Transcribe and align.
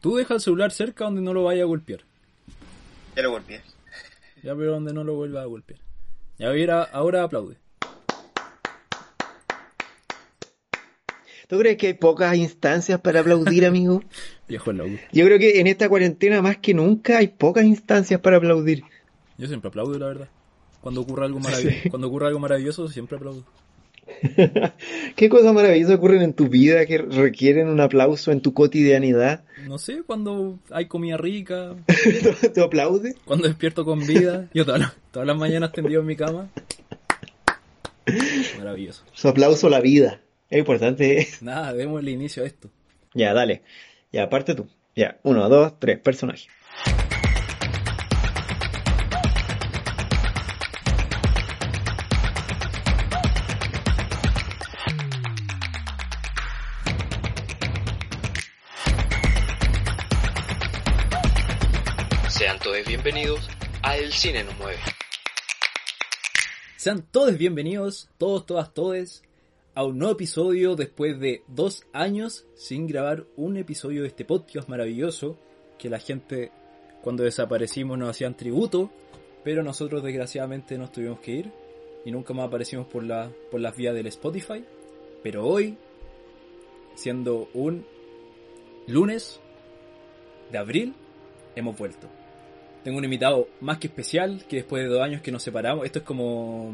Tú 0.00 0.16
deja 0.16 0.34
el 0.34 0.40
celular 0.40 0.70
cerca 0.70 1.04
donde 1.04 1.22
no 1.22 1.32
lo 1.32 1.44
vaya 1.44 1.62
a 1.62 1.66
golpear. 1.66 2.00
Ya 3.16 3.22
lo 3.22 3.30
golpeé. 3.30 3.62
Ya, 4.42 4.54
pero 4.54 4.72
donde 4.72 4.92
no 4.92 5.04
lo 5.04 5.14
vuelva 5.14 5.42
a 5.42 5.46
golpear. 5.46 5.80
Ya, 6.38 6.50
mira, 6.50 6.82
ahora 6.82 7.22
aplaude. 7.22 7.56
¿Tú 11.48 11.58
crees 11.58 11.76
que 11.76 11.86
hay 11.88 11.94
pocas 11.94 12.36
instancias 12.36 13.00
para 13.00 13.20
aplaudir, 13.20 13.64
amigo? 13.66 14.02
Viejo 14.48 14.72
loco. 14.72 14.90
Yo 15.12 15.24
creo 15.24 15.38
que 15.38 15.60
en 15.60 15.66
esta 15.66 15.88
cuarentena 15.88 16.42
más 16.42 16.58
que 16.58 16.74
nunca 16.74 17.18
hay 17.18 17.28
pocas 17.28 17.64
instancias 17.64 18.20
para 18.20 18.36
aplaudir. 18.36 18.82
Yo 19.38 19.46
siempre 19.46 19.68
aplaudo, 19.68 19.98
la 19.98 20.06
verdad. 20.06 20.28
Cuando 20.80 21.00
ocurre 21.00 21.24
algo 21.24 21.40
maravilloso, 21.40 21.76
cuando 21.90 22.08
ocurre 22.08 22.26
algo 22.28 22.38
maravilloso 22.38 22.88
siempre 22.88 23.16
aplaudo. 23.16 23.44
¿Qué 25.16 25.28
cosas 25.28 25.52
maravillosas 25.54 25.96
ocurren 25.96 26.22
en 26.22 26.34
tu 26.34 26.48
vida 26.48 26.86
que 26.86 26.98
requieren 26.98 27.68
un 27.68 27.80
aplauso 27.80 28.32
en 28.32 28.40
tu 28.40 28.54
cotidianidad? 28.54 29.44
No 29.66 29.78
sé, 29.78 30.02
cuando 30.06 30.58
hay 30.70 30.86
comida 30.86 31.16
rica, 31.16 31.74
¿Te 32.54 32.62
aplaudes? 32.62 33.16
cuando 33.24 33.46
despierto 33.48 33.84
con 33.84 34.06
vida. 34.06 34.48
Yo 34.54 34.64
todas 34.64 34.80
las, 34.80 34.92
todas 35.10 35.26
las 35.26 35.36
mañanas 35.36 35.72
tendido 35.72 36.00
en 36.00 36.06
mi 36.06 36.16
cama. 36.16 36.48
Maravilloso. 38.58 39.04
Su 39.12 39.28
aplauso 39.28 39.66
a 39.66 39.70
la 39.70 39.80
vida. 39.80 40.20
Es 40.48 40.58
importante. 40.58 41.26
Nada, 41.40 41.72
demos 41.72 42.00
el 42.00 42.08
inicio 42.08 42.42
a 42.42 42.46
esto. 42.46 42.70
Ya, 43.14 43.34
dale. 43.34 43.62
Ya, 44.12 44.24
aparte 44.24 44.54
tú. 44.54 44.68
Ya, 44.94 45.18
uno, 45.24 45.48
dos, 45.48 45.78
tres, 45.78 45.98
personaje. 45.98 46.48
A 63.82 63.96
El 63.96 64.12
Cine 64.12 64.44
nos 64.44 64.56
mueve. 64.56 64.78
Sean 66.76 67.02
todos 67.10 67.36
bienvenidos, 67.36 68.08
todos, 68.18 68.46
todas, 68.46 68.72
todes, 68.72 69.24
a 69.74 69.82
un 69.82 69.98
nuevo 69.98 70.12
episodio 70.12 70.76
después 70.76 71.18
de 71.18 71.42
dos 71.48 71.84
años 71.92 72.46
sin 72.54 72.86
grabar 72.86 73.26
un 73.34 73.56
episodio 73.56 74.02
de 74.02 74.08
este 74.08 74.24
podcast 74.24 74.68
maravilloso 74.68 75.36
que 75.76 75.90
la 75.90 75.98
gente 75.98 76.52
cuando 77.02 77.24
desaparecimos 77.24 77.98
nos 77.98 78.10
hacían 78.10 78.36
tributo, 78.36 78.92
pero 79.42 79.64
nosotros 79.64 80.04
desgraciadamente 80.04 80.78
nos 80.78 80.92
tuvimos 80.92 81.18
que 81.18 81.32
ir 81.32 81.52
y 82.04 82.12
nunca 82.12 82.32
más 82.32 82.46
aparecimos 82.46 82.86
por, 82.86 83.02
la, 83.02 83.32
por 83.50 83.60
las 83.60 83.74
vías 83.74 83.94
del 83.94 84.06
Spotify. 84.06 84.64
Pero 85.24 85.44
hoy, 85.44 85.76
siendo 86.94 87.48
un 87.54 87.84
lunes 88.86 89.40
de 90.52 90.58
abril, 90.58 90.94
hemos 91.56 91.76
vuelto. 91.76 92.08
Tengo 92.86 92.98
un 92.98 93.04
invitado 93.04 93.48
más 93.62 93.78
que 93.78 93.88
especial, 93.88 94.44
que 94.48 94.58
después 94.58 94.80
de 94.84 94.88
dos 94.88 95.02
años 95.02 95.20
que 95.20 95.32
nos 95.32 95.42
separamos, 95.42 95.84
esto 95.84 95.98
es 95.98 96.04
como 96.04 96.72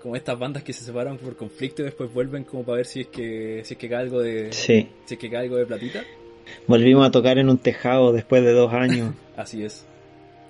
como 0.00 0.16
estas 0.16 0.38
bandas 0.38 0.62
que 0.62 0.72
se 0.72 0.82
separan 0.82 1.18
por 1.18 1.36
conflicto 1.36 1.82
y 1.82 1.84
después 1.84 2.10
vuelven 2.14 2.44
como 2.44 2.64
para 2.64 2.76
ver 2.76 2.86
si 2.86 3.02
es 3.02 3.08
que 3.08 3.60
si 3.62 3.74
es 3.74 3.78
que 3.78 3.90
cae 3.90 3.98
algo 3.98 4.22
de 4.22 4.50
Sí. 4.54 4.88
si 5.04 5.14
es 5.14 5.20
que 5.20 5.28
cae 5.28 5.42
algo 5.42 5.56
de 5.58 5.66
platita. 5.66 6.02
Volvimos 6.66 7.06
a 7.06 7.10
tocar 7.10 7.36
en 7.36 7.50
un 7.50 7.58
tejado 7.58 8.10
después 8.14 8.42
de 8.42 8.52
dos 8.52 8.72
años. 8.72 9.12
Así 9.36 9.62
es. 9.62 9.84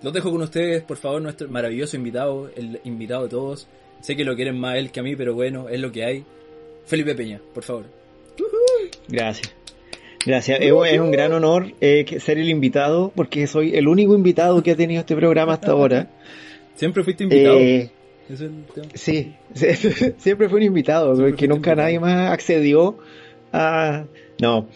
Los 0.01 0.13
dejo 0.13 0.31
con 0.31 0.43
ustedes, 0.43 0.85
por 0.85 0.97
favor, 0.97 1.23
nuestro 1.23 1.49
maravilloso 1.49 1.97
invitado, 1.97 2.49
el 2.55 2.81
invitado 2.85 3.25
de 3.25 3.31
todos. 3.31 3.67
Sé 4.01 4.15
que 4.15 4.25
lo 4.25 4.37
quieren 4.37 4.61
más 4.61 4.77
él 4.77 4.93
que 4.93 5.01
a 5.01 5.03
mí, 5.03 5.17
pero 5.17 5.35
bueno, 5.35 5.69
es 5.69 5.81
lo 5.81 5.91
que 5.91 6.05
hay. 6.05 6.25
Felipe 6.87 7.17
Peña, 7.17 7.41
por 7.53 7.65
favor. 7.65 7.87
Gracias. 9.09 9.53
Gracias. 10.27 10.59
Es, 10.61 10.73
es 10.91 11.01
un 11.01 11.11
gran 11.11 11.33
honor 11.33 11.73
eh, 11.81 12.05
ser 12.21 12.39
el 12.39 12.49
invitado 12.49 13.13
porque 13.15 13.47
soy 13.47 13.75
el 13.77 13.89
único 13.89 14.15
invitado 14.15 14.63
que 14.63 14.73
ha 14.73 14.77
tenido 14.77 15.01
este 15.01 15.17
programa 15.17 15.55
hasta 15.55 15.73
ahora. 15.73 16.09
Siempre 16.75 17.03
fuiste 17.05 17.25
invitado. 17.25 17.59
Eh, 17.59 17.91
Ese 18.29 18.35
es 18.35 18.41
el 18.43 18.65
tema. 18.75 18.87
sí, 18.95 19.35
siempre 20.19 20.49
fue 20.49 20.59
un 20.59 20.65
invitado 20.65 21.15
Siempre 21.15 21.31
porque 21.31 21.49
nunca 21.49 21.71
invitado. 21.71 21.87
nadie 21.87 22.01
más 22.01 22.31
accedió 22.33 22.99
a... 23.53 24.05
No. 24.41 24.67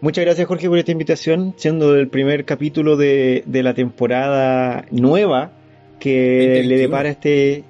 Muchas 0.00 0.24
gracias 0.24 0.46
Jorge 0.48 0.68
por 0.68 0.78
esta 0.78 0.90
invitación, 0.92 1.54
siendo 1.56 1.94
el 1.94 2.08
primer 2.08 2.44
capítulo 2.44 2.96
de, 2.96 3.44
de 3.46 3.62
la 3.62 3.72
temporada 3.74 4.84
nueva 4.90 5.52
que 6.00 6.64
2021. 6.64 6.68
le 6.68 6.76
depara 6.80 7.08
este 7.08 7.64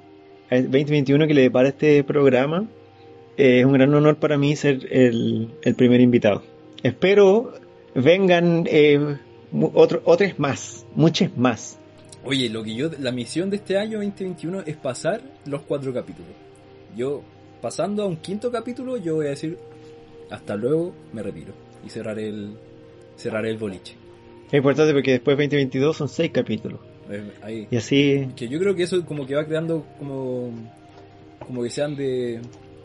eh, 0.50 0.62
2021 0.62 1.27
que 1.27 1.34
le 1.34 1.43
depara 1.43 1.69
este 1.69 2.03
programa. 2.05 2.66
Eh, 3.37 3.61
es 3.61 3.65
un 3.66 3.72
gran 3.75 3.93
honor 3.94 4.16
para 4.16 4.38
mí 4.38 4.56
ser 4.56 4.87
el, 4.91 5.49
el 5.62 5.75
primer 5.75 6.00
invitado. 6.00 6.43
Espero 6.82 7.53
vengan 7.94 8.65
eh, 8.69 9.16
otro- 9.75 10.03
otros 10.04 10.38
más, 10.38 10.87
muchos 10.94 11.37
más. 11.37 11.78
Oye, 12.25 12.48
lo 12.48 12.62
que 12.62 12.75
yo, 12.75 12.91
la 13.00 13.12
misión 13.12 13.50
de 13.50 13.56
este 13.56 13.76
año 13.78 13.98
2021 13.98 14.60
es 14.66 14.76
pasar 14.76 15.20
los 15.44 15.62
cuatro 15.62 15.93
capítulos. 15.93 16.31
Yo, 16.97 17.22
pasando 17.60 18.03
a 18.03 18.06
un 18.06 18.16
quinto 18.16 18.50
capítulo, 18.50 18.97
yo 18.97 19.16
voy 19.16 19.26
a 19.26 19.31
decir, 19.31 19.59
hasta 20.31 20.54
luego, 20.56 20.93
me 21.12 21.22
retiro. 21.22 21.53
Y 21.84 21.91
cerraré 21.91 22.28
el, 22.28 22.53
cerraré 23.16 23.50
el 23.50 23.56
boliche. 23.59 23.94
Es 24.49 24.54
importante 24.54 24.93
porque 24.93 25.12
después 25.12 25.37
de 25.37 25.44
2022 25.44 25.97
son 25.97 26.09
seis 26.09 26.31
capítulos. 26.31 26.78
Eh, 27.10 27.32
Ahí. 27.43 27.66
Y 27.70 27.76
así, 27.76 28.28
Que 28.37 28.49
yo 28.49 28.59
creo 28.60 28.75
que 28.76 28.84
eso 28.84 29.04
como 29.04 29.26
que 29.26 29.34
va 29.34 29.44
creando 29.44 29.84
como, 29.99 30.50
como 31.44 31.62
que 31.62 31.70
sean 31.70 31.97
de... 31.97 32.41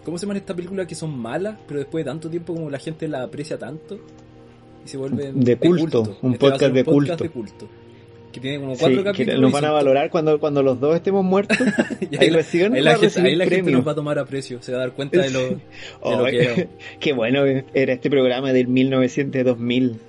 ¿Cómo 0.08 0.18
se 0.18 0.26
llaman 0.26 0.38
estas 0.38 0.56
películas 0.56 0.88
que 0.88 0.96
son 0.96 1.20
malas, 1.20 1.58
pero 1.68 1.82
después 1.82 2.06
de 2.06 2.10
tanto 2.10 2.30
tiempo 2.30 2.54
como 2.56 2.70
la 2.70 2.80
gente 2.80 3.10
la 3.10 3.24
aprecia 3.24 3.58
tanto? 3.58 4.00
Y 4.86 4.88
se 4.88 4.96
vuelven 4.96 5.44
De 5.44 5.58
culto, 5.58 6.18
un 6.22 6.32
Este 6.32 6.48
va 6.48 6.56
a 6.56 6.58
ser 6.60 6.72
podcast 6.72 6.74
de 6.74 6.84
podcast 6.86 7.20
culto. 7.20 7.24
de 7.26 7.30
culto. 7.30 7.68
Que 8.32 8.40
tiene 8.40 8.60
como 8.62 8.76
sí, 8.76 8.80
cuatro 8.80 8.98
que 9.00 9.04
capítulos. 9.04 9.42
nos 9.42 9.50
y 9.50 9.54
van 9.54 9.66
a 9.66 9.72
valorar 9.72 10.10
cuando, 10.10 10.40
cuando 10.40 10.64
los 10.64 10.80
dos 10.80 10.96
estemos 10.96 11.26
muertos. 11.26 11.58
y 12.10 12.16
ahí 12.16 12.20
ahí, 12.22 12.30
reciben 12.30 12.74
ahí 12.74 12.82
la 12.84 12.98
gente, 12.98 13.20
ahí 13.20 13.36
la 13.36 13.44
gente 13.44 13.56
premio. 13.64 13.78
nos 13.80 13.86
va 13.86 13.92
a 13.92 13.96
tomar 13.96 14.18
aprecio, 14.18 14.62
se 14.62 14.72
va 14.72 14.78
a 14.78 14.82
dar 14.84 14.94
cuenta 14.94 15.22
de 15.22 15.30
lo, 15.30 15.40
de 15.42 15.50
lo 15.50 15.60
Oh, 16.00 16.24
que 16.24 16.38
era 16.42 16.68
qué 17.02 17.12
bueno 17.12 17.44
era 17.74 17.92
este 17.92 18.10
programa 18.10 18.54
del 18.54 18.70
1900 18.70 19.44
2000. 19.44 20.00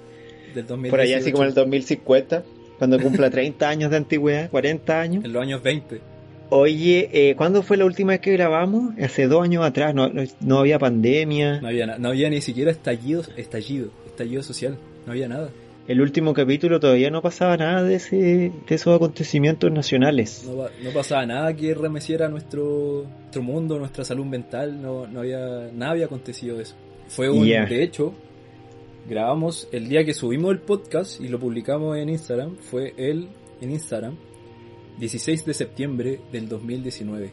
del 0.55 0.65
2018. 0.65 0.91
Por 0.91 1.01
allá 1.01 1.19
así 1.19 1.33
como 1.33 1.43
en 1.43 1.49
el 1.49 1.55
2050, 1.57 2.45
cuando 2.79 3.01
cumpla 3.01 3.31
30 3.31 3.69
años 3.69 3.91
de 3.91 3.97
antigüedad, 3.97 4.49
40 4.49 5.01
años. 5.01 5.25
En 5.25 5.33
los 5.33 5.43
años 5.43 5.61
20. 5.61 6.18
Oye, 6.51 7.11
eh, 7.13 7.37
¿cuándo 7.37 7.63
fue 7.63 7.77
la 7.77 7.85
última 7.85 8.13
vez 8.13 8.21
que 8.21 8.33
grabamos? 8.33 8.95
Hace 8.99 9.27
dos 9.27 9.45
años 9.45 9.65
atrás, 9.65 9.95
no, 9.95 10.11
no, 10.41 10.59
había 10.59 10.79
pandemia. 10.79 11.61
No 11.61 11.69
había, 11.69 11.99
no 11.99 12.09
había 12.09 12.31
ni 12.31 12.41
siquiera 12.41 12.71
estallido, 12.71 13.23
estallido, 13.37 13.91
estallido 14.07 14.43
social. 14.43 14.79
No 15.05 15.13
había 15.13 15.29
nada. 15.29 15.51
El 15.87 16.01
último 16.01 16.35
capítulo 16.35 16.81
todavía 16.81 17.11
no 17.11 17.23
pasaba 17.23 17.57
nada 17.57 17.83
de, 17.83 17.95
ese, 17.95 18.17
de 18.67 18.75
esos 18.75 18.95
acontecimientos 18.95 19.71
nacionales. 19.73 20.45
No, 20.47 20.65
no 20.83 20.91
pasaba 20.95 21.25
nada 21.27 21.55
que 21.55 21.75
remeciera 21.75 22.29
nuestro, 22.29 23.07
nuestro 23.21 23.43
mundo, 23.43 23.79
nuestra 23.79 24.05
salud 24.05 24.27
mental, 24.27 24.81
no, 24.81 25.07
no 25.07 25.21
había, 25.21 25.71
nada 25.73 25.93
había 25.93 26.07
acontecido 26.07 26.57
de 26.57 26.65
eso. 26.65 26.75
Fue 27.09 27.31
un, 27.31 27.47
de 27.47 27.83
hecho, 27.83 28.13
grabamos 29.09 29.67
el 29.73 29.89
día 29.89 30.05
que 30.05 30.13
subimos 30.13 30.53
el 30.53 30.59
podcast 30.59 31.21
y 31.23 31.29
lo 31.29 31.39
publicamos 31.39 31.97
en 31.97 32.11
Instagram, 32.11 32.57
fue 32.57 32.93
el, 32.99 33.29
en 33.63 33.71
Instagram, 33.71 34.19
16 34.99 35.45
de 35.47 35.55
septiembre 35.55 36.21
del 36.33 36.49
2019. 36.49 37.31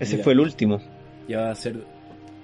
Ese 0.00 0.14
Mira. 0.14 0.24
fue 0.24 0.32
el 0.32 0.40
último. 0.40 0.80
Ya 1.28 1.40
va 1.42 1.50
a 1.50 1.54
ser, 1.54 1.76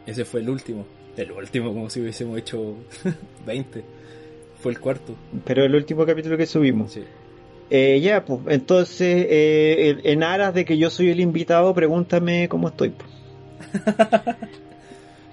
ese 0.07 0.25
fue 0.25 0.41
el 0.41 0.49
último, 0.51 0.85
el 1.17 1.33
último 1.33 1.73
como 1.73 1.91
si 1.91 2.01
hubiésemos 2.01 2.39
hecho 2.39 2.77
20. 3.47 3.83
Fue 4.61 4.73
el 4.73 4.81
cuarto, 4.81 5.15
Pero 5.45 5.65
el 5.65 5.75
último 5.75 6.05
capítulo 6.07 6.37
que 6.37 6.47
subimos. 6.47 6.93
sí. 6.93 7.03
Eh, 7.71 8.01
ya, 8.03 8.25
pues, 8.25 8.41
entonces, 8.49 9.27
eh, 9.29 9.99
en- 10.05 10.23
aras 10.23 10.55
de 10.55 10.65
que 10.65 10.79
yo 10.79 10.89
soy 10.89 11.11
el 11.11 11.21
invitado, 11.21 11.75
pregúntame 11.75 12.49
cómo 12.49 12.69
estoy. 12.69 12.91
pues. 12.91 13.09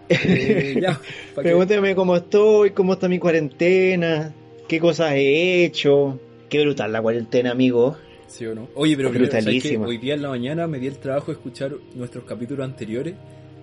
Eh, 0.10 0.78
ya, 0.82 1.00
Pregúntame 1.36 1.96
cómo 1.96 2.16
estoy, 2.16 2.72
cómo 2.72 2.94
está 2.94 3.08
mi 3.08 3.18
cuarentena, 3.20 4.34
qué 4.68 4.80
cosas 4.80 5.14
he 5.14 5.64
hecho. 5.66 6.20
Qué 6.50 6.62
brutal 6.64 6.92
la 6.92 7.02
cuarentena, 7.02 7.52
amigo. 7.52 7.98
¿Sí 8.28 8.46
o 8.46 8.56
no? 8.56 8.68
Oye, 8.76 8.96
pero 8.96 9.10
primero, 9.10 9.32
¿sabes? 9.32 9.46
Brutalísima. 9.46 9.88
hoy 9.88 9.98
día 9.98 10.16
en 10.16 10.22
la 10.22 10.30
mañana 10.30 10.68
me 10.68 10.80
di 10.80 10.88
el 10.88 10.98
trabajo 10.98 11.28
de 11.28 11.34
escuchar 11.34 11.76
nuestros 11.94 12.26
capítulos 12.26 12.66
anteriores 12.66 13.16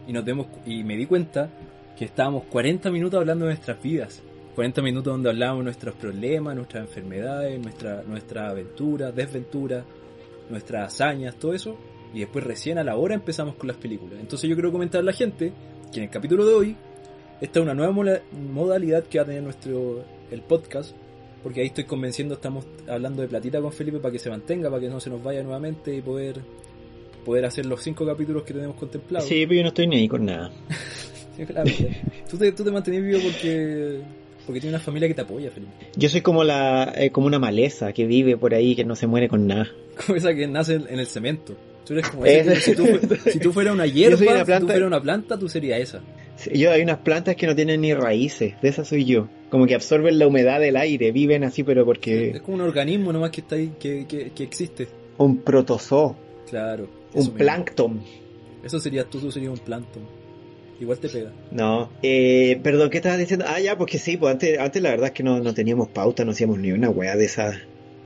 y 0.06 0.12
nos 0.12 0.24
demos, 0.24 0.46
y 0.66 0.84
me 0.84 0.96
di 0.96 1.06
cuenta 1.06 1.50
que 1.96 2.04
estábamos 2.04 2.44
40 2.44 2.90
minutos 2.90 3.20
hablando 3.20 3.46
de 3.46 3.52
nuestras 3.52 3.82
vidas. 3.82 4.22
40 4.54 4.82
minutos 4.82 5.12
donde 5.12 5.30
hablábamos 5.30 5.60
de 5.60 5.64
nuestros 5.64 5.94
problemas, 5.94 6.54
nuestras 6.54 6.86
enfermedades, 6.86 7.58
nuestra, 7.60 8.02
nuestra 8.02 8.50
aventura, 8.50 9.10
desventura, 9.10 9.84
nuestras 10.50 10.92
hazañas, 10.92 11.36
todo 11.36 11.54
eso. 11.54 11.76
Y 12.12 12.20
después 12.20 12.44
recién 12.44 12.78
a 12.78 12.84
la 12.84 12.96
hora 12.96 13.14
empezamos 13.14 13.54
con 13.54 13.68
las 13.68 13.78
películas. 13.78 14.18
Entonces 14.20 14.48
yo 14.48 14.54
quiero 14.54 14.70
comentar 14.70 15.00
a 15.00 15.04
la 15.04 15.12
gente 15.12 15.52
que 15.90 15.98
en 15.98 16.04
el 16.04 16.10
capítulo 16.10 16.44
de 16.44 16.54
hoy, 16.54 16.76
esta 17.40 17.58
es 17.58 17.62
una 17.62 17.74
nueva 17.74 17.92
modalidad 18.32 19.04
que 19.04 19.18
va 19.18 19.24
a 19.24 19.26
tener 19.26 19.42
nuestro 19.42 20.04
el 20.30 20.42
podcast. 20.42 20.94
Porque 21.42 21.60
ahí 21.60 21.66
estoy 21.68 21.84
convenciendo, 21.84 22.34
estamos 22.34 22.64
hablando 22.88 23.22
de 23.22 23.28
platita 23.28 23.60
con 23.60 23.72
Felipe 23.72 23.98
para 23.98 24.12
que 24.12 24.18
se 24.18 24.30
mantenga, 24.30 24.70
para 24.70 24.80
que 24.80 24.88
no 24.88 25.00
se 25.00 25.10
nos 25.10 25.22
vaya 25.22 25.42
nuevamente 25.42 25.94
y 25.94 26.00
poder 26.00 26.40
poder 27.24 27.44
hacer 27.44 27.66
los 27.66 27.82
cinco 27.82 28.04
capítulos 28.04 28.42
que 28.42 28.52
tenemos 28.52 28.76
contemplados. 28.76 29.28
Sí, 29.28 29.44
pero 29.46 29.54
yo 29.58 29.62
no 29.62 29.68
estoy 29.68 29.86
ni 29.86 29.96
ahí 29.96 30.08
con 30.08 30.24
nada. 30.24 30.50
Sí, 31.34 31.46
claro. 31.46 31.70
tú, 32.30 32.36
te, 32.36 32.52
tú 32.52 32.62
te 32.62 33.00
vivo 33.00 33.18
porque 33.22 34.00
Porque 34.44 34.60
tiene 34.60 34.76
una 34.76 34.84
familia 34.84 35.08
que 35.08 35.14
te 35.14 35.22
apoya, 35.22 35.50
Felipe. 35.50 35.72
Yo 35.96 36.10
soy 36.10 36.20
como 36.20 36.44
la 36.44 36.92
eh, 36.94 37.08
como 37.10 37.26
una 37.26 37.38
maleza 37.38 37.94
que 37.94 38.04
vive 38.04 38.36
por 38.36 38.52
ahí, 38.52 38.76
que 38.76 38.84
no 38.84 38.94
se 38.96 39.06
muere 39.06 39.30
con 39.30 39.46
nada. 39.46 39.66
Como 40.06 40.16
esa 40.16 40.34
que 40.34 40.46
nace 40.46 40.74
en 40.74 40.98
el 40.98 41.06
cemento. 41.06 41.54
Tú 41.86 41.94
eres 41.94 42.08
como 42.10 42.26
Esa- 42.26 42.52
ese, 42.52 42.60
si, 42.60 42.74
tú, 42.76 42.86
si 43.30 43.38
tú 43.38 43.50
fueras 43.50 43.72
una 43.74 43.86
hierba, 43.86 44.16
una 44.16 44.44
si 44.44 44.60
tú 44.60 44.66
fueras 44.66 44.86
una 44.86 45.00
planta, 45.00 45.38
tú 45.38 45.48
serías 45.48 45.80
esa. 45.80 46.00
Yo 46.52 46.70
hay 46.72 46.82
unas 46.82 46.98
plantas 46.98 47.36
que 47.36 47.46
no 47.46 47.54
tienen 47.54 47.80
ni 47.80 47.94
raíces, 47.94 48.54
de 48.60 48.68
esas 48.68 48.88
soy 48.88 49.04
yo. 49.04 49.28
Como 49.50 49.66
que 49.66 49.74
absorben 49.74 50.18
la 50.18 50.26
humedad 50.26 50.60
del 50.60 50.76
aire, 50.76 51.12
viven 51.12 51.44
así, 51.44 51.62
pero 51.62 51.82
Es 51.82 51.86
porque 51.86 52.40
como 52.44 52.56
un 52.56 52.62
organismo 52.62 53.12
nomás 53.12 53.30
que 53.30 53.42
está 53.42 53.56
ahí, 53.56 53.72
que, 53.78 54.06
que, 54.06 54.30
que 54.30 54.42
existe. 54.42 54.88
un 55.18 55.38
protozoo, 55.38 56.16
Claro. 56.48 56.88
un 57.14 57.30
plancton. 57.30 58.02
Eso 58.64 58.78
serías 58.78 59.08
tú, 59.10 59.18
tú 59.20 59.30
serías 59.32 59.52
un 59.52 59.58
plancton. 59.58 60.02
Igual 60.80 60.98
te 60.98 61.08
pega. 61.08 61.32
No, 61.50 61.90
eh, 62.02 62.58
perdón, 62.62 62.90
¿qué 62.90 62.96
estabas 62.98 63.18
diciendo? 63.18 63.44
Ah, 63.48 63.60
ya, 63.60 63.76
porque 63.78 63.98
sí, 63.98 64.16
pues 64.16 64.32
antes, 64.32 64.58
antes 64.58 64.82
la 64.82 64.90
verdad 64.90 65.06
es 65.08 65.12
que 65.12 65.22
no, 65.22 65.38
no 65.40 65.54
teníamos 65.54 65.88
pauta, 65.88 66.24
no 66.24 66.32
hacíamos 66.32 66.58
ni 66.58 66.72
una 66.72 66.90
weá 66.90 67.14
de 67.16 67.24
esas 67.26 67.56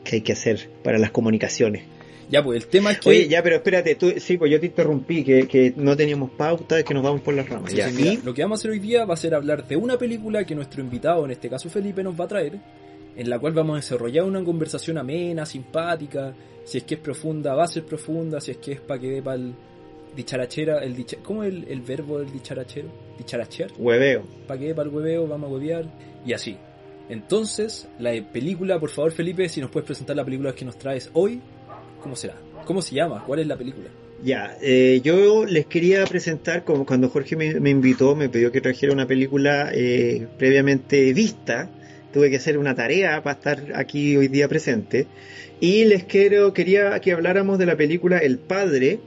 que 0.04 0.16
hay 0.16 0.20
que 0.22 0.32
hacer 0.32 0.68
para 0.82 0.98
las 0.98 1.10
comunicaciones. 1.10 1.84
Ya, 2.28 2.43
pues 2.43 2.62
el 2.64 2.69
tema 2.69 2.90
es 2.93 2.99
que... 2.99 3.08
Oye, 3.11 3.28
ya, 3.28 3.43
pero 3.43 3.56
espérate, 3.56 3.94
tú, 3.94 4.12
sí, 4.19 4.37
pues 4.37 4.50
yo 4.50 4.58
te 4.58 4.67
interrumpí, 4.67 5.23
que, 5.23 5.46
que 5.46 5.73
no 5.76 5.96
teníamos 5.96 6.31
pauta, 6.32 6.82
que 6.82 6.93
nos 6.93 7.02
vamos 7.02 7.20
por 7.20 7.34
las 7.34 7.49
ramas. 7.49 7.70
Sí, 7.70 7.76
ya, 7.76 7.88
sí, 7.88 7.96
mira, 7.96 8.12
¿y? 8.14 8.17
lo 8.25 8.34
que 8.34 8.43
vamos 8.43 8.58
a 8.58 8.61
hacer 8.61 8.70
hoy 8.73 8.81
día 8.81 9.05
va 9.05 9.14
a 9.14 9.17
ser 9.17 9.34
hablar 9.34 9.67
de 9.67 9.76
una 9.76 9.96
película 9.96 10.44
que 10.44 10.55
nuestro 10.55 10.81
invitado, 10.82 11.25
en 11.25 11.31
este 11.31 11.49
caso 11.49 11.69
Felipe, 11.70 12.02
nos 12.02 12.19
va 12.19 12.25
a 12.25 12.28
traer, 12.28 12.58
en 13.17 13.31
la 13.31 13.38
cual 13.38 13.52
vamos 13.52 13.75
a 13.75 13.76
desarrollar 13.76 14.25
una 14.25 14.43
conversación 14.43 14.99
amena, 14.99 15.46
simpática, 15.46 16.34
si 16.64 16.78
es 16.78 16.84
que 16.84 16.94
es 16.96 17.00
profunda, 17.00 17.55
va 17.55 17.64
a 17.64 17.69
ser 17.69 17.84
profunda, 17.84 18.40
si 18.40 18.50
es 18.50 18.56
que 18.56 18.73
es 18.73 18.81
para 18.81 19.00
que 19.00 19.08
dé 19.11 19.23
para 19.23 19.37
el 19.37 19.55
dicharachera, 20.17 20.82
el 20.82 20.96
dicha- 20.96 21.19
¿cómo 21.23 21.44
es 21.44 21.52
el, 21.52 21.64
el 21.69 21.81
verbo 21.81 22.19
del 22.19 22.32
dicharachero? 22.32 22.88
Dicharachear, 23.19 23.70
Hueveo. 23.78 24.25
para 24.49 24.58
que 24.58 24.67
dé 24.67 24.75
para 24.75 24.88
el 24.88 24.94
hueveo, 24.94 25.26
vamos 25.28 25.49
a 25.49 25.52
huevear, 25.55 25.84
y 26.26 26.32
así. 26.32 26.56
Entonces, 27.08 27.88
la 28.00 28.12
película, 28.32 28.81
por 28.81 28.90
favor 28.90 29.12
Felipe, 29.12 29.49
si 29.49 29.61
nos 29.61 29.70
puedes 29.70 29.87
presentar 29.87 30.17
la 30.17 30.25
película 30.25 30.52
que 30.52 30.64
nos 30.64 30.76
traes 30.76 31.08
hoy, 31.12 31.40
¿cómo 32.06 32.14
será? 32.14 32.36
¿Cómo 32.66 32.82
se 32.82 32.94
llama? 32.94 33.24
¿Cuál 33.26 33.40
es 33.40 33.48
la 33.48 33.56
película? 33.56 33.88
Ya, 34.22 34.56
eh, 34.62 35.00
yo 35.02 35.44
les 35.44 35.66
quería 35.66 36.04
presentar, 36.04 36.62
como 36.62 36.86
cuando 36.86 37.08
Jorge 37.08 37.34
me, 37.34 37.68
invitó, 37.68 38.14
me 38.14 38.28
pidió 38.28 38.52
que 38.52 38.60
trajera 38.60 38.92
una 38.92 39.08
película 39.08 39.70
eh, 39.74 40.28
previamente 40.38 41.12
vista, 41.12 41.68
tuve 42.12 42.30
que 42.30 42.36
hacer 42.36 42.58
una 42.58 42.76
tarea 42.76 43.24
para 43.24 43.36
estar 43.36 43.72
aquí 43.74 44.16
hoy 44.16 44.28
día 44.28 44.46
presente, 44.46 45.08
y 45.58 45.84
les 45.86 46.04
quiero, 46.04 46.52
quería 46.52 47.00
que 47.00 47.10
habláramos 47.10 47.58
de 47.58 47.66
la 47.66 47.76
película 47.76 48.18
El 48.18 48.38
Padre, 48.38 49.00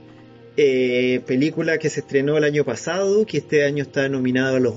eh, 0.58 1.22
película 1.26 1.78
que 1.78 1.88
se 1.88 2.00
estrenó 2.00 2.36
el 2.36 2.44
año 2.44 2.66
pasado, 2.66 3.24
que 3.24 3.38
este 3.38 3.64
año 3.64 3.82
está 3.82 4.10
nominada 4.10 4.58
a 4.58 4.60
los 4.60 4.76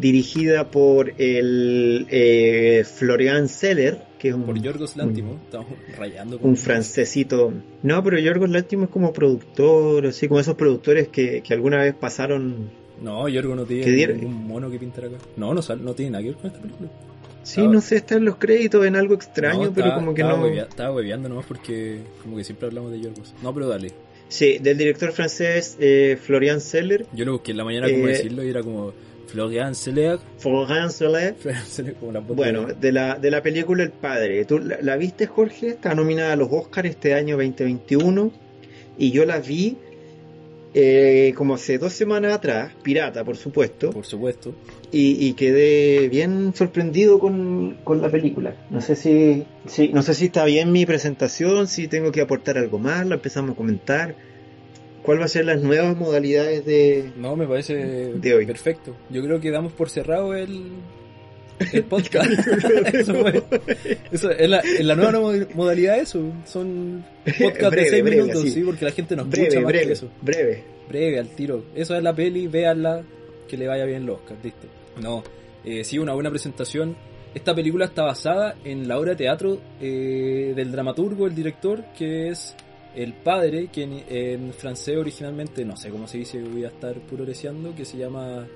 Dirigida 0.00 0.70
por 0.70 1.10
el 1.18 2.06
eh, 2.10 2.84
Florian 2.84 3.48
Seller, 3.48 3.98
que 4.18 4.28
es 4.28 4.34
un, 4.34 4.44
Por 4.44 4.60
Yorgos 4.60 4.96
Lantimos, 4.96 5.36
estamos 5.44 5.68
rayando. 5.96 6.38
con- 6.38 6.50
un 6.50 6.56
francesito. 6.56 7.52
No, 7.82 8.02
pero 8.02 8.18
Yorgos 8.18 8.48
Lanthimos 8.50 8.84
es 8.86 8.90
como 8.90 9.12
productor, 9.12 10.06
así 10.06 10.28
como 10.28 10.40
esos 10.40 10.54
productores 10.54 11.08
que, 11.08 11.42
que 11.42 11.54
alguna 11.54 11.78
vez 11.78 11.94
pasaron. 11.94 12.70
No, 13.02 13.28
Yorgo 13.28 13.54
no 13.54 13.64
tiene 13.64 14.06
ningún 14.14 14.46
mono 14.48 14.70
que 14.70 14.78
pintar 14.78 15.04
acá. 15.06 15.16
No, 15.36 15.52
no, 15.52 15.60
no 15.80 15.94
tiene 15.94 16.12
nada 16.12 16.22
que 16.22 16.30
ver 16.30 16.38
con 16.38 16.46
esta 16.46 16.60
película. 16.62 16.88
Sí, 17.42 17.66
no 17.68 17.80
sé, 17.80 17.96
están 17.96 18.24
los 18.24 18.36
créditos 18.36 18.84
en 18.86 18.96
algo 18.96 19.14
extraño, 19.14 19.66
No, 19.66 19.72
pero 19.72 19.86
estaba- 19.88 19.94
como 20.00 20.14
que 20.14 20.22
estaba 20.22 20.38
no. 20.38 20.44
huevea- 20.46 20.66
estaba 20.68 20.92
hueveando 20.94 21.28
nomás 21.28 21.46
porque 21.46 21.98
como 22.22 22.36
que 22.38 22.42
siempre 22.44 22.66
hablamos 22.66 22.90
de 22.90 23.00
Yorgos. 23.00 23.34
No, 23.42 23.54
pero 23.54 23.68
dale. 23.68 23.92
Sí, 24.28 24.58
del 24.60 24.76
director 24.76 25.12
francés 25.12 25.76
eh, 25.78 26.18
Florian 26.20 26.60
Seller. 26.60 27.06
Yo 27.12 27.24
lo 27.24 27.32
busqué 27.34 27.52
en 27.52 27.58
la 27.58 27.64
mañana 27.64 27.88
como 27.88 28.08
Eh, 28.08 28.12
decirlo 28.12 28.42
y 28.42 28.48
era 28.48 28.62
como 28.64 28.92
Florian 29.26 29.74
Seller. 29.74 30.18
Florian 30.38 30.90
Seller. 30.90 31.34
Florian 31.40 31.64
Seller 31.66 31.94
como 31.94 32.12
la 32.12 32.20
voz 32.20 32.36
Bueno, 32.36 32.66
de- 32.66 32.74
de 32.74 32.92
la, 32.92 33.16
de 33.18 33.30
la 33.30 33.42
película 33.42 33.82
El 33.82 33.90
Padre. 33.90 34.44
¿Tú 34.44 34.58
la, 34.58 34.78
la 34.80 34.96
viste, 34.96 35.26
Jorge? 35.26 35.68
Está 35.68 35.94
nominada 35.94 36.32
a 36.32 36.36
los 36.36 36.48
Oscars 36.50 36.88
este 36.88 37.14
año 37.14 37.36
2021. 37.36 38.30
Y 38.98 39.10
yo 39.10 39.24
la 39.26 39.38
vi 39.40 39.76
eh, 40.74 41.32
como 41.36 41.54
hace 41.54 41.78
dos 41.78 41.92
semanas 41.94 42.34
atrás, 42.34 42.72
pirata, 42.82 43.24
por 43.24 43.36
supuesto. 43.36 43.90
por 43.90 44.04
supuesto. 44.04 44.54
y, 44.92 45.26
y 45.26 45.32
quedé 45.32 46.08
bien 46.10 46.52
sorprendido 46.54 47.18
con, 47.18 47.78
con 47.82 48.02
la 48.02 48.10
película. 48.10 48.54
No 48.70 48.80
sé 48.82 48.94
si, 48.94 49.44
si, 49.66 49.88
no 49.88 50.02
sé 50.02 50.12
si 50.14 50.26
está 50.26 50.44
bien 50.44 50.72
mi 50.72 50.84
presentación, 50.84 51.66
si 51.66 51.88
tengo 51.88 52.12
que 52.12 52.20
aportar 52.20 52.58
algo 52.58 52.78
más, 52.78 53.06
la 53.06 53.14
empezamos 53.14 53.52
a 53.52 53.54
comentar. 53.54 54.14
¿Cuál 55.06 55.20
va 55.20 55.24
a 55.24 55.28
ser 55.28 55.44
las 55.46 55.62
nuevas 55.62 55.96
modalidades 55.96 56.66
de... 56.66 57.12
No, 57.16 57.36
me 57.36 57.46
parece 57.46 57.74
De 57.76 58.34
hoy. 58.34 58.44
perfecto. 58.46 58.94
Yo 59.08 59.22
creo 59.22 59.40
que 59.40 59.50
damos 59.50 59.72
por 59.72 59.88
cerrado 59.88 60.34
el, 60.34 60.72
el 61.72 61.84
podcast. 61.84 62.28
eso, 62.92 63.14
fue- 63.14 63.42
eso 64.12 64.30
es, 64.32 64.50
la, 64.50 64.58
es 64.58 64.84
la 64.84 64.94
nueva 64.96 65.12
mo- 65.20 65.32
modalidad 65.54 65.98
eso. 65.98 66.20
Son 66.44 67.04
podcast 67.24 67.70
Breve, 67.70 67.84
de 67.84 67.90
6 67.90 68.02
breve, 68.02 68.22
minutos, 68.22 68.42
sí, 68.52 68.62
porque 68.62 68.84
la 68.84 68.90
gente 68.90 69.16
nos 69.16 69.26
escucha 69.28 69.42
Breve, 69.48 69.60
más 69.62 69.72
que 69.72 69.78
breve, 69.78 69.92
eso. 69.92 70.10
breve. 70.20 70.64
breve 70.88 71.18
al 71.20 71.28
tiro. 71.28 71.64
Eso 71.74 71.96
es 71.96 72.02
la 72.02 72.12
peli, 72.14 72.48
véanla, 72.48 73.02
que 73.48 73.56
le 73.56 73.66
vaya 73.68 73.84
bien 73.84 74.04
los 74.06 74.18
Oscar, 74.18 74.36
listo. 74.42 74.66
No, 75.00 75.22
eh, 75.64 75.84
sí, 75.84 75.98
una 75.98 76.14
buena 76.14 76.30
presentación. 76.30 76.96
Esta 77.34 77.54
película 77.54 77.84
está 77.84 78.02
basada 78.02 78.56
en 78.64 78.88
la 78.88 78.98
obra 78.98 79.10
de 79.10 79.16
teatro 79.16 79.60
eh, 79.80 80.52
del 80.56 80.72
dramaturgo, 80.72 81.26
el 81.26 81.34
director, 81.34 81.84
que 81.96 82.28
es 82.30 82.56
el 82.96 83.12
padre, 83.12 83.68
que 83.68 83.82
en, 84.08 84.52
francés 84.54 84.96
originalmente, 84.96 85.64
no 85.64 85.76
sé 85.76 85.90
cómo 85.90 86.08
se 86.08 86.18
dice, 86.18 86.42
voy 86.42 86.64
a 86.64 86.68
estar 86.68 86.94
puroreseando, 87.00 87.74
que 87.74 87.84
se 87.84 87.98
llama 87.98 88.46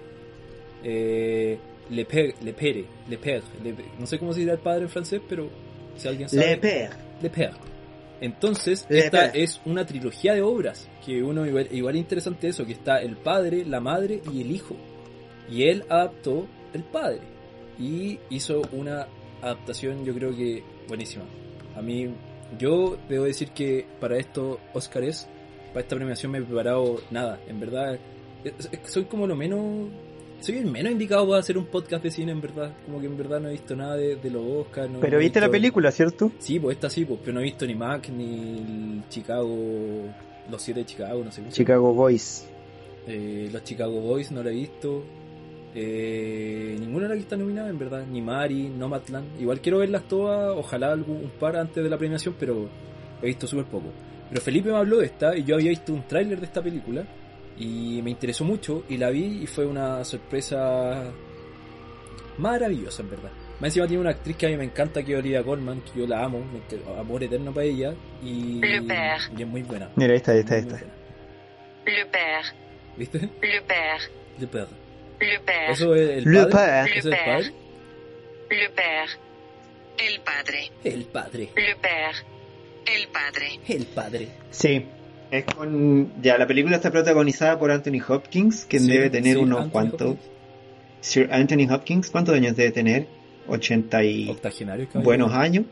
eh, 0.83 1.59
Le 1.91 2.05
Père, 2.07 2.35
Le 2.43 2.53
Père, 2.55 2.85
Le 3.09 3.19
Père, 3.19 3.43
Le- 3.63 3.75
no 3.99 4.07
sé 4.07 4.19
cómo 4.19 4.33
se 4.33 4.41
dirá 4.41 4.53
el 4.55 4.59
padre 4.61 4.83
en 4.85 4.89
francés, 4.89 5.21
pero 5.29 5.49
si 5.97 6.09
alguien 6.09 6.29
sabe. 6.29 6.47
Le 6.57 6.57
Père. 6.61 6.91
Le 7.23 7.31
Père. 7.31 7.55
Entonces, 8.21 8.87
Le 8.89 8.99
esta 9.01 9.31
Père. 9.33 9.43
es 9.43 9.61
una 9.65 9.85
trilogía 9.87 10.35
de 10.35 10.43
obras, 10.43 10.89
que 11.05 11.23
uno 11.23 11.47
igual, 11.47 11.69
igual 11.73 11.97
interesante 11.97 12.49
eso, 12.49 12.65
que 12.67 12.73
está 12.73 13.01
el 13.03 13.17
padre, 13.17 13.65
la 13.65 13.81
madre 13.81 14.21
y 14.33 14.41
el 14.43 14.51
hijo. 14.51 14.77
Y 15.51 15.65
él 15.65 15.85
adaptó 15.89 16.47
el 16.73 16.83
padre. 16.85 17.21
Y 17.79 18.19
hizo 18.31 18.63
una 18.73 19.07
adaptación, 19.43 20.05
yo 20.05 20.15
creo 20.15 20.35
que 20.37 20.63
buenísima. 20.87 21.25
A 21.77 21.83
mí, 21.83 22.09
yo 22.59 22.97
debo 23.09 23.25
decir 23.25 23.51
que 23.51 23.87
para 24.01 24.19
estos 24.19 24.59
Óscares, 24.75 25.29
para 25.69 25.81
esta 25.81 25.97
premiación 25.97 26.33
me 26.33 26.39
he 26.39 26.43
preparado 26.43 27.01
nada. 27.11 27.39
En 27.49 27.61
verdad, 27.61 27.99
soy 28.85 29.05
como 29.05 29.27
lo 29.27 29.37
menos... 29.37 29.89
Soy 30.41 30.57
el 30.57 30.65
menos 30.67 30.93
indicado 30.93 31.29
para 31.29 31.41
hacer 31.41 31.59
un 31.59 31.67
podcast 31.67 32.03
de 32.03 32.11
cine, 32.11 32.33
en 32.33 32.41
verdad. 32.41 32.73
Como 32.87 32.99
que 32.99 33.07
en 33.07 33.17
verdad 33.19 33.41
no 33.41 33.49
he 33.49 33.53
visto 33.53 33.77
nada 33.77 33.95
de, 33.97 34.17
de 34.17 34.31
los 34.31 34.43
Oscars. 34.43 34.91
no- 34.91 34.99
Pero 35.01 35.19
viste 35.19 35.39
la 35.39 35.51
película, 35.51 35.91
¿cierto? 35.93 36.33
Sí, 36.39 36.59
pues 36.59 36.77
esta 36.79 36.89
sí, 36.89 37.05
pues, 37.05 37.21
pero 37.23 37.35
no 37.35 37.41
he 37.41 37.45
visto 37.45 37.67
ni 37.67 37.75
Mac 37.75 38.09
ni 38.09 39.03
Chicago, 39.11 39.55
los 40.51 40.63
siete 40.63 40.81
de 40.81 40.87
Chicago, 40.87 41.23
no 41.23 41.31
sé. 41.31 41.43
Chicago 41.51 41.93
Boys. 41.93 42.47
Eh, 43.07 43.51
los 43.53 43.63
Chicago 43.65 44.01
Boys 44.01 44.33
no 44.33 44.43
la 44.43 44.49
he 44.51 44.55
visto. 44.55 45.03
Eh, 45.75 46.77
ninguna 46.81 47.05
de 47.05 47.09
las 47.11 47.17
que 47.19 47.23
está 47.23 47.37
nominada, 47.37 47.69
en 47.71 47.79
verdad. 47.79 48.05
Ni 48.07 48.21
Mari, 48.21 48.69
Nomadland. 48.69 49.41
Igual 49.41 49.61
quiero 49.61 49.79
verlas 49.79 50.03
todas, 50.09 50.57
ojalá 50.57 50.93
algún, 50.93 51.17
un 51.19 51.31
par 51.31 51.57
antes 51.57 51.83
de 51.83 51.89
la 51.91 51.97
premiación, 51.99 52.35
pero 52.39 52.69
he 53.23 53.27
visto 53.27 53.47
súper 53.47 53.67
poco. 53.67 53.87
Pero 54.29 54.41
Felipe 54.41 54.71
me 54.71 54.77
habló 54.77 54.99
de 54.99 55.07
esta 55.07 55.37
y 55.37 55.45
yo 55.45 55.57
había 55.57 55.71
visto 55.71 55.93
un 55.93 56.07
tráiler 56.07 56.39
de 56.41 56.47
esta 56.47 56.63
película 56.63 57.05
y 57.59 58.01
me 58.03 58.11
interesó 58.11 58.45
mucho 58.45 58.85
y 58.89 58.97
la 58.97 59.11
vi 59.11 59.41
y 59.43 59.47
fue 59.47 59.67
una 59.67 60.05
sorpresa 60.05 61.05
maravillosa, 62.39 63.03
en 63.03 63.11
verdad. 63.11 63.31
Más 63.61 63.69
encima 63.69 63.87
tiene 63.87 64.01
una 64.01 64.11
actriz 64.11 64.37
que 64.37 64.47
a 64.47 64.49
mí 64.49 64.57
me 64.57 64.65
encanta, 64.65 65.03
que 65.03 65.13
es 65.13 65.19
Olivia 65.19 65.43
Colman, 65.43 65.83
que 65.83 66.01
yo 66.01 66.07
la 66.07 66.25
amo, 66.25 66.43
amor 66.99 67.23
eterno 67.23 67.53
para 67.53 67.67
ella 67.67 67.93
y, 68.23 68.61
y 68.65 69.43
es 69.43 69.47
muy 69.47 69.63
buena. 69.63 69.91
Mira, 69.97 70.13
ahí 70.13 70.17
está, 70.17 70.33
ahí 70.33 70.39
está, 70.39 70.55
ahí 70.55 70.63
Muy 70.63 70.73
está. 70.73 70.87
buena. 70.87 70.95
Le 71.87 72.07
père, 72.07 72.47
¿Viste? 72.97 73.19
le 73.19 73.61
père, 73.63 74.11
Le 74.39 74.47
Père. 74.47 74.67
Le 75.21 75.39
père, 75.41 75.71
Eso 75.73 75.95
es 75.95 76.11
el 76.11 76.25
Le 76.25 76.47
padre. 76.47 76.53
Père. 76.53 76.87
¿Eso 76.87 76.99
es 76.99 77.05
el 77.05 77.11
padre? 77.13 77.53
le 78.51 78.69
père. 78.71 79.09
El 79.99 80.21
padre, 80.23 80.71
El 80.85 81.05
padre. 81.05 81.51
le 81.57 81.77
père, 81.77 82.25
el 82.87 83.09
padre. 83.09 83.61
El 83.69 83.87
padre. 83.87 84.29
Sí. 84.51 84.87
Es 85.31 85.45
con... 85.45 86.11
Ya, 86.23 86.39
la 86.39 86.47
película 86.47 86.77
está 86.77 86.91
protagonizada 86.91 87.59
por 87.59 87.71
Anthony 87.71 88.01
Hopkins, 88.09 88.65
que 88.65 88.81
Sí, 88.81 88.89
debe 88.91 89.11
tener 89.11 89.37
sí, 89.37 89.43
unos 89.43 89.61
Anthony 89.61 89.73
cuantos... 89.73 90.09
Hopkins. 90.13 90.31
Sir 91.03 91.29
Anthony 91.33 91.73
Hopkins, 91.73 92.11
¿cuántos 92.11 92.35
años 92.35 92.57
debe 92.57 92.73
tener? 92.73 93.07
80 93.49 94.05
y... 94.05 94.37
Buenos 94.95 95.33
años, 95.33 95.65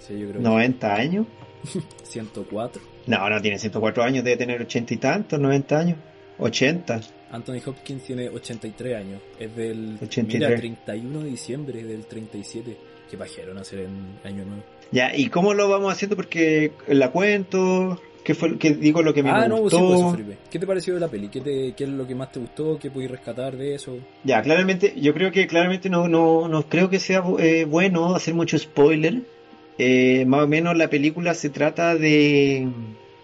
Sí, 0.00 0.14
yo 0.18 0.28
creo 0.28 0.38
que 0.40 0.48
90 0.48 0.94
años. 0.94 1.26
104. 2.04 2.82
No, 3.06 3.28
no 3.30 3.40
tiene 3.42 3.58
104 3.58 4.02
años, 4.02 4.24
debe 4.24 4.36
tener 4.36 4.60
80 4.62 4.94
y 4.94 4.96
tantos, 4.96 5.38
90 5.40 5.78
años. 5.78 5.98
80. 6.38 7.00
Anthony 7.32 7.60
Hopkins 7.66 8.04
tiene 8.04 8.28
83 8.28 8.96
años. 8.96 9.20
Es 9.38 9.56
del 9.56 9.98
83. 10.00 10.34
Mira, 10.34 10.56
31 10.56 11.20
de 11.20 11.30
diciembre 11.30 11.82
del 11.82 12.04
37. 12.04 12.76
Qué 13.10 13.16
pajero 13.16 13.52
nacer 13.52 13.80
en 13.80 14.18
Año 14.24 14.44
Nuevo. 14.44 14.62
Ya, 14.92 15.16
¿y 15.16 15.28
cómo 15.28 15.54
lo 15.54 15.68
vamos 15.68 15.92
haciendo? 15.92 16.16
Porque 16.16 16.72
la 16.86 17.10
cuento, 17.10 17.98
¿Qué 18.24 18.34
fue 18.34 18.56
qué 18.56 18.74
digo 18.74 19.02
lo 19.02 19.12
que 19.12 19.22
me 19.22 19.30
ah, 19.30 19.48
no, 19.48 19.56
sí, 19.56 19.62
gustó? 19.62 19.78
pues, 19.78 20.00
eso, 20.00 20.10
Felipe. 20.12 20.36
¿Qué 20.50 20.58
te 20.58 20.66
pareció 20.66 20.94
de 20.94 21.00
la 21.00 21.08
peli? 21.08 21.28
¿Qué, 21.28 21.40
te, 21.40 21.72
¿Qué 21.72 21.84
es 21.84 21.90
lo 21.90 22.06
que 22.06 22.14
más 22.14 22.30
te 22.30 22.38
gustó? 22.38 22.78
¿Qué 22.78 22.90
pudiste 22.90 23.16
rescatar 23.16 23.56
de 23.56 23.74
eso? 23.74 23.96
Ya, 24.22 24.42
claramente, 24.42 24.94
yo 24.96 25.12
creo 25.12 25.32
que 25.32 25.46
claramente 25.46 25.90
no, 25.90 26.06
no, 26.08 26.46
no 26.46 26.68
creo 26.68 26.88
que 26.88 27.00
sea 27.00 27.24
eh, 27.38 27.64
bueno 27.64 28.14
hacer 28.14 28.34
mucho 28.34 28.58
spoiler. 28.58 29.22
Eh, 29.78 30.24
más 30.26 30.44
o 30.44 30.46
menos 30.46 30.76
la 30.76 30.88
película 30.88 31.34
se 31.34 31.50
trata 31.50 31.96
de, 31.96 32.68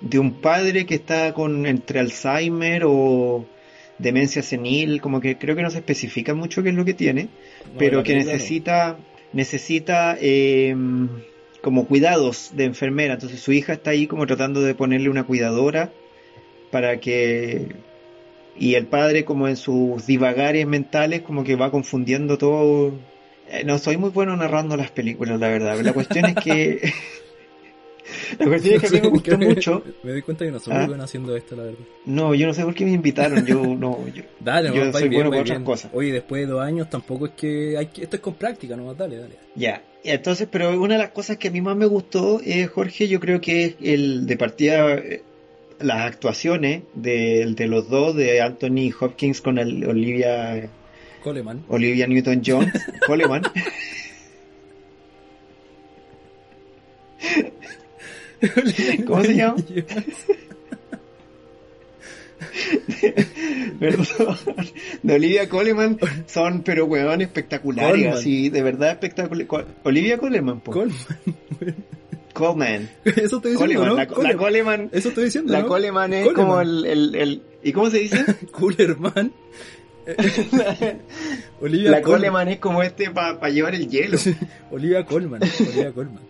de 0.01 0.19
un 0.19 0.41
padre 0.41 0.87
que 0.87 0.97
está 0.97 1.33
con 1.33 1.67
entre 1.67 2.01
Alzheimer 2.01 2.83
o 2.85 3.47
demencia 3.99 4.43
senil, 4.43 5.01
como 5.01 5.21
que 5.21 5.39
creo 5.39 5.57
que 5.57 5.63
no 5.63 5.71
se 5.71 5.79
especifica 5.79 6.35
mucho 6.35 6.63
qué 6.63 6.71
es 6.71 6.75
lo 6.75 6.85
que 6.85 6.95
tiene, 6.95 7.25
No, 7.25 7.79
pero 7.79 8.03
que 8.03 8.15
necesita 8.15 8.97
necesita 9.33 10.17
eh, 10.21 10.75
como 11.61 11.87
cuidados 11.87 12.53
de 12.55 12.65
enfermera. 12.65 13.15
Entonces 13.15 13.41
su 13.41 13.53
hija 13.53 13.75
está 13.75 13.91
ahí 13.91 14.07
como 14.07 14.27
tratando 14.27 14.63
de 14.63 14.75
ponerle 14.75 15.11
una 15.11 15.25
cuidadora 15.25 15.93
para 16.71 17.01
que 17.01 17.69
y 18.57 18.75
el 18.75 18.87
padre 18.87 19.25
como 19.25 19.47
en 19.49 19.57
sus 19.57 20.07
divagares 20.07 20.67
mentales 20.67 21.23
como 21.23 21.45
que 21.45 21.57
va 21.57 21.71
confundiendo 21.71 22.39
todo. 22.39 22.93
Eh, 23.51 23.65
No 23.65 23.79
soy 23.79 23.97
muy 23.97 24.11
bueno 24.11 24.37
narrando 24.37 24.77
las 24.77 24.91
películas, 24.91 25.39
la 25.39 25.49
verdad. 25.49 25.81
La 25.81 25.93
cuestión 25.93 26.27
es 26.27 26.35
que 26.37 26.93
la 28.39 28.47
cuestión 28.47 28.75
es 28.77 28.81
que 28.83 28.87
a 28.87 28.91
mí 28.91 29.01
me 29.01 29.09
gustó 29.15 29.39
mucho. 29.39 29.85
Me 30.03 30.13
doy 30.13 30.23
cuenta 30.23 30.45
que 30.45 30.51
no 30.51 30.59
soy 30.59 30.73
Ah. 30.75 30.79
muy 30.81 30.89
bueno 30.89 31.05
haciendo 31.05 31.37
esto, 31.37 31.57
la 31.57 31.65
verdad. 31.65 31.79
No, 32.07 32.35
yo 32.35 32.47
no 32.47 32.55
sé 32.55 32.65
por 32.65 32.75
qué 32.75 32.85
me 32.85 32.93
invitaron. 32.93 33.45
Yo 33.47 33.63
no. 33.79 34.07
Yo, 34.09 34.23
Dale, 34.41 34.69
Yo 34.75 34.93
soy 34.93 35.09
bien, 35.09 35.15
bueno 35.23 35.31
para 35.31 35.43
otras 35.43 35.61
cosas. 35.63 35.91
Oye, 35.95 36.13
después 36.13 36.43
de 36.43 36.53
dos 36.53 36.63
años 36.63 36.89
tampoco 36.91 37.27
es 37.27 37.33
que 37.33 37.77
hay 37.77 37.87
que... 37.87 38.03
Esto 38.05 38.17
es 38.17 38.23
con 38.23 38.35
práctica, 38.35 38.77
no 38.77 38.93
dale, 38.95 39.17
dale. 39.19 39.35
Ya, 39.55 39.83
entonces, 40.05 40.49
pero 40.51 40.81
una 40.81 40.95
de 40.95 41.01
las 41.03 41.11
cosas 41.11 41.37
que 41.37 41.49
a 41.49 41.51
mí 41.51 41.61
más 41.61 41.77
me 41.77 41.87
gustó, 41.87 42.41
eh, 42.45 42.67
Jorge, 42.67 43.09
yo 43.09 43.21
creo 43.21 43.41
que 43.41 43.65
es 43.65 43.75
el 43.83 44.27
de 44.27 44.37
partida 44.37 44.95
eh, 44.95 45.23
las 45.81 46.03
actuaciones 46.03 46.83
de, 46.95 47.53
de 47.57 47.67
los 47.69 47.89
dos, 47.89 48.15
de 48.17 48.41
Anthony 48.41 48.91
Hopkins 48.99 49.41
con 49.41 49.59
el 49.59 49.85
Olivia 49.85 50.69
Coleman. 51.23 51.65
Olivia 51.69 52.07
Newton-John, 52.07 52.73
Coleman. 53.07 53.43
¿Cómo 59.07 59.23
se 59.25 59.35
llama? 59.37 59.57
Perdón, 63.81 64.37
de 65.03 65.15
Olivia 65.15 65.49
Coleman 65.49 65.99
son, 66.27 66.63
pero 66.63 66.85
weón, 66.87 67.21
espectaculares, 67.21 67.93
Colman. 68.03 68.19
así, 68.19 68.49
de 68.49 68.63
verdad 68.63 68.91
espectacular. 68.93 69.67
Olivia 69.85 70.19
Coleman, 70.19 70.61
po. 70.61 70.73
Coleman. 70.73 70.97
Coleman. 72.33 72.89
Eso 73.05 73.37
estoy 73.37 73.53
diciendo, 73.53 73.59
Coleman, 73.59 73.89
¿no? 73.89 73.95
la, 73.97 74.03
la 74.05 74.07
Coleman. 74.07 74.37
Coleman, 74.37 74.89
Eso 74.93 75.09
estoy 75.09 75.25
diciendo, 75.25 75.53
la 75.53 75.61
¿no? 75.63 75.67
Coleman 75.69 76.13
es 76.13 76.25
Coleman. 76.27 76.47
como 76.47 76.61
el, 76.61 76.85
el, 76.87 77.15
el- 77.15 77.43
¿y 77.63 77.73
cómo 77.73 77.91
se 77.91 77.99
dice? 77.99 78.25
Coolerman. 78.53 79.33
Olivia 81.61 81.91
la. 81.91 82.03
Coleman 82.03 82.49
es 82.49 82.59
como 82.59 82.83
este 82.83 83.11
para 83.11 83.49
llevar 83.51 83.75
el 83.75 83.89
hielo. 83.89 84.17
Olivia 84.71 85.05
Colman. 85.05 85.43
Olivia 85.43 85.93
Colman. 85.93 86.21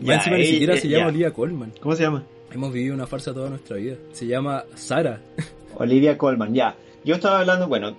Ya, 0.00 0.14
encima 0.16 0.36
ni 0.36 0.42
eh, 0.42 0.46
siquiera 0.46 0.74
eh, 0.74 0.80
se 0.80 0.88
llama 0.88 1.02
ya. 1.04 1.08
Olivia 1.08 1.32
Colman. 1.32 1.72
¿Cómo 1.80 1.94
se 1.96 2.02
llama? 2.02 2.24
Hemos 2.52 2.72
vivido 2.72 2.94
una 2.94 3.06
farsa 3.06 3.32
toda 3.34 3.50
nuestra 3.50 3.76
vida. 3.76 3.96
Se 4.12 4.26
llama 4.26 4.64
Sara. 4.74 5.20
Olivia 5.76 6.16
Colman, 6.18 6.54
ya. 6.54 6.76
Yo 7.04 7.14
estaba 7.16 7.40
hablando, 7.40 7.68
bueno, 7.68 7.96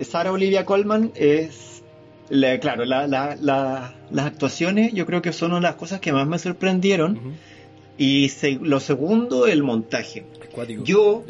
Sara 0.00 0.32
Olivia 0.32 0.64
Colman 0.64 1.12
es, 1.14 1.82
la- 2.28 2.58
claro, 2.60 2.84
la- 2.84 3.06
la- 3.06 3.36
la- 3.40 3.94
las 4.10 4.26
actuaciones 4.26 4.92
yo 4.92 5.06
creo 5.06 5.22
que 5.22 5.32
son 5.32 5.50
una 5.50 5.60
de 5.60 5.62
las 5.66 5.74
cosas 5.76 6.00
que 6.00 6.12
más 6.12 6.26
me 6.26 6.38
sorprendieron. 6.38 7.34
Y 8.00 8.28
se- 8.28 8.58
lo 8.62 8.78
segundo, 8.78 9.46
el 9.46 9.62
montaje. 9.64 10.24
Es 10.40 10.48
cuático. 10.50 10.84
Yo-. 10.84 11.24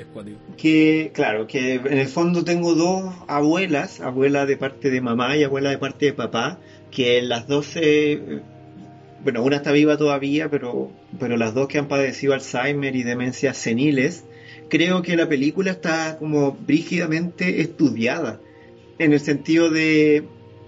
Que, 0.58 1.10
claro, 1.14 1.46
que 1.46 1.74
en 1.76 1.98
el 1.98 2.08
fondo 2.08 2.44
tengo 2.44 2.74
dos 2.74 3.14
abuelas, 3.26 4.00
abuela 4.00 4.44
de 4.44 4.56
parte 4.58 4.90
de 4.90 5.00
mamá 5.00 5.36
y 5.36 5.44
abuela 5.44 5.70
de 5.70 5.78
parte 5.78 6.06
de 6.06 6.12
papá, 6.12 6.58
que 6.90 7.22
las 7.22 7.46
dos 7.48 7.66
se... 7.66 8.42
Bueno, 9.22 9.42
una 9.42 9.56
está 9.56 9.72
viva 9.72 9.96
todavía, 9.96 10.48
pero, 10.48 10.90
pero 11.18 11.36
las 11.36 11.54
dos 11.54 11.68
que 11.68 11.78
han 11.78 11.88
padecido 11.88 12.34
Alzheimer 12.34 12.94
y 12.94 13.02
demencias 13.02 13.56
seniles, 13.56 14.24
creo 14.68 15.02
que 15.02 15.16
la 15.16 15.28
película 15.28 15.72
está 15.72 16.18
como 16.18 16.52
brígidamente 16.52 17.60
estudiada, 17.60 18.40
en 18.98 19.12
el 19.12 19.20
sentido 19.20 19.70
de, 19.70 20.24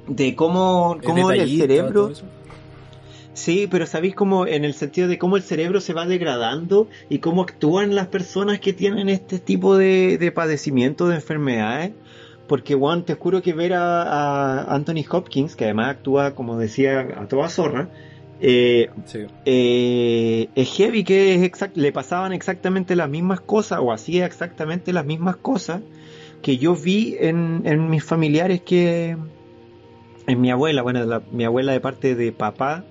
de 0.09 0.35
cómo, 0.35 0.99
cómo 1.05 1.31
el 1.31 1.49
cerebro... 1.49 2.13
Sí, 3.33 3.69
pero 3.71 3.87
sabéis 3.87 4.17
cómo 4.17 4.47
en 4.47 4.65
el 4.65 4.75
sentido 4.75 5.07
de 5.09 5.17
cómo 5.17 5.37
el 5.37 5.43
cerebro 5.43 5.81
se 5.81 5.95
va 5.95 6.05
degradando 6.05 6.89
y 7.09 7.21
cómo 7.21 7.43
actúan 7.43 7.95
las 7.95 8.09
personas 8.09 8.59
que 8.59 8.73
tienen 8.73 9.09
este 9.09 9.39
tipo 9.39 9.79
de, 9.79 10.19
de 10.19 10.33
padecimiento, 10.33 11.09
de 11.09 11.15
enfermedades. 11.15 11.93
Porque, 12.49 12.75
Juan, 12.75 13.05
te 13.05 13.15
juro 13.15 13.41
que 13.41 13.53
ver 13.53 13.75
a, 13.75 14.03
a 14.03 14.75
Anthony 14.75 15.05
Hopkins, 15.09 15.55
que 15.55 15.65
además 15.65 15.91
actúa, 15.91 16.35
como 16.35 16.59
decía, 16.59 17.01
a 17.17 17.29
toda 17.29 17.49
zorra, 17.49 17.89
eh, 18.41 18.89
Sí. 19.05 19.21
eh, 19.45 20.49
es 20.55 20.69
heavy 20.77 21.05
que 21.05 21.35
es 21.35 21.43
exact- 21.43 21.75
le 21.77 21.93
pasaban 21.93 22.33
exactamente 22.33 22.97
las 22.97 23.09
mismas 23.09 23.41
cosas 23.41 23.81
o 23.83 23.93
hacía 23.93 24.27
exactamente 24.27 24.93
las 24.93 25.05
mismas 25.05 25.37
cosas 25.37 25.83
que 26.43 26.57
yo 26.57 26.75
vi 26.75 27.17
en, 27.21 27.63
en 27.65 27.91
mis 27.91 28.03
familiares 28.03 28.63
que 28.63 29.17
en 30.27 30.41
mi 30.41 30.51
abuela, 30.51 30.83
bueno, 30.83 31.05
la- 31.05 31.23
mi 31.33 31.45
abuela 31.45 31.73
de 31.73 31.81
parte 31.81 32.15
de 32.15 32.33
papá 32.33 32.85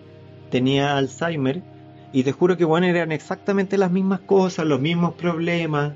tenía 0.52 0.98
Alzheimer 0.98 1.62
y 2.12 2.24
te 2.24 2.32
juro 2.32 2.58
que 2.58 2.66
bueno 2.66 2.88
eran 2.88 3.12
exactamente 3.12 3.78
las 3.78 3.92
mismas 3.92 4.20
cosas, 4.22 4.66
los 4.66 4.80
mismos 4.82 5.14
problemas, 5.14 5.94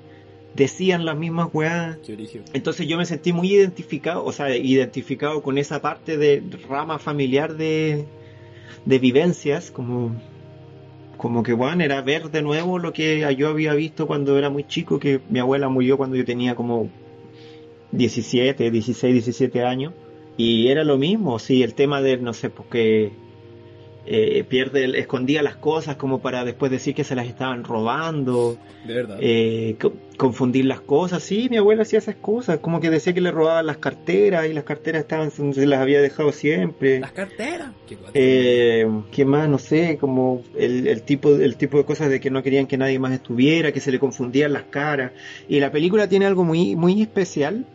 decían 0.56 1.06
las 1.06 1.18
mismas 1.18 1.50
weas. 1.54 1.98
Entonces 2.54 2.88
yo 2.88 2.98
me 2.98 3.06
sentí 3.06 3.34
muy 3.34 3.52
identificado, 3.54 4.24
o 4.24 4.32
sea, 4.32 4.56
identificado 4.56 5.42
con 5.42 5.58
esa 5.58 5.82
parte 5.82 6.18
de 6.18 6.42
rama 6.70 7.00
familiar 7.00 7.56
de, 7.56 8.06
de 8.86 9.00
vivencias, 9.00 9.72
como, 9.72 10.16
como 11.18 11.44
que 11.44 11.54
bueno, 11.54 11.84
era 11.84 12.02
ver 12.02 12.30
de 12.30 12.42
nuevo 12.42 12.80
lo 12.80 12.94
que 12.94 13.26
yo 13.38 13.50
había 13.50 13.74
visto 13.74 14.08
cuando 14.08 14.38
era 14.38 14.50
muy 14.50 14.66
chico, 14.66 15.00
que 15.00 15.22
mi 15.30 15.40
abuela 15.40 15.70
murió 15.70 15.98
cuando 15.98 16.16
yo 16.16 16.26
tenía 16.26 16.56
como 16.56 16.90
17, 17.92 18.72
16, 18.72 19.14
17 19.14 19.64
años, 19.64 19.94
y 20.38 20.68
era 20.68 20.84
lo 20.84 20.98
mismo, 20.98 21.38
sí, 21.40 21.64
el 21.64 21.74
tema 21.76 22.02
de, 22.02 22.18
no 22.18 22.34
sé, 22.34 22.50
porque 22.50 23.12
eh, 24.06 24.44
pierde, 24.48 24.84
el- 24.84 24.96
escondía 24.96 25.42
las 25.44 25.56
cosas 25.56 25.96
como 25.96 26.20
para 26.20 26.44
después 26.46 26.72
decir 26.72 26.94
que 26.94 27.04
se 27.04 27.16
las 27.16 27.28
estaban 27.28 27.64
robando, 27.64 28.58
De 28.86 28.94
verdad. 28.94 29.18
eh, 29.22 29.76
co- 29.80 29.94
confundir 30.18 30.66
las 30.66 30.82
cosas. 30.82 31.24
Sí, 31.24 31.48
mi 31.50 31.58
abuela 31.58 31.84
hacía 31.84 32.00
esas 32.00 32.16
cosas, 32.16 32.60
como 32.60 32.80
que 32.82 32.90
decía 32.90 33.14
que 33.14 33.22
le 33.22 33.32
robaban 33.32 33.66
las 33.66 33.78
carteras 33.78 34.48
y 34.48 34.54
las 34.54 34.64
carteras 34.66 35.02
estaban, 35.02 35.32
se 35.32 35.66
las 35.66 35.80
había 35.80 36.02
dejado 36.02 36.32
siempre. 36.32 37.00
Las 37.00 37.12
carteras. 37.14 37.72
Qué. 37.88 37.98
Eh, 38.14 38.88
¿Qué 39.12 39.26
más? 39.26 39.48
No 39.50 39.58
sé, 39.58 39.98
como 40.00 40.44
el, 40.58 40.88
el 40.88 41.02
tipo, 41.04 41.30
el 41.36 41.56
tipo 41.58 41.78
de 41.78 41.86
cosas 41.86 42.10
de 42.10 42.20
que 42.20 42.30
no 42.30 42.44
querían 42.44 42.68
que 42.68 42.78
nadie 42.78 43.00
más 43.00 43.14
estuviera, 43.14 43.72
que 43.72 43.80
se 43.80 43.92
le 43.92 44.00
confundían 44.00 44.54
las 44.54 44.64
caras. 44.64 45.12
Y 45.48 45.60
la 45.60 45.72
película 45.72 46.08
tiene 46.08 46.26
algo 46.26 46.44
muy, 46.44 46.76
muy 46.76 47.02
especial 47.02 47.66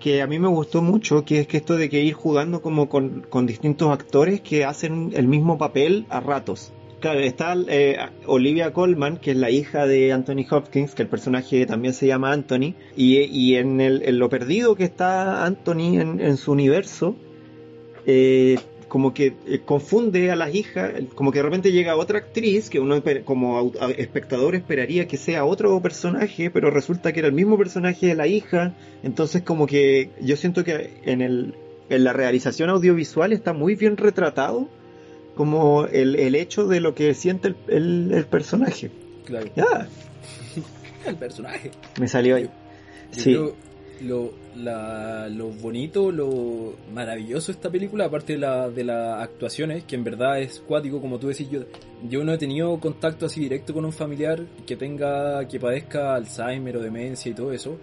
que 0.00 0.22
a 0.22 0.26
mí 0.26 0.38
me 0.38 0.48
gustó 0.48 0.82
mucho, 0.82 1.24
que 1.24 1.40
es 1.40 1.46
que 1.46 1.56
esto 1.56 1.76
de 1.76 1.88
que 1.88 2.02
ir 2.02 2.14
jugando 2.14 2.62
como 2.62 2.88
con, 2.88 3.46
distintos 3.46 3.90
actores 3.90 4.40
que 4.40 4.64
hacen 4.64 5.12
el 5.14 5.26
mismo 5.26 5.58
papel 5.58 6.06
a 6.08 6.20
ratos. 6.20 6.72
Claro, 7.00 7.20
está 7.20 7.54
eh, 7.68 7.98
Olivia 8.26 8.72
Colman, 8.72 9.18
que 9.18 9.32
es 9.32 9.36
la 9.36 9.50
hija 9.50 9.86
de 9.86 10.12
Anthony 10.12 10.46
Hopkins, 10.50 10.94
que 10.94 11.02
el 11.02 11.08
personaje 11.08 11.66
también 11.66 11.92
se 11.94 12.06
llama 12.06 12.32
Anthony, 12.32 12.74
y, 12.96 13.54
en, 13.54 13.80
el, 13.80 14.18
lo 14.18 14.28
perdido 14.28 14.74
que 14.76 14.84
está 14.84 15.44
Anthony 15.44 16.00
en, 16.00 16.20
en 16.20 16.36
su 16.36 16.52
universo, 16.52 17.14
eh, 18.06 18.58
como 18.88 19.12
que 19.14 19.34
eh, 19.46 19.60
confunde 19.64 20.30
a 20.30 20.36
las 20.36 20.54
hijas, 20.54 20.92
como 21.14 21.32
que 21.32 21.38
de 21.40 21.42
repente 21.44 21.72
llega 21.72 21.96
otra 21.96 22.18
actriz 22.18 22.70
que 22.70 22.78
uno 22.80 23.02
como 23.24 23.72
espectador 23.98 24.54
esperaría 24.54 25.08
que 25.08 25.16
sea 25.16 25.44
otro 25.44 25.80
personaje, 25.80 26.50
pero 26.50 26.70
resulta 26.70 27.12
que 27.12 27.18
era 27.20 27.28
el 27.28 27.34
mismo 27.34 27.58
personaje 27.58 28.06
de 28.06 28.14
la 28.14 28.26
hija, 28.26 28.74
entonces 29.02 29.42
como 29.42 29.66
que 29.66 30.10
yo 30.20 30.36
siento 30.36 30.62
que 30.64 30.90
en 31.04 31.20
el 31.20 31.54
en 31.88 32.02
la 32.04 32.12
realización 32.12 32.68
audiovisual 32.70 33.32
está 33.32 33.52
muy 33.52 33.76
bien 33.76 33.96
retratado 33.96 34.68
como 35.36 35.86
el, 35.86 36.16
el 36.16 36.34
hecho 36.34 36.66
de 36.66 36.80
lo 36.80 36.94
que 36.94 37.14
siente 37.14 37.48
el, 37.48 37.56
el- 37.68 38.12
el 38.12 38.24
personaje. 38.26 38.90
Claro. 39.24 39.46
El 41.06 41.14
personaje. 41.16 41.70
me 42.00 42.08
salió 42.08 42.34
ahí. 42.36 42.44
Yo 43.12 43.20
Sí. 43.22 43.30
creo 43.30 43.54
lo, 44.02 44.32
la- 44.56 45.28
lo 45.28 45.48
bonito, 45.48 46.10
lo 46.12 46.74
maravilloso 46.92 47.52
de 47.52 47.56
esta 47.56 47.70
película, 47.70 48.06
aparte 48.06 48.34
de, 48.34 48.38
la, 48.40 48.68
de 48.70 48.84
las 48.84 49.22
actuaciones, 49.22 49.84
que 49.84 49.94
en 49.96 50.04
verdad 50.04 50.40
es 50.40 50.60
cuático, 50.60 51.00
como 51.00 51.18
tú 51.18 51.28
decís, 51.28 51.48
yo, 51.50 51.60
yo 52.08 52.24
no 52.24 52.32
he 52.32 52.38
tenido 52.38 52.78
contacto 52.80 53.26
así 53.26 53.40
directo 53.40 53.72
con 53.74 53.84
un 53.84 53.92
familiar 53.92 54.42
que 54.66 54.76
tenga, 54.76 55.46
que 55.48 55.58
padezca 55.60 56.14
Alzheimer 56.14 56.76
o 56.76 56.80
demencia 56.82 57.30
y 57.30 57.34
todo 57.34 57.52
eso, 57.52 57.76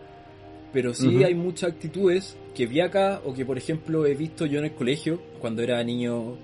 pero 0.71 0.93
sí 0.93 1.23
hay 1.23 1.35
muchas 1.35 1.71
actitudes 1.71 2.35
que 2.55 2.65
vi 2.65 2.79
acá 2.79 3.21
o 3.25 3.33
que 3.33 3.45
por 3.45 3.57
ejemplo 3.57 4.05
he 4.05 4.15
visto 4.15 4.45
yo 4.45 4.59
en 4.59 4.65
el 4.65 4.73
colegio 4.73 5.19
cuando 5.39 5.61
era 5.61 5.83
niño, 5.83 6.35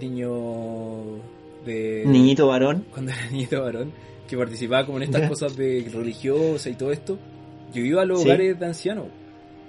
niño 0.00 1.18
de 1.64 2.04
Niñito 2.06 2.46
varón. 2.48 2.84
cuando 2.92 3.12
era 3.12 3.26
niñito 3.30 3.62
varón, 3.62 3.92
que 4.28 4.36
participaba 4.36 4.84
como 4.86 4.98
en 4.98 5.04
estas 5.04 5.28
cosas 5.28 5.56
de 5.56 5.88
religiosas 5.92 6.66
y 6.72 6.74
todo 6.76 6.92
esto, 6.92 7.18
yo 7.74 7.84
iba 7.84 8.02
a 8.02 8.04
los 8.04 8.20
Sí. 8.22 8.26
hogares 8.28 8.58
de 8.58 8.66
ancianos. 8.66 9.06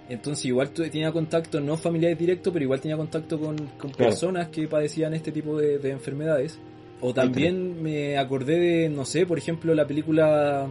Entonces 0.07 0.45
igual 0.45 0.69
tenía 0.69 1.11
contacto, 1.11 1.59
no 1.59 1.77
familiares 1.77 2.17
directos, 2.19 2.53
pero 2.53 2.63
igual 2.63 2.79
tenía 2.79 2.95
contacto 2.95 3.39
con, 3.39 3.57
con 3.77 3.89
Claro. 3.91 4.11
personas 4.11 4.49
que 4.49 4.67
padecían 4.67 5.13
este 5.15 5.31
tipo 5.31 5.57
de, 5.57 5.79
de 5.79 5.89
enfermedades. 5.91 6.59
O 7.01 7.13
también 7.13 7.81
me 7.81 8.17
acordé 8.17 8.59
de, 8.59 8.89
no 8.89 9.03
sé, 9.05 9.25
por 9.25 9.37
ejemplo, 9.37 9.73
la 9.73 9.85
película 9.87 10.67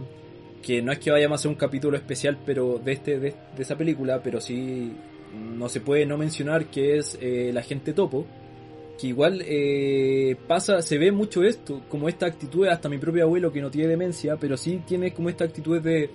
que 0.61 0.81
no 0.81 0.91
es 0.91 0.99
que 0.99 1.11
vayamos 1.11 1.37
a 1.37 1.39
hacer 1.41 1.49
un 1.51 1.55
capítulo 1.57 1.95
especial, 1.97 2.37
pero 2.45 2.79
de 2.83 2.93
este 2.93 3.19
de, 3.19 3.33
de 3.55 3.61
esa 3.61 3.77
película, 3.77 4.21
pero 4.23 4.41
sí 4.41 4.91
no 5.55 5.67
se 5.69 5.81
puede 5.81 6.05
no 6.05 6.17
mencionar 6.17 6.65
que 6.67 6.97
es 6.97 7.17
eh, 7.21 7.51
La 7.53 7.61
gente 7.61 7.91
topo, 7.93 8.25
que 8.99 9.07
igual 9.07 9.43
eh, 9.45 10.35
pasa, 10.47 10.81
se 10.81 10.97
ve 10.97 11.11
mucho 11.11 11.43
esto, 11.43 11.81
como 11.89 12.07
esta 12.09 12.25
actitud, 12.25 12.65
hasta 12.67 12.87
mi 12.89 12.97
propio 12.97 13.23
abuelo 13.25 13.51
que 13.51 13.61
no 13.61 13.69
tiene 13.69 13.89
demencia, 13.89 14.37
pero 14.37 14.55
sí 14.57 14.81
tiene 14.87 15.13
como 15.13 15.29
esta 15.29 15.43
actitud 15.43 15.79
de 15.81 16.09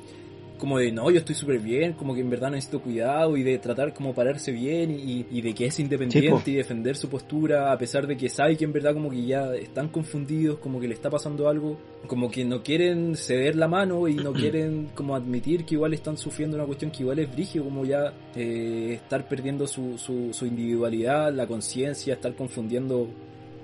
como 0.60 0.78
de 0.78 0.92
no, 0.92 1.10
yo 1.10 1.18
estoy 1.18 1.34
súper 1.34 1.58
bien, 1.58 1.94
como 1.94 2.14
que 2.14 2.20
en 2.20 2.30
verdad 2.30 2.50
necesito 2.50 2.80
cuidado 2.80 3.36
y 3.36 3.42
de 3.42 3.58
tratar 3.58 3.94
como 3.94 4.14
pararse 4.14 4.52
bien 4.52 4.90
y, 4.90 5.26
y 5.30 5.40
de 5.40 5.54
que 5.54 5.66
es 5.66 5.80
independiente 5.80 6.20
Sí, 6.44 6.52
y 6.52 6.54
defender 6.54 6.96
su 6.96 7.08
postura 7.08 7.72
a 7.72 7.78
pesar 7.78 8.06
de 8.06 8.16
que 8.16 8.28
sabe 8.28 8.56
que 8.56 8.64
en 8.64 8.72
verdad 8.72 8.92
como 8.92 9.10
que 9.10 9.24
ya 9.24 9.54
están 9.54 9.88
confundidos, 9.88 10.58
como 10.58 10.78
que 10.78 10.86
le 10.86 10.94
está 10.94 11.10
pasando 11.10 11.48
algo, 11.48 11.78
como 12.06 12.30
que 12.30 12.44
no 12.44 12.62
quieren 12.62 13.16
ceder 13.16 13.56
la 13.56 13.68
mano 13.68 14.06
y 14.06 14.14
no 14.14 14.32
quieren 14.34 14.90
como 14.94 15.16
admitir 15.16 15.64
que 15.64 15.74
igual 15.74 15.94
están 15.94 16.16
sufriendo 16.16 16.56
una 16.56 16.66
cuestión 16.66 16.90
que 16.90 17.02
igual 17.02 17.18
es 17.18 17.32
brigio, 17.32 17.64
como 17.64 17.84
ya 17.84 18.12
eh, 18.36 18.92
estar 18.94 19.26
perdiendo 19.26 19.66
su, 19.66 19.96
su, 19.98 20.32
su 20.32 20.46
individualidad, 20.46 21.32
la 21.32 21.46
conciencia, 21.46 22.14
estar 22.14 22.34
confundiendo 22.34 23.08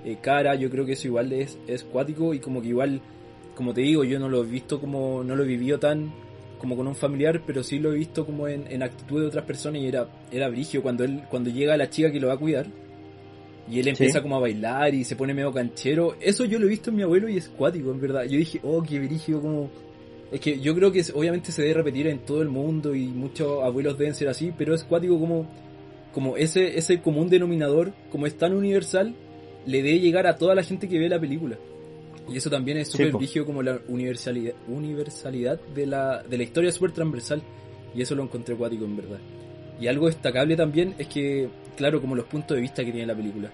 eh, 0.03 0.17
cara, 0.21 0.55
yo 0.55 0.69
creo 0.69 0.85
que 0.85 0.93
eso 0.93 1.07
igual 1.07 1.31
es, 1.31 1.59
es 1.67 1.83
cuático 1.83 2.33
y 2.33 2.39
como 2.39 2.61
que 2.61 2.69
igual, 2.69 3.01
como 3.55 3.73
te 3.73 3.81
digo, 3.81 4.03
yo 4.03 4.19
no 4.19 4.29
lo 4.29 4.43
he 4.43 4.47
visto 4.47 4.79
como, 4.79 5.23
no 5.23 5.35
lo 5.35 5.43
he 5.43 5.47
vivido 5.47 5.79
tan 5.79 6.11
como 6.59 6.75
con 6.75 6.87
un 6.87 6.95
familiar, 6.95 7.41
pero 7.45 7.63
sí 7.63 7.79
lo 7.79 7.91
he 7.93 7.95
visto 7.97 8.25
como 8.25 8.47
en, 8.47 8.65
en 8.71 8.81
actitud 8.83 9.21
de 9.21 9.27
otras 9.27 9.45
personas 9.45 9.81
y 9.81 9.87
era, 9.87 10.07
era 10.31 10.49
brigio 10.49 10.81
cuando 10.81 11.03
él, 11.03 11.21
cuando 11.29 11.49
llega 11.49 11.77
la 11.77 11.89
chica 11.89 12.11
que 12.11 12.19
lo 12.19 12.27
va 12.27 12.33
a 12.33 12.37
cuidar 12.37 12.65
y 13.69 13.79
él 13.79 13.87
empieza 13.89 14.19
Sí. 14.19 14.23
como 14.23 14.37
a 14.37 14.39
bailar 14.39 14.93
y 14.95 15.03
se 15.03 15.15
pone 15.15 15.33
medio 15.33 15.51
canchero, 15.53 16.15
eso 16.21 16.45
yo 16.45 16.57
lo 16.57 16.65
he 16.65 16.69
visto 16.69 16.89
en 16.89 16.95
mi 16.95 17.03
abuelo 17.03 17.27
y 17.29 17.37
es 17.37 17.49
cuático, 17.49 17.91
en 17.91 17.99
verdad. 18.01 18.23
Yo 18.23 18.37
dije, 18.37 18.59
oh, 18.63 18.81
qué 18.83 18.99
brigio, 18.99 19.41
como... 19.41 19.69
Es 20.31 20.39
que 20.41 20.59
yo 20.59 20.73
creo 20.75 20.91
que 20.91 20.99
es- 20.99 21.13
obviamente 21.15 21.51
se 21.51 21.61
debe 21.61 21.75
repetir 21.75 22.07
en 22.07 22.19
todo 22.19 22.41
el 22.41 22.49
mundo 22.49 22.93
y 22.95 23.07
muchos 23.07 23.63
abuelos 23.63 23.97
deben 23.97 24.13
ser 24.15 24.27
así, 24.29 24.51
pero 24.57 24.73
es 24.73 24.83
cuático 24.83 25.19
como, 25.19 25.47
como 26.13 26.37
ese, 26.37 26.77
ese 26.77 27.01
común 27.01 27.29
denominador, 27.29 27.93
como 28.11 28.25
es 28.25 28.37
tan 28.37 28.53
universal, 28.53 29.13
le 29.65 29.83
debe 29.83 29.99
llegar 29.99 30.27
a 30.27 30.37
toda 30.37 30.55
la 30.55 30.63
gente 30.63 30.87
que 30.89 30.97
ve 30.99 31.07
la 31.09 31.19
película. 31.19 31.57
Y 32.29 32.37
eso 32.37 32.49
también 32.49 32.77
es 32.77 32.87
Sí, 32.89 32.97
súper 32.97 33.13
brígido 33.13 33.45
como 33.45 33.61
la 33.63 33.79
universalidad, 33.87 34.53
universalidad 34.67 35.59
de 35.73 35.85
la, 35.85 36.23
de 36.23 36.37
la 36.37 36.43
historia 36.43 36.71
súper 36.71 36.91
transversal. 36.91 37.41
Y 37.95 38.01
eso 38.01 38.15
lo 38.15 38.23
encontré 38.23 38.55
cuático 38.55 38.85
en 38.85 38.97
verdad. 38.97 39.19
Y 39.79 39.87
algo 39.87 40.07
destacable 40.07 40.55
también 40.55 40.95
es 40.97 41.07
que, 41.07 41.49
claro, 41.75 42.01
como 42.01 42.15
los 42.15 42.25
puntos 42.25 42.55
de 42.55 42.61
vista 42.61 42.83
que 42.83 42.91
tiene 42.91 43.07
la 43.07 43.15
película. 43.15 43.51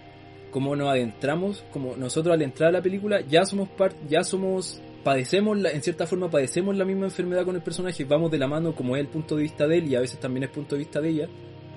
Como 0.51 0.75
nos 0.75 0.89
adentramos, 0.89 1.63
como 1.71 1.95
nosotros 1.95 2.33
al 2.33 2.41
entrar 2.41 2.69
a 2.69 2.71
la 2.73 2.81
película 2.81 3.21
ya 3.21 3.45
somos 3.45 3.69
parte, 3.69 3.97
ya 4.07 4.23
somos, 4.23 4.79
padecemos, 5.03 5.57
la, 5.57 5.71
en 5.71 5.81
cierta 5.81 6.05
forma 6.05 6.29
padecemos 6.29 6.77
la 6.77 6.85
misma 6.85 7.05
enfermedad 7.05 7.43
con 7.43 7.55
el 7.55 7.61
personaje, 7.63 8.05
vamos 8.05 8.29
de 8.31 8.37
la 8.37 8.47
mano 8.47 8.73
como 8.75 8.95
es 8.95 9.01
el 9.01 9.07
punto 9.07 9.35
de 9.35 9.43
vista 9.43 9.67
de 9.67 9.79
él 9.79 9.87
y 9.87 9.95
a 9.95 9.99
veces 9.99 10.19
también 10.19 10.43
es 10.43 10.49
punto 10.51 10.75
de 10.75 10.79
vista 10.79 11.01
de 11.01 11.09
ella 11.09 11.27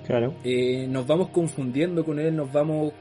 Claro. 0.07 0.35
eh, 0.45 0.87
nos 0.89 1.07
vamos 1.07 1.31
confundiendo 1.31 2.05
con 2.05 2.19
él, 2.21 2.37
nos 2.37 2.53
vamos 2.53 2.93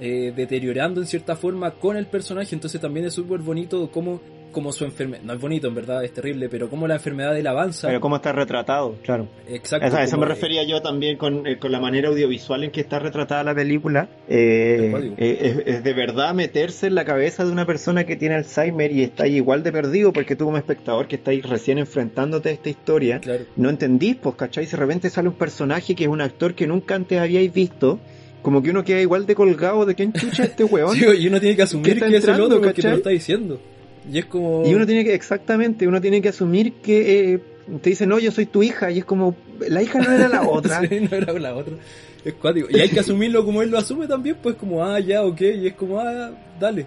eh, 0.00 0.32
deteriorando 0.34 1.00
en 1.00 1.06
cierta 1.06 1.36
forma 1.36 1.72
con 1.72 1.96
el 1.96 2.06
personaje, 2.06 2.54
entonces 2.54 2.80
también 2.80 3.06
es 3.06 3.14
súper 3.14 3.40
bonito 3.40 3.90
como, 3.90 4.20
como 4.50 4.72
su 4.72 4.84
enfermedad, 4.84 5.22
no 5.22 5.34
es 5.34 5.40
bonito 5.40 5.68
en 5.68 5.74
verdad, 5.74 6.02
es 6.04 6.12
terrible, 6.12 6.48
pero 6.48 6.68
como 6.70 6.88
la 6.88 6.94
enfermedad 6.94 7.32
de 7.34 7.40
él 7.40 7.46
avanza. 7.46 7.86
Pero 7.88 8.00
cómo 8.00 8.16
está 8.16 8.32
retratado, 8.32 8.96
claro. 9.02 9.28
Exacto. 9.48 9.86
Eso, 9.86 9.96
a 9.98 10.02
eso 10.02 10.16
me 10.18 10.26
refería 10.26 10.64
yo 10.64 10.80
también 10.82 11.16
con, 11.18 11.46
eh, 11.46 11.58
con 11.58 11.70
la 11.70 11.80
manera 11.80 12.08
audiovisual 12.08 12.64
en 12.64 12.70
que 12.70 12.80
está 12.80 12.98
retratada 12.98 13.44
la 13.44 13.54
película. 13.54 14.08
Eh, 14.28 15.12
eh, 15.18 15.62
es, 15.66 15.74
es 15.76 15.84
de 15.84 15.92
verdad 15.92 16.32
meterse 16.34 16.86
en 16.86 16.94
la 16.94 17.04
cabeza 17.04 17.44
de 17.44 17.52
una 17.52 17.66
persona 17.66 18.04
que 18.04 18.16
tiene 18.16 18.36
Alzheimer 18.36 18.90
y 18.92 19.02
está 19.02 19.24
ahí 19.24 19.36
igual 19.36 19.62
de 19.62 19.70
perdido 19.70 20.12
porque 20.12 20.34
tú 20.34 20.46
como 20.46 20.56
espectador 20.56 21.06
que 21.08 21.16
estáis 21.16 21.44
recién 21.48 21.78
enfrentándote 21.78 22.48
a 22.48 22.52
esta 22.52 22.70
historia, 22.70 23.20
Claro. 23.20 23.44
no 23.56 23.68
entendís, 23.68 24.16
pues, 24.16 24.34
¿cachai? 24.36 24.64
Si 24.64 24.72
de 24.72 24.76
repente 24.78 25.10
sale 25.10 25.28
un 25.28 25.34
personaje 25.34 25.94
que 25.94 26.04
es 26.04 26.10
un 26.10 26.20
actor 26.22 26.54
que 26.54 26.66
nunca 26.66 26.94
antes 26.94 27.18
habíais 27.20 27.52
visto, 27.52 28.00
como 28.42 28.62
que 28.62 28.70
uno 28.70 28.84
queda 28.84 29.00
igual 29.00 29.26
de 29.26 29.34
colgado 29.34 29.84
de 29.86 29.94
quién 29.94 30.12
chucha 30.12 30.44
este 30.44 30.64
weón. 30.64 30.96
Sí, 30.98 31.04
y 31.04 31.26
uno 31.26 31.40
tiene 31.40 31.56
que 31.56 31.62
asumir 31.62 31.86
¿Qué 31.86 31.92
está 31.92 32.08
que 32.08 32.16
es 32.16 32.24
el 32.24 32.40
otro 32.40 32.60
porque 32.60 32.82
te 32.82 32.90
lo 32.90 32.96
está 32.96 33.10
diciendo. 33.10 33.60
Y 34.10 34.18
es 34.18 34.24
como... 34.26 34.64
Y 34.66 34.74
uno 34.74 34.86
tiene 34.86 35.04
que, 35.04 35.14
exactamente, 35.14 35.86
uno 35.86 36.00
tiene 36.00 36.22
que 36.22 36.30
asumir 36.30 36.74
que 36.74 37.34
eh, 37.34 37.40
te 37.82 37.90
dice, 37.90 38.06
no, 38.06 38.18
yo 38.18 38.32
soy 38.32 38.46
tu 38.46 38.62
hija, 38.62 38.90
y 38.90 38.98
es 38.98 39.04
como, 39.04 39.36
la 39.68 39.82
hija 39.82 40.00
no 40.00 40.10
era 40.10 40.28
la 40.28 40.42
otra. 40.48 40.80
Sí, 40.80 41.00
no 41.00 41.16
era 41.16 41.32
la 41.32 41.54
otra. 41.54 41.74
Es 42.24 42.34
cuático. 42.34 42.68
Y 42.70 42.80
hay 42.80 42.88
que 42.88 43.00
asumirlo 43.00 43.44
como 43.44 43.62
él 43.62 43.70
lo 43.70 43.78
asume 43.78 44.06
también, 44.06 44.36
pues 44.42 44.56
como, 44.56 44.84
ah, 44.84 44.98
ya, 45.00 45.22
ok, 45.22 45.40
y 45.40 45.66
es 45.66 45.74
como, 45.74 46.00
ah, 46.00 46.30
dale. 46.58 46.86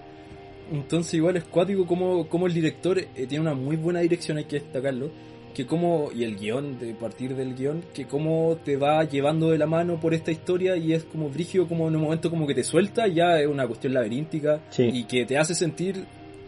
Entonces 0.72 1.14
igual 1.16 1.38
es 1.38 1.44
cuático 1.44 1.86
como, 1.86 2.28
como 2.28 2.48
el 2.48 2.54
director 2.54 2.98
eh, 2.98 3.08
tiene 3.28 3.42
una 3.42 3.54
muy 3.54 3.76
buena 3.76 4.00
dirección, 4.00 4.38
hay 4.38 4.46
que 4.46 4.60
destacarlo. 4.60 5.12
Que 5.54 5.66
como, 5.68 6.10
y 6.16 6.24
el 6.24 6.36
guion, 6.38 6.80
de 6.80 6.94
partir 6.96 7.36
del 7.36 7.54
guion, 7.56 7.84
que 7.94 8.06
como 8.06 8.58
te 8.66 8.76
va 8.76 9.04
llevando 9.04 9.52
de 9.52 9.58
la 9.60 9.68
mano 9.68 10.00
por 10.00 10.14
esta 10.16 10.32
historia 10.32 10.76
y 10.76 10.94
es 10.94 11.04
como 11.04 11.30
brígido, 11.30 11.68
como 11.68 11.88
en 11.88 11.96
un 11.96 12.02
momento 12.02 12.30
como 12.32 12.48
que 12.48 12.56
te 12.56 12.64
suelta, 12.64 13.08
ya 13.08 13.40
es 13.40 13.48
una 13.48 13.68
cuestión 13.68 13.94
laberíntica 13.94 14.62
Sí. 14.72 14.90
y 14.92 15.04
que 15.04 15.26
te 15.26 15.38
hace 15.38 15.54
sentir, 15.54 16.06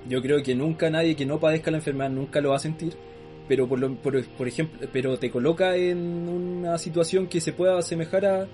yo 0.10 0.22
creo 0.24 0.41
que 0.41 0.56
nunca 0.56 0.89
nadie 0.89 1.15
que 1.15 1.26
no 1.26 1.39
padezca 1.39 1.70
la 1.70 1.78
enfermedad 1.78 2.10
nunca 2.10 2.41
lo 2.41 2.50
va 2.50 2.56
a 2.56 2.60
sentir, 2.60 2.94
pero 3.48 3.68
por, 3.68 3.78
lo, 3.78 3.94
por, 3.96 4.24
por 4.26 4.48
ejemplo, 4.48 4.88
pero 4.91 5.20
te 5.20 5.30
coloca 5.30 5.76
en 5.76 5.98
una 6.28 6.78
situación 6.80 7.28
que 7.28 7.39
se 7.41 7.54
pueda 7.54 7.78
asemejar 7.78 8.26
a, 8.26 8.48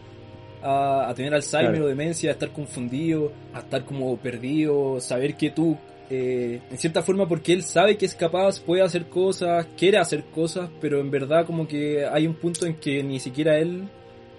a, 0.62 1.10
a 1.10 1.14
tener 1.16 1.34
Alzheimer 1.34 1.72
Claro. 1.72 1.86
o 1.86 1.88
demencia, 1.88 2.30
a 2.30 2.34
estar 2.34 2.52
confundido, 2.52 3.32
a 3.54 3.60
estar 3.60 3.86
como 3.86 4.18
perdido, 4.18 5.00
saber 5.00 5.36
que 5.36 5.50
tú, 5.52 5.78
eh, 6.14 6.60
en 6.70 6.78
cierta 6.78 7.02
forma, 7.04 7.26
porque 7.26 7.54
él 7.54 7.64
sabe 7.64 7.96
que 7.96 8.06
es 8.06 8.16
capaz, 8.16 8.60
puede 8.60 8.82
hacer 8.82 9.08
cosas, 9.08 9.66
quiere 9.78 9.98
hacer 9.98 10.26
cosas, 10.26 10.70
pero 10.82 11.00
en 11.00 11.10
verdad 11.10 11.46
como 11.46 11.70
que 11.70 12.06
hay 12.06 12.28
un 12.28 12.34
punto 12.34 12.66
en 12.66 12.76
que 12.76 13.02
ni 13.02 13.22
siquiera 13.22 13.58
él 13.58 13.88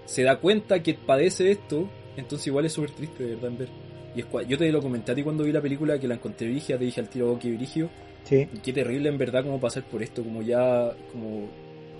se 0.04 0.22
da 0.22 0.36
cuenta 0.36 0.82
que 0.82 0.92
padece 0.92 1.50
esto, 1.50 1.88
entonces 2.18 2.48
igual 2.48 2.66
es 2.66 2.74
súper 2.74 2.90
triste, 2.90 3.24
de 3.24 3.34
verdad, 3.36 3.50
en 3.50 3.56
ver. 3.56 3.68
Y 4.14 4.20
es 4.20 4.26
yo 4.46 4.58
te 4.58 4.70
lo 4.70 4.82
comenté 4.82 5.12
a 5.12 5.14
ti 5.14 5.22
cuando 5.22 5.44
vi 5.44 5.52
la 5.52 5.62
película 5.62 5.98
que 5.98 6.06
la 6.06 6.16
encontré 6.16 6.46
vigia, 6.46 6.76
te 6.76 6.84
dije 6.84 7.00
al 7.00 7.08
tiro, 7.08 7.32
oh, 7.32 7.38
qué 7.38 7.48
virigio. 7.48 7.88
Sí. 8.24 8.46
Y 8.52 8.58
qué 8.58 8.74
terrible 8.74 9.08
en 9.08 9.16
verdad 9.16 9.42
como 9.42 9.58
pasar 9.58 9.84
por 9.84 10.02
esto, 10.02 10.22
como 10.22 10.42
ya, 10.42 10.92
como 11.10 11.48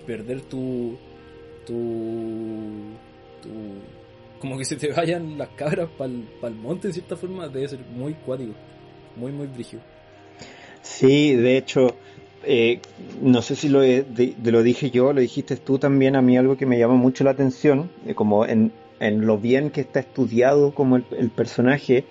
perder 0.05 0.41
tu, 0.41 0.99
tu, 1.65 2.93
tu, 3.41 3.49
como 4.39 4.55
que 4.55 4.65
se 4.65 4.75
te 4.75 4.91
vayan 4.95 5.35
las 5.35 5.49
cabras 5.49 5.89
para 5.97 6.11
el 6.13 6.59
monte 6.59 6.89
de 6.89 6.93
cierta 6.93 7.17
forma, 7.17 7.47
debe 7.47 7.67
ser 7.67 7.79
muy 7.79 8.13
cuático, 8.13 8.53
muy, 9.15 9.31
muy 9.31 9.47
brígido. 9.47 9.81
Sí, 10.81 11.33
de 11.35 11.57
hecho, 11.57 11.95
eh, 12.43 12.79
no 13.21 13.41
sé 13.41 13.55
si 13.55 13.69
lo, 13.69 13.81
he- 13.83 14.03
de- 14.03 14.33
de 14.37 14.51
lo 14.51 14.63
dije 14.63 14.89
yo, 14.91 15.13
lo 15.13 15.21
dijiste 15.21 15.55
tú 15.57 15.79
también, 15.79 16.15
a 16.15 16.21
mí 16.21 16.37
algo 16.37 16.57
que 16.57 16.65
me 16.65 16.77
llama 16.77 16.95
mucho 16.95 17.23
la 17.23 17.31
atención, 17.31 17.89
eh, 18.05 18.13
como 18.15 18.45
en, 18.45 18.71
en 18.99 19.25
lo 19.25 19.37
bien 19.37 19.69
que 19.69 19.81
está 19.81 19.99
estudiado 20.01 20.73
como 20.73 20.97
el, 20.97 21.05
el 21.17 21.29
personaje, 21.29 22.03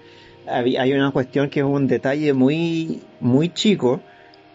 hay, 0.47 0.77
hay 0.77 0.93
una 0.93 1.11
cuestión 1.11 1.51
que 1.51 1.61
es 1.61 1.67
un 1.67 1.87
detalle 1.87 2.33
muy, 2.33 3.01
muy 3.21 3.51
chico, 3.51 4.01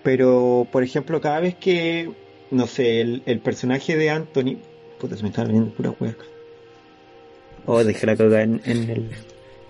pero 0.03 0.67
por 0.71 0.83
ejemplo, 0.83 1.21
cada 1.21 1.39
vez 1.39 1.55
que, 1.55 2.09
no 2.51 2.65
sé, 2.67 3.01
el, 3.01 3.21
el 3.25 3.39
personaje 3.39 3.95
de 3.97 4.09
Anthony, 4.09 4.57
puta, 4.99 5.15
se 5.15 5.23
me 5.23 5.29
está 5.29 5.43
viniendo 5.43 5.71
pura 5.73 5.93
hueá 5.99 6.11
acá. 6.11 6.25
Oh, 7.67 7.83
dejé 7.83 8.05
la 8.07 8.15
cagada 8.15 8.41
en, 8.43 8.61
en 8.65 8.89
el... 8.89 9.09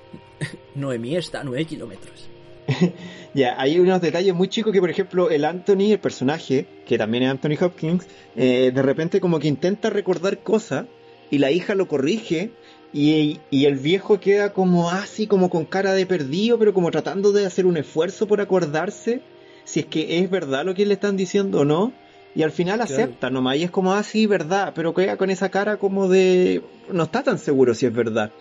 Noemí 0.75 1.15
está 1.17 1.41
a 1.41 1.43
9 1.43 1.65
kilómetros. 1.65 2.29
Ya, 3.33 3.59
hay 3.59 3.79
unos 3.79 4.01
detalles 4.01 4.33
muy 4.33 4.47
chicos 4.47 4.73
que, 4.73 4.79
por 4.79 4.89
ejemplo, 4.89 5.29
el 5.29 5.45
Anthony, 5.45 5.91
el 5.91 5.99
personaje, 5.99 6.65
que 6.87 6.97
también 6.97 7.23
es 7.23 7.29
Anthony 7.29 7.55
Hopkins, 7.61 8.07
eh, 8.35 8.71
de 8.73 8.81
repente 8.81 9.19
como 9.21 9.39
que 9.39 9.47
intenta 9.47 9.91
recordar 9.91 10.39
cosas 10.39 10.85
y 11.29 11.37
la 11.37 11.51
hija 11.51 11.75
lo 11.75 11.87
corrige 11.87 12.51
y, 12.93 13.39
y 13.51 13.65
el 13.65 13.75
viejo 13.75 14.19
queda 14.19 14.53
como 14.53 14.89
así, 14.89 15.27
como 15.27 15.49
con 15.51 15.65
cara 15.65 15.93
de 15.93 16.07
perdido, 16.07 16.57
pero 16.57 16.73
como 16.73 16.89
tratando 16.89 17.31
de 17.31 17.45
hacer 17.45 17.67
un 17.67 17.77
esfuerzo 17.77 18.27
por 18.27 18.41
acordarse 18.41 19.21
si 19.65 19.81
es 19.81 19.85
que 19.85 20.19
es 20.19 20.29
verdad 20.29 20.65
lo 20.65 20.73
que 20.73 20.85
le 20.85 20.93
están 20.93 21.17
diciendo 21.17 21.59
o 21.59 21.65
no. 21.65 21.93
Y 22.33 22.43
al 22.43 22.51
final 22.51 22.77
Claro. 22.77 22.93
acepta 22.93 23.29
nomás 23.29 23.57
y 23.57 23.63
es 23.63 23.71
como, 23.71 23.93
ah, 23.93 24.03
sí, 24.03 24.25
verdad, 24.25 24.71
pero 24.73 24.93
queda 24.93 25.17
con 25.17 25.29
esa 25.29 25.49
cara 25.49 25.77
como 25.77 26.07
de... 26.07 26.61
No 26.91 27.03
está 27.03 27.23
tan 27.23 27.37
seguro 27.37 27.73
si 27.73 27.85
es 27.85 27.93
verdad. 27.93 28.31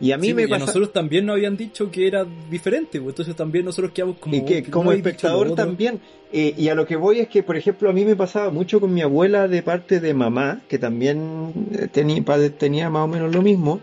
Y 0.00 0.12
a 0.12 0.18
mí 0.18 0.28
Sí, 0.28 0.34
me 0.34 0.42
y 0.42 0.44
a 0.46 0.48
pasa... 0.48 0.66
nosotros 0.66 0.92
también 0.92 1.26
nos 1.26 1.34
habían 1.34 1.56
dicho 1.56 1.90
que 1.90 2.06
era 2.06 2.26
diferente, 2.50 3.00
pues, 3.00 3.12
entonces 3.12 3.36
también 3.36 3.64
nosotros 3.66 3.92
quedamos 3.92 4.16
como... 4.18 4.34
y 4.34 4.44
que 4.44 4.64
"Oh, 4.68 4.70
como 4.70 4.92
espectador 4.92 5.46
lo 5.48 5.52
otro". 5.52 5.64
también. 5.66 6.00
Eh, 6.32 6.54
y 6.56 6.68
a 6.68 6.74
lo 6.74 6.86
que 6.86 6.96
voy 6.96 7.18
es 7.20 7.28
que, 7.28 7.42
por 7.42 7.56
ejemplo, 7.56 7.90
a 7.90 7.92
mí 7.92 8.04
me 8.04 8.16
pasaba 8.16 8.50
mucho 8.50 8.80
con 8.80 8.94
mi 8.94 9.02
abuela 9.02 9.46
de 9.48 9.62
parte 9.62 10.00
de 10.00 10.14
mamá, 10.14 10.62
que 10.68 10.78
también 10.78 11.52
eh, 11.72 11.88
tenía, 11.92 12.22
tenía 12.56 12.88
más 12.88 13.04
o 13.04 13.08
menos 13.08 13.34
lo 13.34 13.42
mismo. 13.42 13.80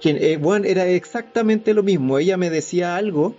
Que, 0.00 0.32
eh, 0.32 0.36
bueno, 0.38 0.64
era 0.66 0.86
exactamente 0.86 1.74
lo 1.74 1.82
mismo. 1.82 2.18
Ella 2.18 2.36
me 2.36 2.50
decía 2.50 2.96
algo 2.96 3.34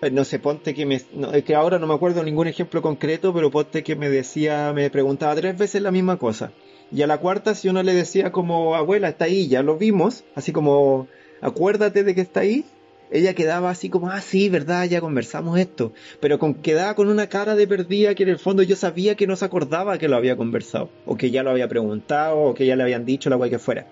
eh, 0.00 0.10
no 0.10 0.24
sé, 0.24 0.38
ponte 0.38 0.74
que 0.74 0.86
me, 0.86 1.00
no, 1.14 1.32
que 1.32 1.54
ahora 1.54 1.78
no 1.78 1.86
me 1.88 1.94
acuerdo 1.94 2.22
ningún 2.22 2.46
ejemplo 2.46 2.82
concreto, 2.82 3.32
pero 3.34 3.50
ponte 3.50 3.82
que 3.82 3.96
me 3.96 4.08
decía, 4.08 4.72
me 4.74 4.90
preguntaba 4.90 5.34
tres 5.34 5.56
veces 5.58 5.82
la 5.82 5.90
misma 5.90 6.18
cosa. 6.18 6.52
Y 6.92 7.02
a 7.02 7.06
la 7.08 7.18
cuarta, 7.18 7.54
si 7.54 7.68
uno 7.68 7.82
le 7.82 7.92
decía 7.94 8.30
como, 8.32 8.74
abuela, 8.76 9.08
está 9.08 9.24
ahí, 9.26 9.48
ya 9.48 9.62
lo 9.62 9.76
vimos, 9.76 10.24
así 10.36 10.52
como, 10.52 11.08
acuérdate 11.40 12.04
de 12.04 12.14
que 12.14 12.20
está 12.20 12.40
ahí, 12.40 12.64
ella 13.10 13.34
quedaba 13.34 13.70
así 13.70 13.88
como, 13.88 14.10
ah, 14.10 14.20
sí, 14.20 14.48
verdad, 14.48 14.84
ya 14.84 15.00
conversamos 15.00 15.58
esto. 15.58 15.92
Pero 16.20 16.38
con, 16.38 16.54
quedaba 16.54 16.94
con 16.94 17.08
una 17.08 17.28
cara 17.28 17.54
de 17.54 17.66
perdida 17.66 18.14
que 18.14 18.24
en 18.24 18.28
el 18.30 18.38
fondo 18.38 18.62
yo 18.62 18.76
sabía 18.76 19.14
que 19.14 19.26
no 19.26 19.36
se 19.36 19.44
acordaba 19.44 19.98
que 19.98 20.08
lo 20.08 20.16
había 20.16 20.36
conversado, 20.36 20.90
o 21.06 21.16
que 21.16 21.30
ya 21.30 21.42
lo 21.42 21.50
había 21.50 21.68
preguntado, 21.68 22.38
o 22.38 22.54
que 22.54 22.66
ya 22.66 22.76
le 22.76 22.82
habían 22.82 23.04
dicho 23.04 23.30
la 23.30 23.36
guay 23.36 23.50
que 23.50 23.58
fuera. 23.58 23.86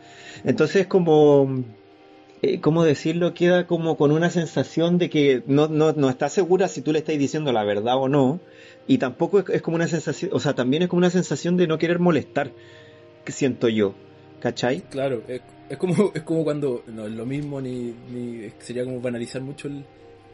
Entonces, 0.44 0.86
como, 0.86 1.64
eh, 2.42 2.60
¿cómo 2.60 2.84
decirlo? 2.84 3.32
Queda 3.32 3.66
como 3.66 3.96
con 3.96 4.12
una 4.12 4.30
sensación 4.30 4.98
de 4.98 5.08
que 5.08 5.42
no, 5.46 5.68
no, 5.68 5.92
no 5.92 6.10
está 6.10 6.28
segura 6.28 6.68
si 6.68 6.82
tú 6.82 6.92
le 6.92 6.98
estás 6.98 7.18
diciendo 7.18 7.52
la 7.52 7.64
verdad 7.64 7.96
o 7.96 8.08
no. 8.08 8.40
Y 8.86 8.98
tampoco 8.98 9.40
es, 9.40 9.48
es 9.48 9.62
como 9.62 9.76
una 9.76 9.88
sensación, 9.88 10.30
o 10.34 10.40
sea, 10.40 10.54
también 10.54 10.82
es 10.82 10.88
como 10.88 10.98
una 10.98 11.10
sensación 11.10 11.56
de 11.56 11.66
no 11.66 11.78
querer 11.78 11.98
molestar, 11.98 12.52
que 13.24 13.32
siento 13.32 13.68
yo. 13.68 13.94
¿Cachai? 14.46 14.82
Claro, 14.90 15.22
es, 15.26 15.40
es 15.68 15.76
como 15.76 16.10
es 16.14 16.22
como 16.22 16.44
cuando, 16.44 16.84
no 16.86 17.06
es 17.06 17.12
lo 17.12 17.26
mismo, 17.26 17.60
ni, 17.60 17.92
ni 18.12 18.48
sería 18.60 18.84
como 18.84 19.00
banalizar 19.00 19.42
mucho 19.42 19.66
el, 19.66 19.84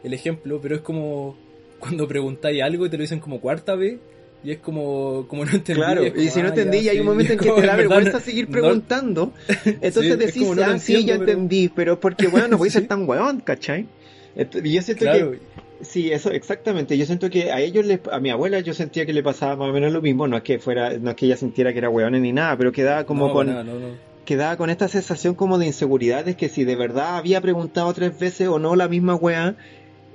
el 0.03 0.13
ejemplo, 0.13 0.59
pero 0.61 0.75
es 0.75 0.81
como 0.81 1.35
cuando 1.79 2.07
preguntáis 2.07 2.61
algo 2.61 2.85
y 2.85 2.89
te 2.89 2.97
lo 2.97 3.01
dicen 3.01 3.19
como 3.19 3.41
cuarta 3.41 3.73
vez. 3.75 3.97
Y 4.45 4.51
es 4.51 4.57
como, 4.59 5.25
como 5.29 5.45
no 5.45 5.51
entendí. 5.51 5.81
Claro, 5.81 6.03
es 6.03 6.11
como, 6.11 6.21
y 6.23 6.27
si 6.29 6.39
no 6.41 6.47
ah, 6.47 6.49
entendí, 6.49 6.77
ya, 6.79 6.83
y 6.83 6.89
hay 6.89 6.99
un 6.99 7.05
momento 7.05 7.31
en 7.33 7.39
que 7.39 7.49
te 7.49 7.61
da 7.65 7.75
vergüenza 7.77 8.11
no- 8.11 8.19
seguir 8.19 8.45
no- 8.47 8.51
preguntando. 8.51 9.33
Entonces 9.65 10.03
Sí, 10.11 10.15
decís, 10.17 10.55
no 10.55 10.63
ah, 10.63 10.77
sí, 10.77 11.05
ya 11.05 11.17
pero- 11.17 11.31
entendí, 11.31 11.69
pero 11.69 11.99
porque, 11.99 12.27
bueno, 12.27 12.49
no 12.49 12.57
voy 12.57 12.67
a 12.67 12.71
ser 12.71 12.85
tan 12.87 13.07
weón, 13.09 13.39
¿cachai? 13.39 13.87
Y 14.35 14.73
yo 14.73 14.81
siento 14.81 15.05
Claro, 15.05 15.31
que, 15.31 15.39
sí, 15.83 16.11
eso, 16.11 16.31
exactamente, 16.31 16.97
yo 16.97 17.05
siento 17.05 17.29
que 17.29 17.51
a 17.51 17.59
ellos, 17.61 17.85
les, 17.85 17.99
a 18.11 18.19
mi 18.19 18.29
abuela, 18.29 18.59
yo 18.59 18.73
sentía 18.73 19.05
que 19.05 19.13
le 19.13 19.23
pasaba 19.23 19.55
más 19.55 19.69
o 19.69 19.73
menos 19.73 19.91
lo 19.93 20.01
mismo, 20.01 20.27
no 20.27 20.37
es 20.37 20.43
que 20.43 20.59
fuera, 20.59 20.97
no 20.97 21.11
es 21.11 21.15
que 21.15 21.25
ella 21.25 21.37
sintiera 21.37 21.71
que 21.73 21.79
era 21.79 21.89
weón 21.89 22.19
ni 22.21 22.31
nada, 22.31 22.57
pero 22.57 22.71
quedaba 22.71 23.05
como 23.05 23.27
no, 23.27 23.33
con, 23.33 23.47
nada, 23.47 23.63
no, 23.63 23.79
no. 23.79 23.87
quedaba 24.25 24.57
con 24.57 24.69
esta 24.69 24.87
sensación 24.87 25.35
como 25.35 25.57
de 25.57 25.67
inseguridad 25.67 26.25
de 26.25 26.35
que 26.35 26.49
si 26.49 26.63
de 26.63 26.75
verdad 26.75 27.17
había 27.17 27.41
preguntado 27.41 27.93
tres 27.93 28.17
veces 28.19 28.47
o 28.47 28.59
no 28.59 28.75
la 28.75 28.87
misma 28.87 29.15
weá, 29.15 29.55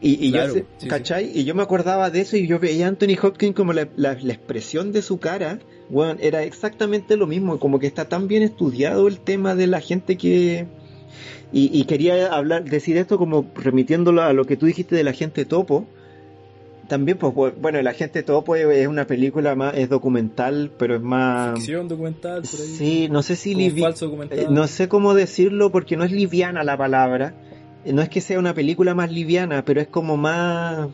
y, 0.00 0.28
y 0.28 0.30
Claro, 0.30 0.54
yo, 0.54 0.62
sí. 0.78 0.86
¿cachai? 0.86 1.30
Y 1.34 1.44
yo 1.44 1.56
me 1.56 1.62
acordaba 1.64 2.08
de 2.10 2.20
eso 2.20 2.36
y 2.36 2.46
yo 2.46 2.60
veía 2.60 2.86
a 2.86 2.88
Anthony 2.88 3.16
Hopkins 3.20 3.56
como 3.56 3.72
la, 3.72 3.88
la- 3.96 4.14
la 4.20 4.32
expresión 4.32 4.92
de 4.92 5.02
su 5.02 5.18
cara, 5.18 5.58
weón, 5.90 6.18
era 6.20 6.44
exactamente 6.44 7.16
lo 7.16 7.26
mismo, 7.26 7.58
como 7.58 7.80
que 7.80 7.88
está 7.88 8.04
tan 8.08 8.28
bien 8.28 8.44
estudiado 8.44 9.08
el 9.08 9.18
tema 9.18 9.54
de 9.56 9.66
la 9.66 9.80
gente 9.80 10.16
que... 10.16 10.66
Y, 11.52 11.70
y 11.72 11.84
quería 11.84 12.32
hablar, 12.32 12.64
decir 12.64 12.96
esto 12.96 13.16
como 13.18 13.46
remitiéndolo 13.54 14.22
a 14.22 14.32
lo 14.32 14.44
que 14.44 14.56
tú 14.56 14.66
dijiste 14.66 14.94
de 14.96 15.04
la 15.04 15.12
gente 15.12 15.44
topo. 15.44 15.86
También, 16.88 17.18
pues, 17.18 17.34
bueno, 17.60 17.82
la 17.82 17.92
gente 17.92 18.22
topo 18.22 18.56
es 18.56 18.66
es 18.66 18.88
una 18.88 19.06
película 19.06 19.54
más, 19.54 19.74
es 19.76 19.90
documental, 19.90 20.70
pero 20.78 20.96
es 20.96 21.02
más... 21.02 21.54
Ficción 21.58 21.86
documental, 21.86 22.40
por 22.42 22.60
ahí. 22.60 22.66
Sí, 22.66 23.08
no 23.10 23.22
sé 23.22 23.36
si 23.36 23.54
livi- 23.54 23.82
falso 23.82 24.06
documental. 24.06 24.38
eh, 24.38 24.46
no 24.48 24.66
sé 24.66 24.88
cómo 24.88 25.12
decirlo 25.12 25.70
porque 25.70 25.98
no 25.98 26.04
es 26.04 26.12
liviana 26.12 26.64
la 26.64 26.78
palabra. 26.78 27.34
Eh, 27.84 27.92
No 27.92 28.00
es 28.00 28.08
que 28.08 28.22
sea 28.22 28.38
una 28.38 28.54
película 28.54 28.94
más 28.94 29.12
liviana, 29.12 29.64
pero 29.66 29.82
es 29.82 29.86
como 29.88 30.16
más... 30.16 30.88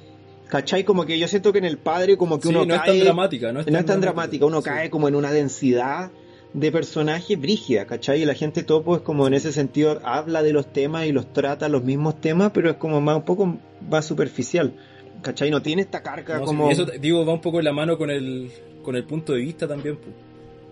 ¿Cachai? 0.48 0.82
Como 0.84 1.06
que 1.06 1.16
yo 1.18 1.26
siento 1.28 1.52
que 1.52 1.58
en 1.58 1.64
el 1.64 1.78
padre 1.78 2.16
como 2.16 2.38
que 2.38 2.48
Sí, 2.48 2.54
uno 2.54 2.64
no 2.66 2.74
es 2.74 2.80
cae... 2.80 2.90
tan 2.98 3.04
dramática, 3.04 3.52
no 3.52 3.60
es 3.60 3.66
no 3.68 3.78
es 3.78 3.86
tan 3.86 4.00
dramática, 4.00 4.46
uno 4.46 4.62
Sí. 4.62 4.68
cae 4.70 4.90
como 4.90 5.06
en 5.08 5.14
una 5.14 5.30
densidad 5.32 6.10
de 6.54 6.70
personaje 6.72 7.36
brígida, 7.36 7.84
¿cachai? 7.86 8.22
Y 8.22 8.24
la 8.24 8.34
gente 8.34 8.62
topo 8.62 8.94
es 8.96 9.02
como 9.02 9.26
en 9.26 9.34
ese 9.34 9.52
sentido 9.52 10.00
habla 10.04 10.42
de 10.42 10.52
los 10.52 10.72
temas 10.72 11.06
y 11.06 11.12
los 11.12 11.32
trata 11.32 11.68
los 11.68 11.82
mismos 11.84 12.20
temas, 12.20 12.52
pero 12.54 12.70
es 12.70 12.76
como 12.76 13.00
más 13.00 13.16
un 13.16 13.24
poco 13.24 13.56
más 13.90 14.06
superficial, 14.06 14.72
¿cachai? 15.20 15.50
No 15.50 15.60
tiene 15.62 15.82
esta 15.82 16.02
carga 16.02 16.38
No, 16.38 16.44
como... 16.46 16.70
eso, 16.70 16.86
digo, 17.00 17.26
va 17.26 17.32
un 17.34 17.40
poco 17.40 17.58
en 17.58 17.64
la 17.64 17.72
mano 17.72 17.98
con 17.98 18.08
el, 18.10 18.50
con 18.82 18.94
el 18.96 19.04
punto 19.04 19.32
de 19.32 19.40
vista 19.40 19.66
también. 19.68 19.98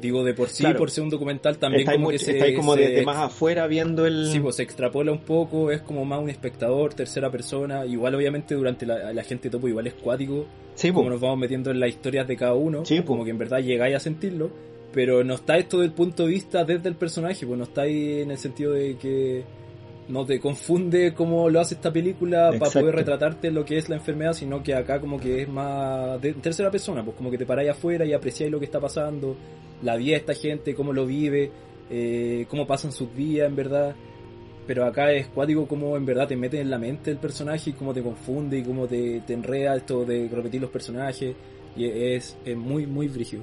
Digo, 0.00 0.24
de 0.24 0.34
por 0.34 0.48
sí, 0.48 0.64
Claro. 0.64 0.78
por 0.80 0.90
ser 0.90 1.04
un 1.04 1.10
documental, 1.10 1.58
también 1.58 1.82
Estáis 1.82 1.96
como 1.96 2.10
mucho- 2.10 2.26
que 2.26 2.40
se... 2.40 2.54
como 2.54 2.74
se- 2.74 2.80
desde 2.80 3.04
más 3.04 3.18
afuera 3.18 3.66
viendo 3.68 4.04
el... 4.06 4.28
Sí, 4.32 4.40
pues 4.40 4.56
se 4.56 4.62
extrapola 4.64 5.12
un 5.12 5.20
poco, 5.20 5.70
es 5.70 5.80
como 5.80 6.04
más 6.04 6.20
un 6.20 6.28
espectador, 6.28 6.92
tercera 6.94 7.30
persona. 7.30 7.86
Igual, 7.86 8.14
obviamente, 8.16 8.54
durante 8.56 8.84
la, 8.84 9.12
la 9.12 9.22
gente 9.22 9.48
topo, 9.48 9.68
igual 9.68 9.86
es 9.86 9.94
cuático, 9.94 10.44
Sí, 10.74 10.90
po. 10.90 10.98
como 10.98 11.10
nos 11.10 11.20
vamos 11.20 11.38
metiendo 11.38 11.70
en 11.70 11.78
las 11.78 11.88
historias 11.90 12.26
de 12.26 12.36
cada 12.36 12.54
uno, 12.54 12.84
Sí, 12.84 13.00
po. 13.00 13.06
como 13.08 13.24
que 13.24 13.30
en 13.30 13.38
verdad 13.38 13.60
llegáis 13.60 13.94
a 13.94 14.00
sentirlo, 14.00 14.50
pero 14.92 15.24
no 15.24 15.34
está 15.34 15.56
esto 15.56 15.80
del 15.80 15.92
punto 15.92 16.24
de 16.24 16.30
vista 16.30 16.64
desde 16.64 16.88
el 16.88 16.96
personaje, 16.96 17.46
pues 17.46 17.58
no 17.58 17.64
está 17.64 17.82
ahí 17.82 18.20
en 18.20 18.30
el 18.30 18.38
sentido 18.38 18.72
de 18.72 18.96
que 18.96 19.44
no 20.08 20.26
te 20.26 20.40
confunde 20.40 21.14
cómo 21.14 21.48
lo 21.48 21.60
hace 21.60 21.74
esta 21.74 21.92
película 21.92 22.52
para 22.58 22.70
poder 22.70 22.94
retratarte 22.94 23.50
lo 23.50 23.64
que 23.64 23.78
es 23.78 23.88
la 23.88 23.96
enfermedad, 23.96 24.32
sino 24.32 24.62
que 24.62 24.74
acá 24.74 25.00
como 25.00 25.18
que 25.18 25.42
es 25.42 25.48
más 25.48 26.20
de 26.20 26.34
tercera 26.34 26.70
persona, 26.70 27.04
pues 27.04 27.16
como 27.16 27.30
que 27.30 27.38
te 27.38 27.46
paráis 27.46 27.70
afuera 27.70 28.04
y 28.04 28.12
apreciáis 28.12 28.50
lo 28.50 28.58
que 28.58 28.66
está 28.66 28.80
pasando, 28.80 29.36
la 29.82 29.96
vida 29.96 30.12
de 30.12 30.18
esta 30.18 30.34
gente, 30.34 30.74
cómo 30.74 30.92
lo 30.92 31.06
vive, 31.06 31.50
eh, 31.90 32.46
cómo 32.48 32.66
pasan 32.66 32.92
sus 32.92 33.14
días 33.14 33.48
en 33.48 33.56
verdad. 33.56 33.94
Pero 34.66 34.84
acá 34.84 35.10
es 35.12 35.26
cuático 35.26 35.66
como 35.66 35.96
en 35.96 36.06
verdad 36.06 36.28
te 36.28 36.36
mete 36.36 36.60
en 36.60 36.70
la 36.70 36.78
mente 36.78 37.10
el 37.10 37.18
personaje 37.18 37.70
y 37.70 37.72
cómo 37.72 37.92
te 37.92 38.00
confunde 38.00 38.58
y 38.58 38.62
cómo 38.62 38.86
te, 38.86 39.20
te 39.26 39.34
enreda 39.34 39.74
esto 39.74 40.04
de 40.04 40.28
repetir 40.28 40.60
los 40.60 40.70
personajes. 40.70 41.34
Y 41.76 41.86
es, 41.86 42.36
es 42.44 42.56
muy, 42.56 42.86
muy 42.86 43.08
brígido. 43.08 43.42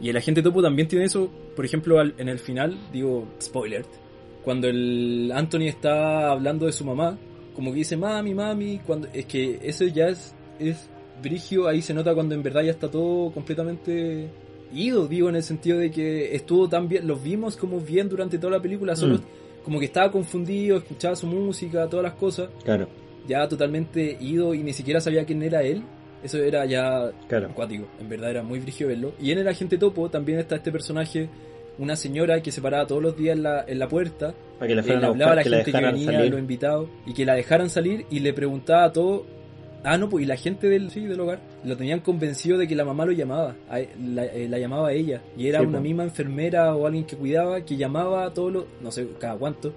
Y 0.00 0.08
el 0.10 0.16
agente 0.16 0.42
topo 0.42 0.62
también 0.62 0.86
tiene 0.88 1.04
eso, 1.06 1.28
por 1.56 1.64
ejemplo, 1.64 1.98
al- 1.98 2.14
en 2.18 2.28
el 2.28 2.38
final, 2.38 2.76
digo, 2.92 3.26
spoiler, 3.42 3.84
cuando 4.44 4.68
el 4.68 5.32
Anthony 5.34 5.62
está 5.68 6.30
hablando 6.30 6.66
de 6.66 6.72
su 6.72 6.84
mamá, 6.84 7.18
como 7.54 7.72
que 7.72 7.78
dice 7.78 7.96
mami, 7.96 8.34
mami, 8.34 8.78
cuando 8.86 9.08
es 9.12 9.26
que 9.26 9.58
eso 9.62 9.84
ya 9.86 10.06
es, 10.08 10.34
es 10.60 10.88
brigio, 11.20 11.66
ahí 11.66 11.82
se 11.82 11.92
nota 11.92 12.14
cuando 12.14 12.34
en 12.36 12.42
verdad 12.44 12.62
ya 12.62 12.70
está 12.70 12.88
todo 12.88 13.32
completamente 13.32 14.28
ido, 14.72 15.08
digo, 15.08 15.28
en 15.28 15.36
el 15.36 15.42
sentido 15.42 15.78
de 15.78 15.90
que 15.90 16.34
estuvo 16.36 16.68
tan 16.68 16.88
bien, 16.88 17.06
los 17.06 17.20
vimos 17.22 17.56
como 17.56 17.80
bien 17.80 18.08
durante 18.08 18.38
toda 18.38 18.52
la 18.52 18.62
película, 18.62 18.94
solo 18.94 19.16
Mm. 19.16 19.64
como 19.64 19.80
que 19.80 19.86
estaba 19.86 20.12
confundido, 20.12 20.76
escuchaba 20.76 21.16
su 21.16 21.26
música, 21.26 21.88
todas 21.88 22.04
las 22.04 22.14
cosas, 22.14 22.48
Claro, 22.64 22.86
ya 23.26 23.48
totalmente 23.48 24.16
ido 24.20 24.54
y 24.54 24.62
ni 24.62 24.72
siquiera 24.72 25.00
sabía 25.00 25.24
quién 25.24 25.42
era 25.42 25.62
él. 25.62 25.82
Eso 26.22 26.38
era 26.38 26.64
ya 26.66 27.10
claro. 27.28 27.46
acuático, 27.48 27.86
en 28.00 28.08
verdad 28.08 28.30
era 28.30 28.42
muy 28.42 28.58
brígido 28.58 28.88
verlo. 28.88 29.12
Y 29.20 29.30
en 29.32 29.38
el 29.38 29.48
agente 29.48 29.78
topo 29.78 30.08
también 30.10 30.38
está 30.40 30.56
este 30.56 30.72
personaje, 30.72 31.28
una 31.78 31.94
señora 31.94 32.42
que 32.42 32.50
se 32.50 32.60
paraba 32.60 32.86
todos 32.86 33.02
los 33.02 33.16
días 33.16 33.36
en 33.36 33.44
la, 33.44 33.64
en 33.68 33.78
la 33.78 33.86
puerta, 33.88 34.34
Para 34.58 34.66
que 34.66 34.72
eh, 34.80 34.82
le 34.82 34.92
hablaba 34.92 35.06
a 35.06 35.10
buscar, 35.12 35.36
la 35.36 35.42
que 35.44 35.48
la 35.50 35.56
gente 35.58 35.72
que 35.72 35.84
venía, 35.84 36.18
a 36.18 36.24
los 36.24 36.38
invitados, 36.40 36.88
y 37.06 37.14
que 37.14 37.24
la 37.24 37.34
dejaran 37.34 37.70
salir 37.70 38.04
y 38.10 38.18
le 38.20 38.32
preguntaba 38.32 38.84
a 38.84 38.92
todo. 38.92 39.26
Ah, 39.84 39.96
no, 39.96 40.08
pues 40.08 40.24
y 40.24 40.26
la 40.26 40.34
gente 40.36 40.68
del, 40.68 40.90
sí, 40.90 41.06
del 41.06 41.20
hogar 41.20 41.38
lo 41.64 41.76
tenían 41.76 42.00
convencido 42.00 42.58
de 42.58 42.66
que 42.66 42.74
la 42.74 42.84
mamá 42.84 43.06
lo 43.06 43.12
llamaba, 43.12 43.54
a- 43.70 43.78
la, 44.02 44.24
eh, 44.26 44.48
la 44.48 44.58
llamaba 44.58 44.88
a 44.88 44.92
ella, 44.92 45.22
y 45.36 45.46
era 45.46 45.60
Sí, 45.60 45.66
una 45.66 45.78
misma 45.80 46.02
enfermera 46.02 46.74
o 46.74 46.84
alguien 46.84 47.04
que 47.04 47.16
cuidaba 47.16 47.60
que 47.64 47.76
llamaba 47.76 48.24
a 48.24 48.34
todos 48.34 48.52
los, 48.52 48.64
no 48.82 48.90
sé 48.90 49.06
cada 49.20 49.36
cuánto, 49.36 49.72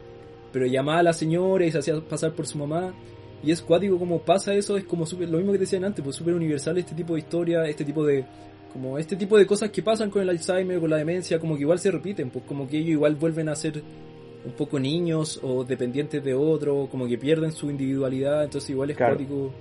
pero 0.51 0.65
llamaba 0.65 0.99
a 0.99 1.03
la 1.03 1.13
señora 1.13 1.65
y 1.67 1.71
se 1.71 1.77
hacía 1.77 1.99
pasar 2.01 2.31
por 2.33 2.47
su 2.47 2.57
mamá. 2.57 2.95
Y 3.43 3.51
es 3.51 3.61
cuático 3.61 3.97
como 3.97 4.19
pasa 4.19 4.53
eso, 4.53 4.77
es 4.77 4.83
como 4.83 5.05
súper, 5.05 5.29
lo 5.29 5.37
mismo 5.37 5.51
que 5.51 5.57
decían 5.57 5.83
antes, 5.83 6.03
pues 6.03 6.15
súper 6.15 6.33
universal 6.35 6.77
este 6.77 6.93
tipo 6.95 7.13
de 7.13 7.19
historia, 7.21 7.65
este 7.65 7.83
tipo 7.83 8.05
de, 8.05 8.23
como 8.71 8.97
este 8.99 9.15
tipo 9.15 9.37
de 9.37 9.45
cosas 9.47 9.71
que 9.71 9.81
pasan 9.81 10.09
con 10.11 10.21
el 10.21 10.29
Alzheimer, 10.29 10.79
con 10.79 10.89
la 10.89 10.97
demencia, 10.97 11.39
como 11.39 11.55
que 11.55 11.61
igual 11.61 11.79
se 11.79 11.89
repiten, 11.91 12.29
pues 12.29 12.45
como 12.47 12.67
que 12.67 12.77
ellos 12.77 12.91
igual 12.91 13.15
vuelven 13.15 13.49
a 13.49 13.55
ser 13.55 13.81
un 14.43 14.51
poco 14.53 14.79
niños 14.79 15.39
o 15.43 15.63
dependientes 15.63 16.23
de 16.23 16.33
otro, 16.33 16.87
como 16.91 17.07
que 17.07 17.17
pierden 17.17 17.51
su 17.51 17.69
individualidad, 17.69 18.43
entonces 18.43 18.69
igual 18.69 18.91
es 18.91 18.97
Claro. 18.97 19.15
cuático 19.15 19.51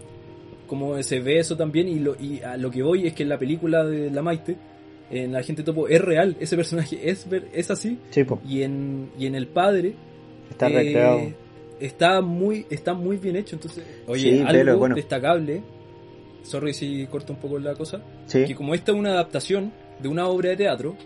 como 0.66 1.02
se 1.02 1.18
ve 1.20 1.38
eso 1.38 1.56
también 1.56 1.88
y 1.88 1.98
lo, 1.98 2.14
y 2.20 2.40
a 2.42 2.56
lo 2.56 2.70
que 2.70 2.82
voy 2.82 3.06
es 3.06 3.12
que 3.14 3.24
en 3.24 3.28
la 3.28 3.38
película 3.38 3.84
de 3.84 4.10
La 4.10 4.22
Maite, 4.22 4.56
en 5.10 5.32
La 5.32 5.42
Gente 5.42 5.62
Topo 5.64 5.88
es 5.88 6.00
real, 6.00 6.36
ese 6.38 6.54
personaje 6.56 7.10
es, 7.10 7.28
ver- 7.28 7.48
es 7.52 7.70
así 7.72 7.98
y 8.48 8.62
en, 8.62 9.10
y 9.18 9.26
en 9.26 9.34
El 9.34 9.48
Padre 9.48 9.94
Está 10.50 10.68
eh, 10.68 10.72
recreado. 10.74 11.20
Está 11.80 12.20
muy, 12.20 12.66
está 12.70 12.92
muy 12.94 13.16
bien 13.16 13.36
hecho, 13.36 13.56
entonces, 13.56 13.84
oye, 14.06 14.20
Sí, 14.38 14.42
algo 14.46 14.78
bueno. 14.78 14.94
destacable, 14.94 15.62
sorry 16.42 16.74
si 16.74 17.06
corto 17.06 17.32
un 17.32 17.38
poco 17.38 17.58
la 17.58 17.74
cosa, 17.74 18.02
Sí, 18.26 18.44
que 18.44 18.54
como 18.54 18.74
esta 18.74 18.92
es 18.92 18.98
una 18.98 19.10
adaptación 19.12 19.72
de 19.98 20.08
una 20.08 20.26
obra 20.28 20.50
de 20.50 20.56
teatro, 20.58 20.96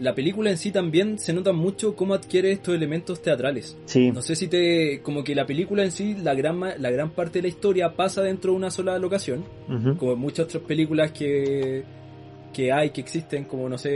la 0.00 0.14
película 0.14 0.50
en 0.50 0.56
sí 0.58 0.72
también 0.72 1.18
se 1.20 1.32
nota 1.32 1.52
mucho 1.52 1.94
cómo 1.94 2.14
adquiere 2.14 2.50
estos 2.52 2.74
elementos 2.74 3.22
teatrales. 3.22 3.76
sí. 3.84 4.10
No 4.10 4.22
sé 4.22 4.34
si 4.34 4.48
te, 4.48 5.00
como 5.02 5.22
que 5.22 5.34
la 5.34 5.46
película 5.46 5.84
en 5.84 5.92
sí, 5.92 6.14
la 6.20 6.34
gran, 6.34 6.56
ma- 6.58 6.76
la 6.76 6.90
gran 6.90 7.10
parte 7.10 7.38
de 7.38 7.42
la 7.42 7.48
historia 7.48 7.94
pasa 7.94 8.20
dentro 8.22 8.50
de 8.52 8.56
una 8.56 8.70
sola 8.70 8.98
locación, 8.98 9.44
como 9.98 10.12
en 10.14 10.18
muchas 10.18 10.46
otras 10.46 10.62
películas 10.64 11.12
que, 11.12 11.84
que 12.52 12.72
hay, 12.72 12.90
que 12.90 13.00
existen, 13.02 13.44
como 13.44 13.68
no 13.68 13.78
sé, 13.78 13.90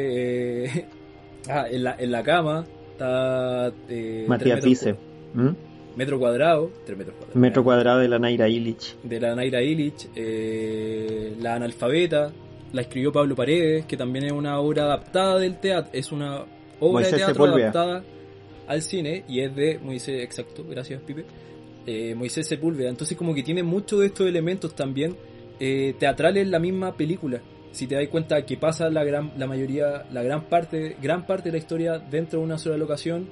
eh, 0.66 0.84
ah, 1.48 1.66
en 1.70 1.82
la, 1.84 1.96
en 1.98 2.10
la 2.12 2.22
cama 2.22 2.64
está 2.92 3.72
eh, 3.88 4.24
Matías 4.28 4.56
metros, 4.64 4.94
¿Mm? 5.34 5.48
Metro 5.98 6.18
cuadrado, 6.18 6.70
tres 6.86 6.96
metros 6.96 7.16
cuadrados. 7.16 7.36
Metro 7.36 7.64
cuadrado 7.64 7.98
de 7.98 8.08
la 8.08 8.18
Naira 8.18 8.48
Illich. 8.48 8.96
de 9.02 9.20
la 9.20 9.34
Naira 9.34 9.60
Illich, 9.62 10.08
eh, 10.14 11.34
La 11.40 11.56
analfabeta, 11.56 12.32
la 12.72 12.80
escribió 12.82 13.10
Pablo 13.12 13.34
Paredes, 13.34 13.84
que 13.86 13.96
también 13.96 14.24
es 14.26 14.32
una 14.32 14.60
obra 14.60 14.84
adaptada 14.84 15.38
del 15.38 15.58
teatro, 15.58 15.90
es 15.92 16.12
una 16.12 16.42
obra 16.80 16.92
Moisés 17.02 17.12
de 17.12 17.18
teatro 17.18 17.44
adaptada 17.44 18.04
al 18.66 18.82
cine 18.82 19.24
y 19.28 19.40
es 19.40 19.54
de 19.56 19.78
Moisés, 19.78 20.22
exacto, 20.22 20.64
gracias 20.68 21.00
Pipe. 21.02 21.24
eh, 21.86 22.14
Moisés 22.14 22.46
Sepúlveda. 22.46 22.90
Entonces 22.90 23.16
como 23.16 23.34
que 23.34 23.42
tiene 23.42 23.62
muchos 23.62 24.00
de 24.00 24.06
estos 24.06 24.26
elementos 24.26 24.74
también 24.74 25.16
eh, 25.58 25.94
teatrales 25.98 26.42
en 26.44 26.50
la 26.50 26.58
misma 26.58 26.94
película. 26.96 27.40
Si 27.72 27.86
te 27.86 27.94
das 27.96 28.06
cuenta 28.08 28.44
que 28.46 28.56
pasa 28.56 28.88
la 28.90 29.04
gran, 29.04 29.32
la 29.38 29.46
mayoría, 29.46 30.06
la 30.12 30.22
gran 30.22 30.44
parte, 30.48 30.96
gran 31.02 31.26
parte 31.26 31.48
de 31.48 31.52
la 31.52 31.58
historia 31.58 31.98
dentro 31.98 32.38
de 32.40 32.44
una 32.44 32.58
sola 32.58 32.76
locación, 32.76 33.28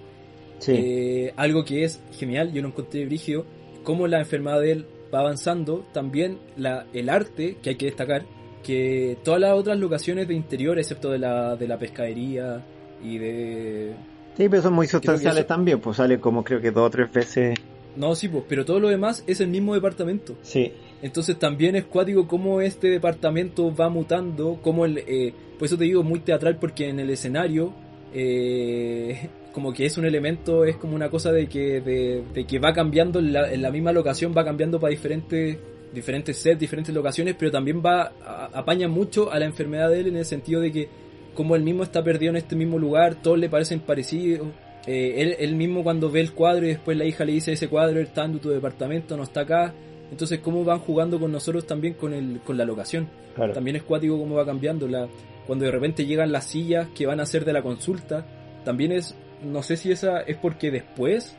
Sí. 0.59 0.73
eh, 0.75 1.33
algo 1.37 1.65
que 1.65 1.85
es 1.85 2.01
genial, 2.13 2.53
yo 2.53 2.63
lo 2.63 2.69
encontré 2.69 3.05
brígido, 3.07 3.45
cómo 3.85 4.07
la 4.07 4.19
enfermedad 4.21 4.61
de 4.61 4.73
él 4.73 4.87
va 5.15 5.21
avanzando, 5.21 5.85
también 5.93 6.39
la, 6.57 6.87
el 6.93 7.09
arte, 7.09 7.57
que 7.63 7.71
hay 7.71 7.77
que 7.77 7.87
destacar, 7.87 8.25
que 8.65 9.17
todas 9.23 9.41
las 9.41 9.53
otras 9.53 9.79
locaciones 9.79 10.27
de 10.27 10.35
interior, 10.35 10.79
excepto 10.79 11.11
de 11.11 11.19
la, 11.19 11.55
de 11.57 11.69
la 11.69 11.79
pescadería 11.79 12.65
y 13.05 13.19
de... 13.19 13.93
Sí, 14.37 14.49
pero 14.49 14.63
son 14.63 14.75
muy 14.75 14.87
sustanciales 14.87 15.39
eso- 15.41 15.47
también, 15.47 15.79
pues 15.81 15.97
sale 15.99 16.19
como 16.19 16.43
creo 16.43 16.61
que 16.61 16.71
dos 16.71 16.87
o 16.89 16.91
tres 16.91 17.13
veces. 17.13 17.57
No, 17.97 18.15
sí, 18.15 18.29
pues, 18.29 18.45
pero 18.49 18.65
todo 18.65 18.79
lo 18.81 18.89
demás 18.89 19.25
es 19.27 19.41
el 19.41 19.49
mismo 19.49 19.75
departamento. 19.75 20.37
Sí, 20.43 20.71
Entonces 21.01 21.39
también 21.39 21.77
es 21.77 21.85
cuático 21.85 22.27
cómo 22.29 22.61
este 22.61 22.89
departamento 22.91 23.75
va 23.75 23.89
mutando, 23.89 24.59
cómo 24.63 24.85
el... 24.85 24.99
Eh, 24.99 25.33
por 25.59 25.67
eso 25.67 25.79
te 25.79 25.85
digo 25.85 26.03
muy 26.03 26.21
teatral 26.21 26.59
porque 26.59 26.89
en 26.89 27.01
el 27.01 27.09
escenario 27.09 27.73
eh, 28.13 29.29
como 29.57 29.73
que 29.73 29.87
es 29.87 29.97
un 29.97 30.05
elemento, 30.05 30.67
es 30.67 30.77
como 30.77 30.95
una 30.95 31.09
cosa 31.09 31.33
de 31.33 31.47
que, 31.49 31.81
de, 31.81 32.23
de 32.35 32.45
que 32.45 32.59
va 32.59 32.75
cambiando 32.75 33.21
en 33.21 33.33
la, 33.33 33.51
en 33.51 33.63
la 33.63 33.71
misma 33.71 33.91
locación, 33.91 34.35
va 34.37 34.45
cambiando 34.45 34.79
para 34.79 34.91
diferentes 34.91 35.57
diferentes 35.95 36.37
sets, 36.37 36.61
diferentes 36.61 36.95
locaciones, 36.95 37.37
pero 37.39 37.51
también 37.51 37.81
va 37.83 38.13
a- 38.23 38.51
apaña 38.53 38.87
mucho 38.87 39.33
a 39.33 39.39
la 39.39 39.47
enfermedad 39.47 39.89
de 39.89 40.01
él 40.01 40.09
en 40.09 40.17
el 40.19 40.27
sentido 40.27 40.61
de 40.61 40.71
que 40.73 40.89
como 41.33 41.57
él 41.57 41.63
mismo 41.63 41.85
está 41.85 42.05
perdido 42.05 42.33
en 42.33 42.37
este 42.37 42.55
mismo 42.55 42.79
lugar, 42.79 43.15
todos 43.23 43.39
le 43.39 43.49
parecen 43.49 43.81
parecidos. 43.81 44.47
Eh, 44.87 45.15
él, 45.23 45.37
él 45.39 45.55
mismo 45.57 45.83
cuando 45.83 46.11
ve 46.11 46.21
el 46.21 46.33
cuadro 46.33 46.67
y 46.67 46.69
después 46.69 46.99
la 46.99 47.07
hija 47.07 47.25
le 47.25 47.33
dice 47.33 47.53
ese 47.53 47.69
cuadro 47.69 47.99
está 47.99 48.27
en 48.27 48.39
tu 48.39 48.51
departamento, 48.51 49.17
no 49.17 49.23
está 49.23 49.41
acá. 49.41 49.73
Entonces 50.11 50.41
cómo 50.41 50.65
van 50.65 50.81
jugando 50.81 51.19
con 51.19 51.33
nosotros 51.33 51.67
también 51.67 51.95
con 51.95 52.13
el, 52.13 52.41
con 52.45 52.59
la 52.59 52.67
locación. 52.67 53.09
claro. 53.35 53.55
También 53.55 53.77
es 53.77 53.83
cuático 53.85 54.19
cómo 54.19 54.35
va 54.35 54.45
cambiando. 54.45 54.87
La, 54.87 55.09
cuando 55.47 55.65
de 55.65 55.71
repente 55.71 56.05
llegan 56.05 56.31
las 56.31 56.45
sillas 56.45 56.89
que 56.95 57.07
van 57.07 57.21
a 57.21 57.27
ser 57.27 57.47
de 57.47 57.55
la 57.55 57.63
consulta, 57.63 58.27
también 58.67 58.93
es, 58.93 59.15
no 59.43 59.63
sé 59.63 59.77
si 59.77 59.93
esa 59.93 60.21
es 60.21 60.37
porque 60.37 60.71
después 60.71 61.37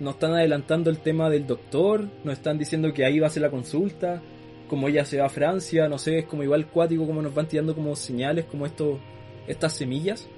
nos 0.00 0.14
están 0.14 0.32
adelantando 0.32 0.90
el 0.90 0.98
tema 0.98 1.30
del 1.30 1.46
doctor, 1.46 2.08
nos 2.24 2.34
están 2.34 2.58
diciendo 2.58 2.92
que 2.92 3.04
ahí 3.04 3.18
va 3.18 3.28
a 3.28 3.30
ser 3.30 3.42
la 3.42 3.50
consulta, 3.50 4.22
como 4.68 4.88
ella 4.88 5.04
se 5.04 5.18
va 5.18 5.26
a 5.26 5.30
Francia, 5.30 5.88
no 5.88 5.98
sé, 5.98 6.18
es 6.18 6.24
como 6.26 6.42
igual 6.42 6.66
cuático 6.66 7.06
como 7.06 7.22
nos 7.22 7.34
van 7.34 7.46
tirando 7.46 7.74
como 7.74 7.94
señales, 7.96 8.44
como 8.46 8.66
estos, 8.66 8.98
estas 9.46 9.72
semillas 9.72 10.28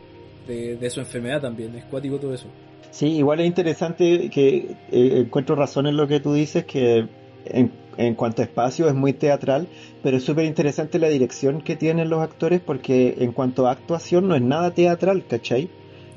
de, 0.46 0.90
su 0.90 1.00
enfermedad 1.00 1.42
también, 1.42 1.74
es 1.74 1.84
cuático 1.84 2.18
todo 2.18 2.34
eso. 2.34 2.46
Sí, 2.90 3.16
igual 3.16 3.40
es 3.40 3.46
interesante 3.46 4.30
que 4.30 4.76
eh, 4.90 5.24
encuentro 5.26 5.56
razón 5.56 5.86
en 5.86 5.96
lo 5.96 6.08
que 6.08 6.20
tú 6.20 6.32
dices, 6.32 6.64
que 6.64 7.06
en, 7.44 7.70
en 7.98 8.14
cuanto 8.14 8.40
a 8.40 8.44
espacio 8.46 8.88
es 8.88 8.94
muy 8.94 9.12
teatral, 9.12 9.68
pero 10.02 10.16
es 10.16 10.24
súper 10.24 10.46
interesante 10.46 10.98
la 10.98 11.08
dirección 11.08 11.60
que 11.60 11.76
tienen 11.76 12.08
los 12.08 12.20
actores 12.20 12.60
porque 12.60 13.16
en 13.18 13.32
cuanto 13.32 13.66
a 13.66 13.72
actuación 13.72 14.28
no 14.28 14.36
es 14.36 14.42
nada 14.42 14.70
teatral, 14.70 15.26
¿cachai? 15.28 15.68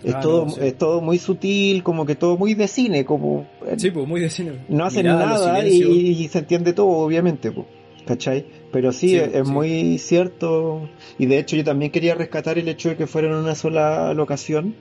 Es, 0.04 0.16
Ah, 0.16 0.20
todo, 0.22 0.46
no, 0.46 0.52
sí. 0.52 0.60
es 0.64 0.78
todo 0.78 1.02
muy 1.02 1.18
sutil, 1.20 1.84
como 1.84 2.06
que 2.06 2.16
todo 2.16 2.38
muy 2.38 2.54
de 2.56 2.68
cine, 2.68 3.06
como 3.06 3.46
eh, 3.68 3.76
Sí, 3.78 3.92
pues 3.92 4.08
muy 4.08 4.20
de 4.22 4.30
cine. 4.30 4.54
no 4.68 4.86
hacen 4.86 5.04
Mirada, 5.04 5.26
nada 5.28 5.68
y, 5.68 6.28
se 6.28 6.40
entiende 6.40 6.74
todo, 6.74 6.88
obviamente, 6.88 7.52
pues, 7.52 7.68
¿cachai? 8.06 8.46
Pero 8.72 8.92
sí, 8.92 9.10
Sí, 9.10 9.16
es, 9.18 9.34
es 9.36 9.48
sí. 9.48 9.54
muy 9.54 9.98
cierto, 10.00 10.90
y 11.20 11.28
de 11.28 11.38
hecho 11.38 11.56
yo 11.56 11.64
también 11.64 11.92
quería 11.92 12.16
rescatar 12.16 12.58
el 12.58 12.68
hecho 12.68 12.90
de 12.90 12.96
que 12.96 13.06
fuera 13.06 13.28
en 13.28 13.36
una 13.36 13.54
sola 13.54 14.14
locación, 14.16 14.76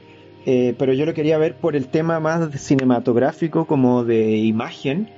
eh, 0.46 0.74
pero 0.78 0.94
yo 0.94 1.04
lo 1.04 1.12
quería 1.12 1.36
ver 1.36 1.54
por 1.56 1.76
el 1.76 1.88
tema 1.88 2.18
más 2.18 2.50
cinematográfico, 2.58 3.66
como 3.66 4.04
de 4.04 4.36
imagen, 4.38 5.10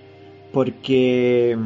porque 0.52 1.56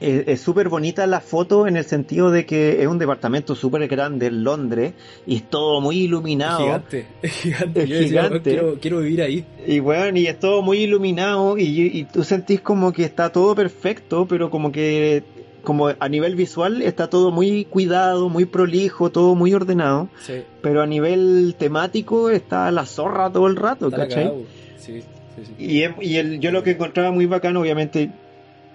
es 0.00 0.28
es 0.28 0.40
súper 0.40 0.68
bonita 0.68 1.06
la 1.06 1.20
foto 1.20 1.66
en 1.66 1.76
el 1.76 1.84
sentido 1.84 2.30
de 2.30 2.46
que 2.46 2.80
es 2.82 2.86
un 2.86 2.98
departamento 2.98 3.54
súper 3.54 3.86
grande 3.88 4.26
en 4.26 4.44
Londres 4.44 4.92
y 5.26 5.36
es 5.36 5.50
todo 5.50 5.80
muy 5.80 5.96
Es 5.98 6.02
iluminado. 6.04 6.58
gigante, 6.58 7.06
es 7.22 7.32
gigante. 7.32 7.82
Es 7.82 7.88
Yo 7.88 7.94
decía, 7.96 8.22
gigante. 8.24 8.50
quiero, 8.50 8.74
quiero 8.80 8.98
vivir 9.00 9.22
ahí. 9.22 9.44
Y 9.66 9.80
bueno, 9.80 10.18
y 10.18 10.26
es 10.26 10.38
todo 10.38 10.62
muy 10.62 10.78
iluminado 10.78 11.58
y, 11.58 11.64
y 11.64 12.04
tú 12.04 12.24
sentís 12.24 12.60
como 12.60 12.92
que 12.92 13.04
está 13.04 13.30
todo 13.32 13.54
perfecto, 13.54 14.26
pero 14.28 14.50
como 14.50 14.70
que 14.72 15.22
como 15.62 15.88
a 15.88 16.08
nivel 16.08 16.34
visual 16.34 16.80
está 16.82 17.10
todo 17.10 17.30
muy 17.30 17.64
cuidado, 17.66 18.28
muy 18.30 18.46
prolijo, 18.46 19.10
todo 19.10 19.34
muy 19.34 19.52
ordenado, 19.52 20.08
Sí, 20.20 20.42
pero 20.62 20.80
a 20.80 20.86
nivel 20.86 21.56
temático 21.58 22.30
está 22.30 22.70
la 22.70 22.86
zorra 22.86 23.30
todo 23.30 23.48
el 23.48 23.56
rato, 23.56 23.88
está 23.88 24.06
¿cachai? 24.08 24.32
Sí, 24.78 25.02
sí. 25.02 25.52
Y, 25.58 25.82
es- 25.82 25.92
y 26.00 26.16
el, 26.16 26.40
yo 26.40 26.52
lo 26.52 26.62
que 26.62 26.70
encontraba 26.70 27.10
muy 27.10 27.26
bacano, 27.26 27.60
obviamente, 27.60 28.10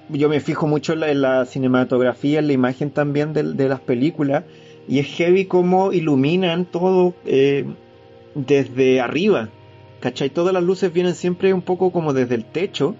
yo 0.09 0.29
me 0.29 0.39
fijo 0.39 0.67
mucho 0.67 0.93
en 0.93 0.99
la, 1.01 1.11
en 1.11 1.21
la 1.21 1.45
cinematografía, 1.45 2.39
en 2.39 2.47
la 2.47 2.53
imagen 2.53 2.91
también 2.91 3.33
de, 3.33 3.43
de 3.43 3.69
las 3.69 3.79
películas, 3.79 4.43
y 4.87 4.99
es 4.99 5.07
heavy 5.07 5.45
como 5.45 5.93
iluminan 5.93 6.65
todo 6.65 7.13
eh, 7.25 7.65
desde 8.35 8.99
arriba, 9.01 9.49
¿cachai? 9.99 10.29
Todas 10.29 10.53
las 10.53 10.63
luces 10.63 10.91
vienen 10.91 11.15
siempre 11.15 11.53
un 11.53 11.61
poco 11.61 11.91
como 11.91 12.13
desde 12.13 12.35
el 12.35 12.45
techo, 12.45 12.95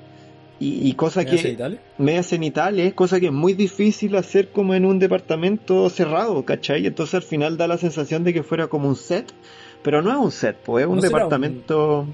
y, 0.60 0.88
y 0.88 0.94
cosa 0.94 1.24
¿Me 1.24 1.32
hace 1.32 1.42
que 1.42 1.50
Italia? 1.54 1.80
medias 1.98 2.28
cenitales, 2.28 2.94
cosa 2.94 3.20
que 3.20 3.26
es 3.28 3.32
muy 3.34 3.54
difícil 3.54 4.16
hacer 4.16 4.50
como 4.50 4.74
en 4.76 4.86
un 4.86 5.00
departamento 5.00 5.90
cerrado, 5.90 6.46
¿cachai? 6.46 6.86
Entonces 6.86 7.16
al 7.16 7.24
final 7.24 7.58
da 7.58 7.68
la 7.68 7.78
sensación 7.78 8.24
de 8.24 8.34
que 8.34 8.44
fuera 8.44 8.68
como 8.68 8.88
un 8.88 8.96
set, 8.96 9.34
pero 9.82 10.02
no 10.02 10.12
es 10.12 10.18
un 10.18 10.32
set, 10.32 10.56
pues 10.64 10.84
es 10.86 10.90
un 10.90 10.98
¿No 10.98 11.02
será 11.02 11.10
un- 11.16 11.18
departamento... 11.20 12.08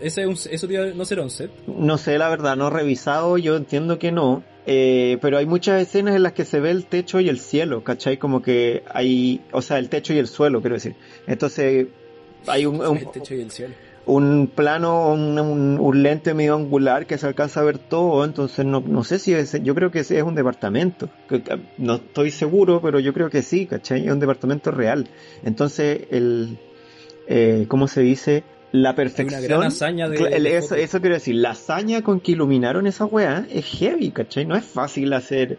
Ese 0.00 0.22
es 0.22 0.26
un- 0.46 0.52
eso 0.52 0.68
no 0.94 1.04
será 1.04 1.22
un 1.22 1.30
set. 1.30 1.50
No 1.66 1.98
sé, 1.98 2.18
la 2.18 2.28
verdad, 2.28 2.56
no 2.56 2.68
he 2.68 2.70
revisado, 2.70 3.38
yo 3.38 3.56
entiendo 3.56 3.98
que 3.98 4.12
no, 4.12 4.42
eh, 4.66 5.18
pero 5.22 5.38
hay 5.38 5.46
muchas 5.46 5.80
escenas 5.82 6.14
en 6.14 6.22
las 6.22 6.32
que 6.34 6.44
se 6.44 6.60
ve 6.60 6.70
el 6.70 6.84
techo 6.86 7.20
y 7.20 7.28
el 7.28 7.38
cielo, 7.40 7.82
¿cachai? 7.84 8.18
Como 8.18 8.42
que 8.42 8.82
hay, 8.92 9.40
o 9.52 9.62
sea, 9.62 9.78
el 9.78 9.88
techo 9.88 10.12
y 10.12 10.18
el 10.18 10.26
suelo, 10.26 10.60
quiero 10.60 10.74
decir. 10.76 10.94
Entonces, 11.26 11.86
hay 12.46 12.66
un, 12.66 12.80
un, 12.84 12.96
el 12.98 13.10
techo 13.10 13.34
y 13.34 13.40
el 13.40 13.50
cielo. 13.50 13.74
un 14.06 14.50
plano, 14.54 15.10
un, 15.12 15.38
un- 15.38 15.78
un 15.80 16.02
lente 16.02 16.32
medio 16.32 16.54
angular 16.54 17.06
que 17.06 17.18
se 17.18 17.26
alcanza 17.26 17.60
a 17.60 17.64
ver 17.64 17.76
todo, 17.78 18.24
entonces 18.24 18.64
no, 18.64 18.80
no 18.86 19.04
sé 19.04 19.18
si 19.18 19.34
es, 19.34 19.52
yo 19.62 19.74
creo 19.74 19.90
que 19.90 20.00
es 20.00 20.10
un 20.10 20.34
departamento, 20.34 21.10
que- 21.28 21.42
no 21.78 21.96
estoy 21.96 22.30
seguro, 22.30 22.80
pero 22.80 23.00
yo 23.00 23.12
creo 23.12 23.28
que 23.30 23.42
sí, 23.42 23.66
¿cachai? 23.66 24.06
Es 24.06 24.12
un 24.12 24.20
departamento 24.20 24.70
real. 24.70 25.08
Entonces, 25.44 26.02
el, 26.10 26.58
eh, 27.26 27.66
¿cómo 27.68 27.86
se 27.88 28.00
dice? 28.00 28.44
La 28.72 28.94
perfección. 28.94 29.40
una 29.40 29.48
gran 29.48 29.62
hazaña 29.64 30.08
de. 30.08 30.18
Cla- 30.18 30.30
el- 30.32 30.42
de 30.44 30.56
eso, 30.58 31.00
quiero 31.00 31.14
decir, 31.14 31.36
la 31.36 31.50
hazaña 31.50 32.02
con 32.02 32.20
que 32.20 32.32
iluminaron 32.32 32.86
esa 32.86 33.04
weá 33.06 33.46
es 33.50 33.64
heavy, 33.64 34.10
¿cachai? 34.10 34.44
No 34.44 34.56
es 34.56 34.64
fácil 34.64 35.12
hacer 35.14 35.58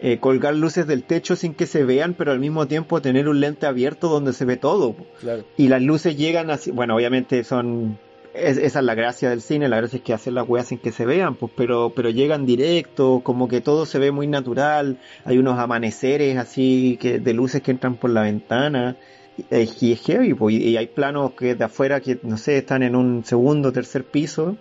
eh, 0.00 0.18
colgar 0.18 0.54
luces 0.56 0.86
del 0.86 1.04
techo 1.04 1.36
sin 1.36 1.54
que 1.54 1.66
se 1.66 1.84
vean, 1.84 2.14
pero 2.14 2.32
al 2.32 2.40
mismo 2.40 2.66
tiempo 2.66 3.02
tener 3.02 3.28
un 3.28 3.38
lente 3.40 3.66
abierto 3.66 4.08
donde 4.08 4.32
se 4.32 4.44
ve 4.46 4.56
todo. 4.56 4.96
Claro. 5.20 5.44
Y 5.58 5.68
las 5.68 5.82
luces 5.82 6.16
llegan 6.16 6.50
así, 6.50 6.70
bueno, 6.70 6.96
obviamente 6.96 7.44
son, 7.44 7.98
es- 8.32 8.56
esa 8.56 8.78
es 8.78 8.84
la 8.86 8.94
gracia 8.94 9.28
del 9.28 9.42
cine, 9.42 9.68
la 9.68 9.76
gracia 9.76 9.98
es 9.98 10.02
que 10.02 10.14
hacen 10.14 10.34
las 10.34 10.48
weas 10.48 10.68
sin 10.68 10.78
que 10.78 10.90
se 10.90 11.04
vean, 11.04 11.34
pues, 11.34 11.52
pero, 11.54 11.92
pero 11.94 12.08
llegan 12.08 12.46
directo, 12.46 13.20
como 13.22 13.46
que 13.46 13.60
todo 13.60 13.84
se 13.84 13.98
ve 13.98 14.10
muy 14.10 14.26
natural, 14.26 14.96
hay 15.26 15.36
unos 15.36 15.58
amaneceres 15.58 16.38
así 16.38 16.96
que 17.00 17.18
de 17.18 17.34
luces 17.34 17.60
que 17.60 17.70
entran 17.70 17.96
por 17.96 18.08
la 18.10 18.22
ventana, 18.22 18.96
y, 19.36 19.44
y 19.86 19.92
es 19.92 20.00
heavy, 20.02 20.34
pues, 20.34 20.56
y, 20.56 20.76
hay 20.76 20.86
planos 20.86 21.32
que 21.32 21.54
de 21.54 21.64
afuera 21.64 22.00
que, 22.00 22.18
no 22.22 22.36
sé, 22.36 22.58
están 22.58 22.82
en 22.82 22.94
un 22.96 23.24
segundo, 23.24 23.72
tercer 23.72 24.04
piso, 24.04 24.56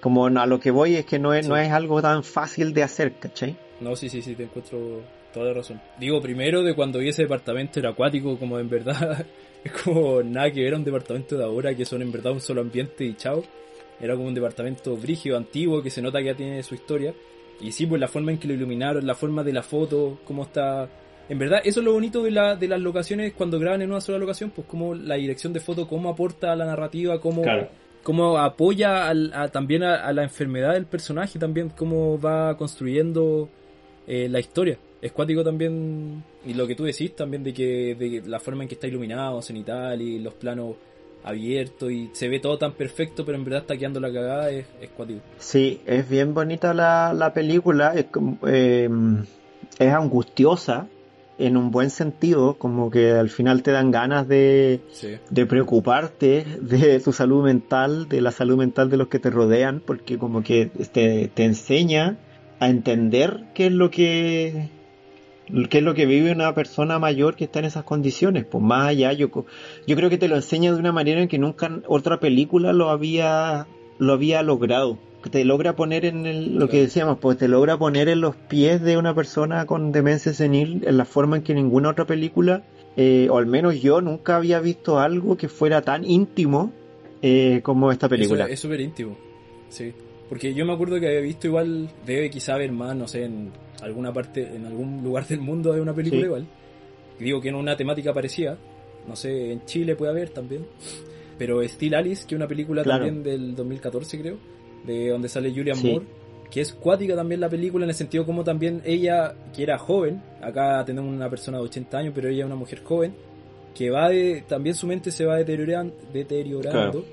como 0.00 0.26
a 0.26 0.46
lo 0.46 0.60
que 0.60 0.70
voy 0.70 0.96
es 0.96 1.06
que 1.06 1.18
no 1.18 1.32
es, 1.32 1.48
no 1.48 1.56
Sí. 1.56 1.62
es 1.62 1.72
algo 1.72 2.00
tan 2.02 2.22
fácil 2.22 2.74
de 2.74 2.82
hacer, 2.82 3.14
¿cachai? 3.14 3.56
No, 3.80 3.96
sí, 3.96 4.08
sí, 4.08 4.22
sí, 4.22 4.34
te 4.34 4.44
encuentro 4.44 5.00
toda 5.32 5.46
la 5.46 5.54
razón. 5.54 5.80
Digo, 5.98 6.20
primero 6.20 6.62
de 6.62 6.74
cuando 6.74 6.98
vi 6.98 7.08
ese 7.08 7.22
departamento 7.22 7.80
era 7.80 7.90
acuático, 7.90 8.38
como 8.38 8.58
en 8.58 8.68
verdad 8.68 9.26
es 9.64 9.72
como 9.72 10.22
nada 10.22 10.50
que 10.52 10.62
ver 10.62 10.74
a 10.74 10.76
un 10.76 10.84
departamento 10.84 11.36
de 11.36 11.44
ahora, 11.44 11.74
que 11.74 11.84
son 11.84 12.02
en 12.02 12.12
verdad 12.12 12.32
un 12.32 12.40
solo 12.40 12.60
ambiente 12.60 13.04
y 13.04 13.14
chao. 13.14 13.42
Era 14.00 14.14
como 14.14 14.28
un 14.28 14.34
departamento 14.34 14.96
brígido, 14.96 15.36
antiguo, 15.36 15.82
que 15.82 15.90
se 15.90 16.02
nota 16.02 16.18
que 16.18 16.26
ya 16.26 16.34
tiene 16.34 16.62
su 16.62 16.74
historia. 16.74 17.14
Y 17.60 17.72
sí, 17.72 17.86
pues 17.86 18.00
la 18.00 18.08
forma 18.08 18.32
en 18.32 18.38
que 18.38 18.48
lo 18.48 18.54
iluminaron, 18.54 19.06
la 19.06 19.14
forma 19.14 19.42
de 19.42 19.52
la 19.52 19.62
foto, 19.62 20.18
cómo 20.24 20.42
está... 20.42 20.88
En 21.28 21.38
verdad, 21.38 21.60
eso 21.64 21.80
es 21.80 21.84
lo 21.86 21.92
bonito 21.94 22.22
de, 22.22 22.30
la, 22.30 22.54
de 22.56 22.68
las 22.68 22.80
locaciones 22.80 23.32
cuando 23.32 23.58
graban 23.58 23.80
en 23.82 23.90
una 23.90 24.00
sola 24.00 24.18
locación, 24.18 24.50
pues 24.50 24.66
como 24.66 24.94
la 24.94 25.14
dirección 25.14 25.52
de 25.52 25.60
foto, 25.60 25.88
cómo 25.88 26.10
aporta 26.10 26.52
a 26.52 26.56
la 26.56 26.66
narrativa, 26.66 27.18
cómo, 27.20 27.42
cómo 28.02 28.36
apoya 28.38 29.08
al- 29.08 29.32
a- 29.34 29.48
también 29.48 29.82
a, 29.84 29.94
a 30.06 30.12
la 30.12 30.22
enfermedad 30.22 30.74
del 30.74 30.84
personaje, 30.86 31.38
también 31.38 31.70
cómo 31.70 32.20
va 32.20 32.56
construyendo 32.58 33.48
eh, 34.06 34.28
la 34.28 34.38
historia. 34.40 34.78
Es 35.00 35.12
cuático 35.12 35.42
también, 35.44 36.22
y 36.46 36.52
lo 36.54 36.66
que 36.66 36.74
tú 36.74 36.84
decís 36.84 37.14
también 37.16 37.42
de 37.42 37.52
que, 37.54 37.94
de 37.94 38.10
que 38.10 38.22
la 38.28 38.38
forma 38.40 38.62
en 38.64 38.68
que 38.68 38.74
está 38.74 38.86
iluminado, 38.86 39.40
cenital 39.42 40.00
y 40.02 40.18
los 40.18 40.34
planos 40.34 40.76
abiertos 41.24 41.90
y 41.90 42.10
se 42.12 42.28
ve 42.28 42.38
todo 42.38 42.58
tan 42.58 42.72
perfecto, 42.72 43.24
pero 43.24 43.38
en 43.38 43.44
verdad 43.44 43.62
está 43.62 43.76
quedando 43.78 43.98
la 43.98 44.12
cagada, 44.12 44.50
es, 44.50 44.66
es 44.80 44.90
cuático. 44.90 45.20
Sí, 45.38 45.80
es 45.86 46.06
bien 46.08 46.34
bonita 46.34 46.74
la, 46.74 47.14
la 47.14 47.32
película, 47.32 47.94
es, 47.94 48.04
como, 48.06 48.38
eh, 48.46 48.88
es 49.78 49.92
angustiosa, 49.92 50.86
en 51.38 51.56
un 51.56 51.70
buen 51.70 51.90
sentido, 51.90 52.54
como 52.54 52.90
que 52.90 53.10
al 53.12 53.28
final 53.28 53.62
te 53.62 53.72
dan 53.72 53.90
ganas 53.90 54.28
de, 54.28 54.80
Sí. 54.92 55.16
de 55.30 55.46
preocuparte 55.46 56.44
de 56.60 57.00
tu 57.00 57.12
salud 57.12 57.42
mental, 57.44 58.08
de 58.08 58.20
la 58.20 58.30
salud 58.30 58.56
mental 58.56 58.88
de 58.90 58.96
los 58.96 59.08
que 59.08 59.18
te 59.18 59.30
rodean, 59.30 59.82
porque 59.84 60.16
como 60.18 60.42
que 60.42 60.66
te, 60.92 61.28
te 61.34 61.44
enseña 61.44 62.18
a 62.60 62.68
entender 62.68 63.44
qué 63.54 63.66
es 63.66 63.72
lo 63.72 63.90
que 63.90 64.68
qué 65.68 65.78
es 65.78 65.84
lo 65.84 65.92
que 65.94 66.06
vive 66.06 66.32
una 66.32 66.54
persona 66.54 66.98
mayor 66.98 67.36
que 67.36 67.44
está 67.44 67.58
en 67.58 67.66
esas 67.66 67.84
condiciones. 67.84 68.46
Pues 68.46 68.64
más 68.64 68.88
allá, 68.88 69.12
yo, 69.12 69.28
yo 69.86 69.96
creo 69.96 70.08
que 70.08 70.16
te 70.18 70.28
lo 70.28 70.36
enseña 70.36 70.72
de 70.72 70.78
una 70.78 70.92
manera 70.92 71.20
en 71.20 71.28
que 71.28 71.38
nunca 71.38 71.80
otra 71.86 72.18
película 72.18 72.72
lo 72.72 72.88
había, 72.88 73.66
lo 73.98 74.12
había 74.14 74.42
logrado. 74.42 74.98
Te 75.30 75.44
logra 75.44 75.74
poner 75.76 76.04
en 76.04 76.26
el- 76.26 76.56
lo 76.56 76.68
que 76.68 76.80
decíamos, 76.82 77.18
pues 77.18 77.38
te 77.38 77.48
logra 77.48 77.76
poner 77.78 78.08
en 78.08 78.20
los 78.20 78.36
pies 78.36 78.82
de 78.82 78.96
una 78.98 79.14
persona 79.14 79.66
con 79.66 79.90
demencia 79.92 80.32
senil 80.34 80.82
en 80.86 80.96
la 80.96 81.04
forma 81.04 81.36
en 81.36 81.42
que 81.42 81.54
ninguna 81.54 81.90
otra 81.90 82.04
película, 82.06 82.62
eh, 82.96 83.28
o 83.30 83.38
al 83.38 83.46
menos 83.46 83.80
yo 83.80 84.00
nunca 84.00 84.36
había 84.36 84.60
visto 84.60 84.98
algo 85.00 85.36
que 85.36 85.48
fuera 85.48 85.82
tan 85.82 86.04
íntimo 86.04 86.72
eh, 87.22 87.60
como 87.62 87.90
esta 87.90 88.08
película. 88.08 88.46
Es 88.46 88.60
súper 88.60 88.80
íntimo. 88.82 89.16
Sí. 89.70 89.92
Porque 90.28 90.52
yo 90.52 90.66
me 90.66 90.72
acuerdo 90.74 91.00
que 91.00 91.06
había 91.06 91.20
visto 91.20 91.46
igual, 91.46 91.88
debe 92.04 92.28
quizá 92.28 92.54
haber 92.54 92.70
más, 92.72 92.94
no 92.94 93.08
sé, 93.08 93.24
en 93.24 93.50
alguna 93.82 94.12
parte, 94.12 94.54
en 94.54 94.66
algún 94.66 95.02
lugar 95.02 95.26
del 95.26 95.40
mundo 95.40 95.72
hay 95.72 95.80
una 95.80 95.94
película 95.94 96.20
Sí. 96.20 96.26
igual. 96.26 96.46
Digo 97.18 97.40
que 97.40 97.48
en 97.48 97.54
una 97.54 97.76
temática 97.76 98.12
parecida. 98.12 98.58
No 99.08 99.16
sé, 99.16 99.52
en 99.52 99.64
Chile 99.64 99.96
puede 99.96 100.10
haber 100.12 100.30
también. 100.30 100.66
Pero 101.38 101.62
Steel 101.66 101.94
Alice, 101.94 102.26
que 102.26 102.34
es 102.34 102.38
una 102.38 102.46
película 102.48 102.82
Claro. 102.82 103.04
también 103.06 103.22
del 103.22 103.54
2014 103.56 104.18
creo, 104.20 104.36
de 104.86 105.08
donde 105.08 105.28
sale 105.28 105.50
Julian 105.54 105.76
Sí. 105.76 105.90
Moore, 105.90 106.06
que 106.50 106.60
es 106.60 106.72
cuática 106.72 107.16
también 107.16 107.40
la 107.40 107.48
película 107.48 107.84
en 107.84 107.90
el 107.90 107.94
sentido 107.96 108.24
como 108.26 108.44
también 108.44 108.80
ella, 108.84 109.34
que 109.54 109.62
era 109.64 109.78
joven, 109.78 110.22
acá 110.40 110.84
tenemos 110.84 111.12
una 111.14 111.28
persona 111.28 111.58
de 111.58 111.64
80 111.64 111.98
años, 111.98 112.12
pero 112.14 112.28
ella 112.28 112.40
es 112.40 112.46
una 112.46 112.54
mujer 112.56 112.82
joven, 112.84 113.14
que 113.74 113.90
va 113.90 114.08
de, 114.08 114.44
también 114.46 114.76
su 114.76 114.86
mente 114.86 115.10
se 115.10 115.24
va 115.24 115.38
deterioran- 115.40 115.92
deteriorando, 116.12 117.02
Claro. 117.02 117.04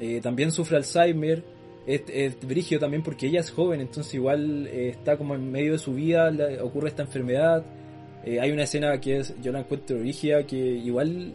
eh, 0.00 0.20
también 0.22 0.52
sufre 0.52 0.76
Alzheimer, 0.76 1.42
es, 1.86 2.02
es 2.08 2.38
brígido 2.46 2.80
también 2.80 3.02
porque 3.02 3.26
ella 3.26 3.40
es 3.40 3.50
joven, 3.50 3.80
entonces 3.80 4.14
igual 4.14 4.66
eh, 4.68 4.90
está 4.90 5.16
como 5.16 5.34
en 5.34 5.50
medio 5.50 5.72
de 5.72 5.78
su 5.78 5.92
vida, 5.94 6.30
ocurre 6.62 6.88
esta 6.88 7.02
enfermedad, 7.02 7.64
Eh, 8.26 8.40
hay 8.40 8.50
una 8.52 8.62
escena 8.62 8.98
que 9.02 9.18
es, 9.18 9.34
yo 9.42 9.52
la 9.52 9.58
encuentro 9.60 9.98
rígida, 9.98 10.46
que 10.46 10.56
igual 10.56 11.34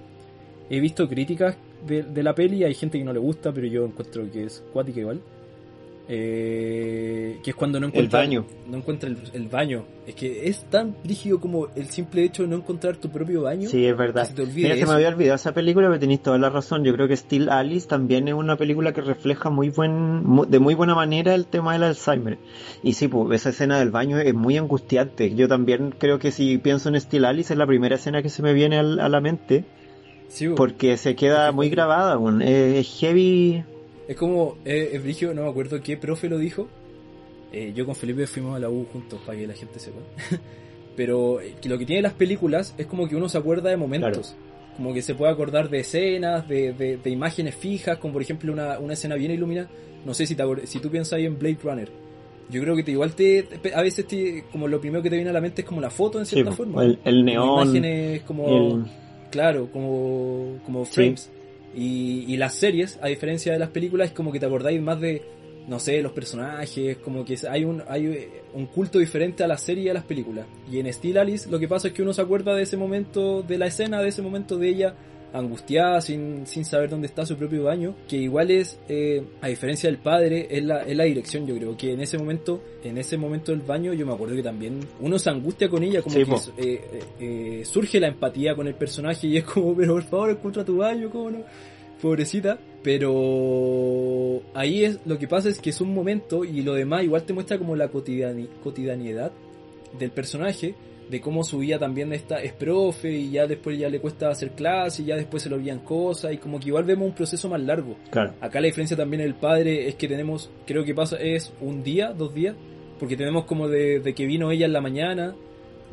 he 0.71 0.79
visto 0.79 1.07
críticas 1.07 1.55
de, 1.85 2.01
de 2.01 2.23
la 2.23 2.33
peli, 2.33 2.63
hay 2.63 2.73
gente 2.73 2.97
que 2.97 3.03
no 3.03 3.13
le 3.13 3.19
gusta, 3.19 3.51
pero 3.53 3.67
yo 3.67 3.85
encuentro 3.85 4.23
que 4.31 4.45
es 4.45 4.63
cuática 4.73 4.99
igual. 5.01 5.21
Eh, 6.11 7.37
que 7.43 7.51
es 7.51 7.55
cuando 7.55 7.79
no 7.79 7.85
encuentra 7.87 8.19
baño. 8.21 8.43
no 8.67 8.77
encuentra 8.77 9.07
el, 9.09 9.17
el 9.31 9.47
baño. 9.47 9.83
Es 10.07 10.15
que 10.15 10.47
es 10.49 10.63
tan 10.63 10.95
rígido 11.05 11.39
como 11.39 11.67
el 11.75 11.87
simple 11.91 12.23
hecho 12.23 12.41
de 12.41 12.49
no 12.49 12.55
encontrar 12.55 12.97
tu 12.97 13.09
propio 13.09 13.43
baño. 13.43 13.69
Sí, 13.69 13.85
es 13.85 13.95
verdad. 13.95 14.25
se 14.27 14.33
te 14.33 14.45
Mira, 14.47 14.75
se 14.75 14.87
me 14.87 14.93
había 14.93 15.09
olvidado 15.09 15.35
esa 15.35 15.53
película, 15.53 15.87
pero 15.87 15.99
tenéis 15.99 16.23
toda 16.23 16.39
la 16.39 16.49
razón. 16.49 16.83
Yo 16.83 16.93
creo 16.95 17.07
que 17.07 17.15
Still 17.15 17.49
Alice 17.49 17.87
también 17.87 18.27
es 18.27 18.33
una 18.33 18.55
película 18.55 18.91
que 18.91 19.01
refleja 19.01 19.51
muy 19.51 19.69
buen, 19.69 20.23
de 20.49 20.57
muy 20.57 20.73
buena 20.73 20.95
manera 20.95 21.35
el 21.35 21.45
tema 21.45 21.73
del 21.73 21.83
Alzheimer. 21.83 22.39
Y 22.81 22.93
sí, 22.93 23.07
pues 23.07 23.41
esa 23.41 23.49
escena 23.51 23.77
del 23.77 23.91
baño 23.91 24.17
es 24.17 24.33
muy 24.33 24.57
angustiante. 24.57 25.35
Yo 25.35 25.47
también 25.47 25.93
creo 25.95 26.17
que 26.17 26.31
si 26.31 26.57
pienso 26.57 26.89
en 26.89 26.99
Still 26.99 27.25
Alice 27.25 27.53
es 27.53 27.57
la 27.59 27.67
primera 27.67 27.95
escena 27.97 28.23
que 28.23 28.29
se 28.29 28.41
me 28.41 28.53
viene 28.53 28.79
al- 28.79 28.99
a 28.99 29.09
la 29.09 29.21
mente, 29.21 29.63
Sí, 30.27 30.47
porque 30.55 30.97
se 30.97 31.15
queda 31.15 31.51
muy 31.51 31.69
grabada. 31.69 32.19
es 32.43 32.99
heavy. 32.99 33.63
Es 34.09 34.15
como, 34.17 34.57
eh, 34.65 34.89
es 34.93 35.01
brígido, 35.03 35.33
no 35.33 35.43
me 35.43 35.49
acuerdo 35.49 35.79
qué 35.81 35.95
profe 35.95 36.27
lo 36.27 36.37
dijo. 36.37 36.67
Eh, 37.53 37.71
yo 37.75 37.85
con 37.85 37.95
Felipe 37.95 38.27
fuimos 38.27 38.55
a 38.55 38.59
la 38.59 38.69
U 38.69 38.85
juntos 38.91 39.19
para 39.25 39.37
que 39.37 39.47
la 39.47 39.53
gente 39.53 39.79
sepa. 39.79 39.99
Pero 40.95 41.39
eh, 41.41 41.53
lo 41.63 41.77
que 41.77 41.85
tiene 41.85 42.01
las 42.01 42.13
películas 42.13 42.73
es 42.77 42.85
como 42.87 43.07
que 43.07 43.15
uno 43.15 43.29
se 43.29 43.37
acuerda 43.37 43.69
de 43.69 43.77
momentos. 43.77 44.35
Como 44.75 44.93
que 44.93 45.01
se 45.01 45.13
puede 45.15 45.31
acordar 45.31 45.69
de 45.69 45.79
escenas, 45.79 46.47
de, 46.47 46.73
de- 46.73 46.97
de 46.97 47.09
imágenes 47.09 47.55
fijas, 47.55 47.97
como 47.97 48.13
por 48.13 48.21
ejemplo 48.21 48.51
una, 48.51 48.79
una 48.79 48.93
escena 48.93 49.15
bien 49.15 49.31
iluminada. 49.31 49.69
No 50.05 50.13
sé 50.13 50.25
si, 50.25 50.35
te 50.35 50.43
si 50.65 50.79
tú 50.79 50.89
piensas 50.89 51.13
ahí 51.13 51.25
en 51.25 51.37
Blade 51.37 51.57
Runner. 51.63 51.89
Yo 52.49 52.61
creo 52.61 52.75
que 52.75 52.83
te, 52.83 52.91
igual 52.91 53.13
te, 53.13 53.47
a 53.75 53.81
veces 53.83 54.07
te, 54.07 54.43
como 54.51 54.67
lo 54.67 54.79
primero 54.81 55.03
que 55.03 55.09
te 55.09 55.17
viene 55.17 55.29
a 55.29 55.33
la 55.33 55.41
mente 55.41 55.61
es 55.61 55.67
como 55.67 55.81
la 55.81 55.91
foto 55.91 56.17
en 56.17 56.25
Sí, 56.25 56.35
cierta 56.35 56.49
pues, 56.51 56.57
forma. 56.57 56.83
el, 56.83 56.97
el 57.05 57.23
neón. 57.23 57.61
imágenes 57.67 58.21
como 58.23 58.47
el- 58.77 58.85
claro 59.29 59.67
como 59.71 60.57
como 60.65 60.83
Sí. 60.85 61.13
Y, 61.79 62.25
y 62.27 62.37
las 62.37 62.55
series 62.55 62.99
a 63.01 63.07
diferencia 63.07 63.53
de 63.53 63.59
las 63.59 63.69
películas 63.69 64.09
es 64.09 64.13
como 64.13 64.31
que 64.31 64.39
te 64.39 64.45
acordáis 64.45 64.81
más 64.81 64.99
de 64.99 65.21
no 65.67 65.79
sé 65.79 66.01
los 66.01 66.11
personajes 66.13 66.97
como 66.97 67.23
que 67.23 67.37
hay 67.47 67.63
un 67.63 67.83
hay 67.87 68.27
un 68.53 68.65
culto 68.65 68.97
diferente 68.97 69.43
a 69.43 69.47
la 69.47 69.57
serie 69.57 69.85
y 69.85 69.89
a 69.89 69.93
las 69.93 70.03
películas. 70.03 70.45
Y 70.69 70.79
en 70.79 70.91
Steel 70.91 71.17
Alice 71.17 71.49
lo 71.49 71.59
que 71.59 71.67
pasa 71.67 71.89
es 71.89 71.93
que 71.93 72.01
uno 72.01 72.11
se 72.11 72.21
acuerda 72.21 72.55
de 72.55 72.63
ese 72.63 72.75
momento 72.75 73.43
de 73.43 73.57
la 73.57 73.67
escena 73.67 74.01
de 74.01 74.09
ese 74.09 74.21
momento 74.21 74.57
de 74.57 74.67
ella 74.67 74.95
angustiada 75.33 76.01
sin, 76.01 76.45
sin 76.47 76.65
saber 76.65 76.89
dónde 76.89 77.07
está 77.07 77.25
su 77.25 77.35
propio 77.37 77.63
baño 77.63 77.95
que 78.07 78.17
igual 78.17 78.49
es 78.51 78.79
eh, 78.89 79.23
a 79.41 79.47
diferencia 79.47 79.89
del 79.89 79.99
padre 79.99 80.47
es 80.49 80.63
la, 80.63 80.83
es 80.83 80.95
la 80.97 81.03
dirección 81.03 81.45
yo 81.45 81.55
creo 81.55 81.77
que 81.77 81.93
en 81.93 82.01
ese 82.01 82.17
momento 82.17 82.61
en 82.83 82.97
ese 82.97 83.17
momento 83.17 83.51
del 83.51 83.61
baño 83.61 83.93
yo 83.93 84.05
me 84.05 84.13
acuerdo 84.13 84.35
que 84.35 84.43
también 84.43 84.79
uno 84.99 85.19
se 85.19 85.29
angustia 85.29 85.69
con 85.69 85.83
ella 85.83 86.01
como 86.01 86.15
Sí, 86.15 86.21
que 86.25 86.31
po. 86.31 86.37
eh, 86.57 86.81
eh, 86.93 87.03
eh, 87.19 87.65
surge 87.65 87.99
la 87.99 88.07
empatía 88.07 88.55
con 88.55 88.67
el 88.67 88.75
personaje 88.75 89.27
y 89.27 89.37
es 89.37 89.43
como 89.43 89.75
pero 89.75 89.93
por 89.93 90.03
favor 90.03 90.29
encuentra 90.31 90.65
tu 90.65 90.77
baño 90.77 91.09
cómo 91.11 91.29
no 91.31 91.39
pobrecita 92.01 92.57
pero 92.81 94.41
ahí 94.53 94.83
es 94.85 94.99
lo 95.05 95.17
que 95.17 95.27
pasa 95.27 95.49
es 95.49 95.59
que 95.59 95.69
es 95.69 95.81
un 95.81 95.93
momento 95.93 96.43
y 96.45 96.61
lo 96.61 96.73
demás 96.73 97.03
igual 97.03 97.23
te 97.23 97.33
muestra 97.33 97.57
como 97.57 97.75
la 97.75 97.91
cotidiani- 97.91 98.47
cotidianidad 98.63 99.31
del 99.97 100.11
personaje 100.11 100.75
de 101.09 101.19
cómo 101.19 101.43
su 101.43 101.57
vida 101.59 101.79
también 101.79 102.13
está, 102.13 102.41
es 102.41 102.53
profe 102.53 103.11
y 103.11 103.31
ya 103.31 103.47
después 103.47 103.77
ya 103.77 103.89
le 103.89 103.99
cuesta 103.99 104.29
hacer 104.29 104.51
clase 104.51 105.01
y 105.01 105.05
ya 105.05 105.15
después 105.15 105.41
se 105.41 105.49
le 105.49 105.55
olvidan 105.55 105.79
cosas 105.79 106.33
y 106.33 106.37
como 106.37 106.59
que 106.59 106.67
igual 106.67 106.83
vemos 106.83 107.07
un 107.07 107.15
proceso 107.15 107.49
más 107.49 107.61
largo. 107.61 107.95
Claro. 108.11 108.33
Acá 108.39 108.61
la 108.61 108.67
diferencia 108.67 108.95
también 108.95 109.23
del 109.23 109.33
padre 109.33 109.87
es 109.87 109.95
que 109.95 110.07
tenemos, 110.07 110.51
creo 110.67 110.85
que 110.85 110.93
pasa, 110.93 111.17
es 111.17 111.51
un 111.61 111.83
día, 111.83 112.13
dos 112.13 112.33
días, 112.33 112.55
porque 112.99 113.17
tenemos 113.17 113.45
como 113.45 113.67
de, 113.67 113.99
de 113.99 114.13
que 114.13 114.27
vino 114.27 114.51
ella 114.51 114.67
en 114.67 114.73
la 114.73 114.81
mañana, 114.81 115.35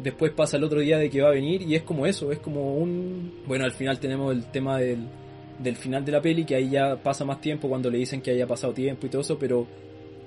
después 0.03 0.33
pasa 0.33 0.59
el 0.59 0.65
otro 0.65 0.81
día 0.81 0.99
de 0.99 1.09
que 1.09 1.23
va 1.23 1.29
a 1.29 1.33
venir 1.33 1.63
y 1.63 1.75
es 1.77 1.83
como 1.83 2.07
eso, 2.07 2.31
es 2.31 2.39
como 2.39 2.75
un... 2.77 3.43
Bueno, 3.47 3.65
al 3.65 3.73
final 3.73 3.99
tenemos 3.99 4.35
el 4.35 4.45
tema 4.45 4.79
del, 4.79 5.07
del 5.59 5.77
final 5.77 6.05
de 6.05 6.13
la 6.13 6.21
peli, 6.21 6.45
que 6.45 6.57
ahí 6.57 6.69
ya 6.69 6.97
pasa 6.97 7.25
más 7.25 7.41
tiempo 7.41 7.69
cuando 7.71 7.91
le 7.91 7.97
dicen 7.97 8.21
que 8.21 8.33
haya 8.33 8.47
pasado 8.47 8.75
tiempo 8.75 9.07
y 9.07 9.11
todo 9.11 9.23
eso, 9.23 9.39
pero 9.39 9.67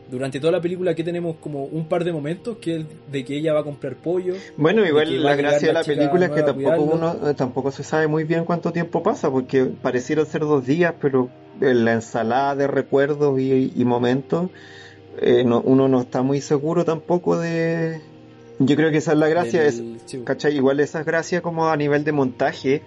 durante 0.10 0.40
toda 0.40 0.52
la 0.52 0.62
película 0.62 0.96
que 0.96 1.04
tenemos 1.04 1.36
como 1.38 1.66
un 1.66 1.86
par 1.88 2.04
de 2.04 2.12
momentos 2.12 2.58
que 2.58 2.78
es 2.78 2.86
de 3.12 3.24
que 3.26 3.38
ella 3.38 3.54
va 3.54 3.60
a 3.60 3.64
comprar 3.64 3.96
pollo. 3.96 4.34
Bueno, 4.58 4.86
igual 4.86 5.22
la 5.24 5.36
gracia 5.36 5.68
de 5.68 5.74
la 5.74 5.84
película 5.84 6.26
es 6.26 6.32
que 6.32 6.44
tampoco 6.44 6.84
uno 6.96 7.30
eh, 7.30 7.34
tampoco 7.36 7.72
se 7.72 7.84
sabe 7.84 8.08
muy 8.08 8.24
bien 8.24 8.46
cuánto 8.46 8.72
tiempo 8.72 9.04
pasa, 9.04 9.30
porque 9.30 9.66
parecieron 9.66 10.26
ser 10.26 10.42
dos 10.42 10.66
días, 10.66 10.94
pero 11.02 11.30
en 11.62 11.86
la 11.86 11.94
ensalada 11.94 12.56
de 12.56 12.68
recuerdos 12.68 13.40
y, 13.40 13.72
y 13.76 13.86
momentos, 13.86 14.50
eh, 15.22 15.44
no- 15.46 15.62
uno 15.62 15.88
no 15.88 16.02
está 16.02 16.22
muy 16.22 16.42
seguro 16.42 16.86
tampoco 16.86 17.38
de... 17.38 18.02
Yo 18.60 18.76
creo 18.76 18.92
que 18.92 18.98
esa 18.98 19.14
es 19.14 19.18
la 19.18 19.28
gracia, 19.30 19.64
es, 19.66 19.82
¿cachai? 20.26 20.56
Igual 20.56 20.80
esa 20.82 21.00
es 21.02 21.06
gracia 21.06 21.42
como 21.42 21.70
a 21.70 21.78
nivel 21.78 22.04
de 22.04 22.12
montaje, 22.12 22.82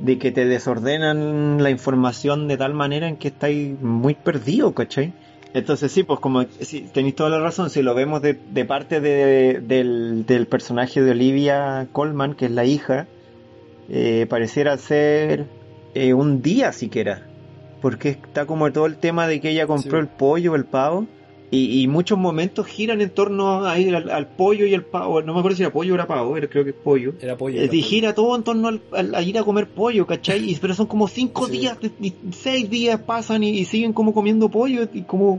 de 0.00 0.16
que 0.18 0.30
te 0.30 0.46
desordenan 0.46 1.62
la 1.62 1.70
información 1.70 2.48
de 2.48 2.56
tal 2.56 2.72
manera 2.72 3.08
en 3.08 3.16
que 3.16 3.28
estáis 3.28 3.78
muy 3.80 4.14
perdido, 4.14 4.72
¿cachai? 4.74 5.12
Entonces 5.54 5.90
sí, 5.92 6.02
pues 6.02 6.20
como 6.20 6.44
sí, 6.60 6.88
tenéis 6.92 7.14
toda 7.14 7.30
la 7.30 7.40
razón, 7.40 7.70
si 7.70 7.82
lo 7.82 7.94
vemos 7.94 8.20
de, 8.22 8.34
de 8.52 8.64
parte 8.64 9.00
de- 9.00 9.60
del, 9.60 10.26
del 10.26 10.46
personaje 10.46 11.00
de 11.02 11.10
Olivia 11.12 11.88
Colman, 11.92 12.34
que 12.34 12.46
es 12.46 12.50
la 12.50 12.64
hija, 12.66 13.06
eh, 13.88 14.26
pareciera 14.28 14.76
ser 14.76 15.46
eh, 15.94 16.12
un 16.12 16.42
día 16.42 16.72
siquiera, 16.72 17.22
porque 17.80 18.10
está 18.10 18.44
como 18.44 18.70
todo 18.72 18.84
el 18.86 18.96
tema 18.96 19.26
de 19.26 19.40
que 19.40 19.50
ella 19.50 19.66
compró 19.66 19.92
Sí. 19.92 20.02
el 20.02 20.08
pollo, 20.08 20.54
el 20.54 20.64
pavo, 20.66 21.06
y, 21.50 21.82
y 21.82 21.88
muchos 21.88 22.18
momentos 22.18 22.66
giran 22.66 23.00
en 23.00 23.10
torno 23.10 23.64
a 23.66 23.72
al, 23.72 24.10
al 24.10 24.26
pollo 24.28 24.66
y 24.66 24.74
al 24.74 24.84
pavo, 24.84 25.22
no 25.22 25.32
me 25.32 25.38
acuerdo 25.38 25.56
si 25.56 25.62
era 25.62 25.72
pollo 25.72 25.92
o 25.92 25.94
era 25.94 26.06
pavo, 26.06 26.36
era- 26.36 26.46
creo 26.48 26.64
que 26.64 26.70
es 26.70 26.76
pollo. 26.76 27.14
Era 27.20 27.36
pollo. 27.36 27.56
Eh, 27.56 27.64
era 27.64 27.74
y 27.74 27.78
pollo. 27.78 27.88
gira 27.88 28.14
todo 28.14 28.36
en 28.36 28.42
torno 28.42 28.68
al, 28.68 28.80
al- 28.92 29.14
a 29.14 29.22
ir 29.22 29.38
a 29.38 29.44
comer 29.44 29.66
pollo, 29.68 30.06
¿cachai? 30.06 30.50
Y- 30.50 30.56
pero 30.56 30.74
son 30.74 30.86
como 30.86 31.08
cinco 31.08 31.46
Sí. 31.46 31.52
días, 31.58 31.78
seis 32.32 32.68
días 32.68 33.00
pasan 33.00 33.42
y, 33.44 33.50
y 33.50 33.64
siguen 33.64 33.92
como 33.92 34.12
comiendo 34.12 34.48
pollo 34.50 34.88
y 34.92 35.02
como... 35.02 35.38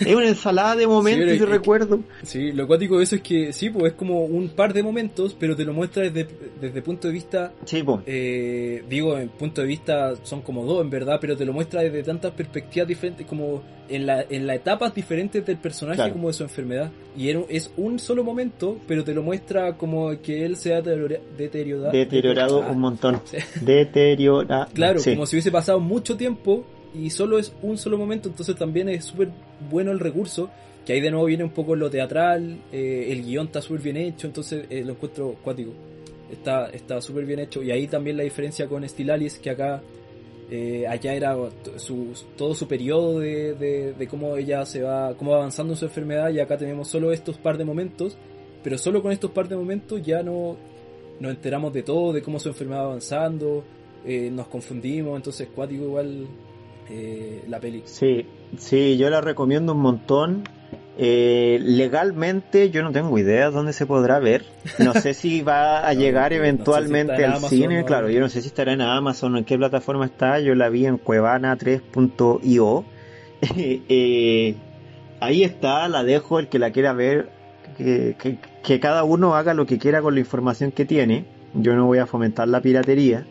Es 0.00 0.14
una 0.14 0.26
ensalada 0.28 0.74
de 0.76 0.86
momentos 0.86 1.34
y 1.34 1.38
recuerdos. 1.38 2.00
Sí, 2.22 2.52
lo 2.52 2.66
cuático 2.66 2.98
de 2.98 3.04
eso 3.04 3.16
es 3.16 3.22
que 3.22 3.52
sí, 3.52 3.70
pues 3.70 3.92
es 3.92 3.98
como 3.98 4.24
un 4.24 4.48
par 4.48 4.72
de 4.72 4.82
momentos, 4.82 5.36
pero 5.38 5.54
te 5.54 5.64
lo 5.64 5.72
muestra 5.72 6.04
desde, 6.04 6.26
desde 6.60 6.82
punto 6.82 7.08
de 7.08 7.14
vista, 7.14 7.52
Sí, 7.64 7.82
po. 7.82 8.02
eh, 8.06 8.82
digo, 8.88 9.18
en 9.18 9.28
punto 9.28 9.60
de 9.60 9.66
vista 9.66 10.14
son 10.22 10.40
como 10.42 10.64
dos 10.64 10.82
en 10.82 10.90
verdad, 10.90 11.18
pero 11.20 11.36
te 11.36 11.44
lo 11.44 11.52
muestra 11.52 11.82
desde 11.82 12.02
tantas 12.02 12.32
perspectivas 12.32 12.88
diferentes, 12.88 13.26
como 13.26 13.62
en 13.88 14.04
la 14.06 14.22
en 14.28 14.48
las 14.48 14.56
etapas 14.56 14.92
diferentes 14.94 15.46
del 15.46 15.58
personaje 15.58 15.96
Claro. 15.98 16.12
como 16.14 16.26
de 16.28 16.34
su 16.34 16.42
enfermedad. 16.42 16.90
Y 17.16 17.30
es 17.48 17.70
un 17.76 17.98
solo 18.00 18.24
momento, 18.24 18.78
pero 18.88 19.04
te 19.04 19.14
lo 19.14 19.22
muestra 19.22 19.76
como 19.76 20.10
que 20.20 20.44
él 20.44 20.56
se 20.56 20.74
ha 20.74 20.80
deteriora- 20.82 21.20
deteriorado. 21.38 21.92
Deteriorado 21.92 22.62
Ah, 22.64 22.70
un 22.72 22.80
montón. 22.80 23.20
sí. 23.24 23.36
Deteriorado. 23.60 24.66
Claro, 24.74 24.98
Sí. 24.98 25.10
como 25.14 25.26
si 25.26 25.36
hubiese 25.36 25.50
pasado 25.52 25.78
mucho 25.80 26.16
tiempo 26.16 26.64
y 27.04 27.10
solo 27.10 27.38
es 27.38 27.52
un 27.62 27.78
solo 27.78 27.98
momento, 27.98 28.28
entonces 28.28 28.56
también 28.56 28.88
es 28.88 29.04
súper 29.04 29.28
bueno 29.70 29.92
el 29.92 30.00
recurso, 30.00 30.50
que 30.84 30.92
ahí 30.92 31.00
de 31.00 31.10
nuevo 31.10 31.26
viene 31.26 31.44
un 31.44 31.50
poco 31.50 31.74
lo 31.74 31.90
teatral, 31.90 32.58
eh, 32.72 33.08
el 33.10 33.24
guion 33.24 33.46
está 33.46 33.60
súper 33.60 33.82
bien 33.82 33.96
hecho, 33.96 34.26
entonces 34.26 34.66
eh, 34.70 34.84
lo 34.84 34.92
encuentro 34.92 35.36
cuático. 35.42 35.72
está 36.30 36.68
está 36.70 37.00
súper 37.00 37.24
bien 37.24 37.40
hecho 37.40 37.62
y 37.62 37.70
ahí 37.70 37.86
también 37.86 38.16
la 38.16 38.24
diferencia 38.24 38.66
con 38.66 38.88
Stilalis 38.88 39.38
que 39.38 39.50
acá 39.50 39.82
eh, 40.50 40.86
allá 40.86 41.14
era 41.14 41.36
su, 41.76 42.12
todo 42.36 42.54
su 42.54 42.68
periodo 42.68 43.18
de, 43.20 43.54
de, 43.54 43.92
de 43.94 44.08
cómo 44.08 44.36
ella 44.36 44.64
se 44.64 44.82
va 44.82 45.14
cómo 45.16 45.32
va 45.32 45.38
avanzando 45.38 45.72
en 45.72 45.76
su 45.76 45.84
enfermedad 45.86 46.30
y 46.30 46.40
acá 46.40 46.56
tenemos 46.56 46.88
solo 46.88 47.12
estos 47.12 47.36
par 47.36 47.58
de 47.58 47.64
momentos 47.64 48.16
pero 48.62 48.78
solo 48.78 49.02
con 49.02 49.12
estos 49.12 49.30
par 49.30 49.48
de 49.48 49.56
momentos 49.56 50.02
ya 50.02 50.22
no 50.22 50.56
nos 51.20 51.30
enteramos 51.32 51.72
de 51.72 51.82
todo 51.82 52.12
de 52.12 52.22
cómo 52.22 52.38
su 52.38 52.48
enfermedad 52.48 52.82
va 52.82 52.86
avanzando 52.86 53.64
eh, 54.04 54.30
nos 54.30 54.46
confundimos 54.46 55.16
entonces 55.16 55.48
cuático 55.54 55.84
igual 55.84 56.28
eh, 56.90 57.44
la 57.48 57.58
peli 57.60 57.82
Sí, 57.84 58.26
sí, 58.58 58.96
yo 58.96 59.10
la 59.10 59.20
recomiendo 59.20 59.72
un 59.72 59.80
montón. 59.80 60.44
Eh, 60.98 61.58
legalmente 61.62 62.70
yo 62.70 62.82
no 62.82 62.90
tengo 62.90 63.18
idea 63.18 63.50
dónde 63.50 63.74
se 63.74 63.84
podrá 63.84 64.18
ver. 64.18 64.44
No 64.78 64.94
sé 64.94 65.12
si 65.12 65.42
va 65.42 65.86
a 65.86 65.92
No, 65.94 66.00
llegar 66.00 66.30
no 66.32 66.36
sé 66.36 66.42
si 66.42 66.48
eventualmente 66.48 67.12
al 67.16 67.24
Amazon 67.32 67.48
cine. 67.50 67.84
Claro, 67.84 68.08
yo 68.08 68.20
no 68.20 68.28
sé 68.30 68.40
si 68.40 68.48
estará 68.48 68.72
en 68.72 68.80
Amazon 68.80 69.34
o 69.34 69.38
en 69.38 69.44
qué 69.44 69.58
plataforma 69.58 70.06
está. 70.06 70.40
Yo 70.40 70.54
la 70.54 70.68
vi 70.70 70.86
en 70.86 70.98
cuevana3.io. 70.98 72.84
Eh, 73.56 74.54
ahí 75.20 75.42
está, 75.44 75.88
la 75.88 76.02
dejo. 76.04 76.38
El 76.38 76.48
que 76.48 76.58
la 76.58 76.70
quiera 76.70 76.92
ver, 76.94 77.28
que, 77.76 78.16
que- 78.18 78.38
que 78.62 78.80
cada 78.80 79.04
uno 79.04 79.36
haga 79.36 79.54
lo 79.54 79.66
que 79.66 79.78
quiera 79.78 80.00
con 80.02 80.14
la 80.14 80.20
información 80.20 80.72
que 80.72 80.84
tiene. 80.86 81.24
Yo 81.54 81.74
no 81.76 81.86
voy 81.86 81.98
a 81.98 82.06
fomentar 82.06 82.48
la 82.48 82.60
piratería. 82.60 83.24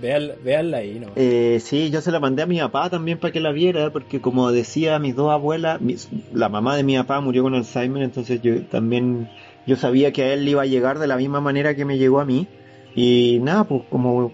Vean, 0.00 0.30
veanla 0.44 0.76
ahí 0.78 1.00
no 1.00 1.08
Eh, 1.16 1.58
sí, 1.60 1.90
yo 1.90 2.00
se 2.00 2.12
la 2.12 2.20
mandé 2.20 2.42
a 2.42 2.46
mi 2.46 2.58
papá 2.60 2.88
también 2.90 3.18
para 3.18 3.32
que 3.32 3.40
la 3.40 3.50
viera, 3.52 3.90
porque 3.90 4.20
como 4.20 4.52
decía 4.52 4.98
mis 4.98 5.16
dos 5.16 5.30
abuelas, 5.32 5.80
mis- 5.80 6.08
la 6.32 6.48
mamá 6.48 6.76
de 6.76 6.84
mi 6.84 6.96
papá 6.96 7.20
murió 7.20 7.42
con 7.42 7.54
Alzheimer, 7.54 8.02
entonces 8.02 8.40
yo 8.42 8.62
también, 8.66 9.28
yo 9.66 9.76
sabía 9.76 10.12
que 10.12 10.22
a 10.22 10.32
él 10.34 10.44
le 10.44 10.52
iba 10.52 10.62
a 10.62 10.66
llegar 10.66 10.98
de 11.00 11.06
la 11.08 11.16
misma 11.16 11.40
manera 11.40 11.74
que 11.74 11.84
me 11.84 11.98
llegó 11.98 12.20
a 12.20 12.24
mí. 12.24 12.46
Y 12.94 13.38
nada, 13.42 13.64
pues 13.64 13.82
como, 13.90 14.32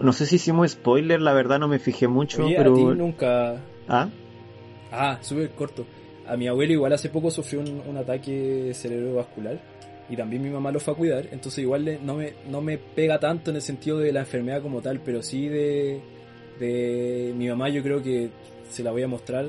no 0.00 0.12
sé 0.12 0.26
si 0.26 0.36
hicimos 0.36 0.70
spoiler, 0.72 1.20
la 1.20 1.32
verdad 1.32 1.58
no 1.58 1.68
me 1.68 1.78
fijé 1.78 2.08
mucho, 2.08 2.44
Oye, 2.44 2.56
a 2.56 2.58
pero... 2.58 2.74
ti 2.74 2.82
nunca 2.84 3.56
¿Ah? 3.88 4.08
Ah, 4.90 5.18
súper 5.20 5.50
corto. 5.50 5.86
A 6.26 6.36
mi 6.36 6.46
abuelo 6.48 6.72
igual 6.72 6.92
hace 6.92 7.08
poco 7.08 7.30
sufrió 7.30 7.60
un, 7.60 7.82
un 7.88 7.96
ataque 7.96 8.72
cerebrovascular 8.74 9.58
y 10.10 10.16
también 10.16 10.42
mi 10.42 10.50
mamá 10.50 10.72
lo 10.72 10.80
fue 10.80 10.94
a 10.94 10.96
cuidar, 10.96 11.26
entonces 11.32 11.58
igual 11.60 11.84
le- 11.84 11.98
no, 12.00 12.14
me, 12.16 12.32
no 12.50 12.60
me 12.62 12.78
pega 12.78 13.18
tanto 13.20 13.50
en 13.50 13.56
el 13.56 13.62
sentido 13.62 13.98
de 13.98 14.12
la 14.12 14.20
enfermedad 14.20 14.62
como 14.62 14.80
tal, 14.80 15.00
pero 15.00 15.22
sí 15.22 15.48
de, 15.48 16.00
de 16.58 17.32
mi 17.36 17.48
mamá 17.48 17.68
yo 17.68 17.82
creo 17.82 18.02
que 18.02 18.30
se 18.70 18.82
la 18.82 18.90
voy 18.90 19.02
a 19.02 19.08
mostrar 19.08 19.46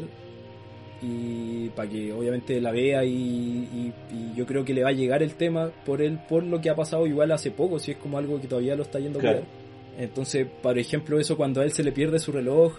y 1.01 1.69
para 1.69 1.89
que 1.89 2.11
obviamente 2.11 2.59
la 2.59 2.71
vea 2.71 3.05
y, 3.05 3.09
y- 3.11 3.93
y 4.11 4.33
yo 4.35 4.45
creo 4.45 4.65
que 4.65 4.73
le 4.73 4.83
va 4.83 4.89
a 4.89 4.93
llegar 4.93 5.23
el 5.23 5.35
tema 5.35 5.71
por 5.85 6.01
él, 6.01 6.19
por 6.27 6.43
lo 6.43 6.59
que 6.59 6.69
ha 6.69 6.75
pasado 6.75 7.07
igual 7.07 7.31
hace 7.31 7.51
poco, 7.51 7.79
si 7.79 7.91
es 7.91 7.97
como 7.97 8.17
algo 8.17 8.39
que 8.41 8.47
todavía 8.47 8.75
lo 8.75 8.83
está 8.83 8.99
yendo 8.99 9.19
a 9.19 9.21
Claro. 9.21 9.37
cuidar. 9.39 9.51
Entonces, 9.97 10.47
por 10.61 10.77
ejemplo, 10.77 11.19
eso 11.19 11.37
cuando 11.37 11.61
a 11.61 11.63
él 11.65 11.71
se 11.71 11.83
le 11.83 11.91
pierde 11.91 12.19
su 12.19 12.31
reloj 12.31 12.73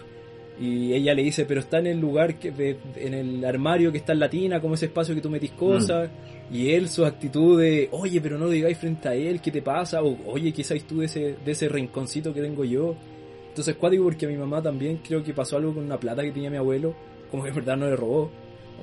y 0.61 0.93
ella 0.93 1.13
le 1.15 1.23
dice, 1.23 1.45
pero 1.45 1.59
está 1.59 1.79
en 1.79 1.87
el 1.87 1.99
lugar, 1.99 2.35
que 2.35 2.51
de- 2.51 2.77
en 2.95 3.13
el 3.15 3.43
armario 3.43 3.91
que 3.91 3.97
está 3.97 4.13
en 4.13 4.19
la 4.19 4.29
tina, 4.29 4.61
como 4.61 4.75
ese 4.75 4.85
espacio 4.85 5.15
que 5.15 5.21
tú 5.21 5.29
metís 5.29 5.51
cosas. 5.51 6.09
Y 6.53 6.69
él, 6.71 6.87
su 6.89 7.05
actitud 7.05 7.59
de, 7.59 7.87
oye, 7.91 8.19
pero 8.21 8.37
no 8.37 8.47
digáis 8.49 8.77
frente 8.77 9.07
a 9.09 9.15
él, 9.15 9.41
¿qué 9.41 9.51
te 9.51 9.61
pasa? 9.61 10.03
O, 10.03 10.17
oye, 10.27 10.51
¿qué 10.53 10.63
sabes 10.63 10.83
tú 10.85 10.99
de 10.99 11.05
ese, 11.07 11.35
de 11.43 11.51
ese 11.51 11.67
rinconcito 11.69 12.33
que 12.33 12.41
tengo 12.41 12.63
yo? 12.65 12.95
Entonces, 13.49 13.75
cuático 13.75 14.03
porque 14.03 14.25
a 14.25 14.29
mi 14.29 14.37
mamá 14.37 14.61
también 14.61 14.99
creo 15.05 15.23
que 15.23 15.33
pasó 15.33 15.57
algo 15.57 15.73
con 15.73 15.83
una 15.83 15.99
plata 15.99 16.21
que 16.23 16.31
tenía 16.31 16.49
mi 16.49 16.57
abuelo, 16.57 16.93
como 17.31 17.43
que 17.43 17.49
en 17.49 17.55
verdad 17.55 17.77
no 17.77 17.85
le 17.89 17.95
robó. 17.95 18.29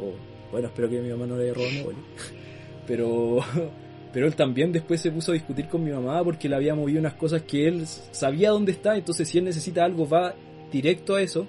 O, 0.01 0.13
bueno, 0.51 0.69
espero 0.69 0.89
que 0.91 1.01
mi 1.01 1.11
mamá 1.11 1.27
no 1.27 1.37
le 1.37 1.45
haya 1.45 1.55
robado 1.55 1.69
a 1.71 1.73
mi 1.75 1.81
abuelo. 1.81 1.99
Pero, 2.87 3.39
pero 4.13 4.27
él 4.27 4.35
también 4.35 4.73
después 4.73 5.01
se 5.01 5.11
puso 5.11 5.33
a 5.33 5.35
discutir 5.35 5.69
con 5.69 5.85
mi 5.85 5.91
mamá 5.91 6.25
porque 6.25 6.49
le 6.49 6.57
había 6.57 6.75
movido 6.75 6.99
unas 7.01 7.15
cosas 7.15 7.43
que 7.43 7.69
él 7.69 7.87
sabía 7.87 8.49
dónde 8.51 8.73
está, 8.73 8.97
entonces 8.97 9.29
si 9.29 9.37
él 9.39 9.45
necesita 9.45 9.85
algo 9.85 10.09
va 10.09 10.35
directo 10.73 11.15
a 11.17 11.21
eso. 11.23 11.47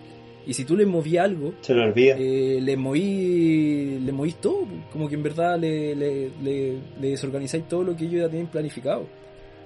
Y 0.48 0.54
si 0.54 0.66
tú 0.66 0.76
le 0.76 0.86
movías 0.86 1.26
algo, 1.26 1.54
Se 1.62 1.74
lo 1.74 1.84
olvida. 1.84 2.16
eh, 2.18 2.60
le 2.62 2.76
moví 2.78 4.00
le 4.04 4.12
movís 4.12 4.36
todo, 4.36 4.66
como 4.92 5.08
que 5.08 5.16
en 5.16 5.24
verdad 5.24 5.60
le, 5.60 5.96
le, 5.96 6.30
le, 6.42 6.78
le 7.00 7.10
desorganizáis 7.10 7.68
todo 7.68 7.84
lo 7.84 7.96
que 7.96 8.06
ellos 8.06 8.22
ya 8.22 8.30
tienen 8.30 8.48
planificado. 8.48 9.06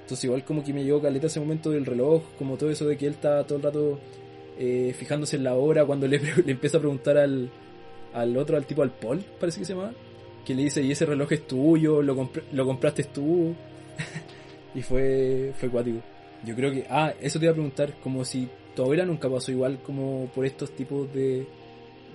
Entonces 0.02 0.26
igual 0.26 0.44
como 0.44 0.64
que 0.64 0.74
me 0.74 0.84
llegó 0.84 1.02
caleta 1.02 1.28
ese 1.28 1.40
momento 1.40 1.70
del 1.72 1.86
reloj, 1.86 2.22
como 2.38 2.58
todo 2.58 2.70
eso 2.72 2.86
de 2.86 2.98
que 2.98 3.06
él 3.08 3.14
está 3.14 3.46
todo 3.46 3.58
el 3.60 3.64
rato 3.64 4.00
eh, 4.60 4.94
fijándose 4.98 5.38
en 5.38 5.46
la 5.46 5.56
hora, 5.56 5.86
cuando 5.86 6.08
le, 6.08 6.20
le 6.46 6.52
empieza 6.52 6.78
a 6.78 6.82
preguntar 6.82 7.18
al, 7.18 7.50
al 8.14 8.36
otro, 8.38 8.58
al 8.58 8.66
tipo 8.66 8.82
al 8.84 8.92
Paul, 8.92 9.24
parece 9.40 9.60
que 9.60 9.66
se 9.66 9.74
llama, 9.74 9.94
que 10.46 10.54
le 10.56 10.64
dice, 10.64 10.82
y 10.84 10.92
ese 10.92 11.06
reloj 11.06 11.32
es 11.32 11.48
tuyo, 11.48 12.02
lo, 12.02 12.18
compr- 12.18 12.44
lo 12.52 12.66
compraste 12.66 13.06
tú, 13.06 13.54
y 14.76 14.82
fue, 14.82 15.54
fue 15.58 15.70
cuático. 15.70 16.00
Yo 16.46 16.56
creo 16.56 16.72
que, 16.72 16.86
ah, 16.90 17.14
eso 17.22 17.40
te 17.40 17.46
iba 17.46 17.52
a 17.52 17.56
preguntar, 17.56 17.94
como 18.04 18.26
si 18.26 18.50
tu 18.76 18.84
abuela 18.84 19.06
nunca 19.06 19.30
pasó 19.30 19.52
igual 19.52 19.80
como 19.86 20.30
por 20.34 20.46
estos 20.46 20.72
tipos 20.72 21.12
de, 21.14 21.46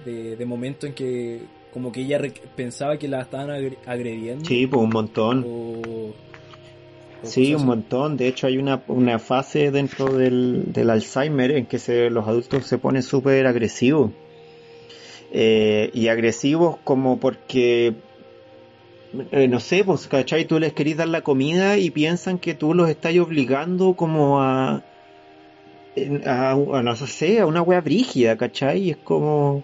de, 0.05 0.37
de 0.37 0.47
momentos 0.47 0.89
en 0.89 0.95
que 0.95 1.41
como 1.73 1.93
que 1.93 2.01
ella 2.01 2.21
pensaba 2.57 2.99
que 2.99 3.09
la 3.09 3.23
estaban 3.23 3.51
agre- 3.51 3.77
agrediendo. 3.87 4.45
Sí, 4.45 4.67
pues 4.67 4.83
un 4.83 4.91
montón. 4.91 5.45
O, 5.47 6.13
o 7.23 7.27
Sí, 7.27 7.51
un 7.51 7.57
así. 7.57 7.67
montón. 7.67 8.17
De 8.17 8.27
hecho, 8.29 8.47
hay 8.47 8.59
una, 8.59 8.83
una 8.89 9.19
fase 9.19 9.71
dentro 9.71 10.13
del, 10.17 10.73
del 10.73 10.91
Alzheimer 10.91 11.51
en 11.53 11.67
que 11.67 11.79
se, 11.79 12.11
los 12.11 12.27
adultos 12.27 12.65
se 12.67 12.79
ponen 12.79 13.03
súper 13.03 13.47
agresivos. 13.47 14.13
Eh, 15.31 15.91
y 15.93 16.09
agresivos 16.09 16.79
como 16.85 17.21
porque, 17.21 17.93
eh, 19.31 19.47
no 19.49 19.61
sé, 19.61 19.85
pues, 19.85 20.07
¿cachai? 20.09 20.47
Tú 20.47 20.59
les 20.59 20.73
querís 20.73 20.97
dar 20.97 21.09
la 21.09 21.21
comida 21.21 21.77
y 21.77 21.91
piensan 21.91 22.39
que 22.39 22.55
tú 22.55 22.73
los 22.73 22.89
estás 22.89 23.17
obligando 23.19 23.95
como 23.95 24.41
a, 24.41 24.83
a, 26.27 26.53
a 26.53 26.83
no 26.83 26.97
sé, 26.97 27.41
a 27.41 27.47
una 27.47 27.63
wea 27.63 27.81
brígida, 27.81 28.37
¿cachai? 28.37 28.79
Y 28.85 28.91
es 28.91 28.97
como, 28.99 29.63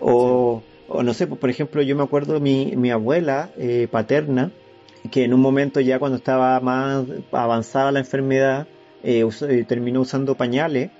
o, 0.00 0.62
o 0.88 1.02
no 1.02 1.14
sé, 1.14 1.26
por 1.26 1.50
ejemplo, 1.50 1.82
yo 1.82 1.96
me 1.96 2.02
acuerdo 2.02 2.40
mi, 2.40 2.74
mi 2.76 2.90
abuela 2.90 3.50
eh, 3.58 3.88
paterna, 3.90 4.50
que 5.10 5.24
en 5.24 5.34
un 5.34 5.40
momento 5.40 5.80
ya 5.80 5.98
cuando 5.98 6.16
estaba 6.18 6.58
más 6.60 7.04
avanzada 7.32 7.92
la 7.92 8.00
enfermedad, 8.00 8.66
eh, 9.02 9.24
us- 9.24 9.42
eh, 9.42 9.64
terminó 9.66 10.00
usando 10.02 10.34
pañales 10.34 10.90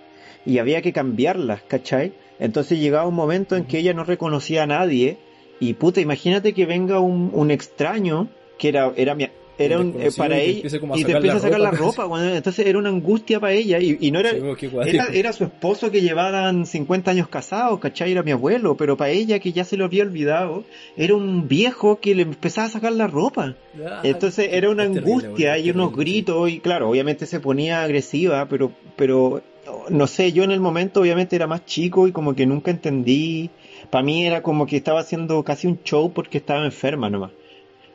y 0.47 0.59
había 0.59 0.83
que 0.83 0.93
cambiarlas, 0.93 1.63
¿cachai? 1.63 2.13
Entonces 2.39 2.79
llegaba 2.79 3.09
un 3.09 3.15
momento 3.17 3.57
en 3.57 3.65
que 3.65 3.79
ella 3.79 3.93
no 3.95 4.05
reconocía 4.05 4.63
a 4.63 4.67
nadie 4.67 5.19
y 5.61 5.75
puta, 5.75 6.01
imagínate 6.01 6.53
que 6.55 6.67
venga 6.67 7.01
un, 7.01 7.31
un 7.35 7.51
extraño 7.51 8.29
que 8.59 8.69
era, 8.69 8.93
era 8.97 9.15
mi, 9.17 9.29
era 9.59 9.81
Un 9.81 9.95
eh, 10.01 10.11
para 10.17 10.39
y 10.39 10.63
ella 10.63 10.79
y 10.95 11.05
te 11.05 11.13
empieza 11.13 11.37
a 11.37 11.41
sacar 11.41 11.61
la 11.61 11.71
ropa, 11.71 12.05
bueno, 12.05 12.35
entonces 12.35 12.67
era 12.67 12.79
una 12.79 12.89
angustia 12.89 13.41
para 13.41 13.53
ella 13.53 13.79
y, 13.81 13.99
y 14.01 14.11
no 14.11 14.21
era, 14.21 14.31
Sí, 14.31 14.69
era, 14.87 15.07
era 15.13 15.33
su 15.33 15.45
esposo 15.45 15.91
que 15.91 16.01
llevaban 16.01 16.65
50 16.67 17.11
años 17.11 17.29
casados, 17.29 17.79
¿cachai? 17.81 18.13
Era 18.13 18.23
mi 18.23 18.31
abuelo, 18.31 18.77
pero 18.77 18.97
para 18.97 19.11
ella 19.11 19.39
que 19.39 19.53
ya 19.53 19.65
se 19.65 19.77
lo 19.77 19.85
había 19.85 20.05
olvidado, 20.05 20.65
era 20.97 21.15
un 21.15 21.49
viejo 21.49 21.99
que 22.01 22.15
le 22.15 22.23
empezaba 22.23 22.67
a 22.69 22.71
sacar 22.71 22.93
la 22.93 23.07
ropa. 23.07 23.55
Ah, 23.85 24.01
Entonces 24.05 24.49
era 24.53 24.71
una 24.71 24.85
terrible, 24.85 25.11
angustia 25.13 25.59
y 25.59 25.71
unos 25.71 25.95
gritos 25.95 26.51
y 26.51 26.61
claro, 26.61 26.91
obviamente 26.91 27.27
se 27.27 27.41
ponía 27.41 27.83
agresiva, 27.83 28.47
pero, 28.49 28.73
pero 28.97 29.43
no 29.89 30.07
sé, 30.07 30.33
yo 30.33 30.45
en 30.45 30.51
el 30.51 30.61
momento 30.61 31.01
obviamente 31.01 31.37
era 31.37 31.47
más 31.47 31.65
chico 31.67 32.09
y 32.09 32.13
como 32.13 32.35
que 32.35 32.47
nunca 32.47 32.71
entendí. 32.71 33.51
Para 33.91 34.05
mí 34.05 34.27
era 34.27 34.43
como 34.43 34.67
que 34.67 34.77
estaba 34.77 35.01
haciendo 35.01 35.43
casi 35.45 35.67
un 35.67 35.83
show 35.83 36.13
porque 36.13 36.39
estaba 36.39 36.65
enferma 36.65 37.11
nomás. 37.11 37.31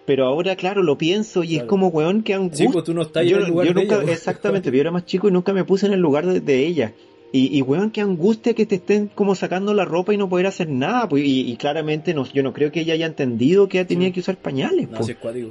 Pero 0.06 0.26
ahora, 0.26 0.56
claro, 0.58 0.84
lo 0.84 0.98
pienso 0.98 1.44
y 1.44 1.56
es 1.56 1.64
como, 1.64 1.88
weón, 1.88 2.24
qué 2.24 2.34
Sí, 2.34 2.38
angustia. 2.40 2.70
pues 2.72 2.84
tú 2.84 2.94
no 2.94 3.04
estás 3.04 3.26
yo, 3.26 3.38
en 3.38 3.44
el 3.44 3.50
lugar 3.50 3.68
yo 3.68 3.74
de 3.74 3.82
nunca, 3.82 3.96
ella, 3.96 4.04
pues. 4.06 4.18
exactamente, 4.18 4.70
yo 4.72 4.82
era 4.82 4.92
más 4.92 5.06
chico 5.06 5.30
y 5.30 5.32
nunca 5.32 5.54
me 5.54 5.64
puse 5.64 5.86
en 5.86 5.94
el 5.94 6.00
lugar 6.02 6.26
de, 6.26 6.42
de 6.42 6.66
ella. 6.66 6.94
Y, 7.32 7.58
y 7.58 7.62
weón, 7.62 7.90
qué 7.90 8.02
angustia 8.02 8.54
que 8.54 8.66
te 8.66 8.76
estén 8.76 9.08
como 9.16 9.34
sacando 9.34 9.74
la 9.74 9.86
ropa 9.86 10.14
y 10.14 10.18
no 10.18 10.30
poder 10.30 10.46
hacer 10.46 10.70
nada. 10.70 11.08
Pues, 11.10 11.24
y, 11.24 11.50
y 11.50 11.56
claramente 11.56 12.14
no, 12.14 12.26
yo 12.32 12.44
no 12.44 12.54
creo 12.54 12.72
que 12.72 12.82
ella 12.82 12.94
haya 12.94 13.06
entendido 13.08 13.68
que 13.70 13.80
ella 13.80 13.88
tenía 13.88 14.12
que 14.12 14.20
usar 14.20 14.36
pañales. 14.38 14.90
No, 14.92 14.98
pues. 14.98 15.08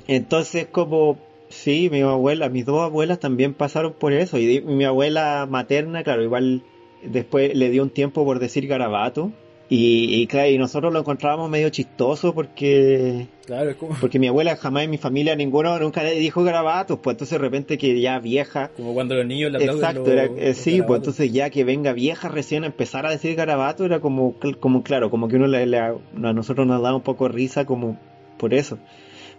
Entonces, 0.07 0.66
como, 0.70 1.18
sí, 1.48 1.88
mi 1.90 2.03
abuela, 2.03 2.48
mis 2.50 2.66
dos 2.66 2.82
abuelas 2.82 3.18
también 3.20 3.55
pasaron 3.55 3.94
por 3.94 4.12
eso. 4.12 4.38
Y 4.38 4.46
di- 4.46 4.61
mi 4.61 4.84
abuela 4.84 5.46
materna, 5.50 6.05
claro, 6.05 6.22
igual 6.22 6.62
después 7.05 7.53
le 7.57 7.70
dio 7.70 7.82
un 7.82 7.90
tiempo 7.90 8.24
por 8.24 8.38
decir 8.38 8.66
garabato. 8.68 9.32
Y, 9.68 10.20
y 10.22 10.26
claro, 10.26 10.50
y 10.50 10.58
nosotros 10.58 10.92
lo 10.92 10.98
encontrábamos 10.98 11.48
medio 11.48 11.70
chistoso 11.70 12.34
porque, 12.34 13.26
Claro, 13.46 13.70
es 13.70 13.76
como, 13.76 13.94
porque 13.98 14.18
mi 14.18 14.26
abuela 14.26 14.54
jamás 14.56 14.84
en 14.84 14.90
mi 14.90 14.98
familia 14.98 15.34
ninguno 15.34 15.78
nunca 15.78 16.02
le 16.02 16.14
dijo 16.16 16.42
garabatos, 16.44 16.98
pues 17.02 17.14
entonces 17.14 17.38
de 17.38 17.42
repente 17.42 17.78
que 17.78 17.98
ya 17.98 18.18
vieja, 18.18 18.70
como 18.76 18.92
cuando 18.92 19.14
los 19.14 19.24
niños 19.24 19.50
le 19.50 19.64
Exacto, 19.64 20.00
los- 20.00 20.08
era, 20.10 20.24
eh, 20.24 20.48
los 20.48 20.56
sí, 20.58 20.82
pues 20.82 20.98
entonces 20.98 21.32
ya 21.32 21.48
que 21.48 21.64
venga 21.64 21.94
vieja 21.94 22.28
recién 22.28 22.64
a 22.64 22.66
empezar 22.66 23.06
a 23.06 23.10
decir 23.10 23.34
garabato 23.34 23.86
era 23.86 24.00
como, 24.00 24.34
como 24.60 24.82
claro, 24.82 25.10
como 25.10 25.28
que 25.28 25.36
uno 25.36 25.46
le, 25.46 25.64
le- 25.66 25.78
a 25.78 25.94
nosotros 26.12 26.66
nos 26.66 26.82
da 26.82 26.94
un 26.94 27.02
poco 27.02 27.28
de 27.28 27.34
risa 27.34 27.64
como 27.64 27.98
por 28.36 28.52
eso. 28.52 28.78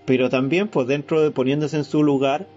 Pero 0.06 0.30
también, 0.30 0.68
pues 0.68 0.88
dentro 0.88 1.22
de 1.22 1.30
poniéndose 1.32 1.78
en 1.78 1.84
su 1.84 2.02
lugar, 2.04 2.48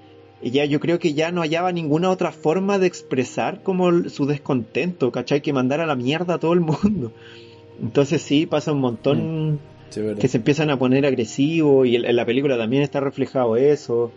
ya 0.43 0.65
yo 0.65 0.81
creo 0.81 0.99
que 0.99 1.13
ya 1.15 1.31
no 1.31 1.43
hallaba 1.43 1.73
ninguna 1.73 2.11
otra 2.11 2.33
forma 2.33 2.79
de 2.79 2.87
expresar 2.87 3.63
como 3.63 4.09
su 4.09 4.27
descontento, 4.27 5.13
¿cachai? 5.13 5.43
Que 5.43 5.53
mandar 5.53 5.81
a 5.81 5.87
la 5.87 5.95
mierda 5.95 6.35
a 6.35 6.39
todo 6.39 6.55
el 6.55 6.61
mundo. 6.61 7.13
Entonces 7.81 8.23
sí, 8.23 8.47
pasa 8.47 8.73
un 8.73 8.81
montón 8.81 9.59
Sí, 9.91 10.01
verdad. 10.01 10.21
que 10.21 10.29
se 10.29 10.39
empiezan 10.39 10.71
a 10.71 10.79
poner 10.79 11.05
agresivos 11.07 11.87
y 11.87 11.97
en 11.97 12.17
la 12.17 12.25
película 12.27 12.57
también 12.59 12.83
está 12.83 13.01
reflejado 13.01 13.57
eso. 13.57 14.13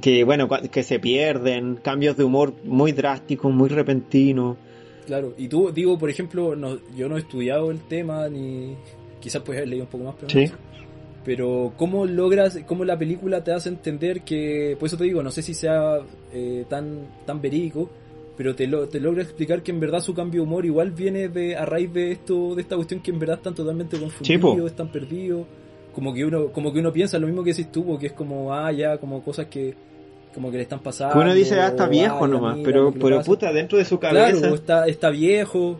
que 0.00 0.22
bueno, 0.22 0.48
que 0.70 0.82
se 0.84 1.00
pierden, 1.00 1.74
cambios 1.82 2.16
de 2.16 2.22
humor 2.22 2.54
muy 2.64 2.92
drásticos, 2.92 3.52
muy 3.52 3.68
repentinos. 3.68 4.56
Claro, 5.06 5.34
y 5.36 5.48
tú, 5.48 5.72
digo, 5.72 5.98
por 5.98 6.08
ejemplo, 6.10 6.54
no, 6.54 6.78
yo 6.96 7.08
no 7.08 7.16
he 7.16 7.20
estudiado 7.20 7.72
el 7.72 7.80
tema, 7.80 8.28
ni 8.28 8.76
quizás 9.18 9.42
puedes 9.42 9.58
haber 9.58 9.68
leído 9.70 9.86
un 9.86 9.90
poco 9.90 10.04
más, 10.04 10.14
pero, 10.20 10.30
Sí. 10.30 10.52
pero 11.24 11.72
¿cómo 11.76 12.06
logras, 12.06 12.60
cómo 12.66 12.84
la 12.84 12.96
película 12.96 13.42
te 13.42 13.52
hace 13.52 13.68
entender 13.68 14.22
que, 14.22 14.76
por 14.78 14.86
eso 14.86 14.96
te 14.96 15.02
digo, 15.04 15.22
no 15.24 15.32
sé 15.32 15.42
si 15.42 15.54
sea 15.54 15.98
eh, 16.32 16.64
tan, 16.68 17.08
tan 17.26 17.40
verídico, 17.42 17.90
pero 18.40 18.54
te, 18.54 18.66
lo, 18.66 18.88
te 18.88 19.00
logra 19.00 19.22
explicar 19.22 19.62
que 19.62 19.70
en 19.70 19.80
verdad 19.80 20.00
su 20.00 20.14
cambio 20.14 20.40
de 20.40 20.46
humor 20.46 20.64
igual 20.64 20.92
viene 20.92 21.28
de 21.28 21.56
a 21.56 21.66
raíz 21.66 21.92
de 21.92 22.10
esto, 22.12 22.54
de 22.54 22.62
esta 22.62 22.74
cuestión 22.74 23.00
que 23.00 23.10
en 23.10 23.18
verdad 23.18 23.36
están 23.36 23.54
totalmente 23.54 23.98
confundidos, 24.00 24.70
están 24.70 24.90
perdidos, 24.90 25.46
como 25.94 26.14
que 26.14 26.24
uno, 26.24 26.46
como 26.46 26.72
que 26.72 26.78
uno 26.78 26.90
piensa 26.90 27.18
lo 27.18 27.26
mismo 27.26 27.44
que 27.44 27.50
decís 27.50 27.70
tú, 27.70 27.84
porque 27.84 28.06
es 28.06 28.12
como, 28.14 28.54
ah, 28.54 28.72
ya, 28.72 28.96
como 28.96 29.22
cosas 29.22 29.48
que, 29.48 29.74
como 30.34 30.50
que 30.50 30.56
le 30.56 30.62
están 30.62 30.80
pasando. 30.80 31.12
Que 31.12 31.18
uno 31.20 31.34
dice, 31.34 31.60
ah, 31.60 31.66
está 31.66 31.86
viejo 31.86 32.24
"Ay, 32.24 32.30
nomás, 32.30 32.56
mira 32.56 32.66
pero, 32.70 32.92
que 32.94 32.98
pero 32.98 33.16
pasa". 33.18 33.26
puta, 33.26 33.52
dentro 33.52 33.76
de 33.76 33.84
su 33.84 33.98
cabeza. 33.98 34.38
Claro, 34.38 34.54
está, 34.54 34.86
está 34.86 35.10
viejo. 35.10 35.78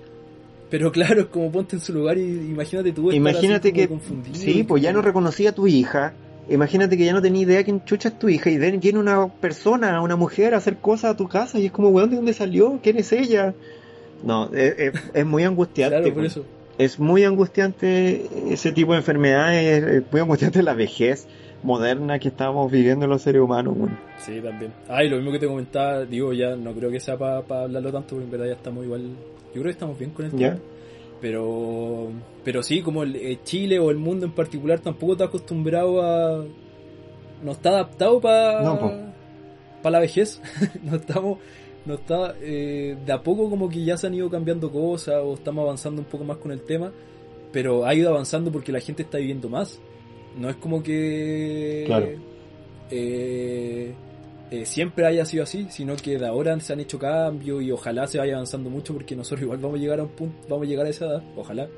Pero 0.69 0.93
claro, 0.93 1.23
es 1.23 1.27
como 1.29 1.51
ponte 1.51 1.77
en 1.77 1.81
su 1.81 1.95
lugar 1.95 2.19
y 2.19 2.25
imagínate 2.25 2.93
tú. 2.93 3.11
Imagínate 3.11 3.73
que, 3.73 3.89
confundido 3.89 4.37
sí, 4.37 4.65
pues 4.65 4.83
ya 4.83 4.93
no 4.93 5.01
reconocía 5.01 5.49
a 5.49 5.53
tu 5.55 5.67
hija. 5.67 6.13
Imagínate 6.49 6.97
que 6.97 7.05
ya 7.05 7.13
no 7.13 7.23
tenía 7.23 7.43
idea 7.43 7.63
quién 7.65 7.85
chucha 7.85 8.09
es 8.09 8.19
tu 8.19 8.29
hija 8.29 8.51
y 8.51 8.59
viene 8.59 8.99
una 8.99 9.29
persona, 9.29 10.03
una 10.03 10.17
mujer 10.17 10.55
a 10.55 10.57
hacer 10.57 10.79
cosas 10.79 11.13
a 11.13 11.17
tu 11.17 11.29
casa 11.29 11.59
y 11.61 11.67
es 11.67 11.73
como, 11.73 11.91
weón, 11.91 12.11
¿de 12.11 12.17
dónde 12.17 12.33
salió? 12.33 12.81
¿Quién 12.83 12.97
es 12.99 13.13
ella? 13.13 13.55
No, 14.25 14.51
es, 14.53 14.75
es- 14.79 15.03
es 15.15 15.27
muy 15.27 15.45
angustiante. 15.45 15.97
Claro, 15.99 16.15
por 16.15 16.25
eso. 16.25 16.45
Es 16.79 16.99
muy 16.99 17.25
angustiante 17.25 18.27
ese 18.49 18.73
tipo 18.73 18.93
de 18.93 18.99
enfermedades, 18.99 19.83
es 19.85 20.03
muy 20.13 20.21
angustiante 20.23 20.63
la 20.63 20.75
vejez 20.75 21.27
moderna 21.63 22.19
que 22.19 22.29
estamos 22.29 22.73
viviendo 22.73 23.07
los 23.07 23.23
seres 23.23 23.43
humanos. 23.43 23.75
weón. 23.77 23.99
Sí, 24.19 24.41
también. 24.41 24.73
Ah, 24.89 25.05
y 25.05 25.09
lo 25.09 25.17
mismo 25.17 25.31
que 25.33 25.39
te 25.39 25.47
comentaba, 25.47 26.05
digo, 26.05 26.33
ya 26.33 26.57
no 26.57 26.73
creo 26.73 26.91
que 26.91 26.99
sea 27.01 27.17
para 27.19 27.39
hablarlo 27.65 27.93
tanto, 27.93 28.09
porque 28.17 28.25
en 28.25 28.31
verdad 28.31 28.47
ya 28.47 28.53
estamos 28.55 28.85
igual. 28.85 29.03
Yo 29.03 29.53
creo 29.53 29.65
que 29.65 29.71
estamos 29.71 29.99
bien 29.99 30.11
con 30.11 30.25
el 30.25 30.31
tema. 30.33 30.59
Pero, 31.21 32.09
pero 32.45 32.63
sí, 32.63 32.81
como 32.83 33.03
el, 33.03 33.17
eh, 33.17 33.39
Chile 33.45 33.79
o 33.79 33.91
el 33.91 33.99
mundo 33.99 34.27
en 34.27 34.33
particular 34.33 34.81
tampoco 34.81 35.13
está 35.13 35.25
acostumbrado 35.27 36.03
a. 36.03 36.45
No 37.43 37.53
está 37.53 37.71
adaptado 37.71 38.21
para. 38.21 38.63
No. 38.63 39.13
Para 39.83 39.93
la 39.93 40.01
vejez. 40.01 40.41
no 40.83 40.97
estamos. 40.97 41.39
No 41.85 41.95
está. 41.95 42.35
eh, 42.41 42.97
de 43.05 43.13
a 43.13 43.23
poco, 43.23 43.51
como 43.51 43.69
que 43.69 43.85
ya 43.85 43.97
se 43.97 44.07
han 44.07 44.15
ido 44.15 44.31
cambiando 44.31 44.71
cosas 44.71 45.17
o 45.23 45.35
estamos 45.35 45.63
avanzando 45.63 46.01
un 46.03 46.09
poco 46.09 46.25
más 46.25 46.39
con 46.39 46.53
el 46.53 46.63
tema. 46.63 46.93
Pero 47.53 47.85
ha 47.85 47.95
ido 47.95 48.11
avanzando 48.11 48.51
porque 48.53 48.73
la 48.73 48.81
gente 48.81 49.03
está 49.03 49.19
viviendo 49.19 49.49
más. 49.49 49.79
No 50.39 50.49
es 50.49 50.57
como 50.57 50.83
que. 50.83 51.85
Claro. 51.87 52.09
eh, 52.91 53.93
eh, 54.51 54.67
siempre 54.67 55.07
haya 55.07 55.25
sido 55.25 55.45
así, 55.45 55.69
sino 55.71 55.95
que 55.95 56.19
de 56.19 56.27
ahora 56.27 56.59
se 56.59 56.73
han 56.73 56.81
hecho 56.81 56.99
cambios 56.99 57.63
y 57.63 57.71
ojalá 57.71 58.09
se 58.09 58.19
vaya 58.19 58.35
avanzando 58.35 58.69
mucho 58.69 58.93
porque 58.93 59.15
nosotros 59.15 59.43
igual 59.43 59.59
vamos 59.59 59.79
a 59.79 59.81
llegar 59.81 60.01
a 60.01 60.03
un 60.03 60.09
punto, 60.09 60.35
vamos 60.49 60.67
a 60.67 60.69
llegar 60.69 60.87
a 60.87 60.89
esa 60.89 61.07
edad, 61.07 61.23
ojalá. 61.37 61.69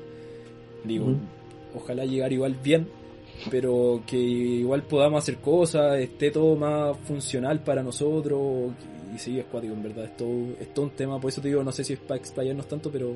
Digo, 0.83 1.15
ojalá 1.75 2.03
llegar 2.03 2.33
igual 2.33 2.55
bien, 2.61 2.87
pero 3.51 4.01
que 4.07 4.17
igual 4.17 4.81
podamos 4.83 5.21
hacer 5.21 5.37
cosas, 5.37 5.99
esté 5.99 6.31
todo 6.31 6.55
más 6.55 6.97
funcional 7.05 7.59
para 7.59 7.83
nosotros 7.83 8.71
y 9.15 9.19
sí, 9.19 9.39
es 9.39 9.45
cuático, 9.45 9.73
en 9.73 9.83
verdad, 9.83 10.05
es 10.05 10.17
todo, 10.17 10.31
es 10.59 10.73
todo 10.73 10.85
un 10.85 10.91
tema, 10.91 11.21
por 11.21 11.29
eso 11.29 11.41
te 11.41 11.49
digo, 11.49 11.63
no 11.63 11.71
sé 11.71 11.83
si 11.83 11.93
es 11.93 11.99
para 11.99 12.19
explayarnos 12.19 12.67
tanto, 12.67 12.91
pero 12.91 13.13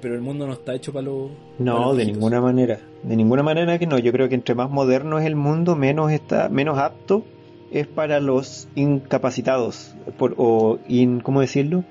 pero 0.00 0.14
el 0.14 0.22
mundo 0.22 0.46
no 0.46 0.54
está 0.54 0.74
hecho 0.74 0.92
para 0.92 1.06
los 1.06 1.30
para 1.30 1.54
No, 1.58 1.86
los 1.88 1.96
de 1.98 2.06
ninguna 2.06 2.40
manera. 2.40 2.80
De 3.02 3.16
ninguna 3.16 3.42
manera 3.42 3.78
que 3.78 3.86
no. 3.86 3.98
Yo 3.98 4.12
creo 4.12 4.30
que 4.30 4.34
entre 4.34 4.54
más 4.54 4.70
moderno 4.70 5.18
es 5.18 5.26
el 5.26 5.36
mundo, 5.36 5.76
menos 5.76 6.10
está, 6.10 6.48
menos 6.48 6.78
apto 6.78 7.22
es 7.70 7.86
para 7.86 8.20
los 8.20 8.68
incapacitados. 8.74 9.94
Por, 10.18 10.34
o, 10.36 10.78
in, 10.88 11.20
¿cómo 11.20 11.40
decirlo? 11.40 11.84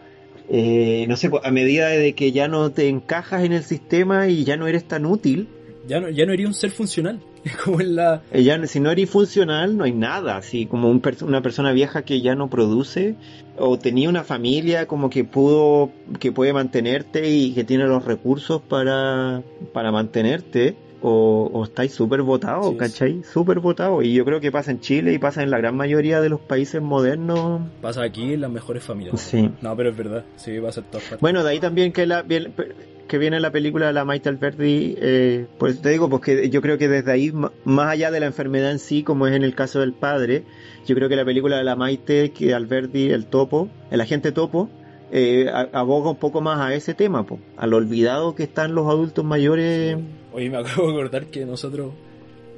Eh, 0.50 1.06
no 1.08 1.16
sé, 1.16 1.30
a 1.44 1.52
medida 1.52 1.90
de 1.90 2.14
que 2.14 2.32
ya 2.32 2.48
no 2.48 2.72
te 2.72 2.90
encajas 2.90 3.44
en 3.44 3.54
el 3.54 3.64
sistema 3.64 4.28
y 4.28 4.44
ya 4.44 4.58
no 4.58 4.68
eres 4.68 4.88
tan 4.88 5.06
útil, 5.06 5.48
Ya 5.88 6.00
no, 6.00 6.10
ya 6.10 6.26
no 6.26 6.34
iría 6.34 6.48
un 6.48 6.54
ser 6.54 6.72
funcional, 6.72 7.20
es 7.44 7.56
como 7.56 7.82
en 7.82 7.96
la... 7.96 8.22
eh, 8.32 8.44
ya, 8.44 8.64
si 8.66 8.80
no 8.80 8.90
eres 8.92 9.10
funcional, 9.10 9.78
no 9.78 9.84
hay 9.84 9.94
nada. 9.94 10.38
Así 10.38 10.66
como 10.66 10.90
un 10.90 11.02
una 11.22 11.42
persona 11.42 11.72
vieja 11.72 12.04
que 12.04 12.22
ya 12.22 12.36
no 12.36 12.50
produce, 12.50 13.16
o 13.58 13.78
tenía 13.78 14.10
una 14.10 14.24
familia 14.24 14.88
como 14.88 15.10
que 15.10 15.24
pudo, 15.24 15.92
que 16.20 16.32
puede 16.32 16.52
mantenerte 16.52 17.30
y 17.30 17.54
que 17.54 17.64
tiene 17.64 17.86
los 17.86 18.06
recursos 18.06 18.62
para, 18.62 19.44
para 19.72 19.92
mantenerte, 19.92 20.76
o, 21.02 21.50
o 21.54 21.64
estáis 21.64 21.94
súper 21.94 22.22
votados, 22.22 22.70
Sí, 22.72 22.78
¿cachai? 22.78 23.22
Súper 23.24 23.60
votados. 23.60 24.04
Y 24.04 24.14
yo 24.14 24.26
creo 24.26 24.40
que 24.40 24.52
pasa 24.52 24.72
en 24.72 24.80
Chile 24.80 25.14
y 25.14 25.18
pasa 25.18 25.44
en 25.44 25.50
la 25.50 25.58
gran 25.58 25.76
mayoría 25.76 26.22
de 26.22 26.30
los 26.30 26.40
países 26.40 26.82
modernos. 26.82 27.62
Pasa 27.82 28.04
aquí 28.04 28.34
en 28.34 28.42
las 28.42 28.52
mejores 28.52 28.84
familias. 28.84 29.20
Sí. 29.20 29.50
No, 29.62 29.76
pero 29.76 29.90
es 29.90 29.98
verdad, 29.98 30.26
sí, 30.36 30.60
pasa 30.60 30.82
en 30.82 30.88
todas 30.88 31.04
partes. 31.04 31.22
Bueno, 31.22 31.44
de 31.44 31.50
ahí 31.52 31.60
también 31.60 31.92
que, 31.92 32.06
la, 32.06 32.24
que 32.24 33.18
viene 33.18 33.40
la 33.40 33.52
película 33.52 33.88
de 33.88 33.94
la 33.94 34.06
Maite 34.06 34.30
Alberdi, 34.30 34.96
eh, 35.00 35.48
por 35.58 35.70
eso 35.70 35.82
te 35.82 35.90
digo, 35.90 36.10
porque 36.10 36.50
yo 36.50 36.62
creo 36.62 36.78
que 36.78 36.88
desde 36.88 37.12
ahí, 37.12 37.34
más 37.66 37.88
allá 37.88 38.12
de 38.12 38.20
la 38.20 38.28
enfermedad 38.28 38.72
en 38.72 38.80
sí, 38.80 39.04
como 39.04 39.28
es 39.28 39.36
en 39.36 39.44
el 39.44 39.56
caso 39.56 39.80
del 39.80 39.94
padre, 39.94 40.44
yo 40.86 40.96
creo 40.96 41.10
que 41.10 41.16
la 41.16 41.26
película 41.26 41.58
de 41.58 41.64
la 41.64 41.76
Maite, 41.76 42.32
que 42.32 42.54
Alberdi, 42.54 43.10
el 43.10 43.26
topo, 43.26 43.70
el 43.92 44.02
agente 44.02 44.32
topo, 44.32 44.70
eh, 45.12 45.50
aboga 45.74 46.12
un 46.12 46.18
poco 46.18 46.42
más 46.42 46.60
a 46.60 46.74
ese 46.76 46.94
tema, 46.94 47.26
po, 47.26 47.40
al 47.58 47.74
olvidado 47.74 48.36
que 48.36 48.44
están 48.44 48.76
los 48.76 48.88
adultos 48.88 49.26
mayores. 49.26 49.98
Oye, 50.34 50.50
me 50.50 50.58
acabo 50.60 50.88
de 50.88 50.94
acordar 50.94 51.26
que 51.28 51.46
nosotros, 51.46 51.92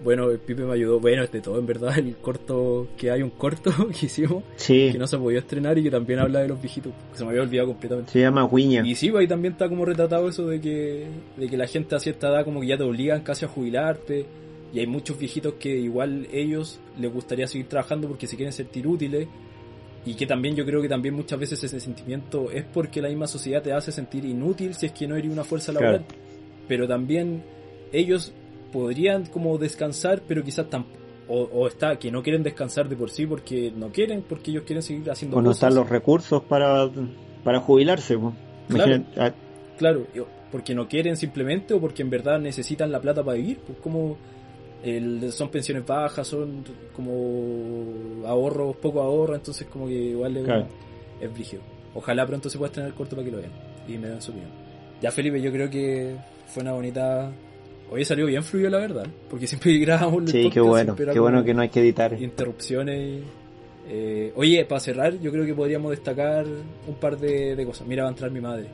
bueno, 0.04 0.30
el 0.32 0.40
Pipe 0.40 0.64
me 0.64 0.74
ayudó, 0.74 1.00
bueno, 1.00 1.24
es 1.24 1.32
de 1.32 1.42
todo, 1.42 1.60
en 1.60 1.66
verdad, 1.66 1.98
el 1.98 2.16
corto, 2.18 2.88
que 2.98 3.12
hay 3.12 3.22
un 3.22 3.30
corto 3.30 3.72
que 4.00 4.06
hicimos, 4.08 4.44
Sí, 4.56 4.90
que 4.92 4.98
no 4.98 5.08
se 5.08 5.18
podía 5.18 5.40
estrenar 5.40 5.78
y 5.78 5.84
que 5.84 5.92
también 5.92 6.20
habla 6.20 6.40
de 6.42 6.48
los 6.48 6.62
viejitos, 6.62 6.92
que 7.12 7.18
se 7.18 7.24
me 7.24 7.30
había 7.32 7.44
olvidado 7.44 7.68
completamente. 7.70 8.12
se 8.12 8.20
llama 8.22 8.48
Guiña. 8.52 8.86
Y 8.86 8.96
sí, 8.96 9.10
pues 9.12 9.22
ahí 9.22 9.28
también 9.28 9.54
está 9.54 9.70
como 9.70 9.86
retratado 9.86 10.28
eso 10.28 10.48
de 10.48 10.60
que, 10.60 11.06
de 11.38 11.48
que 11.48 11.58
la 11.58 11.68
gente 11.68 11.96
a 11.96 12.00
cierta 12.00 12.30
edad 12.30 12.44
como 12.46 12.62
que 12.62 12.68
ya 12.68 12.78
te 12.78 12.84
obligan 12.84 13.22
casi 13.22 13.46
a 13.46 13.48
jubilarte. 13.48 14.26
Y 14.74 14.80
hay 14.80 14.88
muchos 14.88 15.20
viejitos 15.20 15.56
que 15.56 15.68
igual 15.78 16.28
ellos 16.32 16.80
les 16.98 17.12
gustaría 17.14 17.46
seguir 17.46 17.68
trabajando 17.68 18.08
porque 18.08 18.26
se 18.26 18.38
quieren 18.38 18.54
sentir 18.54 18.88
útiles. 18.88 19.28
Y 20.06 20.16
que 20.16 20.26
también 20.26 20.56
yo 20.56 20.66
creo 20.66 20.82
que 20.82 20.88
también 20.88 21.14
muchas 21.14 21.38
veces 21.38 21.62
ese 21.62 21.80
sentimiento 21.82 22.50
es 22.50 22.64
porque 22.64 23.02
la 23.02 23.10
misma 23.10 23.28
sociedad 23.28 23.62
te 23.62 23.74
hace 23.74 23.92
sentir 23.92 24.24
inútil 24.24 24.74
si 24.74 24.86
es 24.86 24.94
que 24.94 25.08
no 25.10 25.16
eres 25.18 25.30
una 25.30 25.44
fuerza 25.44 25.74
Claro. 25.74 25.86
laboral. 25.88 26.06
Pero 26.70 26.88
también 26.88 27.44
ellos 27.92 28.34
podrían 28.72 29.26
como 29.26 29.58
descansar, 29.58 30.22
pero 30.28 30.44
quizás 30.44 30.70
tampoco. 30.70 31.00
O, 31.28 31.44
o 31.44 31.68
está 31.68 31.98
que 31.98 32.12
no 32.12 32.22
quieren 32.24 32.44
descansar 32.44 32.90
de 32.90 32.96
por 32.98 33.10
sí 33.10 33.26
porque 33.26 33.72
no 33.76 33.90
quieren, 33.90 34.22
porque 34.28 34.52
ellos 34.52 34.64
quieren 34.64 34.84
seguir 34.84 35.10
haciendo 35.10 35.38
O 35.38 35.42
no 35.42 35.50
cosas. 35.50 35.64
están 35.64 35.76
los 35.76 35.90
recursos 35.90 36.44
para, 36.44 36.90
para 37.44 37.60
jubilarse. 37.62 38.18
Claro. 38.68 39.04
Ah, 39.18 39.32
Claro, 39.78 40.06
porque 40.52 40.76
no 40.76 40.88
quieren 40.90 41.16
simplemente 41.18 41.74
o 41.74 41.80
porque 41.80 42.02
en 42.02 42.10
verdad 42.10 42.40
necesitan 42.40 42.92
la 42.92 43.00
plata 43.00 43.24
para 43.24 43.38
vivir, 43.38 43.60
pues 43.66 43.80
como 43.80 44.18
el- 44.84 45.32
son 45.32 45.50
pensiones 45.50 45.86
bajas, 45.86 46.28
son 46.28 46.64
como 46.96 48.28
ahorros, 48.28 48.76
poco 48.78 49.02
ahorro, 49.02 49.36
entonces 49.36 49.68
como 49.68 49.88
que 49.88 49.94
igual 49.94 50.38
es, 50.38 50.44
Claro. 50.44 50.68
es 51.22 51.34
brígido. 51.34 51.62
Ojalá 51.96 52.26
pronto 52.28 52.50
se 52.50 52.58
pueda 52.58 52.86
el 52.86 52.94
corto 52.94 53.16
para 53.16 53.26
que 53.26 53.32
lo 53.32 53.38
vean 53.38 53.52
y 53.88 53.98
me 53.98 54.08
dan 54.10 54.22
su 54.22 54.32
opinión. 54.32 54.52
Ya 55.02 55.12
Felipe, 55.12 55.42
yo 55.42 55.52
creo 55.52 55.70
que 55.70 56.16
fue 56.48 56.62
una 56.64 56.74
bonita... 56.74 57.32
Hoy 57.92 58.06
salió 58.06 58.26
bien 58.26 58.42
fluido 58.44 58.70
la 58.70 58.78
verdad, 58.80 59.06
porque 59.30 59.48
siempre 59.48 59.78
grabamos 59.80 60.24
el 60.24 60.28
sí, 60.30 60.44
podcast, 60.44 60.54
qué 60.54 60.60
bueno, 60.62 60.96
qué 60.96 61.20
bueno 61.20 61.44
que 61.44 61.54
no 61.54 61.62
hay 61.62 61.70
que 61.70 61.82
editar. 61.82 62.20
interrupciones. 62.20 63.24
eh, 63.86 64.32
oye, 64.36 64.64
para 64.66 64.80
cerrar, 64.80 65.20
yo 65.20 65.32
creo 65.32 65.46
que 65.46 65.54
podríamos 65.54 65.92
destacar 65.92 66.46
un 66.88 66.96
par 66.96 67.18
de, 67.18 67.56
de 67.56 67.66
cosas. 67.66 67.86
Mira, 67.88 68.04
va 68.04 68.10
a 68.10 68.12
entrar 68.14 68.32
mi 68.32 68.40
madre. 68.42 68.68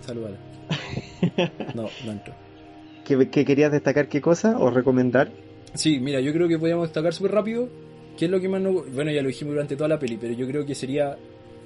Saludala. 0.00 0.36
No, 1.74 1.88
no 2.04 2.12
entró. 2.12 2.34
¿Qué, 3.04 3.28
qué 3.30 3.44
querías 3.44 3.72
destacar 3.72 4.08
qué 4.08 4.20
cosa 4.20 4.58
o 4.58 4.70
recomendar? 4.70 5.32
Sí, 5.74 6.00
mira, 6.00 6.20
yo 6.20 6.32
creo 6.32 6.48
que 6.48 6.58
podríamos 6.58 6.88
destacar 6.88 7.12
súper 7.14 7.32
rápido. 7.32 7.68
¿Qué 8.16 8.26
es 8.26 8.30
lo 8.30 8.40
que 8.40 8.48
más 8.48 8.60
nos... 8.60 8.90
Bueno, 8.92 9.10
ya 9.10 9.22
lo 9.22 9.28
dijimos 9.28 9.52
durante 9.54 9.76
toda 9.76 9.88
la 9.88 9.98
peli, 9.98 10.16
pero 10.20 10.34
yo 10.34 10.46
creo 10.46 10.64
que 10.66 10.74
sería 10.74 11.16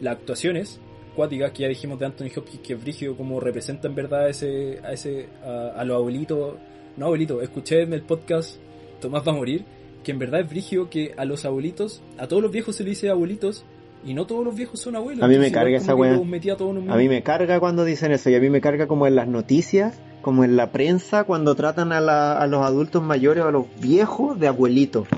las 0.01 0.13
actuaciones 0.17 0.81
cuáticas 1.17 1.53
que 1.53 1.63
ya 1.63 1.69
dijimos 1.69 1.99
de 2.01 2.07
Anthony 2.07 2.27
Hopkins, 2.37 2.61
que 2.63 2.73
es 2.75 2.83
brígido, 2.83 3.17
como 3.17 3.41
representa 3.41 3.87
en 3.89 3.95
verdad 3.95 4.25
a 4.27 4.29
ese, 4.29 4.81
a 4.85 4.93
ese, 4.93 5.29
a, 5.45 5.69
a 5.81 5.85
los 5.85 5.97
abuelitos. 5.97 6.55
No 6.97 7.07
abuelitos, 7.07 7.43
escuché 7.43 7.83
en 7.83 7.93
el 7.93 8.03
podcast 8.03 8.57
Tomás 9.01 9.27
va 9.27 9.33
a 9.33 9.35
morir, 9.35 9.65
que 10.03 10.13
en 10.13 10.19
verdad 10.19 10.41
es 10.41 10.49
brígido 10.49 10.89
que 10.91 11.15
a 11.17 11.25
los 11.25 11.45
abuelitos, 11.45 12.03
a 12.19 12.27
todos 12.27 12.43
los 12.43 12.53
viejos 12.53 12.77
se 12.77 12.85
le 12.85 12.91
dice 12.91 13.11
abuelitos, 13.11 13.65
y 14.05 14.15
no 14.15 14.27
todos 14.27 14.45
los 14.45 14.55
viejos 14.55 14.81
son 14.81 14.97
abuelos. 14.97 15.23
A 15.23 15.29
mí 15.29 15.39
me 15.39 15.51
carga 15.51 15.77
esa 15.79 15.93
metía 16.25 16.57
a 16.93 16.97
mí 16.97 17.09
me 17.09 17.23
carga 17.23 17.59
cuando 17.61 17.85
dicen 17.85 18.13
eso 18.13 18.31
y 18.31 18.35
a 18.35 18.41
mí 18.41 18.51
me 18.51 18.61
carga 18.61 18.87
como 18.87 19.07
en 19.07 19.17
las 19.17 19.27
noticias, 19.29 19.99
como 20.23 20.45
en 20.45 20.57
la 20.57 20.71
prensa, 20.73 21.25
cuando 21.25 21.55
tratan 21.55 21.93
a, 21.93 22.01
la- 22.01 22.39
a 22.39 22.47
los 22.47 22.63
adultos 22.65 23.03
mayores 23.03 23.45
o 23.45 23.49
a 23.49 23.53
los 23.53 23.67
viejos 23.81 24.39
de 24.39 24.47
abuelitos. 24.49 25.09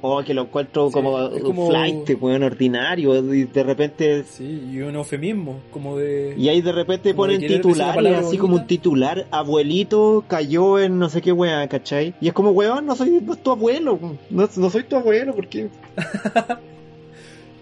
O 0.00 0.22
que 0.22 0.32
lo 0.32 0.42
encuentro 0.42 0.88
Sí, 0.88 0.92
como, 0.92 1.30
como- 1.42 1.68
flight, 1.68 2.10
weón, 2.20 2.42
ordinario, 2.44 3.16
y 3.34 3.44
de 3.44 3.62
repente... 3.64 4.22
Sí, 4.24 4.68
y 4.72 4.80
un 4.80 4.94
eufemismo, 4.94 5.60
como 5.72 5.98
de... 5.98 6.34
Y 6.38 6.48
ahí 6.48 6.60
de 6.60 6.72
repente 6.72 7.08
de 7.08 7.14
ponen 7.14 7.40
titulares, 7.40 7.94
palabra 7.96 8.20
así 8.20 8.38
como 8.38 8.56
un 8.56 8.66
titular, 8.66 9.26
abuelito 9.30 10.24
cayó 10.28 10.78
en 10.78 10.98
no 10.98 11.08
sé 11.08 11.20
qué 11.20 11.32
weá, 11.32 11.66
¿cachai? 11.68 12.14
Y 12.20 12.28
es 12.28 12.32
como, 12.32 12.50
weón, 12.50 12.86
no 12.86 12.94
soy 12.94 13.20
no 13.20 13.34
es 13.34 13.42
tu 13.42 13.50
abuelo, 13.50 13.98
no, 14.30 14.48
no 14.56 14.70
soy 14.70 14.84
tu 14.84 14.96
abuelo, 14.96 15.34
porque 15.34 15.68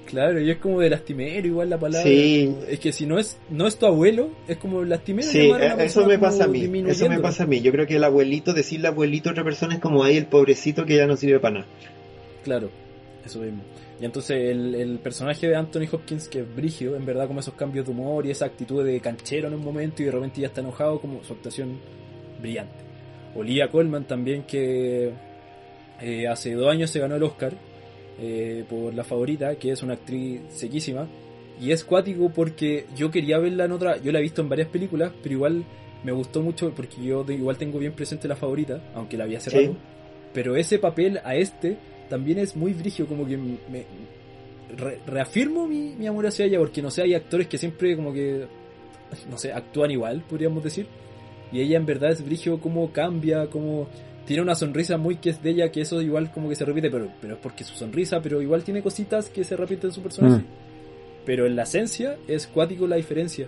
Claro, 0.07 0.41
y 0.41 0.51
es 0.51 0.59
como 0.59 0.81
de 0.81 0.89
lastimero 0.89 1.47
igual 1.47 1.69
la 1.69 1.79
palabra. 1.79 2.09
Sí. 2.09 2.55
Es 2.69 2.79
que 2.79 2.93
si 2.93 3.07
no 3.07 3.19
es 3.19 3.39
no 3.51 3.67
es 3.67 3.77
tu 3.77 3.87
abuelo, 3.87 4.31
es 4.49 4.57
como 4.57 4.85
lastimero. 4.85 5.29
Sí, 5.29 5.51
eso 5.79 6.07
me 6.07 6.19
pasa 6.19 6.45
a 6.45 6.47
mí. 6.47 6.71
Eso 6.87 7.09
me 7.09 7.19
pasa 7.19 7.43
a 7.43 7.47
mí. 7.47 7.61
Yo 7.61 7.73
creo 7.73 7.87
que 7.87 7.97
el 7.97 8.05
abuelito, 8.05 8.55
decirle 8.55 8.89
abuelito 8.89 9.29
a 9.29 9.33
otra 9.33 9.45
persona 9.45 9.75
es 9.75 9.81
como 9.81 10.05
ahí 10.05 10.17
el 10.17 10.27
pobrecito 10.27 10.87
que 10.87 10.97
ya 10.97 11.07
no 11.07 11.17
sirve 11.17 11.41
para 11.41 11.61
nada. 11.61 11.67
Claro, 12.47 12.71
eso 13.25 13.41
mismo. 13.41 13.63
Y 14.01 14.05
entonces 14.05 14.37
el, 14.51 14.75
el 14.77 14.99
personaje 15.01 15.49
de 15.49 15.57
Anthony 15.57 15.89
Hopkins, 15.91 16.29
que 16.29 16.41
es 16.41 16.55
Brigio, 16.57 16.95
en 16.95 17.05
verdad 17.05 17.27
como 17.27 17.41
esos 17.41 17.55
cambios 17.55 17.85
de 17.87 17.91
humor 17.91 18.25
y 18.25 18.31
esa 18.31 18.47
actitud 18.47 18.85
de 18.85 19.01
canchero 19.01 19.49
en 19.49 19.55
un 19.55 19.65
momento 19.65 20.01
y 20.03 20.05
de 20.07 20.13
repente 20.13 20.41
ya 20.41 20.47
está 20.47 20.61
enojado, 20.61 21.01
como 21.01 21.25
su 21.25 21.33
actuación 21.33 21.79
brillante. 22.41 22.85
Olivia 23.35 23.69
Colman 23.69 24.05
también, 24.07 24.45
que 24.45 25.11
eh, 26.01 26.29
hace 26.29 26.55
dos 26.55 26.71
años 26.71 26.89
se 26.91 27.01
ganó 27.01 27.17
el 27.17 27.23
Oscar 27.25 27.53
eh, 28.21 28.65
por 28.71 28.95
La 28.95 29.03
Favorita, 29.03 29.57
que 29.57 29.73
es 29.73 29.83
una 29.83 29.95
actriz 29.95 30.43
sequísima. 30.51 31.09
Y 31.61 31.73
es 31.73 31.85
cuático 31.85 32.31
porque 32.31 32.87
yo 32.95 33.11
quería 33.11 33.39
verla 33.39 33.65
en 33.65 33.73
otra, 33.73 33.97
yo 33.97 34.13
la 34.13 34.21
he 34.21 34.23
visto 34.23 34.41
en 34.41 34.49
varias 34.49 34.69
películas, 34.69 35.11
pero 35.23 35.35
igual 35.35 35.65
me 36.05 36.13
gustó 36.13 36.43
mucho 36.43 36.71
porque 36.75 37.03
yo 37.03 37.25
de- 37.25 37.35
igual 37.35 37.57
tengo 37.57 37.79
bien 37.79 37.93
presente 37.93 38.29
La 38.29 38.37
Favorita, 38.37 38.81
aunque 38.95 39.17
la 39.17 39.25
había 39.25 39.41
cerrado. 39.41 39.73
Sí. 39.73 39.77
Pero 40.35 40.55
ese 40.55 40.79
papel 40.79 41.19
a 41.25 41.35
este 41.35 41.79
también 42.09 42.39
es 42.39 42.57
muy 42.57 42.73
brigio, 42.73 43.07
como 43.07 43.27
que 43.27 43.37
me 43.37 43.85
re- 44.77 44.99
reafirmo 45.07 45.67
mi, 45.67 45.95
mi 45.99 46.07
amor 46.07 46.27
hacia 46.27 46.45
ella, 46.47 46.59
porque 46.59 46.83
no 46.83 46.91
sé, 46.91 47.03
hay 47.03 47.15
actores 47.15 47.47
que 47.47 47.59
siempre 47.59 47.97
como 47.97 48.13
que, 48.13 48.47
no 49.31 49.39
sé, 49.39 49.53
actúan 49.53 49.91
igual, 49.91 50.23
podríamos 50.29 50.63
decir. 50.65 50.87
Y 51.53 51.61
ella 51.61 51.77
en 51.77 51.87
verdad 51.87 52.11
es 52.11 52.25
brigio, 52.25 52.61
como 52.61 52.91
cambia, 52.93 53.47
como 53.47 53.89
tiene 54.27 54.43
una 54.43 54.57
sonrisa 54.57 54.97
muy 54.97 55.17
que 55.17 55.31
es 55.31 55.43
de 55.43 55.51
ella, 55.51 55.71
que 55.71 55.81
eso 55.83 56.03
igual 56.03 56.33
como 56.33 56.49
que 56.49 56.57
se 56.57 56.65
repite, 56.65 56.91
pero, 56.91 57.09
pero 57.21 57.35
es 57.35 57.41
porque 57.41 57.63
su 57.63 57.75
sonrisa, 57.75 58.21
pero 58.21 58.43
igual 58.43 58.65
tiene 58.65 58.83
cositas 58.83 59.29
que 59.31 59.45
se 59.45 59.57
repiten 59.57 59.91
en 59.91 59.95
su 59.95 60.03
personaje. 60.03 60.43
Mm. 60.43 60.47
Pero 61.25 61.47
en 61.47 61.55
la 61.57 61.63
esencia 61.63 62.17
es 62.27 62.47
cuático 62.47 62.87
la 62.87 62.97
diferencia. 62.97 63.47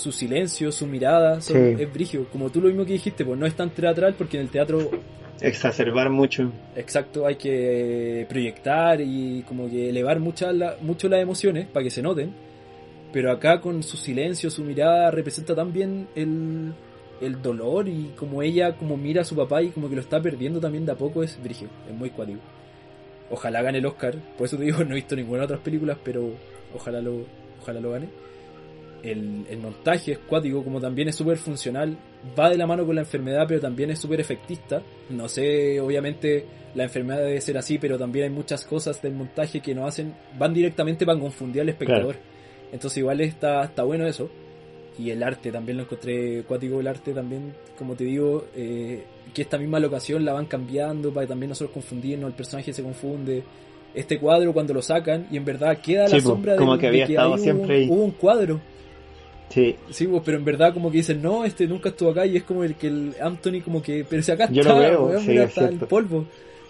Su 0.00 0.12
silencio, 0.12 0.72
su 0.72 0.86
mirada, 0.86 1.40
son- 1.40 1.76
Sí. 1.76 1.82
es 1.82 1.92
brigio. 1.92 2.26
Como 2.32 2.50
tú 2.50 2.60
lo 2.60 2.68
mismo 2.68 2.84
que 2.86 2.94
dijiste, 2.94 3.24
pues 3.24 3.38
no 3.38 3.44
es 3.46 3.54
tan 3.54 3.70
teatral 3.70 4.14
porque 4.16 4.36
en 4.38 4.44
el 4.44 4.48
teatro 4.50 4.90
Exacerbar 5.42 6.10
mucho. 6.10 6.52
Exacto, 6.76 7.26
hay 7.26 7.36
que 7.36 8.26
proyectar 8.28 9.00
y 9.00 9.42
como 9.48 9.70
que 9.70 9.88
elevar 9.88 10.20
muchas 10.20 10.54
la- 10.54 10.76
mucho 10.82 11.08
las 11.08 11.20
emociones 11.22 11.66
para 11.66 11.82
que 11.84 11.90
se 11.90 12.02
noten. 12.02 12.32
Pero 13.12 13.30
acá 13.32 13.60
con 13.60 13.82
su 13.82 13.96
silencio, 13.96 14.50
su 14.50 14.62
mirada 14.62 15.10
representa 15.10 15.54
también 15.54 16.08
el, 16.14 16.72
el 17.20 17.42
dolor 17.42 17.88
y 17.88 18.12
como 18.16 18.42
ella 18.42 18.76
como 18.76 18.96
mira 18.96 19.22
a 19.22 19.24
su 19.24 19.34
papá 19.34 19.62
y 19.62 19.70
como 19.70 19.88
que 19.88 19.94
lo 19.96 20.00
está 20.02 20.20
perdiendo 20.20 20.60
también 20.60 20.84
de 20.86 20.92
a 20.92 20.94
poco 20.96 21.22
es 21.22 21.42
brigio, 21.42 21.68
es 21.88 21.94
muy 21.96 22.10
cuático. 22.10 22.38
Ojalá 23.30 23.62
gane 23.62 23.78
el 23.78 23.86
Oscar, 23.86 24.16
por 24.36 24.46
eso 24.46 24.56
te 24.56 24.64
digo, 24.64 24.78
no 24.84 24.92
he 24.92 24.96
visto 24.96 25.16
ninguna 25.16 25.44
otras 25.44 25.60
películas, 25.60 25.96
pero 26.04 26.30
ojalá 26.74 27.00
lo, 27.00 27.24
ojalá 27.62 27.80
lo 27.80 27.90
gane. 27.92 28.08
El, 29.02 29.46
el 29.48 29.58
montaje 29.58 30.12
es 30.12 30.18
cuático, 30.18 30.62
como 30.62 30.80
también 30.80 31.08
es 31.08 31.16
súper 31.16 31.38
funcional, 31.38 31.96
va 32.38 32.50
de 32.50 32.58
la 32.58 32.66
mano 32.66 32.84
con 32.84 32.94
la 32.94 33.00
enfermedad, 33.00 33.46
pero 33.48 33.60
también 33.60 33.90
es 33.90 33.98
súper 33.98 34.20
efectista. 34.20 34.82
No 35.08 35.28
sé, 35.28 35.80
obviamente 35.80 36.44
la 36.74 36.84
enfermedad 36.84 37.20
debe 37.20 37.40
ser 37.40 37.56
así, 37.56 37.78
pero 37.78 37.98
también 37.98 38.24
hay 38.26 38.30
muchas 38.30 38.64
cosas 38.64 39.00
del 39.00 39.14
montaje 39.14 39.60
que 39.60 39.74
nos 39.74 39.88
hacen, 39.88 40.14
van 40.38 40.52
directamente 40.52 41.06
para 41.06 41.18
confundir 41.18 41.62
al 41.62 41.70
espectador. 41.70 42.16
Entonces 42.72 42.98
igual 42.98 43.20
está, 43.22 43.64
está 43.64 43.82
bueno 43.84 44.06
eso. 44.06 44.30
Y 44.98 45.10
el 45.10 45.22
arte 45.22 45.50
también 45.50 45.78
lo 45.78 45.84
encontré 45.84 46.42
cuático, 46.42 46.78
el 46.80 46.86
arte 46.86 47.12
también, 47.14 47.54
como 47.78 47.94
te 47.94 48.04
digo, 48.04 48.44
eh, 48.54 49.02
que 49.32 49.42
esta 49.42 49.56
misma 49.56 49.80
locación 49.80 50.24
la 50.26 50.34
van 50.34 50.44
cambiando 50.44 51.10
para 51.10 51.24
que 51.26 51.30
también 51.30 51.48
nosotros 51.48 51.72
confundirnos, 51.72 52.28
el 52.28 52.36
personaje 52.36 52.72
se 52.74 52.82
confunde. 52.82 53.42
Este 53.94 54.18
cuadro 54.18 54.52
cuando 54.52 54.74
lo 54.74 54.82
sacan 54.82 55.26
y 55.30 55.36
en 55.38 55.44
verdad 55.44 55.78
queda 55.78 56.06
Sí, 56.06 56.16
la 56.16 56.20
sombra 56.20 56.56
como 56.56 56.72
del- 56.72 56.80
que 56.80 56.86
había 56.88 57.00
de 57.02 57.06
que 57.06 57.12
estado 57.14 57.34
hay 57.34 57.40
siempre 57.40 57.64
un, 57.64 57.82
ahí. 57.82 57.88
hubo 57.90 58.04
un 58.04 58.10
cuadro. 58.10 58.60
Sí. 59.50 59.76
Sí, 59.90 60.08
pero 60.24 60.38
en 60.38 60.44
verdad 60.44 60.72
como 60.72 60.90
que 60.90 60.98
dicen, 60.98 61.20
no, 61.20 61.44
este 61.44 61.66
nunca 61.66 61.90
estuvo 61.90 62.10
acá 62.10 62.24
y 62.24 62.36
es 62.36 62.44
como 62.44 62.64
el 62.64 62.76
que 62.76 62.86
el 62.86 63.14
Anthony 63.20 63.60
como 63.62 63.82
que, 63.82 64.06
pero 64.08 64.22
si 64.22 64.32
acá 64.32 64.48
Yo 64.50 64.62
está, 64.62 64.74
lo 64.74 64.80
veo, 64.80 65.06
weón, 65.06 65.22
sí, 65.22 65.28
mira, 65.28 65.44
es 65.44 65.50
está 65.50 65.68
el 65.68 65.78
polvo. 65.78 66.26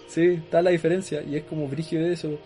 Sí, 0.07 0.21
está 0.21 0.61
la 0.61 0.71
diferencia 0.71 1.21
y 1.23 1.37
es 1.37 1.43
como 1.43 1.67
brígido 1.67 2.03
de 2.03 2.13
eso. 2.13 2.37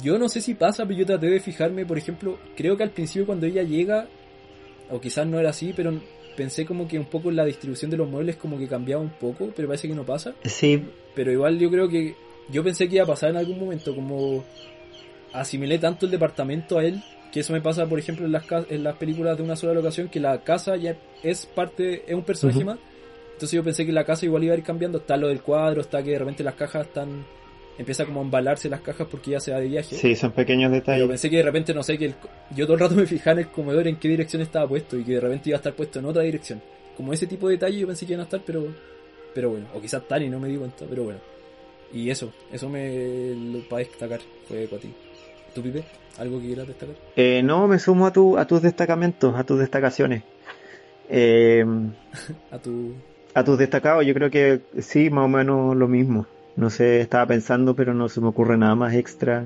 Yo 0.00 0.18
no 0.18 0.28
sé 0.28 0.40
si 0.40 0.54
pasa, 0.54 0.86
pero 0.86 1.00
yo 1.00 1.06
traté 1.06 1.26
de 1.26 1.40
fijarme, 1.40 1.84
por 1.84 1.98
ejemplo, 1.98 2.38
creo 2.56 2.76
que 2.76 2.84
al 2.84 2.90
principio 2.90 3.26
cuando 3.26 3.46
ella 3.46 3.64
llega, 3.64 4.06
o 4.90 5.00
quizás 5.00 5.26
no 5.26 5.40
era 5.40 5.50
así, 5.50 5.72
pero 5.74 5.92
pensé 6.36 6.64
como 6.64 6.86
que 6.86 6.98
un 6.98 7.06
poco 7.06 7.32
la 7.32 7.44
distribución 7.44 7.90
de 7.90 7.96
los 7.96 8.08
muebles 8.08 8.36
como 8.36 8.58
que 8.58 8.68
cambiaba 8.68 9.02
un 9.02 9.10
poco, 9.10 9.50
pero 9.56 9.66
parece 9.66 9.88
que 9.88 9.94
no 9.94 10.04
pasa. 10.04 10.34
Sí, 10.44 10.80
Pero 11.16 11.32
igual 11.32 11.58
yo 11.58 11.68
creo 11.70 11.88
que 11.88 12.14
yo 12.48 12.62
pensé 12.62 12.88
que 12.88 12.96
iba 12.96 13.04
a 13.04 13.08
pasar 13.08 13.30
en 13.30 13.38
algún 13.38 13.58
momento, 13.58 13.92
como 13.94 14.44
asimilé 15.32 15.78
tanto 15.78 16.06
el 16.06 16.12
departamento 16.12 16.78
a 16.78 16.84
él, 16.84 17.02
que 17.32 17.40
eso 17.40 17.52
me 17.52 17.60
pasa, 17.60 17.86
por 17.86 17.98
ejemplo, 17.98 18.26
en 18.26 18.32
las, 18.32 18.44
en 18.70 18.82
las 18.84 18.96
películas 18.96 19.36
de 19.36 19.42
una 19.42 19.56
sola 19.56 19.74
locación, 19.74 20.08
que 20.08 20.20
la 20.20 20.42
casa 20.42 20.76
ya 20.76 20.96
es 21.22 21.46
parte, 21.46 22.04
es 22.06 22.14
un 22.14 22.22
personaje 22.22 22.58
Ujú. 22.58 22.66
más. 22.66 22.78
Entonces 23.34 23.52
yo 23.56 23.62
pensé 23.62 23.86
que 23.86 23.92
la 23.92 24.04
casa 24.04 24.24
igual 24.26 24.44
iba 24.44 24.54
a 24.54 24.58
ir 24.58 24.64
cambiando, 24.64 24.98
está 24.98 25.16
lo 25.16 25.28
del 25.28 25.42
cuadro, 25.42 25.80
está 25.82 26.02
que 26.02 26.10
de 26.10 26.18
repente 26.18 26.42
las 26.42 26.54
cajas 26.54 26.86
están, 26.86 27.24
empieza 27.78 28.04
como 28.04 28.20
a 28.20 28.24
embalarse 28.24 28.68
las 28.68 28.80
cajas 28.80 29.06
porque 29.10 29.32
ya 29.32 29.40
se 29.40 29.52
va 29.52 29.60
de 29.60 29.68
viaje. 29.68 29.94
sí, 29.94 30.16
son 30.16 30.32
pequeños 30.32 30.72
detalles. 30.72 31.06
pensé 31.06 31.30
que 31.30 31.36
de 31.36 31.42
repente, 31.44 31.72
no 31.72 31.82
sé, 31.82 31.96
que 31.98 32.06
el 32.06 32.14
yo 32.56 32.64
todo 32.66 32.74
el 32.74 32.80
rato 32.80 32.94
me 32.96 33.06
fijaba 33.06 33.32
en 33.40 33.46
el 33.46 33.52
comedor 33.52 33.86
en 33.86 33.96
qué 33.96 34.08
dirección 34.08 34.42
estaba 34.42 34.66
puesto 34.66 34.96
y 34.98 35.04
que 35.04 35.12
de 35.12 35.20
repente 35.20 35.50
iba 35.50 35.56
a 35.56 35.60
estar 35.60 35.74
puesto 35.74 35.98
en 36.00 36.06
otra 36.06 36.22
dirección. 36.22 36.60
Como 36.96 37.12
ese 37.12 37.26
tipo 37.28 37.46
de 37.46 37.54
detalles 37.54 37.80
yo 37.80 37.86
pensé 37.86 38.06
que 38.06 38.14
iban 38.14 38.22
a 38.22 38.24
estar, 38.24 38.40
pero 38.44 38.66
pero 39.34 39.50
bueno, 39.50 39.66
o 39.72 39.80
quizás 39.80 40.02
están 40.02 40.22
y 40.22 40.28
no 40.28 40.40
me 40.40 40.48
di 40.48 40.56
cuenta, 40.56 40.84
pero 40.90 41.04
bueno. 41.04 41.20
Y 41.92 42.10
eso, 42.10 42.32
eso 42.52 42.68
me 42.68 43.34
lo 43.36 43.60
para 43.68 43.84
destacar 43.84 44.20
fue 44.48 44.66
para 44.66 44.82
ti. 44.82 44.92
¿Tú, 45.58 45.64
Pipe? 45.64 45.82
¿Algo 46.18 46.40
que 46.40 46.46
quieras 46.46 46.68
destacar? 46.68 46.94
Eh, 47.16 47.42
no, 47.42 47.66
me 47.66 47.78
sumo 47.80 48.06
a, 48.06 48.12
tu, 48.12 48.38
a 48.38 48.46
tus 48.46 48.62
destacamentos, 48.62 49.34
a 49.36 49.42
tus 49.44 49.58
destacaciones. 49.58 50.22
Eh, 51.08 51.64
A 52.52 52.58
tu... 52.58 52.92
a 53.34 53.42
tus 53.44 53.58
destacados, 53.58 54.04
yo 54.06 54.14
creo 54.14 54.30
que 54.30 54.60
sí, 54.80 55.10
más 55.10 55.24
o 55.24 55.28
menos 55.28 55.74
lo 55.76 55.88
mismo. 55.88 56.26
No 56.56 56.70
sé, 56.70 57.00
estaba 57.00 57.26
pensando, 57.26 57.74
pero 57.74 57.92
no 57.94 58.08
se 58.08 58.20
me 58.20 58.28
ocurre 58.28 58.56
nada 58.56 58.74
más 58.76 58.94
extra. 58.94 59.44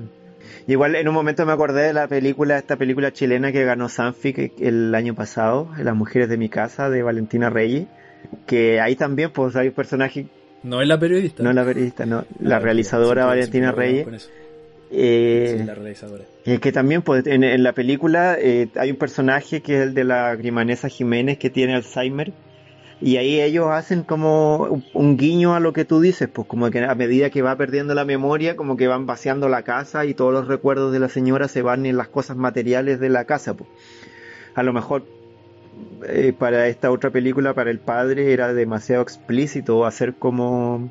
Y 0.67 0.73
igual 0.73 0.95
en 0.95 1.07
un 1.07 1.13
momento 1.15 1.45
me 1.45 1.51
acordé 1.51 1.83
de 1.83 1.93
la 1.93 2.07
película, 2.07 2.57
esta 2.57 2.75
película 2.75 3.11
chilena 3.11 3.51
que 3.51 3.63
ganó 3.65 3.89
Sanfi 3.89 4.33
que- 4.33 4.51
el 4.59 4.93
año 4.93 5.15
pasado, 5.15 5.69
Las 5.79 5.95
mujeres 5.95 6.29
de 6.29 6.37
mi 6.37 6.49
casa, 6.49 6.89
de 6.89 7.01
Valentina 7.01 7.49
Reyes, 7.49 7.87
que 8.45 8.79
ahí 8.81 8.95
también 8.95 9.31
pues 9.31 9.55
hay 9.55 9.69
un 9.69 9.73
personaje, 9.73 10.27
No 10.63 10.81
es 10.81 10.87
la 10.87 10.99
periodista. 10.99 11.43
no 11.43 11.53
la 11.53 11.63
periodista, 11.65 12.05
no, 12.05 12.25
la 12.39 12.57
Ah, 12.57 12.59
realizadora 12.59 13.25
Valentina 13.25 13.71
Reyes. 13.71 14.29
Eh, 14.93 15.55
Sí, 15.57 15.63
la 15.65 15.75
realizadora. 15.75 16.23
es 16.45 16.59
que 16.59 16.71
también 16.71 17.01
pues 17.01 17.25
en, 17.27 17.43
en 17.43 17.63
la 17.63 17.73
película 17.73 18.37
eh, 18.39 18.67
hay 18.75 18.91
un 18.91 18.97
personaje 18.97 19.61
que 19.61 19.75
es 19.75 19.81
el 19.81 19.93
de 19.93 20.03
la 20.03 20.35
Grimanesa 20.35 20.87
Jiménez 20.87 21.37
que 21.37 21.49
tiene 21.49 21.75
Alzheimer 21.75 22.33
y 23.01 23.17
ahí 23.17 23.41
ellos 23.41 23.67
hacen 23.69 24.03
como 24.03 24.57
un, 24.57 24.85
un 24.93 25.17
guiño 25.17 25.55
a 25.55 25.59
lo 25.59 25.73
que 25.73 25.83
tú 25.83 25.99
dices, 25.99 26.29
pues 26.31 26.47
como 26.47 26.69
que 26.71 26.79
a 26.85 26.95
medida 26.95 27.29
que 27.29 27.41
va 27.41 27.57
perdiendo 27.57 27.93
la 27.93 28.05
memoria, 28.05 28.55
como 28.55 28.77
que 28.77 28.87
van 28.87 29.05
vaciando 29.05 29.49
la 29.49 29.63
casa 29.63 30.05
y 30.05 30.13
todos 30.13 30.31
los 30.31 30.47
recuerdos 30.47 30.93
de 30.93 30.99
la 30.99 31.09
señora 31.09 31.49
se 31.49 31.61
van 31.61 31.85
en 31.85 31.97
las 31.97 32.07
cosas 32.07 32.37
materiales 32.37 33.01
de 33.01 33.09
la 33.09 33.25
casa, 33.25 33.55
pues. 33.55 33.69
A 34.55 34.63
lo 34.63 34.71
mejor 34.71 35.03
eh, 36.07 36.33
para 36.37 36.67
esta 36.67 36.91
otra 36.91 37.09
película, 37.09 37.53
para 37.53 37.71
el 37.71 37.79
padre, 37.79 38.31
era 38.31 38.53
demasiado 38.53 39.01
explícito 39.01 39.85
hacer 39.85 40.13
como 40.13 40.89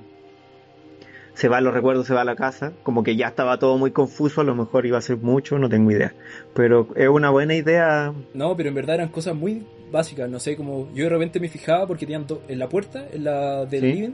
se 1.35 1.49
van 1.49 1.65
los 1.65 1.73
recuerdos, 1.75 2.07
se 2.07 2.15
va 2.15 2.21
a 2.23 2.25
la 2.25 2.37
casa, 2.37 2.73
como 2.83 3.03
que 3.03 3.17
ya 3.17 3.29
estaba 3.29 3.59
todo 3.59 3.79
muy 3.79 3.91
confuso, 3.91 4.41
a 4.41 4.45
lo 4.45 4.55
mejor 4.55 4.85
iba 4.87 4.99
a 4.99 5.01
ser 5.01 5.17
mucho, 5.17 5.59
no 5.59 5.69
tengo 5.69 5.91
idea. 5.91 6.15
Pero 6.55 6.89
es 6.95 7.09
una 7.09 7.31
buena 7.31 7.55
idea. 7.55 8.13
No, 8.35 8.57
pero 8.57 8.69
en 8.69 8.75
verdad 8.75 8.97
eran 8.97 9.09
cosas 9.09 9.35
muy 9.35 9.65
básicas, 9.91 10.29
no 10.29 10.39
sé, 10.41 10.57
como 10.57 10.89
yo 10.95 11.05
de 11.05 11.11
repente 11.11 11.41
me 11.41 11.49
fijaba 11.49 11.87
porque 11.87 12.07
tenían 12.07 12.27
en 12.49 12.59
la 12.59 12.69
puerta, 12.69 13.07
en 13.13 13.25
la 13.25 13.65
del 13.67 13.81
Sí. 13.81 13.93
living, 13.93 14.11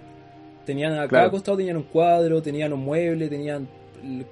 tenían 0.67 0.93
a 0.93 0.97
cada 0.97 1.09
Claro. 1.09 1.31
costado 1.33 1.57
tenían 1.57 1.77
un 1.77 1.85
cuadro, 1.85 2.43
tenían 2.43 2.73
un 2.73 2.81
mueble, 2.81 3.29
tenían 3.29 3.69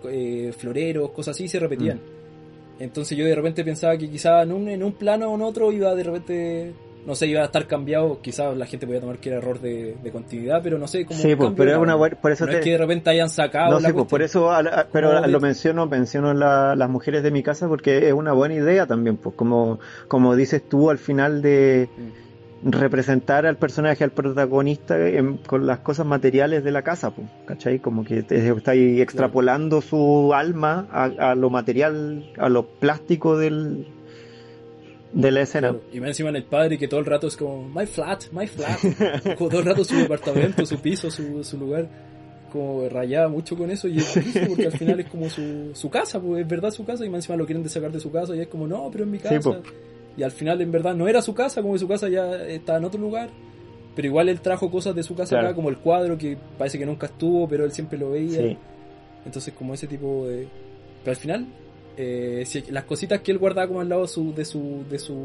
eh, 0.08 0.52
floreros, 0.56 1.10
cosas 1.10 1.34
así, 1.36 1.44
y 1.44 1.48
se 1.48 1.58
repetían. 1.58 1.96
Mm. 1.98 2.82
Entonces 2.82 3.16
yo 3.16 3.24
de 3.24 3.34
repente 3.34 3.64
pensaba 3.64 3.96
que 3.96 4.08
quizá 4.08 4.42
en 4.42 4.52
un, 4.52 4.68
en 4.68 4.82
un 4.82 4.92
plano 4.92 5.30
o 5.30 5.34
en 5.34 5.42
otro 5.42 5.72
iba 5.72 5.94
de 5.94 6.02
repente, 6.04 6.72
no 7.06 7.14
sé, 7.14 7.28
iba 7.28 7.40
a 7.40 7.44
estar 7.44 7.66
cambiado, 7.66 8.20
quizás 8.20 8.56
la 8.56 8.66
gente 8.66 8.86
podía 8.86 9.00
tomar 9.00 9.18
que 9.18 9.28
era 9.30 9.38
error 9.38 9.60
de, 9.60 9.96
de 10.02 10.10
continuidad, 10.10 10.60
pero 10.62 10.76
no 10.76 10.88
sé, 10.88 11.06
como 11.06 11.18
Sí, 11.20 11.36
pues, 11.36 11.52
pero 11.56 11.70
es 11.72 11.78
una 11.78 11.94
buena, 11.94 12.16
por 12.20 12.32
eso 12.32 12.44
no 12.46 12.50
te- 12.52 12.58
es 12.58 12.64
que 12.64 12.72
de 12.72 12.78
repente 12.78 13.10
hayan 13.10 13.30
sacado 13.30 13.70
No 13.72 13.80
la 13.80 13.92
pues, 13.92 14.06
por 14.06 14.22
eso, 14.22 14.50
a 14.50 14.62
la- 14.62 14.86
pero 14.92 15.24
lo 15.26 15.40
menciono, 15.40 15.86
menciono 15.86 16.34
la- 16.34 16.74
las 16.76 16.90
mujeres 16.90 17.22
de 17.22 17.30
mi 17.30 17.42
casa 17.42 17.68
porque 17.68 18.08
es 18.08 18.12
una 18.12 18.32
buena 18.32 18.56
idea 18.56 18.86
también, 18.86 19.16
pues 19.16 19.34
como, 19.36 19.78
como 20.08 20.34
dices 20.36 20.62
tú 20.68 20.90
al 20.90 20.98
final 20.98 21.42
de 21.42 21.88
Mm. 22.62 22.70
representar 22.72 23.46
al 23.46 23.56
personaje, 23.56 24.02
al 24.02 24.10
protagonista 24.10 24.98
en- 25.08 25.36
con 25.38 25.66
las 25.66 25.78
cosas 25.80 26.06
materiales 26.06 26.64
de 26.64 26.72
la 26.72 26.82
casa, 26.82 27.10
pues, 27.10 27.28
¿cachai? 27.46 27.78
Como 27.78 28.04
que 28.04 28.22
te, 28.22 28.48
está 28.48 28.72
ahí 28.72 29.00
extrapolando 29.00 29.80
su 29.80 30.32
alma 30.34 30.86
a, 30.90 31.04
a 31.30 31.34
lo 31.34 31.50
material, 31.50 32.32
a 32.38 32.48
lo 32.48 32.64
plástico 32.66 33.36
del, 33.38 33.86
de 35.12 35.30
la 35.30 35.42
escena. 35.42 35.68
Claro, 35.70 35.84
Y 35.92 36.00
más 36.00 36.08
encima 36.10 36.28
en 36.30 36.36
el 36.36 36.44
padre 36.44 36.76
que 36.78 36.88
todo 36.88 37.00
el 37.00 37.06
rato 37.06 37.26
es 37.28 37.36
como, 37.36 37.68
my 37.68 37.86
flat, 37.86 38.24
my 38.32 38.46
flat. 38.46 38.78
como 39.38 39.48
todo 39.50 39.60
el 39.60 39.66
rato 39.66 39.84
su 39.84 39.96
departamento, 39.96 40.64
su 40.66 40.78
piso, 40.78 41.10
su, 41.10 41.42
su 41.44 41.56
lugar. 41.58 41.88
como 42.52 42.88
rayaba 42.88 43.28
mucho 43.28 43.56
con 43.56 43.70
eso 43.70 43.88
y 43.88 43.98
es 43.98 44.14
difícil 44.14 44.46
porque 44.48 44.66
al 44.66 44.72
final 44.72 45.00
es 45.00 45.06
como 45.06 45.28
su, 45.30 45.70
su 45.74 45.88
casa, 45.90 46.20
pues 46.20 46.42
es 46.42 46.48
verdad 46.48 46.70
su 46.70 46.84
casa 46.84 47.04
y 47.04 47.08
más 47.08 47.18
encima 47.18 47.36
lo 47.36 47.46
quieren 47.46 47.62
de 47.62 47.68
sacar 47.68 47.90
de 47.92 48.00
su 48.00 48.10
casa 48.10 48.34
y 48.36 48.40
es 48.40 48.48
como, 48.48 48.66
no, 48.66 48.88
pero 48.90 49.04
es 49.04 49.10
mi 49.10 49.18
casa. 49.18 49.40
po. 49.40 49.56
y 50.16 50.22
al 50.22 50.30
final 50.30 50.60
en 50.60 50.70
verdad 50.72 50.94
no 50.94 51.08
era 51.08 51.20
su 51.22 51.34
casa, 51.34 51.60
como 51.62 51.74
que 51.74 51.80
su 51.80 51.88
casa 51.88 52.08
ya 52.08 52.44
está 52.46 52.76
en 52.76 52.84
otro 52.84 53.00
lugar. 53.00 53.28
Pero 53.94 54.08
igual 54.08 54.28
él 54.28 54.40
trajo 54.42 54.70
cosas 54.70 54.94
de 54.94 55.02
su 55.02 55.14
casa 55.14 55.30
Claro. 55.30 55.46
acá, 55.48 55.54
como 55.56 55.70
el 55.70 55.78
cuadro 55.78 56.18
que 56.18 56.36
parece 56.58 56.78
que 56.78 56.84
nunca 56.84 57.06
estuvo, 57.06 57.48
pero 57.48 57.64
él 57.64 57.72
siempre 57.72 57.98
lo 57.98 58.10
veía. 58.10 58.40
Sí. 58.42 58.58
Entonces 59.24 59.54
como 59.54 59.72
ese 59.72 59.86
tipo 59.86 60.26
de... 60.26 60.46
Pero 61.02 61.12
al 61.12 61.16
final, 61.16 61.46
eh, 61.96 62.42
si- 62.46 62.62
las 62.70 62.84
cositas 62.84 63.20
que 63.20 63.32
él 63.32 63.38
guardaba 63.38 63.68
como 63.68 63.80
al 63.80 63.88
lado 63.88 64.02
de 64.02 64.08
su, 64.08 64.34
de 64.34 64.44
su, 64.44 64.84
de 64.90 64.98
su, 64.98 65.16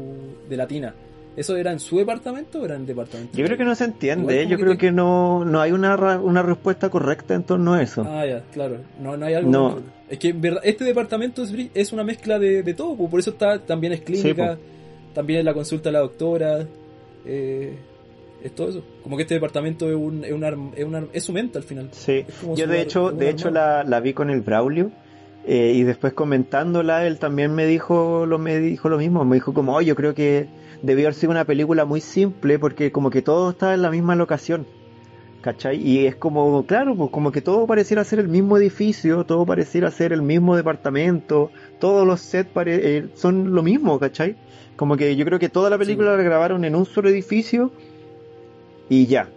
de 0.48 0.56
la 0.56 0.66
tina, 0.66 0.94
¿eso 1.36 1.56
era 1.56 1.72
en 1.72 1.80
su 1.80 1.98
departamento 1.98 2.60
o 2.60 2.64
era 2.64 2.74
en 2.74 2.82
el 2.82 2.86
departamento? 2.86 3.36
Yo 3.36 3.44
creo 3.44 3.56
que 3.58 3.64
no 3.64 3.74
se 3.74 3.84
entiende, 3.84 4.46
yo 4.46 4.56
que 4.56 4.62
creo 4.62 4.72
te- 4.72 4.78
que 4.78 4.92
no, 4.92 5.44
no 5.44 5.60
hay 5.60 5.72
una, 5.72 5.96
una 6.18 6.42
respuesta 6.42 6.88
correcta 6.90 7.34
en 7.34 7.42
torno 7.44 7.74
a 7.74 7.82
eso. 7.82 8.04
Ah, 8.08 8.26
ya, 8.26 8.42
claro. 8.52 8.76
No, 9.00 9.16
no 9.16 9.26
hay 9.26 9.34
algo. 9.34 9.50
No. 9.50 9.78
Es 10.08 10.18
que 10.18 10.28
en 10.28 10.40
verdad, 10.40 10.60
este 10.64 10.84
departamento 10.84 11.42
es, 11.42 11.52
es 11.74 11.92
una 11.92 12.04
mezcla 12.04 12.38
de, 12.38 12.62
de 12.62 12.74
todo, 12.74 12.96
por 13.08 13.18
eso 13.20 13.30
está 13.30 13.58
también 13.58 13.92
es 13.94 14.00
clínica, 14.02 14.58
también 15.14 15.38
es 15.40 15.44
la 15.44 15.54
consulta 15.54 15.88
a 15.88 15.92
la 15.92 16.00
doctora, 16.00 16.66
eh, 17.24 17.76
es 18.42 18.54
todo 18.54 18.70
eso. 18.70 18.82
Como 19.02 19.16
que 19.16 19.22
este 19.22 19.34
departamento 19.34 19.88
es 19.88 19.94
un, 19.96 20.24
es 20.24 20.32
un, 20.32 20.42
arm- 20.42 20.72
es 20.76 20.84
un 20.84 20.94
arm- 20.94 21.08
es 21.12 21.22
su 21.24 21.32
mente 21.32 21.58
al 21.58 21.64
final. 21.64 21.88
Sí, 21.92 22.24
Es 22.26 22.34
yo 22.58 22.66
de 22.66 22.80
hecho, 22.82 23.10
de 23.10 23.30
hecho 23.30 23.50
la, 23.50 23.84
la 23.84 24.00
vi 24.00 24.12
con 24.12 24.30
el 24.30 24.40
Braulio 24.40 24.90
eh, 25.46 25.72
y 25.74 25.82
después 25.82 26.12
comentándola 26.12 27.06
él 27.06 27.18
también 27.18 27.54
me 27.54 27.66
dijo 27.66 28.26
lo 28.26 28.38
me 28.38 28.58
dijo 28.58 28.88
lo 28.88 28.98
mismo, 28.98 29.24
me 29.24 29.36
dijo 29.36 29.52
como, 29.54 29.74
"Oh, 29.76 29.80
yo 29.80 29.94
creo 29.96 30.14
que 30.14 30.46
debió 30.82 31.06
haber 31.06 31.14
sido 31.14 31.30
una 31.32 31.44
película 31.44 31.84
muy 31.84 32.00
simple 32.00 32.58
porque 32.58 32.92
como 32.92 33.10
que 33.10 33.22
todo 33.22 33.50
está 33.50 33.74
en 33.74 33.82
la 33.82 33.90
misma 33.90 34.14
locación." 34.16 34.66
¿Cachai? 35.40 35.76
Y 35.84 36.06
es 36.06 36.14
como, 36.14 36.64
claro, 36.66 36.94
pues 36.94 37.10
como 37.10 37.32
que 37.32 37.40
todo 37.40 37.66
pareciera 37.66 38.04
ser 38.04 38.20
el 38.20 38.28
mismo 38.28 38.56
edificio, 38.58 39.24
todo 39.24 39.44
pareciera 39.44 39.90
ser 39.90 40.12
el 40.12 40.22
mismo 40.22 40.54
departamento, 40.54 41.50
todos 41.80 42.06
los 42.06 42.20
sets 42.20 42.48
pare- 42.48 42.98
eh, 42.98 43.08
son 43.16 43.52
lo 43.52 43.60
mismo, 43.64 43.98
¿cachai? 43.98 44.36
Como 44.76 44.96
que 44.96 45.16
yo 45.16 45.24
creo 45.24 45.40
que 45.40 45.48
toda 45.48 45.68
la 45.68 45.76
película 45.78 46.16
la 46.16 46.22
grabaron 46.22 46.64
en 46.64 46.76
un 46.76 46.86
solo 46.86 47.08
edificio 47.08 47.72
y 48.88 49.06
ya. 49.06 49.28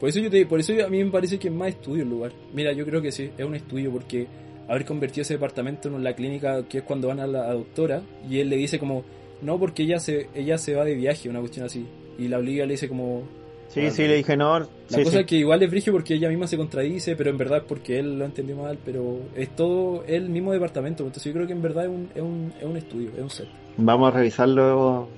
Por 0.00 0.08
eso, 0.08 0.18
yo 0.18 0.30
te, 0.30 0.46
por 0.46 0.58
eso 0.58 0.72
a 0.84 0.88
mí 0.88 1.04
me 1.04 1.10
parece 1.12 1.38
que 1.38 1.46
es 1.46 1.54
más 1.54 1.68
estudio 1.68 2.02
el 2.02 2.08
lugar. 2.10 2.32
Mira, 2.52 2.72
yo 2.72 2.84
creo 2.84 3.00
que 3.00 3.12
sí, 3.12 3.30
es 3.38 3.44
un 3.44 3.54
estudio 3.54 3.92
porque 3.92 4.26
haber 4.70 4.84
convertido 4.84 5.22
ese 5.22 5.34
departamento 5.34 5.88
en 5.88 6.02
la 6.04 6.14
clínica 6.14 6.62
que 6.68 6.78
es 6.78 6.84
cuando 6.84 7.08
van 7.08 7.18
a 7.20 7.26
la 7.26 7.52
doctora 7.52 8.02
y 8.28 8.38
él 8.38 8.48
le 8.50 8.56
dice 8.56 8.78
como, 8.78 9.04
no, 9.42 9.58
porque 9.58 9.82
ella 9.82 9.98
se, 9.98 10.28
ella 10.34 10.58
se 10.58 10.74
va 10.74 10.84
de 10.84 10.94
viaje, 10.94 11.28
una 11.28 11.40
cuestión 11.40 11.66
así. 11.66 11.86
Y 12.18 12.28
la 12.28 12.38
Olivia 12.38 12.66
le 12.66 12.72
dice 12.74 12.88
como, 12.88 13.24
Sí, 13.68 13.88
sí, 13.90 14.06
le 14.08 14.16
dije, 14.16 14.36
no, 14.36 14.58
La 14.58 14.66
sí, 14.88 15.04
cosa 15.04 15.10
sí. 15.10 15.18
es 15.18 15.26
que 15.26 15.36
igual 15.36 15.62
es 15.62 15.70
brigio 15.70 15.92
porque 15.92 16.14
ella 16.14 16.28
misma 16.28 16.46
se 16.48 16.56
contradice, 16.56 17.14
pero 17.14 17.30
en 17.30 17.38
verdad 17.38 17.58
es 17.58 17.64
porque 17.64 18.00
él 18.00 18.18
lo 18.18 18.24
entendió 18.24 18.56
mal, 18.56 18.78
pero 18.84 19.20
es 19.36 19.54
todo 19.54 20.04
el 20.08 20.28
mismo 20.28 20.52
departamento, 20.52 21.04
entonces 21.04 21.24
yo 21.24 21.32
creo 21.34 21.46
que 21.46 21.52
en 21.52 21.62
verdad 21.62 21.84
es 21.84 21.90
un, 21.90 22.08
es 22.14 22.22
un, 22.22 22.52
es 22.58 22.64
un 22.64 22.76
estudio, 22.76 23.10
es 23.16 23.22
un 23.22 23.30
set. 23.30 23.48
Vamos 23.76 24.12
a 24.12 24.16
revisarlo 24.16 25.08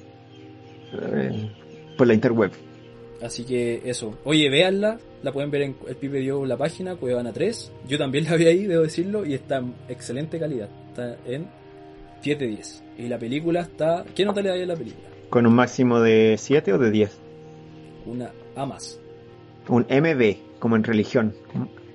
eh, 0.92 1.50
por 1.96 2.06
la 2.06 2.14
interweb. 2.14 2.52
Así 3.22 3.44
que 3.44 3.82
eso. 3.84 4.18
Oye, 4.24 4.50
véanla, 4.50 4.98
la 5.22 5.32
pueden 5.32 5.50
ver 5.50 5.62
en 5.62 5.76
el 5.88 5.96
Pipe 5.96 6.18
dio 6.18 6.44
la 6.46 6.56
página, 6.56 6.96
Cuevana 6.96 7.32
3. 7.32 7.72
Yo 7.88 7.98
también 7.98 8.24
la 8.30 8.36
vi 8.36 8.46
ahí, 8.46 8.66
debo 8.66 8.82
decirlo, 8.82 9.24
y 9.24 9.34
está 9.34 9.58
en 9.58 9.74
excelente 9.88 10.38
calidad. 10.38 10.68
Está 10.88 11.16
en 11.26 11.46
10 12.22 12.38
de 12.38 12.46
10. 12.46 12.82
Y 12.98 13.08
la 13.08 13.18
película 13.18 13.60
está... 13.62 14.04
¿Qué 14.14 14.24
nota 14.24 14.40
le 14.42 14.48
da 14.50 14.54
a 14.54 14.58
la 14.58 14.76
película? 14.76 15.06
¿Con 15.30 15.46
un 15.46 15.54
máximo 15.54 16.00
de 16.00 16.36
7 16.38 16.72
o 16.74 16.78
de 16.78 16.90
10? 16.90 17.18
Una 18.06 18.30
A 18.56 18.66
más. 18.66 18.98
Un 19.68 19.82
MB, 19.88 20.58
como 20.58 20.76
en 20.76 20.84
religión. 20.84 21.34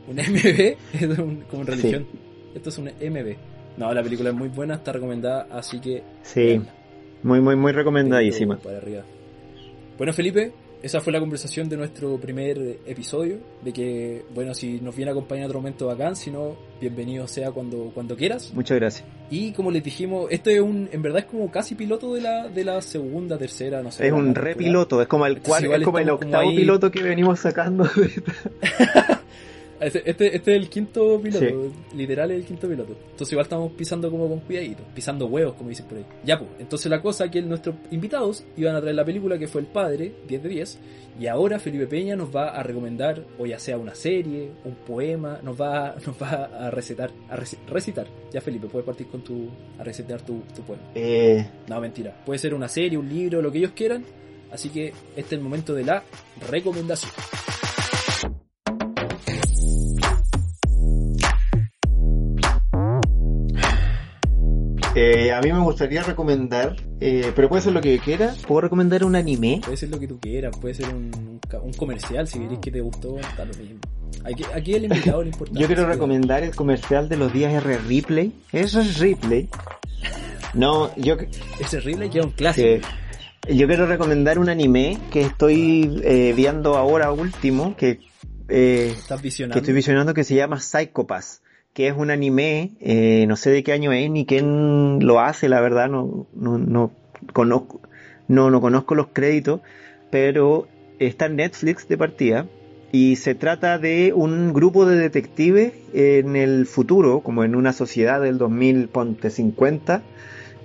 Un 0.08 0.16
MB, 0.16 0.76
es 0.94 1.20
un- 1.20 1.44
como 1.50 1.64
en 1.64 1.66
Sí. 1.68 1.72
religión. 1.74 2.08
Esto 2.56 2.70
es 2.70 2.78
un 2.78 2.86
MB. 2.86 3.36
No, 3.78 3.94
la 3.94 4.02
película 4.02 4.30
es 4.30 4.36
muy 4.36 4.48
buena, 4.48 4.76
está 4.76 4.92
recomendada, 4.94 5.48
así 5.52 5.80
que... 5.80 6.02
Sí, 6.24 6.60
muy, 7.24 7.40
muy, 7.42 7.56
muy 7.56 7.72
recomendadísima. 7.74 8.56
Dedito 8.56 8.70
Para 8.70 8.78
arriba. 8.82 9.04
Bueno, 9.98 10.14
Felipe, 10.14 10.52
esa 10.84 11.02
fue 11.02 11.12
la 11.14 11.20
conversación 11.20 11.70
de 11.70 11.78
nuestro 11.78 12.18
primer 12.18 12.78
episodio. 12.86 13.38
De 13.64 13.74
que, 13.74 14.24
bueno, 14.34 14.54
si 14.54 14.80
nos 14.82 14.96
viene 14.96 15.10
a 15.12 15.14
acompañar 15.14 15.48
otro 15.48 15.60
momento 15.60 15.88
bacán, 15.88 16.16
si 16.16 16.32
no, 16.32 16.56
bienvenido 16.80 17.28
sea 17.28 17.52
cuando, 17.52 17.92
cuando 17.94 18.16
quieras. 18.16 18.52
Muchas 18.54 18.78
gracias. 18.78 19.06
Y 19.30 19.52
como 19.52 19.72
les 19.72 19.84
dijimos, 19.84 20.28
esto 20.32 20.50
es 20.50 20.60
un, 20.62 20.88
en 20.92 21.02
verdad 21.02 21.20
es 21.20 21.26
como 21.26 21.52
casi 21.52 21.76
piloto 21.76 22.14
de 22.14 22.22
la, 22.22 22.48
de 22.48 22.64
la 22.64 22.82
segunda, 22.82 23.38
tercera, 23.38 23.82
no 23.84 23.92
sé. 23.92 24.08
Es 24.08 24.14
un 24.14 24.34
repiloto, 24.36 25.02
es 25.02 25.08
como 25.08 25.26
el, 25.26 25.38
Entonces 25.38 25.52
cuar- 25.54 25.64
igual 25.66 25.82
es 25.82 25.86
como 25.86 26.00
el 26.00 26.06
como 26.10 26.16
octavo 26.26 26.50
piloto 26.52 26.92
que 26.92 27.04
venimos 27.04 27.40
sacando. 27.40 27.90
Este, 29.80 30.10
este, 30.10 30.36
este 30.36 30.56
es 30.56 30.62
el 30.62 30.70
quinto 30.70 31.20
piloto, 31.22 31.46
Sí. 31.46 31.96
literal 31.98 32.32
es 32.32 32.38
el 32.40 32.46
quinto 32.46 32.68
piloto. 32.68 32.96
Entonces 33.12 33.32
igual 33.32 33.46
estamos 33.46 33.72
pisando 33.74 34.10
como 34.10 34.28
con 34.28 34.40
cuidadito, 34.40 34.84
pisando 34.96 35.28
huevos, 35.28 35.54
como 35.56 35.70
dicen 35.70 35.86
por 35.88 35.98
ahí. 36.00 36.06
Ya 36.26 36.40
pues, 36.40 36.50
entonces 36.60 36.90
la 36.90 37.02
cosa 37.02 37.30
que 37.30 37.42
nuestros 37.42 37.76
invitados 37.92 38.44
iban 38.58 38.76
a 38.76 38.82
traer 38.82 38.96
la 38.96 39.06
película 39.06 39.38
que 39.38 39.48
fue 39.48 39.62
El 39.62 39.68
Padre, 39.68 40.14
10 40.28 40.44
de 40.44 40.50
10, 40.50 40.80
y 41.20 41.28
ahora 41.28 41.60
Felipe 41.60 41.88
Peña 41.88 42.16
nos 42.16 42.36
va 42.36 42.50
a 42.50 42.64
recomendar, 42.64 43.24
o 43.40 43.46
ya 43.46 43.60
sea 43.60 43.78
una 43.78 43.94
serie, 43.96 44.52
un 44.66 44.76
poema, 44.76 45.40
nos 45.44 45.60
va, 45.60 45.96
nos 46.06 46.16
va 46.22 46.46
a 46.46 46.72
recetar, 46.72 47.12
a 47.30 47.38
reci- 47.38 47.58
recitar. 47.68 48.08
Ya 48.32 48.42
Felipe, 48.42 48.68
puedes 48.68 48.86
partir 48.86 49.08
con 49.08 49.22
tu, 49.22 49.48
a 49.80 49.84
recetar 49.84 50.22
tu, 50.22 50.42
tu 50.56 50.62
poema. 50.64 50.84
Eh, 50.96 51.48
No, 51.68 51.80
mentira. 51.82 52.16
Puede 52.26 52.40
ser 52.40 52.54
una 52.54 52.68
serie, 52.68 52.98
un 52.98 53.10
libro, 53.10 53.42
lo 53.42 53.52
que 53.52 53.60
ellos 53.60 53.72
quieran. 53.76 54.04
Así 54.52 54.70
que 54.70 54.88
este 55.16 55.22
es 55.22 55.32
el 55.34 55.42
momento 55.42 55.74
de 55.74 55.84
la 55.84 56.04
recomendación. 56.50 57.12
Eh, 65.00 65.32
a 65.32 65.40
mí 65.42 65.52
me 65.54 65.60
gustaría 65.60 66.02
recomendar, 66.02 66.76
eh, 67.00 67.32
pero 67.36 67.50
puede 67.50 67.62
ser 67.62 67.74
lo 67.74 67.82
que 67.82 67.96
yo 67.98 68.04
quiera. 68.04 68.34
¿Puedo 68.48 68.62
recomendar 68.62 69.04
un 69.04 69.16
anime? 69.16 69.62
Puede 69.64 69.78
ser 69.78 69.90
lo 69.90 70.00
que 70.00 70.08
tú 70.08 70.20
quieras, 70.20 70.56
puede 70.60 70.74
ser 70.74 70.88
un, 70.94 71.40
comercial, 71.78 72.28
si 72.28 72.40
querés 72.40 72.60
que 72.60 72.72
te 72.72 72.82
gustó, 72.82 73.20
está 73.20 73.46
lo 73.46 73.54
mismo. 73.54 73.80
Aquí, 74.24 74.44
aquí 74.54 74.74
el 74.74 74.86
invitado 74.86 75.22
le 75.22 75.30
importa. 75.30 75.60
Yo 75.60 75.68
quiero 75.68 75.86
recomendar 75.86 76.44
el 76.44 76.56
comercial 76.56 77.08
de 77.10 77.18
los 77.18 77.32
días 77.32 77.54
R 77.54 77.78
Ripley. 77.88 78.34
Eso 78.52 78.82
es 78.82 78.98
Ripley. 79.00 79.50
No, 80.54 80.96
yo, 80.98 81.16
Ese 81.60 81.80
Ripley 81.80 82.10
que 82.10 82.20
es 82.20 82.26
un 82.26 82.32
clásico. 82.32 82.68
que- 82.68 82.82
yo 83.56 83.68
quiero 83.68 83.86
recomendar 83.86 84.40
un 84.40 84.50
anime 84.50 84.98
que 85.12 85.22
estoy 85.22 86.02
eh, 86.04 86.34
viendo 86.36 86.76
ahora 86.76 87.12
último, 87.12 87.76
que, 87.78 88.00
eh, 88.50 88.94
Estás 88.98 89.22
que 89.22 89.24
visionando. 89.28 89.60
estoy 89.60 89.74
visionando 89.74 90.14
que 90.14 90.24
se 90.24 90.36
llama 90.36 90.60
Psychopass, 90.60 91.42
que 91.78 91.88
es 91.88 91.96
un 91.96 92.10
anime, 92.10 92.72
eh, 92.80 93.26
no 93.28 93.36
sé 93.36 93.52
de 93.52 93.62
qué 93.62 93.72
año 93.72 93.92
es 93.92 94.10
ni 94.10 94.26
quién 94.26 94.98
lo 95.06 95.20
hace, 95.20 95.48
la 95.48 95.62
verdad, 95.62 95.88
no, 95.88 96.26
no, 96.34 96.58
no 96.58 96.92
conozco, 97.34 97.82
no, 98.28 98.50
no 98.50 98.62
conozco 98.62 98.96
los 98.96 99.10
créditos, 99.14 99.62
pero 100.10 100.68
está 100.98 101.28
en 101.28 101.36
Netflix 101.36 101.88
de 101.88 101.96
partida 101.96 102.48
y 102.92 103.18
se 103.18 103.36
trata 103.36 103.78
de 103.78 104.12
un 104.16 104.54
grupo 104.54 104.88
de 104.88 104.98
detectives 104.98 105.74
en 105.94 106.36
el 106.36 106.66
futuro, 106.66 107.20
como 107.20 107.44
en 107.44 107.54
una 107.54 107.74
sociedad 107.74 108.22
del 108.22 108.40
2050, 108.40 110.02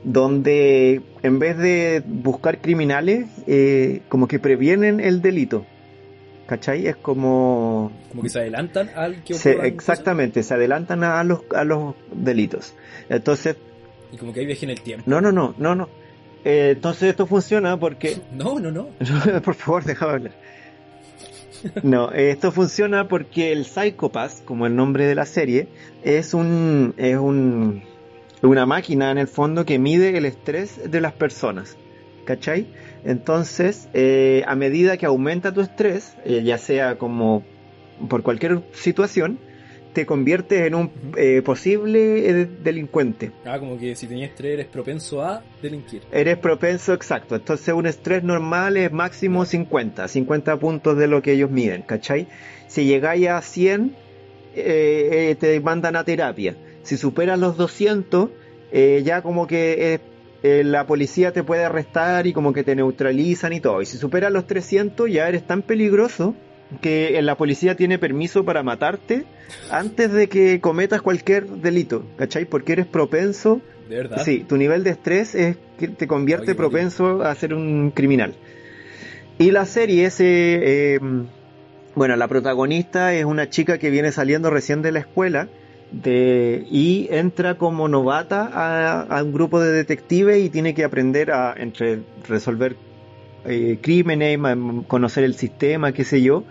donde 0.05 1.03
en 1.23 1.39
vez 1.39 1.59
de 1.59 2.03
buscar 2.07 2.63
criminales, 2.63 3.27
eh, 3.47 4.01
como 4.09 4.29
que 4.29 4.39
previenen 4.39 4.99
el 4.99 5.21
delito. 5.21 5.67
¿Cachai? 6.53 6.87
Es 6.87 6.97
como 6.97 7.91
Como 8.11 8.23
que 8.25 8.29
se 8.29 8.41
adelantan 8.41 8.91
al 8.95 9.25
que 9.25 9.33
se- 9.33 9.67
exactamente, 9.67 10.43
se 10.43 10.53
adelantan 10.53 11.03
a 11.03 11.25
los, 11.25 11.41
a 11.55 11.65
los 11.65 11.95
delitos. 12.15 12.75
Entonces, 13.09 13.57
Y 14.13 14.19
como 14.19 14.35
que 14.35 14.41
hay 14.41 14.47
viaje 14.47 14.67
en 14.67 14.71
el 14.73 14.83
tiempo. 14.83 15.05
no, 15.07 15.23
no, 15.23 15.33
no, 15.33 15.55
no, 15.57 15.75
no. 15.75 15.89
Eh, 16.45 16.73
entonces 16.75 17.05
esto 17.09 17.27
funciona 17.27 17.79
porque... 17.79 18.19
No, 18.35 18.61
no, 18.61 18.71
no. 18.71 18.89
Por 19.45 19.55
favor, 19.55 19.85
déjame 19.85 20.13
hablar. 20.13 20.33
No, 21.83 22.11
esto 22.13 22.53
funciona 22.53 23.09
porque 23.09 23.51
el 23.53 23.65
Psychopath, 23.65 24.45
como 24.45 24.67
el 24.67 24.77
nombre 24.77 25.07
de 25.07 25.15
la 25.15 25.25
serie, 25.25 25.69
es 26.03 26.35
un, 26.35 26.93
es 26.99 27.17
un, 27.17 27.83
una 28.43 28.67
máquina 28.67 29.11
en 29.11 29.17
el 29.17 29.27
fondo 29.29 29.65
que 29.65 29.79
mide 29.79 30.19
el 30.19 30.27
estrés 30.27 30.91
de 30.91 31.01
las 31.01 31.15
personas. 31.15 31.79
¿Cachai? 32.27 32.67
Entonces, 33.05 33.89
eh, 33.95 34.45
a 34.47 34.55
medida 34.55 34.97
que 34.97 35.07
aumenta 35.07 35.53
tu 35.53 35.61
estrés, 35.61 36.17
eh, 36.25 36.43
ya 36.45 36.59
sea 36.59 36.99
como 36.99 37.43
por 38.09 38.23
cualquier 38.23 38.63
situación, 38.73 39.39
te 39.93 40.07
conviertes 40.07 40.67
en 40.67 40.75
un 40.75 40.91
eh, 41.17 41.43
posible 41.43 42.29
eh, 42.29 42.47
delincuente. 42.47 43.33
Ah, 43.45 43.59
como 43.59 43.79
que 43.79 43.95
si 43.95 44.07
tenías 44.07 44.31
estrés 44.31 44.55
eres 44.55 44.67
propenso 44.67 45.23
a 45.23 45.43
delinquir. 45.61 46.03
Eres 46.11 46.39
propenso, 46.39 46.95
exacto. 46.95 47.37
Entonces 47.37 47.75
un 47.75 47.87
estrés 47.87 48.23
normal 48.23 48.77
es 48.77 48.91
máximo 48.91 49.45
50, 49.45 50.09
50 50.09 50.57
puntos 50.59 50.97
de 50.97 51.09
lo 51.09 51.21
que 51.23 51.33
ellos 51.33 51.51
miden, 51.51 51.83
¿cachai? 51.83 52.27
Si 52.69 52.85
llegáis 52.87 53.29
a 53.29 53.43
100, 53.43 53.95
eh, 54.55 55.31
eh, 55.31 55.37
te 55.39 55.61
mandan 55.61 55.97
a 55.97 56.05
terapia. 56.05 56.57
Si 56.83 56.97
superas 56.97 57.39
los 57.39 57.57
200, 57.57 58.31
eh, 58.73 59.03
ya 59.05 59.23
como 59.23 59.47
que 59.47 60.01
eh, 60.43 60.61
eh, 60.61 60.65
la 60.65 60.87
policía 60.87 61.33
te 61.33 61.43
puede 61.43 61.65
arrestar 61.65 62.27
y 62.27 62.33
como 62.33 62.53
que 62.53 62.65
te 62.65 62.75
neutralizan 62.75 63.53
y 63.53 63.61
todo. 63.61 63.83
Y 63.83 63.87
si 63.87 63.97
superas 63.97 64.33
los 64.33 64.47
300, 64.47 65.11
ya 65.11 65.29
eres 65.29 65.47
tan 65.47 65.63
peligroso 65.63 66.35
que 66.81 67.21
la 67.23 67.37
policía 67.37 67.77
tiene 67.77 67.99
permiso 67.99 68.45
para 68.45 68.63
matarte 68.63 69.25
antes 69.71 70.11
de 70.13 70.29
que 70.29 70.61
cometas 70.61 71.03
cualquier 71.03 71.47
delito, 71.47 72.05
¿cachai? 72.17 72.47
Porque 72.47 72.73
eres 72.73 72.87
propenso, 72.87 73.61
De 73.89 73.97
verdad. 73.97 74.23
sí, 74.25 74.45
tu 74.49 74.57
nivel 74.57 74.83
de 74.83 74.91
estrés 74.91 75.35
es 75.35 75.57
que 75.79 75.89
te 75.89 76.07
convierte 76.07 76.53
Oye, 76.53 76.55
propenso 76.55 77.23
a 77.23 77.35
ser 77.35 77.53
un 77.53 77.91
criminal. 77.91 78.35
Y 79.39 79.51
la 79.51 79.67
serie 79.67 80.11
se... 80.11 80.25
eh, 80.95 81.01
bueno, 81.95 82.17
la 82.17 82.27
protagonista 82.27 83.13
es 83.13 83.27
una 83.27 83.51
chica 83.51 83.77
que 83.77 83.91
viene 83.91 84.13
saliendo 84.13 84.49
recién 84.49 84.81
de 84.81 84.93
la 84.93 85.01
escuela 85.01 85.49
de, 85.93 86.67
y 86.71 87.09
entra 87.11 87.57
como 87.57 87.87
novata 87.89 88.49
a, 88.53 89.03
a 89.03 89.23
un 89.23 89.33
grupo 89.33 89.61
de 89.61 89.73
detectives 89.73 90.43
y 90.43 90.51
tiene 90.51 90.75
que 90.75 90.85
aprender 90.85 91.31
a 91.31 91.55
entre 91.57 92.01
resolver 92.29 92.77
eh, 93.45 93.79
crímenes, 93.81 94.39
conocer 94.87 95.25
el 95.25 95.35
sistema, 95.35 95.93
qué 95.93 96.05
sé 96.05 96.23
yo. 96.23 96.45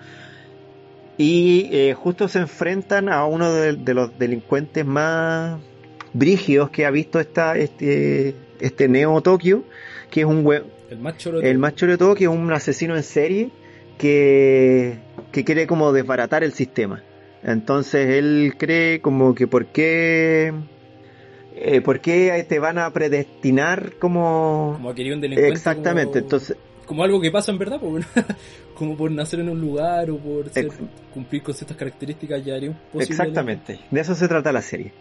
Y 1.17 1.69
eh, 1.71 1.93
justo 1.93 2.27
se 2.27 2.39
enfrentan 2.39 3.09
a 3.09 3.25
uno 3.25 3.51
de, 3.51 3.73
de 3.73 3.93
los 3.93 4.17
delincuentes 4.17 4.85
más 4.85 5.59
brígidos 6.13 6.69
que 6.69 6.85
ha 6.85 6.91
visto 6.91 7.19
esta, 7.19 7.57
este, 7.57 8.35
este 8.59 8.87
Neo 8.87 9.21
Tokio, 9.21 9.63
que 10.09 10.21
es 10.21 10.25
un 10.25 10.45
El 10.89 10.99
más 10.99 11.17
choro. 11.17 11.41
el 11.41 11.57
más 11.57 11.75
choro 11.75 11.93
de 11.93 11.97
todo, 11.97 12.15
que 12.15 12.25
es 12.25 12.29
un 12.29 12.51
asesino 12.51 12.95
en 12.95 13.03
serie 13.03 13.49
que, 13.97 14.97
que 15.31 15.43
quiere 15.43 15.67
como 15.67 15.93
desbaratar 15.93 16.43
el 16.43 16.53
sistema. 16.53 17.03
Entonces 17.43 18.07
él 18.09 18.53
cree 18.57 19.01
como 19.01 19.33
que 19.33 19.47
por 19.47 19.65
qué, 19.67 20.53
eh, 21.55 21.81
por 21.81 21.99
qué 21.99 22.45
te 22.47 22.59
van 22.59 22.77
a 22.77 22.91
predestinar 22.93 23.93
como... 23.99 24.73
Como 24.75 24.93
quería 24.93 25.13
un 25.15 25.21
delincuente. 25.21 25.51
Exactamente, 25.53 26.11
como- 26.11 26.23
entonces 26.25 26.57
Como 26.85 27.03
algo 27.03 27.19
que 27.21 27.31
pasa 27.31 27.51
en 27.51 27.57
verdad, 27.57 27.79
bueno. 27.79 28.05
como 28.75 28.95
por 28.97 29.11
nacer 29.11 29.39
en 29.39 29.49
un 29.49 29.59
lugar 29.61 30.09
o 30.11 30.17
por 30.17 30.49
ser- 30.49 30.65
Ex- 30.65 30.75
cumplir 31.13 31.41
con 31.43 31.53
ciertas 31.53 31.77
características 31.77 32.43
ya 32.45 32.55
haría 32.55 32.69
un 32.69 32.75
posible. 32.91 33.03
Exactamente, 33.15 33.79
de 33.89 33.99
eso 33.99 34.15
se 34.15 34.27
trata 34.27 34.51
la 34.51 34.61
serie. 34.61 34.91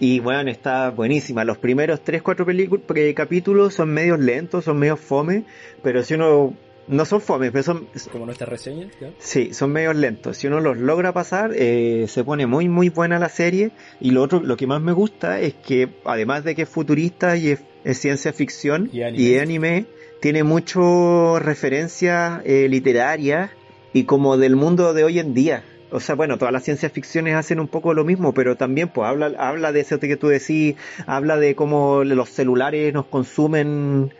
Y 0.00 0.18
bueno, 0.18 0.50
está 0.50 0.90
buenísima. 0.90 1.44
Los 1.44 1.58
primeros 1.58 2.02
3-4 2.04 3.14
capítulos 3.14 3.74
son 3.74 3.90
medios 3.94 4.18
lentos, 4.18 4.64
son 4.64 4.78
medios 4.78 4.98
fome, 4.98 5.44
pero 5.82 6.02
si 6.02 6.14
uno... 6.14 6.54
No 6.86 7.04
son 7.04 7.20
fome, 7.20 7.50
pero 7.50 7.64
son... 7.64 7.86
Como 8.12 8.26
nuestras 8.26 8.48
reseñas. 8.48 8.92
Sí, 9.18 9.54
son 9.54 9.72
medios 9.72 9.96
lentos. 9.96 10.36
Si 10.36 10.46
uno 10.46 10.60
los 10.60 10.76
logra 10.76 11.12
pasar, 11.12 11.52
eh, 11.54 12.06
se 12.08 12.24
pone 12.24 12.46
muy 12.46 12.68
muy 12.68 12.88
buena 12.90 13.18
la 13.18 13.28
serie. 13.28 13.70
Y 14.00 14.10
lo 14.10 14.22
otro, 14.22 14.40
lo 14.42 14.56
que 14.56 14.66
más 14.66 14.82
me 14.82 14.92
gusta 14.92 15.40
es 15.40 15.54
que, 15.54 15.88
además 16.04 16.44
de 16.44 16.54
que 16.54 16.62
es 16.62 16.68
futurista 16.68 17.36
y 17.36 17.50
es, 17.50 17.60
es 17.84 17.98
ciencia 17.98 18.32
ficción 18.32 18.90
Y 18.92 19.02
anime. 19.02 19.22
y 19.22 19.38
anime, 19.38 19.86
tiene 20.20 20.42
mucho 20.44 21.38
referencias 21.38 22.42
eh, 22.44 22.66
literarias 22.68 23.50
y 23.92 24.04
como 24.04 24.36
del 24.36 24.56
mundo 24.56 24.92
de 24.92 25.04
hoy 25.04 25.18
en 25.18 25.34
día. 25.34 25.64
O 25.90 26.00
sea, 26.00 26.16
bueno, 26.16 26.38
todas 26.38 26.52
las 26.52 26.64
ciencias 26.64 26.90
ficciones 26.90 27.36
hacen 27.36 27.60
un 27.60 27.68
poco 27.68 27.94
lo 27.94 28.04
mismo, 28.04 28.34
pero 28.34 28.56
también 28.56 28.88
pues 28.88 29.08
habla, 29.08 29.32
habla 29.38 29.70
de 29.70 29.80
eso 29.80 30.00
que 30.00 30.16
tú 30.16 30.26
decís, 30.26 30.74
habla 31.06 31.36
de 31.36 31.54
cómo 31.54 32.02
los 32.02 32.30
celulares 32.30 32.92
nos 32.92 33.06
consumen 33.06 34.12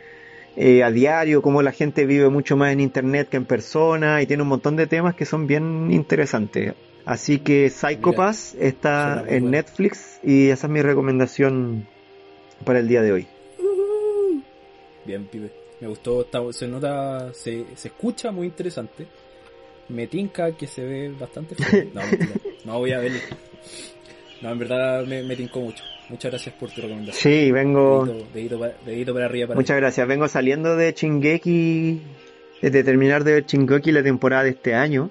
eh, 0.57 0.83
a 0.83 0.91
diario, 0.91 1.41
cómo 1.41 1.61
la 1.61 1.71
gente 1.71 2.05
vive 2.05 2.29
mucho 2.29 2.55
más 2.57 2.71
en 2.71 2.79
internet 2.79 3.29
que 3.29 3.37
en 3.37 3.45
persona 3.45 4.21
y 4.21 4.25
tiene 4.27 4.43
un 4.43 4.49
montón 4.49 4.75
de 4.75 4.87
temas 4.87 5.15
que 5.15 5.25
son 5.25 5.47
bien 5.47 5.91
interesantes. 5.91 6.73
Así 7.05 7.39
que 7.39 7.69
Psycho 7.69 8.09
Mira, 8.11 8.17
Pass 8.17 8.55
está 8.59 9.19
en 9.27 9.43
bueno. 9.43 9.49
Netflix 9.49 10.19
y 10.23 10.49
esa 10.49 10.67
es 10.67 10.73
mi 10.73 10.81
recomendación 10.81 11.87
para 12.63 12.79
el 12.79 12.87
día 12.87 13.01
de 13.03 13.11
hoy. 13.11 13.27
Bien, 15.05 15.25
pibe. 15.25 15.51
Me 15.81 15.87
gustó, 15.87 16.21
está- 16.21 16.41
se 16.51 16.67
nota, 16.67 17.31
se, 17.33 17.65
se 17.75 17.89
escucha 17.89 18.31
muy 18.31 18.47
interesante. 18.47 19.05
Me 19.89 20.07
tinca 20.07 20.51
que 20.53 20.65
se 20.67 20.83
ve 20.83 21.13
bastante. 21.19 21.55
No. 21.93 22.01
No 22.63 22.79
voy 22.79 22.91
a 22.93 22.99
verlo. 22.99 23.19
No, 24.41 24.51
en 24.51 24.57
verdad 24.59 25.05
me, 25.05 25.21
me 25.21 25.35
tincó 25.35 25.59
mucho. 25.59 25.83
Muchas 26.09 26.31
gracias 26.31 26.55
por 26.55 26.69
tu 26.69 26.81
recomendación. 26.81 27.33
Sí, 27.33 27.51
vengo. 27.51 28.05
Dedito, 28.05 28.27
dedito 28.33 28.59
para, 28.59 28.73
dedito 28.85 29.13
para 29.13 29.25
arriba 29.25 29.47
para 29.47 29.59
Muchas 29.59 29.77
gracias. 29.77 30.07
Vengo 30.07 30.27
saliendo 30.27 30.75
de 30.75 30.93
Chingeki, 30.93 32.01
de 32.61 32.83
terminar 32.83 33.23
de 33.23 33.33
ver 33.33 33.45
Chingeki 33.45 33.91
la 33.91 34.03
temporada 34.03 34.43
de 34.43 34.49
este 34.51 34.73
año. 34.75 35.09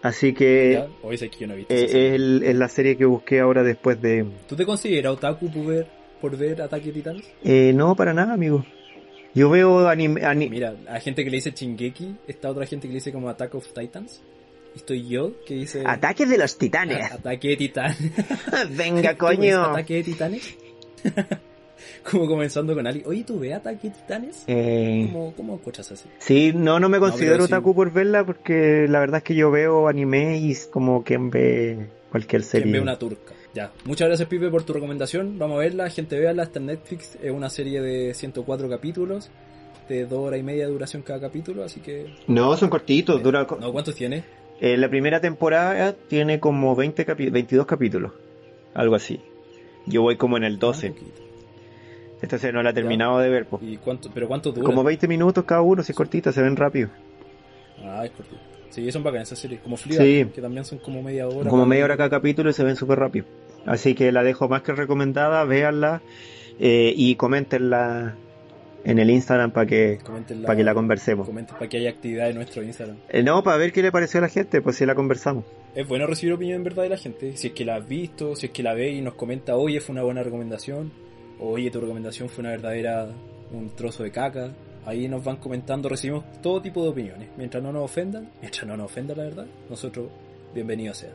Así 0.00 0.32
que 0.32 0.74
Ya, 0.74 0.86
Hoy 1.02 1.18
sé 1.18 1.28
que 1.28 1.38
yo 1.40 1.46
no 1.48 1.54
he 1.54 1.56
visto. 1.58 1.74
eh, 1.74 1.84
es, 1.84 1.94
el- 1.94 2.42
es 2.44 2.56
la 2.56 2.68
serie 2.68 2.96
que 2.96 3.04
busqué 3.04 3.40
ahora 3.40 3.62
después 3.64 4.00
de... 4.00 4.24
¿Tú 4.48 4.54
te 4.54 4.64
consideras 4.64 5.12
otaku 5.14 5.50
por 5.50 5.66
ver, 5.66 5.86
por 6.20 6.36
ver 6.36 6.62
Ataque 6.62 6.86
de 6.86 6.92
Titanes? 6.92 7.24
Eh, 7.44 7.72
no, 7.74 7.96
para 7.96 8.14
nada, 8.14 8.32
amigo. 8.34 8.64
Yo 9.34 9.50
veo 9.50 9.88
anime... 9.88 10.24
ani- 10.24 10.48
Mira, 10.48 10.74
hay 10.88 11.00
gente 11.00 11.24
que 11.24 11.30
le 11.30 11.38
dice 11.38 11.52
Chingeki, 11.52 12.14
está 12.28 12.48
otra 12.50 12.64
gente 12.64 12.86
que 12.86 12.92
le 12.92 12.98
dice 12.98 13.12
como 13.12 13.28
Attack 13.28 13.54
of 13.56 13.66
Titans. 13.72 14.22
Estoy 14.78 15.06
yo 15.08 15.32
que 15.44 15.54
dice 15.54 15.82
Ataques 15.86 16.28
de 16.30 16.38
los 16.38 16.54
a- 16.54 16.58
titanes. 16.58 17.12
Ataque 17.12 17.48
de 17.48 17.56
Titanes. 17.56 17.98
Venga, 18.76 19.14
¿Tú 19.18 19.26
ves 19.26 19.36
coño. 19.36 19.62
Ataque 19.64 19.94
de 19.96 20.02
Titanes? 20.04 20.56
como 22.10 22.26
comenzando 22.26 22.74
con 22.74 22.86
Ali. 22.86 23.02
Oye, 23.06 23.24
¿tú 23.24 23.38
ves 23.38 23.54
Ataque 23.54 23.88
de 23.90 23.94
Titanes? 23.94 24.44
Eh, 24.46 25.08
¿Cómo, 25.12 25.34
¿Cómo 25.36 25.54
escuchas 25.56 25.90
así? 25.92 26.08
sí, 26.18 26.52
no, 26.54 26.80
no 26.80 26.88
me 26.88 26.98
considero 26.98 27.38
sí. 27.46 27.52
otaku 27.52 27.74
por 27.74 27.92
verla 27.92 28.24
porque 28.24 28.86
la 28.88 29.00
verdad 29.00 29.18
es 29.18 29.24
que 29.24 29.34
yo 29.34 29.50
veo 29.50 29.88
anime 29.88 30.38
y 30.38 30.52
es 30.52 30.66
como 30.66 31.02
quien 31.04 31.30
ve 31.30 31.86
cualquier 32.10 32.42
serie. 32.42 32.64
¿Quién 32.64 32.72
ve 32.72 32.80
una 32.80 32.98
turca? 32.98 33.34
Ya. 33.54 33.72
Muchas 33.84 34.08
gracias, 34.08 34.28
Pipe, 34.28 34.48
por 34.50 34.62
tu 34.62 34.72
recomendación. 34.72 35.38
Vamos 35.38 35.56
a 35.56 35.60
verla. 35.60 35.90
Gente, 35.90 36.18
véanla. 36.18 36.44
Está 36.44 36.58
en 36.60 36.66
Netflix. 36.66 37.18
Es 37.22 37.30
una 37.30 37.50
serie 37.50 37.80
de 37.80 38.14
104 38.14 38.68
capítulos. 38.68 39.30
De 39.88 40.04
dos 40.04 40.18
horas 40.18 40.38
y 40.38 40.42
media 40.42 40.66
de 40.66 40.72
duración 40.72 41.00
cada 41.02 41.18
capítulo. 41.18 41.64
Así 41.64 41.80
que... 41.80 42.06
No, 42.26 42.54
son 42.58 42.68
cortitos, 42.68 43.22
dura... 43.22 43.46
co- 43.46 43.56
No, 43.58 43.72
¿cuántos 43.72 43.94
tiene? 43.94 44.22
Eh, 44.60 44.76
la 44.76 44.88
primera 44.88 45.20
temporada 45.20 45.92
tiene 46.08 46.40
como 46.40 46.74
20 46.74 47.06
capi- 47.06 47.30
22 47.30 47.66
capítulos, 47.66 48.12
algo 48.74 48.94
así. 48.96 49.20
Yo 49.86 50.02
voy 50.02 50.16
como 50.16 50.36
en 50.36 50.44
el 50.44 50.58
12. 50.58 50.88
Un 50.88 50.92
poquito. 50.94 51.22
Esta 52.20 52.38
se 52.38 52.52
no 52.52 52.62
la 52.62 52.70
he 52.70 52.72
terminado 52.72 53.18
de 53.20 53.28
ver. 53.28 53.46
po. 53.46 53.60
¿Y 53.62 53.76
cuánto, 53.76 54.10
pero 54.12 54.26
cuánto 54.26 54.50
dura? 54.50 54.66
Como 54.66 54.82
20 54.82 55.06
minutos 55.06 55.44
cada 55.44 55.60
uno, 55.62 55.82
si 55.84 55.92
es 55.92 55.96
cortita, 55.96 56.32
se 56.32 56.42
ven 56.42 56.56
rápido. 56.56 56.88
Ah, 57.84 58.04
es 58.04 58.10
cortito. 58.10 58.40
Sí, 58.70 58.90
son 58.92 59.02
bacanas 59.04 59.28
esas 59.28 59.38
series. 59.38 59.60
Como 59.60 59.76
Fleabag, 59.76 60.04
Sí. 60.06 60.26
que 60.34 60.42
también 60.42 60.64
son 60.64 60.78
como 60.78 61.02
media 61.02 61.28
hora. 61.28 61.48
Como 61.48 61.64
media 61.64 61.84
hora 61.84 61.96
cada 61.96 62.10
capítulo 62.10 62.50
y 62.50 62.52
se 62.52 62.64
ven 62.64 62.74
súper 62.76 62.98
rápido. 62.98 63.24
Así 63.64 63.94
que 63.94 64.10
la 64.12 64.22
dejo 64.24 64.48
más 64.48 64.62
que 64.62 64.72
recomendada, 64.72 65.44
véanla 65.44 66.02
eh, 66.58 66.92
y 66.96 67.14
coméntenla 67.14 68.16
en 68.84 68.98
el 68.98 69.10
Instagram 69.10 69.52
para 69.52 69.66
que, 69.66 69.98
para 70.44 70.56
que 70.56 70.64
la 70.64 70.74
conversemos. 70.74 71.26
Comenten 71.26 71.56
para 71.56 71.68
que 71.68 71.78
haya 71.78 71.90
actividad 71.90 72.30
en 72.30 72.36
nuestro 72.36 72.62
Instagram. 72.62 72.96
Eh, 73.08 73.22
no, 73.22 73.42
para 73.42 73.56
ver 73.56 73.72
qué 73.72 73.82
le 73.82 73.92
pareció 73.92 74.18
a 74.18 74.22
la 74.22 74.28
gente, 74.28 74.60
pues 74.62 74.76
si 74.76 74.86
la 74.86 74.94
conversamos. 74.94 75.44
Es 75.74 75.86
bueno 75.86 76.06
recibir 76.06 76.34
opinión 76.34 76.56
en 76.56 76.64
verdad 76.64 76.84
de 76.84 76.88
la 76.90 76.96
gente. 76.96 77.36
Si 77.36 77.48
es 77.48 77.52
que 77.52 77.64
la 77.64 77.76
has 77.76 77.88
visto, 77.88 78.36
si 78.36 78.46
es 78.46 78.52
que 78.52 78.62
la 78.62 78.74
ve 78.74 78.90
y 78.90 79.00
nos 79.00 79.14
comenta, 79.14 79.56
oye, 79.56 79.80
fue 79.80 79.92
una 79.92 80.02
buena 80.02 80.22
recomendación. 80.22 80.92
Oye, 81.40 81.70
tu 81.70 81.80
recomendación 81.80 82.28
fue 82.28 82.42
una 82.42 82.50
verdadera, 82.50 83.08
un 83.52 83.70
trozo 83.70 84.02
de 84.02 84.10
caca. 84.10 84.50
Ahí 84.86 85.06
nos 85.06 85.22
van 85.22 85.36
comentando, 85.36 85.88
recibimos 85.88 86.24
todo 86.40 86.62
tipo 86.62 86.82
de 86.82 86.88
opiniones. 86.88 87.28
Mientras 87.36 87.62
no 87.62 87.72
nos 87.72 87.84
ofendan, 87.84 88.30
mientras 88.40 88.66
no 88.66 88.76
nos 88.76 88.86
ofendan 88.86 89.18
la 89.18 89.24
verdad, 89.24 89.46
nosotros, 89.68 90.08
bienvenidos 90.54 90.98
sea. 90.98 91.10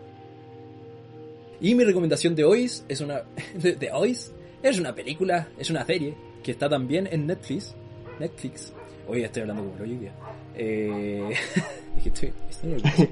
Y 1.59 1.75
mi 1.75 1.83
recomendación 1.83 2.35
de 2.35 2.43
hoy 2.43 2.65
es 2.65 3.01
una, 3.01 3.23
de 3.55 3.89
hoy 3.91 4.17
es 4.61 4.79
una 4.79 4.93
película, 4.93 5.47
es 5.57 5.69
una 5.69 5.85
serie 5.85 6.13
que 6.43 6.51
está 6.51 6.69
también 6.69 7.07
en 7.11 7.25
Netflix. 7.25 7.73
Netflix. 8.19 8.73
Hoy 9.07 9.23
estoy 9.23 9.41
hablando 9.41 9.63
como 9.63 9.77
lo 9.77 9.83
hoy 9.83 9.97
día. 9.97 10.13
Eh, 10.55 11.33
estoy, 12.05 12.33
estoy. 12.49 12.83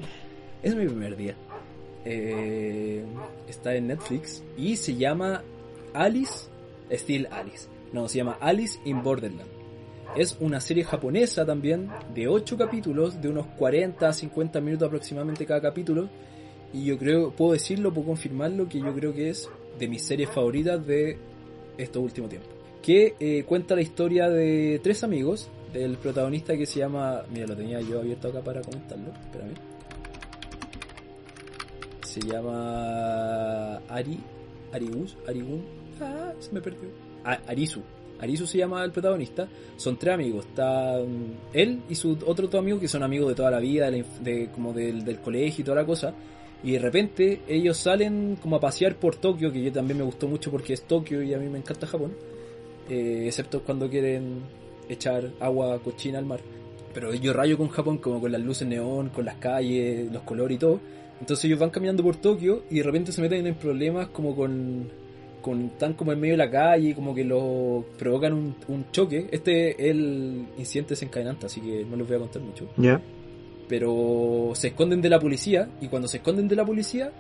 Es 0.64 0.76
mi 0.76 0.86
primer 0.86 1.18
día. 1.18 1.36
Eh, 2.06 3.04
está 3.48 3.74
en 3.74 3.88
Netflix 3.88 4.44
y 4.56 4.76
se 4.76 4.96
llama 4.96 5.42
Alice, 5.94 6.50
Still 6.92 7.28
Alice. 7.32 7.68
No, 7.94 8.08
se 8.08 8.18
llama 8.20 8.38
Alice 8.40 8.80
in 8.86 9.02
Borderland. 9.02 9.50
Es 10.16 10.38
una 10.40 10.60
serie 10.60 10.84
japonesa 10.84 11.46
también 11.46 11.90
de 12.14 12.28
8 12.28 12.58
capítulos, 12.58 13.20
de 13.20 13.30
unos 13.30 13.48
40 13.58 14.08
a 14.08 14.14
50 14.14 14.62
minutos 14.62 14.88
aproximadamente 14.88 15.48
cada 15.48 15.62
capítulo. 15.62 16.10
Y 16.74 16.86
yo 16.86 16.98
creo, 16.98 17.32
puedo 17.32 17.54
decirlo, 17.54 17.92
puedo 17.92 18.08
confirmarlo, 18.08 18.70
que 18.70 18.80
yo 18.80 18.94
creo 18.94 19.14
que 19.14 19.30
es 19.30 19.50
de 19.80 19.88
mis 19.88 20.04
series 20.04 20.30
favoritas 20.30 20.86
de 20.86 21.18
estos 21.78 22.04
últimos 22.04 22.30
tiempos. 22.30 22.61
Que 22.82 23.14
eh, 23.20 23.44
cuenta 23.46 23.76
la 23.76 23.82
historia 23.82 24.28
de 24.30 24.80
tres 24.84 25.04
amigos, 25.04 25.50
del 25.72 25.98
protagonista 25.98 26.58
que 26.58 26.66
se 26.66 26.80
llama... 26.80 27.22
Mira, 27.32 27.48
lo 27.48 27.56
tenía 27.56 27.80
yo 27.82 28.00
abierto 28.00 28.28
acá 28.30 28.42
para 28.42 28.62
comentarlo, 28.62 29.12
espérame. 29.26 29.54
Se 32.06 32.20
llama 32.22 33.78
Ari, 33.88 34.20
Arigus, 34.74 35.16
Arigun, 35.28 35.64
ah, 36.02 36.34
se 36.40 36.52
me 36.52 36.60
perdió. 36.60 36.90
A- 37.24 37.40
Arisu, 37.48 37.82
Arisu 38.20 38.46
se 38.48 38.58
llama 38.58 38.84
el 38.84 38.92
protagonista. 38.92 39.48
Son 39.78 39.98
tres 39.98 40.14
amigos, 40.16 40.46
está 40.46 40.98
mm, 41.00 41.54
él 41.54 41.82
y 41.90 41.96
su 41.96 42.18
otro 42.26 42.48
dos 42.48 42.60
amigos 42.60 42.82
que 42.82 42.88
son 42.90 43.04
amigos 43.04 43.30
de 43.30 43.36
toda 43.36 43.50
la 43.52 43.60
vida, 43.60 43.90
de- 43.90 44.50
como 44.54 44.74
del, 44.74 45.06
del 45.06 45.20
colegio 45.20 45.62
y 45.62 45.66
toda 45.66 45.78
la 45.82 45.86
cosa. 45.86 46.14
Y 46.64 46.72
de 46.74 46.80
repente 46.80 47.42
ellos 47.48 47.78
salen 47.78 48.38
como 48.42 48.58
a 48.58 48.60
pasear 48.60 48.96
por 48.98 49.16
Tokio, 49.16 49.52
que 49.52 49.64
yo 49.64 49.72
también 49.72 49.98
me 49.98 50.04
gustó 50.04 50.28
mucho 50.28 50.52
porque 50.52 50.74
es 50.74 50.82
Tokio 50.84 51.24
y 51.24 51.34
a 51.34 51.38
mí 51.38 51.48
me 51.48 51.60
encanta 51.60 51.88
Japón. 51.88 52.14
Eh, 52.92 53.24
excepto 53.28 53.62
cuando 53.64 53.90
quieren 53.90 54.42
echar 54.90 55.32
agua 55.40 55.80
cochina 55.82 56.20
al 56.20 56.26
mar. 56.26 56.42
Pero 56.94 57.14
yo 57.14 57.32
rayo 57.32 57.58
con 57.58 57.70
Japón 57.70 58.00
como 58.00 58.20
con 58.20 58.34
las 58.34 58.42
luces 58.42 58.68
neón, 58.68 59.10
con 59.10 59.24
las 59.24 59.36
calles, 59.36 60.12
los 60.12 60.24
colores 60.24 60.58
y 60.58 60.60
todo. 60.60 60.82
Entonces 61.22 61.46
ellos 61.46 61.60
van 61.60 61.70
caminando 61.70 62.04
por 62.04 62.18
Tokio 62.18 62.64
y 62.70 62.80
de 62.80 62.84
repente 62.84 63.14
se 63.14 63.22
meten 63.22 63.48
en 63.48 63.56
problemas 63.56 64.10
como 64.10 64.36
con... 64.36 64.90
con 65.42 65.68
están 65.68 65.94
como 65.94 66.12
en 66.12 66.20
medio 66.20 66.34
de 66.34 66.40
la 66.40 66.52
calle, 66.52 66.94
como 66.94 67.16
que 67.16 67.24
lo 67.24 67.86
provocan 67.98 68.34
un, 68.34 68.56
un 68.68 68.92
choque. 68.92 69.30
Este 69.32 69.70
es 69.70 69.78
el 69.80 70.48
incidente 70.58 70.90
desencadenante, 70.90 71.46
así 71.46 71.62
que 71.62 71.86
no 71.90 71.96
les 71.96 72.06
voy 72.06 72.18
a 72.18 72.20
contar 72.20 72.42
mucho. 72.42 72.68
¿Ya? 72.76 73.02
pero 73.72 74.52
se 74.54 74.68
esconden 74.68 75.00
de 75.00 75.08
la 75.08 75.18
policía 75.18 75.70
y 75.80 75.88
cuando 75.88 76.10
se 76.10 76.18
esconden 76.18 76.50
de 76.50 76.58
la 76.58 76.66
policía 76.66 77.14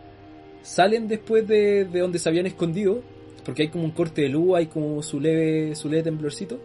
salen 0.64 1.08
después 1.08 1.48
de, 1.48 1.86
de 1.86 2.00
donde 2.02 2.20
se 2.20 2.28
habían 2.28 2.46
escondido 2.46 3.02
porque 3.46 3.64
hay 3.64 3.68
como 3.70 3.84
un 3.84 3.92
corte 3.92 4.22
de 4.22 4.30
luz, 4.30 4.56
hay 4.58 4.68
como 4.68 5.02
su 5.04 5.20
leve, 5.20 5.76
su 5.76 5.90
leve 5.90 6.04
temblorcito 6.04 6.60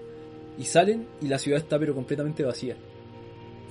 y 0.59 0.64
salen 0.64 1.07
y 1.22 1.29
la 1.29 1.39
ciudad 1.39 1.61
está 1.61 1.79
pero 1.79 1.95
completamente 1.95 2.43
vacía. 2.43 2.77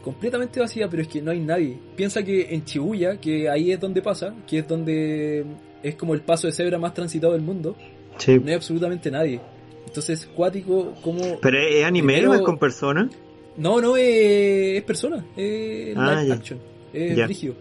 Completamente 0.04 0.60
vacía, 0.60 0.88
pero 0.88 1.02
es 1.02 1.08
que 1.08 1.22
no 1.22 1.32
hay 1.32 1.40
nadie. 1.40 1.78
Piensa 1.96 2.22
que 2.24 2.54
en 2.54 2.64
Shibuya, 2.64 3.20
que 3.20 3.50
ahí 3.50 3.72
es 3.72 3.80
donde 3.80 4.02
pasa, 4.04 4.36
que 4.48 4.60
es 4.60 4.68
donde 4.68 5.44
es 5.82 5.96
como 5.96 6.14
el 6.14 6.22
paso 6.22 6.46
de 6.46 6.54
cebra 6.54 6.78
más 6.78 6.94
transitado 6.94 7.34
del 7.34 7.42
mundo, 7.42 7.76
Sí. 8.18 8.38
no 8.40 8.48
hay 8.48 8.54
absolutamente 8.54 9.10
nadie. 9.10 9.40
Entonces, 9.88 10.28
cuático, 10.36 10.94
como... 11.02 11.40
¿Pero 11.42 11.58
es 11.60 11.84
anime 11.84 12.14
Primero- 12.14 12.32
o 12.32 12.36
es 12.36 12.42
con 12.42 12.58
personas? 12.60 13.08
No, 13.58 13.82
no, 13.82 13.98
es, 13.98 14.78
es 14.78 14.84
persona, 14.84 15.26
es 15.36 15.96
Ah, 15.98 16.22
live 16.22 16.34
action, 16.34 16.60
es 16.94 17.28
rígido. 17.28 17.56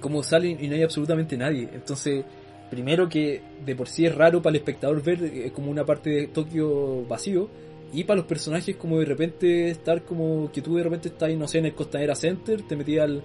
Como 0.00 0.22
salen 0.22 0.56
y 0.62 0.68
no 0.68 0.74
hay 0.76 0.82
absolutamente 0.82 1.36
nadie. 1.36 1.68
Entonces, 1.74 2.24
primero 2.70 3.08
que 3.08 3.40
de 3.64 3.76
por 3.76 3.88
sí 3.88 4.06
es 4.06 4.14
raro 4.14 4.42
para 4.42 4.52
el 4.52 4.56
espectador 4.56 5.02
ver 5.02 5.22
eh, 5.22 5.50
como 5.54 5.70
una 5.70 5.84
parte 5.84 6.10
de 6.10 6.26
Tokio 6.28 7.04
vacío. 7.06 7.48
Y 7.92 8.04
para 8.04 8.18
los 8.18 8.26
personajes 8.26 8.76
como 8.76 8.98
de 8.98 9.04
repente 9.04 9.70
estar 9.70 10.02
como 10.02 10.50
que 10.52 10.60
tú 10.60 10.76
de 10.76 10.82
repente 10.82 11.08
estás, 11.08 11.32
no 11.34 11.46
sé, 11.46 11.58
en 11.58 11.66
el 11.66 11.74
Costanera 11.74 12.14
Center, 12.14 12.62
te 12.62 12.76
metías 12.76 13.04
al, 13.04 13.22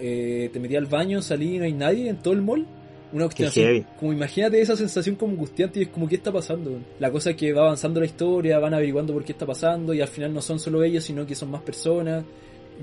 eh, 0.00 0.50
te 0.52 0.58
metías 0.58 0.82
al 0.82 0.88
baño, 0.88 1.22
salí 1.22 1.56
y 1.56 1.58
no 1.58 1.64
hay 1.64 1.72
nadie 1.72 2.08
en 2.08 2.18
todo 2.18 2.34
el 2.34 2.42
mall. 2.42 2.66
Una 3.12 3.26
cuestión 3.26 3.48
así, 3.48 3.84
como 4.00 4.12
imagínate 4.12 4.60
esa 4.60 4.76
sensación 4.76 5.14
como 5.14 5.32
angustiante 5.32 5.78
y 5.78 5.82
es 5.84 5.88
como 5.88 6.08
qué 6.08 6.16
está 6.16 6.32
pasando. 6.32 6.80
La 6.98 7.10
cosa 7.12 7.30
es 7.30 7.36
que 7.36 7.52
va 7.52 7.62
avanzando 7.62 8.00
la 8.00 8.06
historia, 8.06 8.58
van 8.58 8.74
averiguando 8.74 9.12
por 9.12 9.24
qué 9.24 9.32
está 9.32 9.46
pasando 9.46 9.94
y 9.94 10.00
al 10.00 10.08
final 10.08 10.34
no 10.34 10.42
son 10.42 10.58
solo 10.58 10.82
ellos, 10.82 11.04
sino 11.04 11.24
que 11.24 11.34
son 11.34 11.50
más 11.50 11.62
personas. 11.62 12.24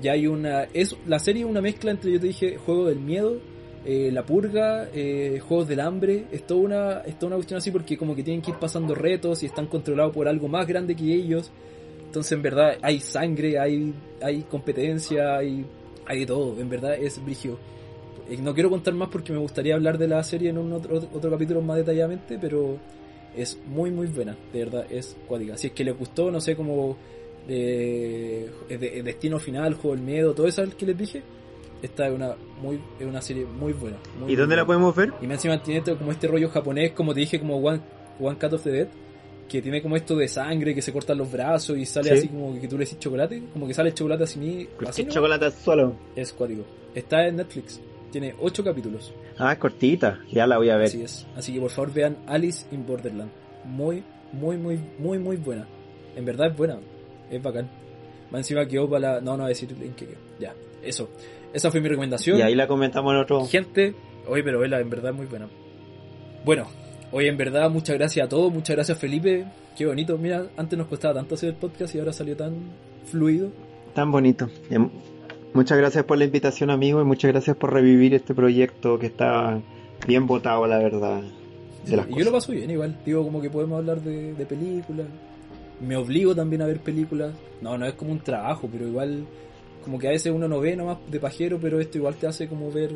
Ya 0.00 0.12
hay 0.12 0.26
una, 0.26 0.64
es 0.72 0.96
la 1.06 1.18
serie 1.18 1.42
es 1.42 1.48
una 1.48 1.60
mezcla 1.60 1.90
entre 1.90 2.12
yo 2.12 2.20
te 2.20 2.28
dije 2.28 2.56
juego 2.56 2.86
del 2.86 3.00
miedo, 3.00 3.38
eh, 3.84 4.10
la 4.12 4.24
purga, 4.24 4.88
eh, 4.94 5.40
juegos 5.46 5.68
del 5.68 5.80
hambre, 5.80 6.24
es 6.32 6.46
toda 6.46 6.60
una, 6.60 6.98
es 7.00 7.14
toda 7.18 7.28
una 7.28 7.36
cuestión 7.36 7.58
así 7.58 7.70
porque 7.70 7.96
como 7.98 8.14
que 8.16 8.22
tienen 8.22 8.40
que 8.42 8.50
ir 8.52 8.56
pasando 8.58 8.94
retos 8.94 9.42
y 9.42 9.46
están 9.46 9.66
controlados 9.66 10.14
por 10.14 10.26
algo 10.28 10.48
más 10.48 10.66
grande 10.66 10.94
que 10.96 11.12
ellos. 11.14 11.50
Entonces 12.06 12.32
en 12.32 12.42
verdad 12.42 12.78
hay 12.80 13.00
sangre, 13.00 13.58
hay, 13.58 13.92
hay 14.22 14.42
competencia, 14.42 15.36
hay, 15.36 15.64
hay 16.06 16.24
todo, 16.24 16.58
en 16.60 16.68
verdad 16.70 16.94
es 16.94 17.22
brígido. 17.24 17.58
Eh, 18.30 18.38
No 18.40 18.54
quiero 18.54 18.70
contar 18.70 18.94
más 18.94 19.08
porque 19.10 19.32
me 19.32 19.38
gustaría 19.38 19.74
hablar 19.74 19.98
de 19.98 20.08
la 20.08 20.22
serie 20.22 20.48
en 20.50 20.58
un 20.58 20.72
otro, 20.72 20.96
otro 21.12 21.30
capítulo 21.30 21.60
más 21.60 21.76
detalladamente, 21.76 22.38
pero 22.40 22.78
es 23.36 23.58
muy 23.66 23.90
muy 23.90 24.06
buena, 24.06 24.36
de 24.52 24.60
verdad, 24.60 24.86
es 24.90 25.16
cuática. 25.26 25.56
Si 25.58 25.66
es 25.66 25.72
que 25.72 25.84
les 25.84 25.98
gustó, 25.98 26.30
no 26.30 26.40
sé, 26.40 26.54
como 26.56 26.96
eh, 27.48 28.48
de- 28.68 28.78
de- 28.78 29.02
Destino 29.02 29.38
Final, 29.38 29.74
Juego 29.74 29.96
del 29.96 30.04
Miedo, 30.04 30.34
todo 30.34 30.46
eso 30.46 30.62
que 30.78 30.86
les 30.86 30.96
dije, 30.96 31.22
esta 31.82 32.06
es 32.06 32.14
una 32.14 32.34
muy 32.64 32.80
es 32.98 33.06
una 33.06 33.20
serie 33.22 33.44
muy 33.46 33.72
buena. 33.72 33.96
muy, 34.18 34.32
¿Y 34.32 34.36
dónde 34.36 34.54
muy 34.54 34.56
la 34.56 34.64
buena. 34.64 34.66
podemos 34.92 34.96
ver? 34.96 35.12
Y 35.22 35.26
me 35.26 35.34
encima 35.34 35.62
tiene 35.62 35.82
como 35.82 36.10
este 36.10 36.26
rollo 36.26 36.48
japonés, 36.50 36.92
como 36.92 37.14
te 37.14 37.20
dije, 37.20 37.38
como 37.38 37.56
One, 37.58 37.80
One 38.20 38.36
Cut 38.38 38.52
of 38.54 38.62
the 38.64 38.70
Dead, 38.70 38.88
que 39.48 39.60
tiene 39.62 39.82
como 39.82 39.96
esto 39.96 40.16
de 40.16 40.26
sangre, 40.28 40.74
que 40.74 40.82
se 40.82 40.92
cortan 40.92 41.18
los 41.18 41.30
brazos 41.30 41.76
y 41.76 41.84
sale 41.86 42.10
Sí. 42.10 42.14
así 42.18 42.28
como 42.28 42.58
que 42.60 42.66
tú 42.66 42.76
le 42.78 42.84
decís 42.84 42.98
chocolate, 42.98 43.42
como 43.52 43.66
que 43.66 43.74
sale 43.74 43.90
el 43.90 43.94
chocolate 43.94 44.24
así, 44.24 44.68
así 44.86 45.02
¿Qué 45.02 45.08
¿no? 45.08 45.14
chocolate 45.14 45.50
suelo? 45.50 45.94
es 46.16 46.32
cuático. 46.32 46.62
Está 46.94 47.26
en 47.26 47.36
Netflix, 47.36 47.80
tiene 48.10 48.34
8 48.40 48.64
capítulos, 48.64 49.12
Ah, 49.38 49.52
es 49.52 49.58
cortita. 49.58 50.20
Ya 50.32 50.46
la 50.46 50.56
voy 50.58 50.70
a 50.70 50.76
ver. 50.76 50.86
así 50.86 51.02
es. 51.02 51.26
Así 51.36 51.52
que 51.52 51.60
por 51.60 51.70
favor 51.70 51.92
vean 51.92 52.16
Alice 52.26 52.66
in 52.72 52.86
Borderland. 52.86 53.30
Muy, 53.64 54.02
muy, 54.32 54.56
muy, 54.56 54.78
muy, 54.98 55.18
muy 55.18 55.36
buena. 55.36 55.66
En 56.16 56.24
verdad 56.24 56.48
es 56.52 56.56
buena, 56.56 56.78
es 57.30 57.42
bacán. 57.42 57.68
Más 58.30 58.40
encima 58.40 58.64
quedó 58.66 58.88
para 58.88 59.14
la... 59.14 59.20
No, 59.20 59.32
no 59.32 59.38
voy 59.38 59.46
a 59.46 59.48
decir 59.48 59.70
en 59.80 59.92
qué 59.94 60.06
quedó. 60.06 60.18
Ya, 60.38 60.54
eso. 60.82 61.08
Esa 61.54 61.70
fue 61.70 61.80
mi 61.80 61.88
recomendación. 61.88 62.38
Y 62.38 62.42
ahí 62.42 62.54
la 62.54 62.66
comentamos 62.66 63.14
en 63.14 63.20
otro. 63.20 63.46
Gente, 63.46 63.94
oye, 64.26 64.42
pero 64.42 64.58
vela, 64.58 64.80
en 64.80 64.90
verdad 64.90 65.12
es 65.12 65.16
muy 65.16 65.26
buena. 65.26 65.48
Bueno, 66.44 66.66
hoy 67.12 67.28
en 67.28 67.38
verdad 67.38 67.70
muchas 67.70 67.96
gracias 67.96 68.26
a 68.26 68.28
todos, 68.28 68.52
muchas 68.52 68.76
gracias 68.76 68.98
Felipe, 68.98 69.46
qué 69.78 69.86
bonito. 69.86 70.18
Mira, 70.18 70.48
antes 70.56 70.78
nos 70.78 70.88
costaba 70.88 71.14
tanto 71.14 71.36
hacer 71.36 71.50
el 71.50 71.54
podcast 71.54 71.94
y 71.94 72.00
ahora 72.00 72.12
salió 72.12 72.36
tan 72.36 72.54
fluido. 73.06 73.50
Tan 73.94 74.10
bonito. 74.10 74.50
Em, 74.68 74.90
Muchas 75.54 75.78
gracias 75.78 76.04
por 76.04 76.18
la 76.18 76.24
invitación, 76.24 76.68
amigo, 76.70 77.00
y 77.00 77.04
muchas 77.04 77.30
gracias 77.30 77.56
por 77.56 77.72
revivir 77.72 78.12
este 78.12 78.34
proyecto 78.34 78.98
que 78.98 79.06
está 79.06 79.60
bien 80.04 80.26
votado, 80.26 80.66
la 80.66 80.78
verdad. 80.78 81.22
De 81.86 81.96
las 81.96 82.10
y 82.10 82.18
yo 82.18 82.24
lo 82.24 82.32
paso 82.32 82.50
bien 82.50 82.68
igual, 82.72 82.98
digo 83.06 83.22
como 83.22 83.40
que 83.40 83.50
podemos 83.50 83.78
hablar 83.78 84.00
de, 84.00 84.34
de 84.34 84.46
películas. 84.46 85.06
Me 85.80 85.96
obligo 85.96 86.34
también 86.34 86.60
a 86.62 86.66
ver 86.66 86.80
películas. 86.80 87.34
No, 87.60 87.78
no 87.78 87.86
es 87.86 87.94
como 87.94 88.10
un 88.10 88.18
trabajo, 88.18 88.68
pero 88.70 88.88
igual 88.88 89.26
como 89.84 89.98
que 89.98 90.08
a 90.08 90.10
veces 90.10 90.32
uno 90.32 90.48
no 90.48 90.58
ve 90.60 90.74
nomás 90.74 90.98
de 91.06 91.20
pajero, 91.20 91.58
pero 91.60 91.78
esto 91.78 91.98
igual 91.98 92.14
te 92.16 92.26
hace 92.26 92.48
como 92.48 92.72
ver 92.72 92.90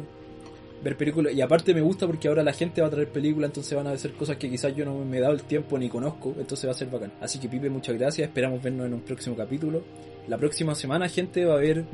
ver 0.82 0.96
películas. 0.96 1.34
Y 1.34 1.40
aparte 1.40 1.74
me 1.74 1.80
gusta 1.80 2.06
porque 2.06 2.28
ahora 2.28 2.42
la 2.42 2.52
gente 2.52 2.80
va 2.80 2.88
a 2.88 2.90
traer 2.90 3.08
películas, 3.08 3.50
entonces 3.50 3.76
van 3.76 3.86
a 3.86 3.90
hacer 3.90 4.12
cosas 4.12 4.36
que 4.36 4.48
quizás 4.48 4.74
yo 4.74 4.84
no 4.84 5.04
me 5.04 5.18
he 5.18 5.20
dado 5.20 5.34
el 5.34 5.42
tiempo 5.42 5.78
ni 5.78 5.88
conozco, 5.88 6.34
entonces 6.38 6.66
va 6.66 6.72
a 6.72 6.76
ser 6.76 6.88
bacán. 6.88 7.12
Así 7.20 7.38
que 7.38 7.48
Pipe, 7.48 7.70
muchas 7.70 7.96
gracias, 7.96 8.28
esperamos 8.28 8.62
vernos 8.62 8.86
en 8.86 8.94
un 8.94 9.00
próximo 9.00 9.36
capítulo. 9.36 9.82
La 10.26 10.38
próxima 10.38 10.74
semana, 10.74 11.08
gente, 11.08 11.44
va 11.44 11.54
a 11.54 11.56
haber 11.56 11.84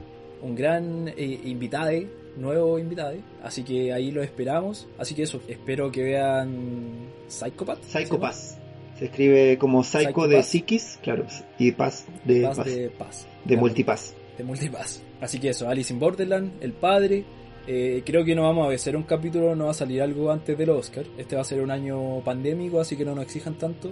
un 0.43 0.55
gran 0.55 1.09
eh, 1.09 1.41
invitado, 1.45 1.93
nuevo 2.37 2.79
invitado, 2.79 3.15
así 3.43 3.63
que 3.63 3.93
ahí 3.93 4.11
lo 4.11 4.23
esperamos. 4.23 4.87
Así 4.99 5.15
que 5.15 5.23
eso, 5.23 5.41
espero 5.49 5.91
que 5.91 6.03
vean 6.03 7.09
Psychopath. 7.29 7.83
¿se 7.83 7.99
Psycho 7.99 8.15
llama? 8.15 8.29
Pass. 8.29 8.59
Se 8.99 9.07
escribe 9.07 9.59
como 9.59 9.83
Psycho 9.83 10.29
de. 10.29 10.43
Psiquis, 10.43 10.99
claro, 11.03 11.27
y 11.59 11.73
Pass 11.73 12.07
de 12.25 12.43
Paz 12.43 12.65
de, 12.65 12.83
de 12.83 12.91
paz. 12.91 13.27
Claro, 13.45 13.61
Multipass. 13.61 14.15
De 14.39 14.45
Multipass. 14.45 15.03
Así 15.21 15.39
que 15.39 15.51
eso, 15.51 15.69
Alice 15.69 15.93
in 15.93 15.99
Borderland, 15.99 16.53
El 16.63 16.73
Padre. 16.73 17.25
Eh, 17.67 18.03
creo 18.05 18.25
que 18.25 18.35
no 18.35 18.43
vamos 18.43 18.71
a 18.71 18.75
hacer 18.75 18.95
un 18.97 19.05
capítulo, 19.05 19.55
no 19.57 19.65
va 19.67 19.71
a 19.71 19.75
salir 19.75 20.03
algo 20.03 20.31
antes 20.31 20.57
del 20.59 20.71
Oscar. 20.71 21.05
Este 21.17 21.35
va 21.37 21.43
a 21.43 21.45
ser 21.45 21.61
un 21.63 21.71
año 21.71 22.21
pandémico, 22.21 22.79
así 22.81 22.97
que 22.97 23.05
no 23.05 23.15
nos 23.15 23.25
exijan 23.25 23.55
tanto. 23.55 23.91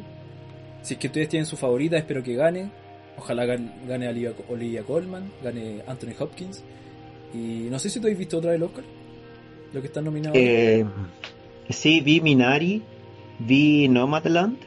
Si 0.82 0.94
es 0.94 1.00
que 1.00 1.06
ustedes 1.06 1.28
tienen 1.28 1.46
su 1.46 1.56
favorita, 1.56 1.96
espero 1.96 2.22
que 2.22 2.34
gane. 2.34 2.70
Ojalá 3.16 3.44
gan- 3.46 3.72
gane 3.86 4.08
Olivia, 4.08 4.32
Olivia 4.48 4.82
Colman, 4.82 5.30
gane 5.42 5.82
Anthony 5.86 6.12
Hopkins. 6.18 6.62
Y 7.32 7.68
no 7.70 7.78
sé 7.78 7.88
si 7.88 7.98
tú 8.00 8.08
has 8.08 8.18
visto 8.18 8.38
otra 8.38 8.50
del 8.52 8.62
Oscar. 8.62 8.84
Lo 9.72 9.80
que 9.80 9.86
están 9.86 10.04
nominados. 10.04 10.36
Eh, 10.38 10.84
sí, 11.70 12.00
vi 12.02 12.20
Minari, 12.20 12.82
vi 13.38 13.88
Nomadland 13.88 14.58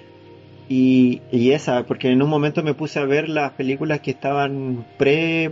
y, 0.70 1.22
y 1.32 1.52
esa, 1.52 1.84
porque 1.86 2.10
en 2.10 2.22
un 2.22 2.30
momento 2.30 2.64
me 2.64 2.74
puse 2.74 3.00
a 3.00 3.06
ver 3.06 3.30
las 3.30 3.52
películas 3.52 4.00
que 4.02 4.12
estaban 4.12 4.86
pre... 4.98 5.52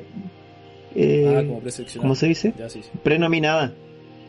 eh, 0.96 1.36
ah, 1.38 1.44
como. 1.46 1.62
¿Cómo 2.02 2.16
se 2.16 2.28
dice? 2.28 2.54
Ya, 2.58 2.70
sí, 2.70 2.82
sí. 2.84 2.90
Prenominadas. 3.04 3.72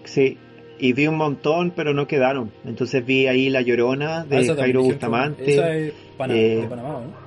Sí. 0.05 0.39
Y 0.78 0.93
vi 0.93 1.07
un 1.07 1.16
montón, 1.16 1.72
pero 1.74 1.95
no 1.95 2.07
quedaron. 2.07 2.51
Entonces 2.66 3.05
vi 3.07 3.26
ahí 3.28 3.49
La 3.49 3.62
Llorona 3.62 4.24
de 4.24 4.37
Ah, 4.37 4.41
también 4.41 4.57
Jairo 4.59 4.82
Bustamante. 4.82 5.53
Esa 5.55 5.74
es 5.76 5.93
eh, 6.28 6.59
de 6.62 6.66
Panamá, 6.68 7.01
¿no? 7.01 7.24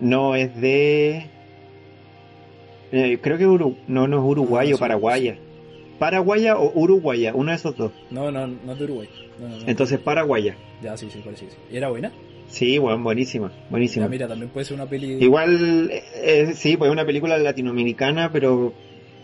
No, 0.00 0.34
es 0.34 0.60
de... 0.60 1.26
eh, 2.90 3.18
creo 3.22 3.38
que 3.38 3.44
no, 3.86 4.08
no 4.08 4.18
es 4.18 4.24
uruguayo, 4.24 4.74
Ah, 4.74 4.78
sí, 4.78 4.80
paraguaya. 4.80 5.38
Paraguaya 6.00 6.58
o 6.58 6.72
uruguaya, 6.74 7.32
uno 7.34 7.52
de 7.52 7.56
esos 7.56 7.76
dos. 7.76 7.92
No, 8.10 8.32
no, 8.32 8.48
no 8.48 8.72
es 8.72 8.78
de 8.78 8.84
Uruguay. 8.84 9.08
No, 9.38 9.48
no, 9.48 9.56
no. 9.58 9.64
Entonces 9.68 10.00
paraguaya. 10.00 10.56
Ya, 10.82 10.96
sí, 10.96 11.08
sí, 11.10 11.20
parece 11.24 11.46
sí. 11.50 11.56
¿Y 11.70 11.76
era 11.76 11.88
buena? 11.88 12.10
Sí, 12.48 12.78
bueno, 12.78 13.02
buenísima, 13.02 13.50
buenísima. 13.70 14.06
Ya, 14.06 14.10
mira, 14.10 14.28
también 14.28 14.50
puede 14.50 14.66
ser 14.66 14.74
una 14.74 14.86
peli. 14.86 15.12
Igual, 15.24 15.90
eh, 15.90 16.52
sí, 16.54 16.76
pues 16.76 16.88
es 16.88 16.92
una 16.92 17.06
película 17.06 17.38
latinoamericana, 17.38 18.30
pero, 18.30 18.74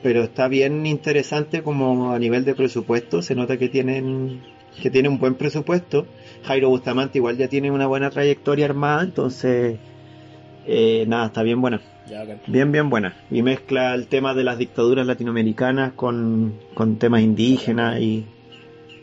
pero 0.02 0.22
está 0.22 0.48
bien 0.48 0.86
interesante 0.86 1.62
como 1.62 2.12
a 2.12 2.18
nivel 2.18 2.44
de 2.44 2.54
presupuesto. 2.54 3.20
Se 3.20 3.34
nota 3.34 3.59
que 3.59 3.68
tienen, 3.68 4.40
que 4.80 4.90
tiene 4.90 5.09
un 5.09 5.18
buen 5.18 5.34
presupuesto. 5.34 6.06
Jairo 6.44 6.70
Bustamante 6.70 7.18
igual 7.18 7.36
ya 7.36 7.48
tiene 7.48 7.70
una 7.70 7.86
buena 7.86 8.09
trayectoria 8.09 8.64
armada, 8.64 9.02
entonces, 9.02 9.78
eh, 10.66 11.04
nada, 11.06 11.26
está 11.26 11.42
bien 11.42 11.61
buena. 11.61 11.82
Ya. 12.09 12.24
Bien, 12.46 12.72
bien 12.72 12.88
buena. 12.88 13.14
Y 13.30 13.42
mezcla 13.42 13.94
el 13.94 14.06
tema 14.06 14.32
de 14.32 14.44
las 14.44 14.56
dictaduras 14.56 15.06
latinoamericanas 15.06 15.92
con, 15.92 16.54
con 16.74 16.96
temas 16.96 17.20
indígenas 17.20 18.00
y... 18.00 18.24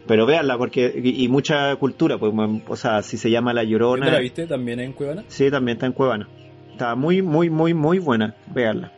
Pero 0.07 0.25
véanla, 0.25 0.57
porque... 0.57 0.93
Y, 1.03 1.23
y 1.23 1.27
mucha 1.29 1.75
cultura, 1.77 2.17
pues, 2.17 2.33
o 2.67 2.75
sea, 2.75 3.01
si 3.01 3.17
se 3.17 3.29
llama 3.31 3.53
La 3.53 3.61
¿Dónde 3.61 3.71
Llorona... 3.71 4.11
la 4.11 4.19
viste? 4.19 4.45
¿También 4.45 4.79
en 4.79 4.93
Cuevana? 4.93 5.23
Sí, 5.27 5.49
también 5.49 5.77
está 5.77 5.87
en 5.87 5.93
Cuevana. 5.93 6.27
Está 6.71 6.95
muy, 6.95 7.21
muy, 7.21 7.49
muy, 7.49 7.73
muy 7.73 7.99
buena. 7.99 8.35
Véanla. 8.53 8.91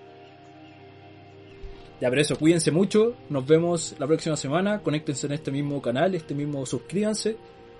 Ya, 2.01 2.09
pero 2.09 2.21
eso, 2.21 2.37
cuídense 2.37 2.71
mucho. 2.71 3.15
Nos 3.29 3.47
vemos 3.47 3.95
la 3.99 4.07
próxima 4.07 4.35
semana. 4.35 4.79
Conéctense 4.79 5.27
en 5.27 5.33
este 5.33 5.51
mismo 5.51 5.81
canal, 5.81 6.13
este 6.13 6.35
mismo 6.35 6.65
suscríbanse. 6.65 7.37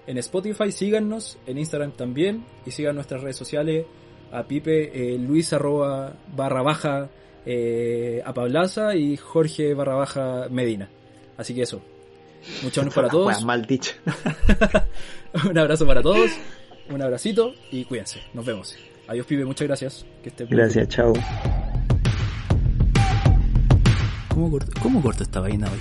En 0.07 0.17
Spotify, 0.19 0.71
síganos. 0.71 1.38
En 1.45 1.57
Instagram 1.57 1.91
también. 1.91 2.43
Y 2.65 2.71
sigan 2.71 2.95
nuestras 2.95 3.21
redes 3.21 3.36
sociales 3.36 3.86
a 4.32 4.43
Pipe, 4.43 4.91
eh, 4.93 5.17
Luis 5.17 5.53
arroba 5.53 6.13
barra 6.36 6.61
baja 6.61 7.09
eh, 7.45 8.21
a 8.25 8.34
Pablaza 8.34 8.95
y 8.95 9.17
Jorge 9.17 9.73
barra 9.73 9.95
baja 9.95 10.47
Medina. 10.49 10.89
Así 11.38 11.53
que 11.53 11.61
eso. 11.61 11.82
Muchas 12.64 12.84
gracias 12.84 12.93
para 12.93 13.10
todos. 13.10 13.43
Mal 13.43 13.66
dicho. 13.66 13.93
un 15.50 15.58
abrazo 15.58 15.86
para 15.86 16.02
todos. 16.02 16.32
Un 16.89 17.02
abracito 17.02 17.54
y 17.72 17.86
cuídense. 17.86 18.22
Nos 18.34 18.45
vemos. 18.45 18.76
Adiós, 19.08 19.26
Pipe. 19.26 19.45
Muchas 19.45 19.68
gracias. 19.68 20.06
Que 20.24 20.32
bien. 20.45 20.50
Gracias, 20.50 20.88
chao. 20.89 21.14
¿Cómo 24.30 24.52
corto, 24.52 24.72
¿Cómo 24.82 25.02
corto 25.02 25.24
esta 25.24 25.39
vaina 25.39 25.68
hoy? 25.72 25.80